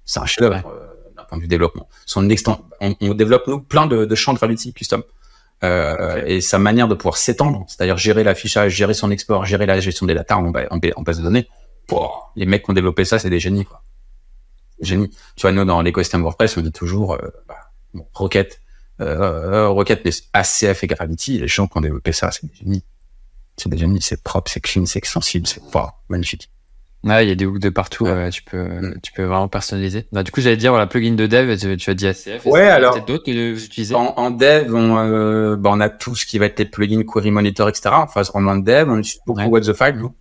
C'est 0.04 0.20
un 0.20 0.26
chef-d'œuvre 0.26 0.62
du 1.36 1.46
développement. 1.46 1.88
Son 2.06 2.28
on, 2.80 2.94
on, 3.00 3.14
développe 3.14 3.46
nous 3.46 3.60
plein 3.60 3.86
de, 3.86 4.04
de 4.04 4.14
champs 4.14 4.32
de 4.32 4.38
Gravity 4.38 4.72
custom. 4.72 5.02
Euh, 5.64 6.24
et 6.26 6.40
sa 6.40 6.58
manière 6.58 6.88
de 6.88 6.94
pouvoir 6.94 7.16
s'étendre, 7.16 7.64
c'est-à-dire 7.68 7.96
gérer 7.96 8.24
l'affichage, 8.24 8.72
gérer 8.72 8.94
son 8.94 9.12
export, 9.12 9.44
gérer 9.44 9.64
la 9.64 9.78
gestion 9.78 10.06
des 10.06 10.14
data 10.14 10.36
en, 10.36 10.46
en, 10.46 11.02
base 11.02 11.18
de 11.18 11.22
données. 11.22 11.48
les 12.34 12.46
mecs 12.46 12.64
qui 12.64 12.70
ont 12.70 12.74
développé 12.74 13.04
ça, 13.04 13.20
c'est 13.20 13.30
des 13.30 13.38
génies, 13.38 13.64
quoi. 13.64 13.82
Génies. 14.80 15.10
Tu 15.36 15.42
vois, 15.42 15.52
nous, 15.52 15.64
dans 15.64 15.80
l'écosystème 15.80 16.22
WordPress, 16.22 16.56
on 16.56 16.62
dit 16.62 16.72
toujours, 16.72 17.14
euh, 17.14 17.18
bah, 17.46 17.70
bon, 17.94 18.04
Rocket, 18.12 18.60
euh, 19.00 19.68
Rocket, 19.68 20.04
ACF 20.32 20.82
et 20.82 20.86
Gravity, 20.88 21.38
les 21.38 21.46
gens 21.46 21.68
qui 21.68 21.78
ont 21.78 21.80
développé 21.80 22.10
ça, 22.10 22.32
c'est 22.32 22.46
des 22.46 22.54
génies. 22.56 22.84
C'est 23.56 23.68
des 23.68 23.78
génies, 23.78 24.02
c'est 24.02 24.20
propre, 24.20 24.50
c'est 24.50 24.60
clean, 24.60 24.84
c'est 24.86 24.98
extensible, 24.98 25.46
c'est 25.46 25.62
magnifique. 26.08 26.50
Ouais, 27.04 27.26
il 27.26 27.28
y 27.28 27.32
a 27.32 27.34
des 27.34 27.46
hooks 27.46 27.58
de 27.58 27.68
partout. 27.68 28.06
tu 28.30 28.42
peux, 28.44 28.62
mm. 28.62 29.00
tu 29.02 29.12
peux 29.12 29.24
vraiment 29.24 29.48
personnaliser. 29.48 30.06
Bah, 30.12 30.22
du 30.22 30.30
coup, 30.30 30.40
j'allais 30.40 30.56
dire, 30.56 30.70
voilà, 30.70 30.86
plugin 30.86 31.14
de 31.14 31.26
dev. 31.26 31.56
Tu, 31.56 31.76
tu 31.76 31.90
as 31.90 31.94
dit 31.94 32.06
ACF. 32.06 32.46
Ouais, 32.46 32.62
alors. 32.62 32.94
Peut-être 32.94 33.06
d'autres 33.06 33.24
que 33.24 33.52
vous 33.52 33.64
utilisez? 33.64 33.94
En, 33.94 34.14
en 34.16 34.30
dev, 34.30 34.72
on, 34.72 34.98
euh, 34.98 35.56
bah, 35.56 35.70
on 35.72 35.80
a 35.80 35.88
tout 35.88 36.14
ce 36.14 36.24
qui 36.24 36.38
va 36.38 36.46
être 36.46 36.58
les 36.58 36.64
plugins 36.64 37.02
Query 37.02 37.32
Monitor, 37.32 37.68
etc. 37.68 37.90
En 37.92 38.06
phase 38.06 38.30
vraiment 38.30 38.56
de 38.56 38.64
dev, 38.64 38.88
on 38.88 38.98
utilise 38.98 39.20
beaucoup 39.26 39.42
What 39.42 39.62
the 39.62 39.72
File, 39.72 39.96
nous. 39.96 40.14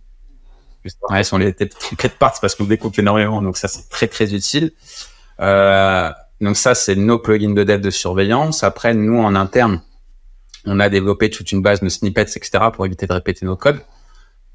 Ouais, 1.10 1.22
sont 1.22 1.38
les 1.38 1.54
quatre 1.54 2.18
parts 2.18 2.34
parce 2.40 2.56
qu'on 2.56 2.64
découpe 2.64 2.98
énormément. 2.98 3.40
Donc 3.40 3.56
ça, 3.56 3.68
c'est 3.68 3.88
très, 3.88 4.08
très 4.08 4.34
utile. 4.34 4.72
Euh, 5.38 6.10
donc 6.40 6.56
ça, 6.56 6.74
c'est 6.74 6.96
nos 6.96 7.20
plugins 7.20 7.54
de 7.54 7.62
dev 7.62 7.80
de 7.80 7.90
surveillance. 7.90 8.64
Après, 8.64 8.92
nous, 8.92 9.18
en 9.18 9.36
interne, 9.36 9.80
on 10.66 10.80
a 10.80 10.88
développé 10.88 11.30
toute 11.30 11.52
une 11.52 11.62
base 11.62 11.80
de 11.80 11.88
snippets, 11.88 12.22
etc. 12.22 12.50
pour 12.72 12.84
éviter 12.86 13.06
de 13.06 13.12
répéter 13.12 13.46
nos 13.46 13.56
codes. 13.56 13.80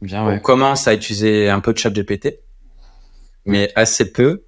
On 0.01 0.39
commence 0.39 0.87
à 0.87 0.93
utiliser 0.93 1.49
un 1.49 1.59
peu 1.59 1.73
de 1.73 1.77
chat 1.77 1.89
GPT, 1.89 2.39
mais 3.45 3.71
assez 3.75 4.11
peu. 4.11 4.43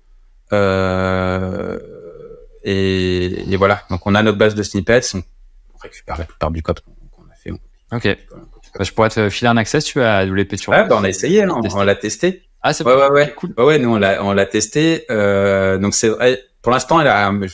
Euh, 0.53 1.79
et, 2.63 3.55
voilà. 3.57 3.81
Donc 3.89 4.05
on 4.05 4.15
a 4.15 4.23
notre 4.23 4.37
base 4.37 4.55
de 4.55 4.63
snippets, 4.63 5.15
on 5.15 5.23
récupère 5.81 6.17
la 6.17 6.25
plupart 6.25 6.51
du 6.51 6.61
code 6.61 6.81
qu'on 6.81 7.23
a 7.23 7.35
fait. 7.35 7.51
Ok. 7.91 8.17
Bah, 8.77 8.83
je 8.83 8.91
pourrais 8.91 9.09
te 9.09 9.29
filer 9.29 9.49
un 9.49 9.57
accès 9.57 9.81
tu 9.81 10.01
as 10.01 10.25
WP 10.25 10.55
sur. 10.55 10.71
Ouais, 10.71 10.87
bah, 10.87 10.95
on 10.99 11.03
a 11.03 11.09
essayé, 11.09 11.45
non 11.45 11.61
on 11.73 11.83
l'a 11.83 11.95
testé. 11.95 12.43
Ah 12.61 12.73
c'est 12.73 12.83
ouais, 12.83 12.93
ouais, 12.93 13.09
ouais. 13.09 13.33
cool. 13.35 13.53
Ouais, 13.57 13.63
ouais, 13.63 13.79
nous 13.79 13.95
on 13.95 13.97
l'a 13.97 14.23
on 14.23 14.33
l'a 14.33 14.45
testé. 14.45 15.05
Euh, 15.09 15.77
donc 15.77 15.93
c'est 15.93 16.11
pour 16.61 16.71
l'instant, 16.71 16.99
il, 17.01 17.49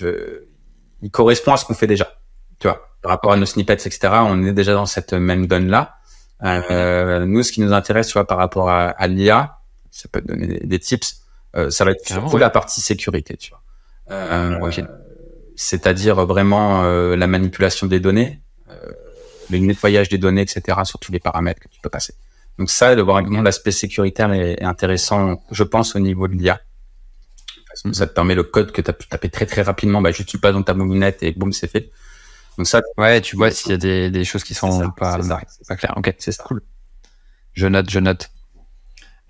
il 1.01 1.11
correspond 1.11 1.53
à 1.53 1.57
ce 1.57 1.65
qu'on 1.65 1.75
fait 1.75 1.87
déjà. 1.87 2.19
Tu 2.59 2.67
vois, 2.67 2.87
par 3.01 3.11
rapport 3.11 3.31
à 3.31 3.37
nos 3.37 3.45
snippets, 3.45 3.73
etc. 3.73 3.99
On 4.11 4.43
est 4.43 4.53
déjà 4.53 4.73
dans 4.73 4.85
cette 4.85 5.13
même 5.13 5.45
donne 5.47 5.69
là. 5.69 5.97
Euh, 6.45 7.25
nous, 7.25 7.43
ce 7.43 7.51
qui 7.51 7.61
nous 7.61 7.73
intéresse, 7.73 8.07
tu 8.07 8.13
vois, 8.13 8.27
par 8.27 8.37
rapport 8.37 8.69
à, 8.69 8.89
à 8.89 9.07
l'IA, 9.07 9.59
ça 9.91 10.07
peut 10.11 10.21
te 10.21 10.27
donner 10.27 10.59
des, 10.63 10.79
tips. 10.79 11.21
Euh, 11.55 11.69
ça 11.69 11.85
va 11.85 11.91
être 11.91 12.05
surtout 12.05 12.37
la 12.37 12.49
partie 12.49 12.81
sécurité, 12.81 13.37
tu 13.37 13.49
vois. 13.49 13.61
Euh, 14.11 14.59
C'est-à-dire 15.55 16.25
vraiment 16.25 16.83
euh, 16.83 17.15
la 17.15 17.27
manipulation 17.27 17.87
des 17.87 17.99
données, 17.99 18.41
euh, 18.69 18.91
le 19.49 19.57
nettoyage 19.59 20.09
des 20.09 20.17
données, 20.17 20.41
etc. 20.41 20.79
sur 20.83 20.99
tous 20.99 21.11
les 21.11 21.19
paramètres 21.19 21.61
que 21.61 21.69
tu 21.69 21.79
peux 21.81 21.89
passer. 21.89 22.13
Donc 22.59 22.69
ça, 22.69 22.95
de 22.95 23.01
voir 23.01 23.21
l'aspect 23.21 23.71
sécuritaire 23.71 24.31
est, 24.31 24.53
est, 24.53 24.63
intéressant, 24.63 25.41
je 25.51 25.63
pense, 25.63 25.95
au 25.95 25.99
niveau 25.99 26.27
de 26.27 26.33
l'IA. 26.33 26.61
Ça 27.91 28.07
te 28.07 28.13
permet 28.13 28.35
le 28.35 28.43
code 28.43 28.71
que 28.71 28.81
tu 28.81 28.89
as 28.89 28.93
pu 28.93 29.07
taper 29.07 29.29
très 29.29 29.45
très 29.45 29.61
rapidement, 29.61 30.01
bah, 30.01 30.11
juste 30.11 30.29
tu 30.29 30.39
passes 30.39 30.53
dans 30.53 30.63
ta 30.63 30.73
moulinette 30.73 31.23
et 31.23 31.31
boum, 31.33 31.51
c'est 31.51 31.67
fait. 31.67 31.91
Donc 32.57 32.67
ça, 32.67 32.81
ouais, 32.97 33.21
tu 33.21 33.35
vois 33.35 33.51
s'il 33.51 33.71
y 33.71 33.75
a 33.75 33.77
des, 33.77 34.09
des 34.09 34.23
choses 34.23 34.43
qui 34.43 34.53
sont 34.53 34.89
pas, 34.91 35.19
pas 35.67 35.75
claires. 35.75 35.93
Ok, 35.97 36.13
c'est. 36.17 36.37
Cool. 36.37 36.61
Je 37.53 37.67
note, 37.67 37.89
je 37.89 37.99
note. 37.99 38.29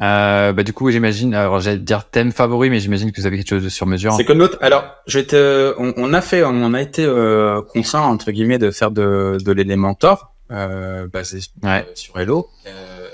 Euh, 0.01 0.51
bah 0.51 0.63
du 0.63 0.73
coup, 0.73 0.91
j'imagine. 0.91 1.33
Alors, 1.33 1.59
j'allais 1.59 1.77
dire 1.77 2.09
thème 2.09 2.31
favori, 2.31 2.69
mais 2.69 2.79
j'imagine 2.79 3.11
que 3.11 3.21
vous 3.21 3.27
avez 3.27 3.37
quelque 3.37 3.49
chose 3.49 3.63
de 3.63 3.69
sur 3.69 3.85
mesure. 3.85 4.13
C'est 4.13 4.25
comme 4.25 4.39
l'autre. 4.39 4.57
Alors, 4.61 4.83
je 5.07 5.19
te, 5.19 5.73
on, 5.77 5.93
on, 5.95 6.13
a 6.13 6.21
fait, 6.21 6.43
on 6.43 6.73
a 6.73 6.81
été 6.81 7.05
euh, 7.05 7.61
conscient 7.61 8.03
entre 8.03 8.31
guillemets 8.31 8.57
de 8.57 8.71
faire 8.71 8.91
de, 8.91 9.37
de 9.43 9.51
l'Elementor 9.51 10.35
euh, 10.51 11.07
basé 11.07 11.39
ouais. 11.63 11.87
sur 11.95 12.19
Hello. 12.19 12.49
Euh, 12.67 13.09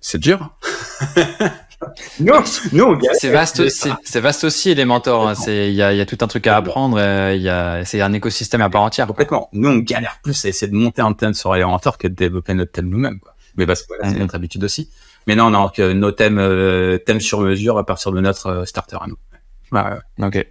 c'est 0.00 0.18
dur. 0.18 0.56
non, 2.20 2.42
non, 2.72 2.98
c'est 3.14 3.30
vaste, 3.30 3.62
c'est 3.68 4.20
vaste 4.20 4.44
aussi 4.44 4.74
les 4.74 4.84
mentors. 4.84 5.28
Hein. 5.28 5.34
C'est, 5.34 5.68
il 5.68 5.74
y 5.74 5.82
a, 5.82 5.92
y 5.92 6.00
a 6.00 6.06
tout 6.06 6.18
un 6.20 6.26
truc 6.26 6.46
à 6.46 6.56
apprendre. 6.56 6.98
Euh, 6.98 7.34
il 7.34 7.42
y 7.42 7.48
a, 7.48 7.84
c'est 7.84 8.00
un 8.00 8.12
écosystème 8.12 8.60
à 8.62 8.70
part 8.70 8.82
entière. 8.82 9.06
Complètement. 9.06 9.48
Nous, 9.52 9.68
on 9.68 9.78
galère 9.78 10.18
plus 10.22 10.44
à 10.44 10.48
essayer 10.48 10.70
de 10.70 10.76
monter 10.76 11.02
un 11.02 11.12
thème 11.12 11.34
sur 11.34 11.54
les 11.54 11.64
mentors 11.64 11.98
que 11.98 12.08
de 12.08 12.14
développer 12.14 12.54
notre 12.54 12.72
thème 12.72 12.88
nous-mêmes, 12.88 13.18
quoi. 13.18 13.34
Mais 13.56 13.66
parce 13.66 13.82
que 13.82 13.88
voilà, 13.88 14.12
c'est 14.12 14.18
notre 14.18 14.34
habitude 14.34 14.64
aussi. 14.64 14.90
Mais 15.26 15.34
non, 15.34 15.50
non, 15.50 15.68
que 15.68 15.92
nos 15.92 16.12
thèmes, 16.12 16.38
euh, 16.38 16.98
thèmes 16.98 17.20
sur 17.20 17.40
mesure 17.40 17.78
à 17.78 17.86
partir 17.86 18.12
de 18.12 18.20
notre 18.20 18.46
euh, 18.48 18.64
starter 18.64 18.96
à 19.00 19.06
nous. 19.06 19.16
Ouais, 19.72 19.82
ok. 20.22 20.46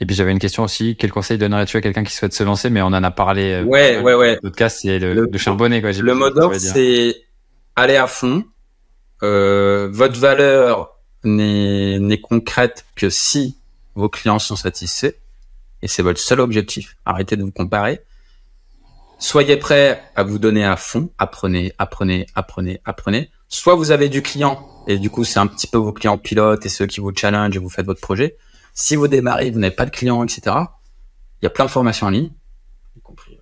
Et 0.00 0.06
puis 0.06 0.14
j'avais 0.14 0.30
une 0.30 0.38
question 0.38 0.62
aussi. 0.62 0.96
Quel 0.96 1.10
conseil 1.10 1.38
donnerais-tu 1.38 1.76
à 1.76 1.80
quelqu'un 1.80 2.04
qui 2.04 2.12
souhaite 2.12 2.32
se 2.32 2.44
lancer? 2.44 2.70
Mais 2.70 2.82
on 2.82 2.86
en 2.86 3.02
a 3.02 3.10
parlé. 3.10 3.62
ouais, 3.62 3.98
ouais, 3.98 4.14
ouais. 4.14 4.38
cas, 4.56 4.68
c'est 4.68 4.98
le, 4.98 5.26
de 5.26 5.38
charbonner, 5.38 5.80
quoi. 5.80 5.90
Le 5.90 6.14
mot 6.14 6.30
d'ordre, 6.30 6.56
c'est 6.56 7.16
aller 7.74 7.96
à 7.96 8.06
fond 8.06 8.44
euh, 9.22 9.88
votre 9.90 10.18
valeur 10.18 10.98
n'est 11.24 12.20
concrète 12.20 12.86
que 12.94 13.10
si 13.10 13.58
vos 13.94 14.08
clients 14.08 14.38
sont 14.38 14.56
satisfaits 14.56 15.14
et 15.82 15.88
c'est 15.88 16.02
votre 16.02 16.20
seul 16.20 16.40
objectif. 16.40 16.96
Arrêtez 17.04 17.36
de 17.36 17.42
vous 17.42 17.52
comparer. 17.52 18.02
Soyez 19.18 19.56
prêt 19.56 20.02
à 20.14 20.22
vous 20.22 20.38
donner 20.38 20.64
à 20.64 20.76
fond. 20.76 21.10
Apprenez, 21.18 21.72
apprenez, 21.78 22.26
apprenez, 22.34 22.80
apprenez. 22.84 23.30
Soit 23.48 23.74
vous 23.74 23.90
avez 23.90 24.08
du 24.08 24.22
client 24.22 24.68
et 24.86 24.98
du 24.98 25.10
coup 25.10 25.24
c'est 25.24 25.38
un 25.38 25.46
petit 25.46 25.66
peu 25.66 25.78
vos 25.78 25.92
clients 25.92 26.18
pilotes 26.18 26.64
et 26.66 26.68
ceux 26.68 26.86
qui 26.86 27.00
vous 27.00 27.12
challenge 27.14 27.56
et 27.56 27.58
vous 27.58 27.70
faites 27.70 27.86
votre 27.86 28.00
projet. 28.00 28.36
Si 28.74 28.94
vous 28.94 29.08
démarrez, 29.08 29.50
vous 29.50 29.58
n'avez 29.58 29.74
pas 29.74 29.86
de 29.86 29.90
clients, 29.90 30.22
etc. 30.22 30.56
Il 31.40 31.44
y 31.44 31.46
a 31.46 31.50
plein 31.50 31.64
de 31.64 31.70
formations 31.70 32.06
en 32.06 32.10
ligne, 32.10 32.30
y 32.96 33.00
compris. 33.00 33.38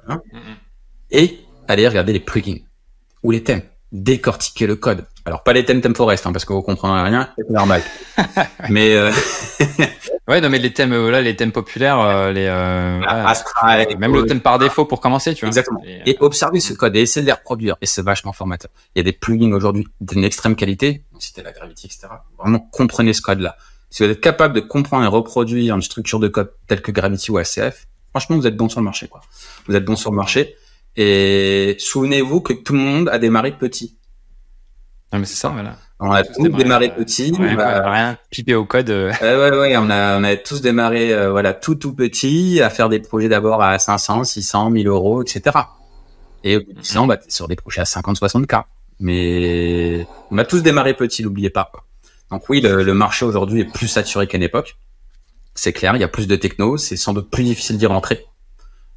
Et 1.11 1.41
allez 1.69 1.87
regarder 1.87 2.13
les 2.15 2.21
plugins 2.21 2.61
ou 3.23 3.31
les 3.33 3.43
thèmes 3.43 3.63
décortiquer 4.03 4.67
le 4.67 4.77
code. 4.77 5.05
Alors 5.25 5.43
pas 5.43 5.53
les 5.53 5.65
thèmes 5.65 5.81
thèmes 5.81 5.97
forest, 5.97 6.27
hein, 6.27 6.33
parce 6.33 6.45
que 6.45 6.53
vous 6.53 6.63
comprenez 6.63 7.03
rien, 7.03 7.31
c'est 7.37 7.51
normal. 7.51 7.83
mais 8.69 8.95
euh... 8.95 9.11
ouais, 10.29 10.41
non 10.41 10.51
mais 10.51 10.59
les 10.59 10.73
thèmes 10.73 10.93
euh, 10.93 11.11
là, 11.11 11.23
les 11.23 11.35
thèmes 11.35 11.51
populaires, 11.51 11.99
euh, 12.01 12.31
les 12.31 12.47
euh, 12.47 13.01
même 13.99 14.15
le 14.15 14.27
thème 14.27 14.41
par 14.41 14.59
défaut 14.59 14.85
pour 14.85 15.01
commencer, 15.01 15.35
tu 15.35 15.41
vois. 15.41 15.49
Exactement. 15.49 15.83
Et, 15.85 16.17
observer 16.21 16.61
ce 16.61 16.75
code 16.75 16.95
et 16.95 17.01
essayer 17.01 17.23
de 17.23 17.27
les 17.27 17.33
reproduire, 17.33 17.77
et 17.81 17.87
c'est 17.87 18.03
vachement 18.03 18.33
formateur. 18.33 18.71
Il 18.95 18.99
y 18.99 19.01
a 19.01 19.05
des 19.05 19.13
plugins 19.13 19.53
aujourd'hui 19.53 19.89
d'une 20.01 20.25
extrême 20.25 20.57
qualité, 20.57 21.03
c'était 21.19 21.43
la 21.43 21.53
Gravity, 21.53 21.87
etc. 21.87 22.09
Vraiment 22.39 22.61
comprenez 22.61 23.13
ce 23.13 23.23
code-là. 23.23 23.57
Si 23.91 24.05
vous 24.05 24.11
êtes 24.11 24.21
capable 24.21 24.55
de 24.55 24.61
comprendre 24.61 25.05
et 25.05 25.09
reproduire 25.09 25.75
une 25.75 25.83
structure 25.83 26.21
de 26.21 26.29
code 26.29 26.53
telle 26.67 26.83
que 26.83 26.93
Gravity 26.93 27.31
ou 27.31 27.39
ACF, 27.39 27.87
franchement, 28.11 28.37
vous 28.37 28.47
êtes 28.47 28.57
bon 28.57 28.69
sur 28.69 28.81
le 28.81 28.85
marché, 28.85 29.09
quoi. 29.09 29.23
Vous 29.67 29.75
êtes 29.75 29.85
bon 29.85 29.97
sur 29.97 30.11
le 30.11 30.17
marché. 30.17 30.57
Et 30.97 31.77
souvenez-vous 31.79 32.41
que 32.41 32.53
tout 32.53 32.73
le 32.73 32.79
monde 32.79 33.09
a 33.09 33.19
démarré 33.19 33.53
petit. 33.53 33.97
Non, 35.13 35.19
mais 35.19 35.27
c'est 35.27 35.37
ça, 35.37 35.49
voilà. 35.51 35.77
On 35.99 36.11
a 36.11 36.25
tous 36.25 36.49
démarré, 36.49 36.95
petit. 36.95 37.33
Ouais, 37.33 37.55
on 37.55 37.59
a 37.59 37.91
rien 37.91 38.19
pipé 38.31 38.55
au 38.55 38.65
code. 38.67 38.91
Euh. 38.91 39.13
Ouais, 39.23 39.59
ouais, 39.59 39.77
on 39.79 39.89
a, 39.89 40.19
on 40.19 40.25
a 40.25 40.37
tous 40.37 40.61
démarré, 40.61 41.13
euh, 41.13 41.31
voilà, 41.31 41.55
tout, 41.55 41.75
tout 41.75 41.95
petit, 41.95 42.61
à 42.63 42.69
faire 42.71 42.89
des 42.89 42.99
projets 43.01 43.29
d'abord 43.29 43.63
à 43.63 43.79
500, 43.79 44.25
600, 44.25 44.71
1000 44.71 44.89
euros, 44.89 45.23
etc. 45.23 45.57
Et 46.45 46.57
au 46.57 46.61
bout 46.61 46.73
de 46.75 46.81
10 46.81 46.97
ans, 46.99 47.07
bah, 47.07 47.19
sur 47.29 47.49
des 47.49 47.57
projets 47.57 47.81
à 47.81 47.87
50, 47.87 48.17
60 48.17 48.47
k. 48.47 48.57
Mais 49.01 50.07
on 50.31 50.39
a 50.39 50.45
tous 50.45 50.63
démarré 50.63 50.95
petit, 50.95 51.23
n'oubliez 51.23 51.51
pas. 51.51 51.71
Donc 52.31 52.49
oui, 52.49 52.61
le, 52.61 52.83
le 52.83 52.95
marché 52.95 53.25
aujourd'hui 53.25 53.61
est 53.61 53.73
plus 53.73 53.89
saturé 53.89 54.27
qu'à 54.27 54.37
une 54.37 54.43
époque. 54.43 54.77
c'est 55.55 55.73
clair. 55.73 55.95
Il 55.97 56.01
y 56.01 56.05
a 56.05 56.09
plus 56.09 56.27
de 56.27 56.37
techno, 56.37 56.77
c'est 56.77 56.97
sans 56.97 57.13
doute 57.15 57.31
plus 57.31 57.45
difficile 57.45 57.79
d'y 57.79 57.87
rentrer. 57.87 58.27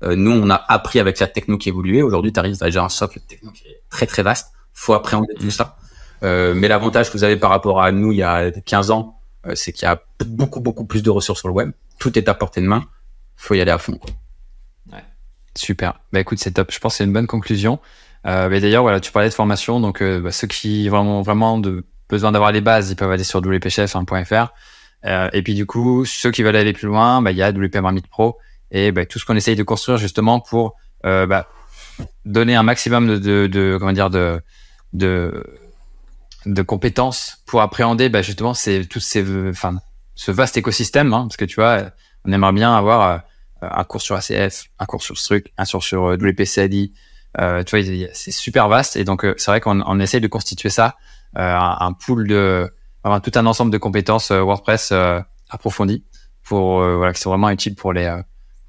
Euh, 0.03 0.15
nous, 0.15 0.31
on 0.31 0.49
a 0.49 0.55
appris 0.55 0.99
avec 0.99 1.19
la 1.19 1.27
techno 1.27 1.57
qui 1.57 1.69
évoluait. 1.69 2.01
Aujourd'hui, 2.01 2.31
tu 2.31 2.39
arrives 2.39 2.57
déjà 2.57 2.83
un 2.83 2.89
socle 2.89 3.19
techno 3.19 3.51
qui 3.51 3.67
est 3.67 3.81
très 3.89 4.05
très 4.05 4.23
vaste. 4.23 4.53
Faut 4.73 4.93
appréhender 4.93 5.33
tout 5.39 5.51
ça. 5.51 5.77
Euh, 6.23 6.53
mais 6.53 6.67
l'avantage 6.67 7.09
que 7.09 7.17
vous 7.17 7.23
avez 7.23 7.37
par 7.37 7.49
rapport 7.49 7.81
à 7.81 7.91
nous 7.91 8.11
il 8.11 8.17
y 8.17 8.23
a 8.23 8.51
15 8.51 8.91
ans, 8.91 9.19
euh, 9.45 9.55
c'est 9.55 9.71
qu'il 9.71 9.83
y 9.83 9.89
a 9.89 10.01
beaucoup 10.25 10.59
beaucoup 10.59 10.85
plus 10.85 11.01
de 11.01 11.09
ressources 11.09 11.39
sur 11.39 11.47
le 11.47 11.53
web. 11.53 11.71
Tout 11.97 12.17
est 12.17 12.27
à 12.27 12.33
portée 12.33 12.61
de 12.61 12.67
main. 12.67 12.83
Faut 13.35 13.53
y 13.53 13.61
aller 13.61 13.71
à 13.71 13.77
fond. 13.77 13.97
Quoi. 13.97 14.11
Ouais. 14.91 15.03
Super. 15.55 15.99
Bah 16.11 16.19
écoute, 16.19 16.39
c'est 16.39 16.51
top. 16.51 16.71
Je 16.71 16.79
pense 16.79 16.93
que 16.93 16.97
c'est 16.97 17.03
une 17.05 17.13
bonne 17.13 17.27
conclusion. 17.27 17.79
Euh, 18.25 18.49
mais 18.49 18.59
d'ailleurs, 18.59 18.83
voilà, 18.83 18.99
tu 18.99 19.11
parlais 19.11 19.29
de 19.29 19.33
formation, 19.33 19.79
donc 19.79 20.01
euh, 20.01 20.19
bah, 20.19 20.31
ceux 20.31 20.47
qui 20.47 20.89
vraiment 20.89 21.21
vraiment 21.21 21.57
de 21.57 21.85
besoin 22.09 22.31
d'avoir 22.31 22.51
les 22.51 22.61
bases, 22.61 22.91
ils 22.91 22.95
peuvent 22.95 23.11
aller 23.11 23.23
sur 23.23 23.39
wpchef.fr. 23.39 24.53
Euh, 25.05 25.29
et 25.31 25.41
puis 25.41 25.53
du 25.53 25.65
coup, 25.65 26.03
ceux 26.05 26.31
qui 26.31 26.43
veulent 26.43 26.55
aller 26.55 26.73
plus 26.73 26.87
loin, 26.87 27.21
bah, 27.21 27.31
il 27.31 27.37
y 27.37 27.43
a 27.43 27.51
WP 27.51 27.75
Marmite 27.77 28.07
Pro 28.07 28.37
et 28.71 28.91
bah, 28.91 29.05
tout 29.05 29.19
ce 29.19 29.25
qu'on 29.25 29.35
essaye 29.35 29.55
de 29.55 29.63
construire 29.63 29.97
justement 29.97 30.39
pour 30.39 30.75
euh, 31.05 31.25
bah, 31.25 31.49
donner 32.25 32.55
un 32.55 32.63
maximum 32.63 33.07
de, 33.07 33.17
de, 33.17 33.47
de, 33.47 33.77
comment 33.79 33.93
dire 33.93 34.09
de 34.09 34.41
de 34.93 35.43
de 36.45 36.61
compétences 36.61 37.43
pour 37.45 37.61
appréhender 37.61 38.09
bah, 38.09 38.21
justement 38.21 38.53
c'est 38.53 38.85
tous 38.85 38.99
ces 38.99 39.23
enfin 39.49 39.79
ce 40.15 40.31
vaste 40.31 40.57
écosystème 40.57 41.13
hein, 41.13 41.23
parce 41.23 41.37
que 41.37 41.45
tu 41.45 41.55
vois 41.55 41.91
on 42.25 42.31
aimerait 42.31 42.53
bien 42.53 42.75
avoir 42.75 43.01
euh, 43.01 43.17
un 43.61 43.83
cours 43.83 44.01
sur 44.01 44.15
ACF 44.15 44.65
un 44.79 44.85
cours 44.85 45.03
sur 45.03 45.17
Struc 45.17 45.51
un 45.57 45.65
cours 45.65 45.83
sur 45.83 46.03
WPCAD 46.03 46.91
euh, 47.37 47.63
tu 47.63 47.79
vois 47.79 48.09
c'est 48.13 48.31
super 48.31 48.67
vaste. 48.69 48.95
Et 48.95 49.03
donc 49.03 49.23
euh, 49.23 49.35
c'est 49.37 49.51
vrai 49.51 49.61
qu'on 49.61 49.81
on 49.85 49.99
essaye 49.99 50.21
de 50.21 50.27
constituer 50.27 50.69
ça 50.69 50.95
euh, 51.37 51.41
un, 51.41 51.77
un, 51.79 51.93
pool 51.93 52.27
de 52.27 52.69
enfin, 53.03 53.19
tout 53.19 53.31
un 53.35 53.45
ensemble 53.45 53.71
de 53.71 53.77
compétences 53.77 54.31
WordPress 54.31 54.93
approfondies 55.49 56.05
pour 56.43 56.79
voilà 56.79 57.13
qui 57.13 57.21
sont 57.21 57.29
vraiment 57.29 57.49
utiles 57.49 57.75
pour 57.75 57.93
les 57.93 58.19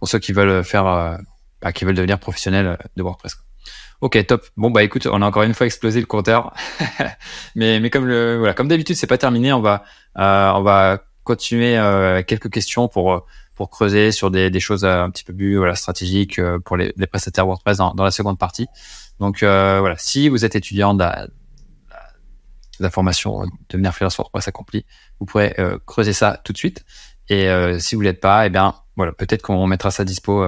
pour 0.00 0.08
ceux 0.08 0.18
qui 0.18 0.32
veulent 0.32 0.64
faire 0.64 1.18
bah, 1.62 1.72
qui 1.72 1.84
veulent 1.84 1.94
devenir 1.94 2.18
professionnels 2.18 2.76
de 2.96 3.02
WordPress 3.02 3.36
Ok, 4.00 4.26
top. 4.26 4.46
Bon 4.56 4.70
bah 4.70 4.82
écoute, 4.82 5.06
on 5.06 5.20
a 5.20 5.26
encore 5.26 5.42
une 5.42 5.52
fois 5.52 5.66
explosé 5.66 6.00
le 6.00 6.06
compteur, 6.06 6.54
mais 7.54 7.80
mais 7.80 7.90
comme 7.90 8.06
le 8.06 8.38
voilà, 8.38 8.54
comme 8.54 8.66
d'habitude, 8.66 8.96
c'est 8.96 9.06
pas 9.06 9.18
terminé. 9.18 9.52
On 9.52 9.60
va 9.60 9.84
euh, 10.18 10.52
on 10.52 10.62
va 10.62 11.04
continuer 11.22 11.76
euh, 11.76 12.22
quelques 12.22 12.50
questions 12.50 12.88
pour 12.88 13.26
pour 13.60 13.68
creuser 13.68 14.10
sur 14.10 14.30
des, 14.30 14.48
des 14.48 14.58
choses 14.58 14.86
un 14.86 15.10
petit 15.10 15.22
peu 15.22 15.34
plus 15.34 15.58
voilà 15.58 15.74
stratégiques 15.74 16.38
euh, 16.38 16.58
pour 16.58 16.78
les, 16.78 16.94
les 16.96 17.06
prestataires 17.06 17.46
WordPress 17.46 17.76
dans, 17.76 17.92
dans 17.92 18.04
la 18.04 18.10
seconde 18.10 18.38
partie. 18.38 18.68
Donc 19.18 19.42
euh, 19.42 19.80
voilà, 19.80 19.96
si 19.98 20.30
vous 20.30 20.46
êtes 20.46 20.56
étudiant 20.56 20.94
de 20.94 21.00
la, 21.00 21.26
la 22.78 22.88
formation 22.88 23.44
devenir 23.68 23.92
freelance 23.92 24.16
WordPress 24.16 24.48
accompli, 24.48 24.86
vous 25.18 25.26
pourrez 25.26 25.54
euh, 25.58 25.78
creuser 25.84 26.14
ça 26.14 26.40
tout 26.42 26.54
de 26.54 26.58
suite. 26.58 26.86
Et 27.30 27.48
si 27.78 27.94
vous 27.94 28.00
l'êtes 28.02 28.20
pas, 28.20 28.46
eh 28.46 28.50
bien 28.50 28.74
voilà, 28.96 29.12
peut-être 29.12 29.40
qu'on 29.40 29.66
mettra 29.66 29.90
ça 29.90 30.04
dispo 30.04 30.44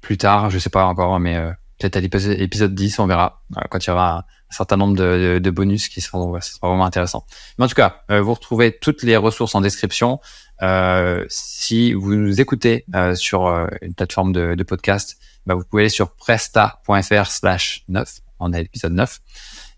plus 0.00 0.16
tard. 0.16 0.48
Je 0.48 0.58
sais 0.58 0.70
pas 0.70 0.84
encore, 0.84 1.18
mais 1.18 1.36
peut-être 1.78 1.96
à 1.96 2.00
l'épisode 2.00 2.74
10, 2.74 2.98
on 3.00 3.06
verra 3.06 3.42
quand 3.68 3.84
il 3.84 3.90
y 3.90 3.92
aura 3.92 4.24
un 4.50 4.56
certain 4.56 4.76
nombre 4.76 4.96
de, 4.96 5.38
de, 5.38 5.50
bonus 5.50 5.88
qui 5.88 6.00
seront, 6.00 6.30
ouais, 6.30 6.40
sera 6.40 6.68
vraiment 6.68 6.84
intéressant. 6.84 7.24
Mais 7.58 7.64
en 7.64 7.68
tout 7.68 7.74
cas, 7.74 8.02
euh, 8.10 8.20
vous 8.20 8.34
retrouvez 8.34 8.76
toutes 8.76 9.02
les 9.02 9.16
ressources 9.16 9.54
en 9.54 9.60
description. 9.60 10.20
Euh, 10.62 11.24
si 11.28 11.92
vous 11.92 12.14
nous 12.14 12.40
écoutez 12.40 12.84
euh, 12.94 13.14
sur 13.14 13.46
euh, 13.46 13.66
une 13.80 13.94
plateforme 13.94 14.32
de, 14.32 14.54
de 14.56 14.62
podcast, 14.64 15.18
bah, 15.46 15.54
vous 15.54 15.64
pouvez 15.64 15.84
aller 15.84 15.88
sur 15.88 16.14
presta.fr 16.16 17.26
slash 17.26 17.84
9, 17.88 18.20
on 18.40 18.52
est 18.52 18.56
à 18.56 18.62
l'épisode 18.62 18.92
9. 18.92 19.20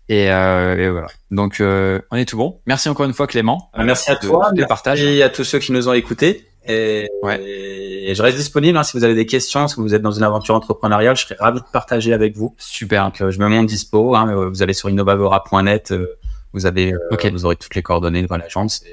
Et, 0.09 0.31
euh, 0.31 0.77
et, 0.77 0.89
voilà. 0.89 1.07
Donc, 1.31 1.57
on 1.59 2.17
est 2.17 2.25
tout 2.25 2.37
bon. 2.37 2.59
Merci 2.65 2.89
encore 2.89 3.05
une 3.05 3.13
fois, 3.13 3.27
Clément. 3.27 3.69
Merci 3.77 4.11
à 4.11 4.15
toi. 4.15 4.51
De, 4.51 4.65
partage. 4.65 5.01
Et 5.01 5.23
à 5.23 5.29
tous 5.29 5.43
ceux 5.43 5.59
qui 5.59 5.71
nous 5.71 5.87
ont 5.87 5.93
écoutés. 5.93 6.47
Et, 6.65 7.09
ouais. 7.23 7.41
et, 7.43 8.15
je 8.15 8.21
reste 8.21 8.37
disponible 8.37 8.77
hein, 8.77 8.83
si 8.83 8.95
vous 8.97 9.03
avez 9.03 9.15
des 9.15 9.25
questions, 9.25 9.67
si 9.67 9.75
vous 9.75 9.93
êtes 9.93 10.01
dans 10.01 10.11
une 10.11 10.23
aventure 10.23 10.55
entrepreneuriale, 10.55 11.15
je 11.17 11.23
serais 11.23 11.35
ravi 11.39 11.59
de 11.59 11.65
partager 11.71 12.13
avec 12.13 12.37
vous. 12.37 12.55
Super. 12.57 13.05
Donc, 13.05 13.21
euh, 13.21 13.31
je 13.31 13.39
me 13.39 13.47
montre 13.47 13.67
dispo. 13.67 14.15
Hein, 14.15 14.47
vous 14.49 14.63
allez 14.63 14.73
sur 14.73 14.89
innovavora.net, 14.89 15.91
euh, 15.91 16.17
vous 16.53 16.65
avez, 16.65 16.93
euh, 16.93 17.29
vous 17.31 17.45
aurez 17.45 17.57
toutes 17.57 17.75
les 17.75 17.83
coordonnées 17.83 18.21
de 18.21 18.27
l'agence. 18.29 18.83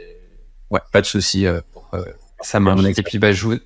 Ouais, 0.70 0.80
pas 0.92 1.00
de 1.00 1.06
souci. 1.06 1.46
pour, 1.72 1.88
Ça 2.40 2.58
marche. 2.58 2.82
Et 2.96 3.02
puis, 3.02 3.18
bah, 3.18 3.32
je 3.32 3.44
vous, 3.46 3.58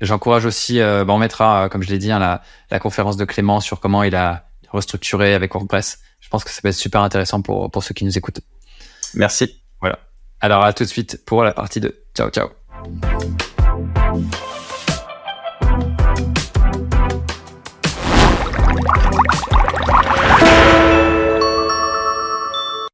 j'encourage 0.00 0.44
aussi. 0.44 0.78
bah, 0.80 1.06
on 1.08 1.18
mettra, 1.18 1.68
comme 1.70 1.82
je 1.82 1.88
l'ai 1.88 1.98
dit, 1.98 2.12
hein, 2.12 2.18
la, 2.18 2.42
la 2.70 2.80
conférence 2.80 3.16
de 3.16 3.24
Clément 3.24 3.60
sur 3.60 3.80
comment 3.80 4.02
il 4.02 4.14
a 4.14 4.44
restructuré 4.70 5.32
avec 5.32 5.54
WordPress. 5.54 6.00
Je 6.28 6.30
pense 6.30 6.44
que 6.44 6.50
ça 6.50 6.60
peut 6.60 6.68
être 6.68 6.74
super 6.74 7.00
intéressant 7.00 7.40
pour, 7.40 7.82
ceux 7.82 7.94
qui 7.94 8.04
nous 8.04 8.18
écoutent. 8.18 8.42
Merci. 9.14 9.62
Voilà. 9.80 9.98
Alors 10.42 10.62
à 10.62 10.74
tout 10.74 10.84
de 10.84 10.88
suite 10.88 11.24
pour 11.24 11.42
la 11.42 11.52
partie 11.52 11.80
2. 11.80 12.04
Ciao, 12.14 12.28
ciao. 12.28 12.50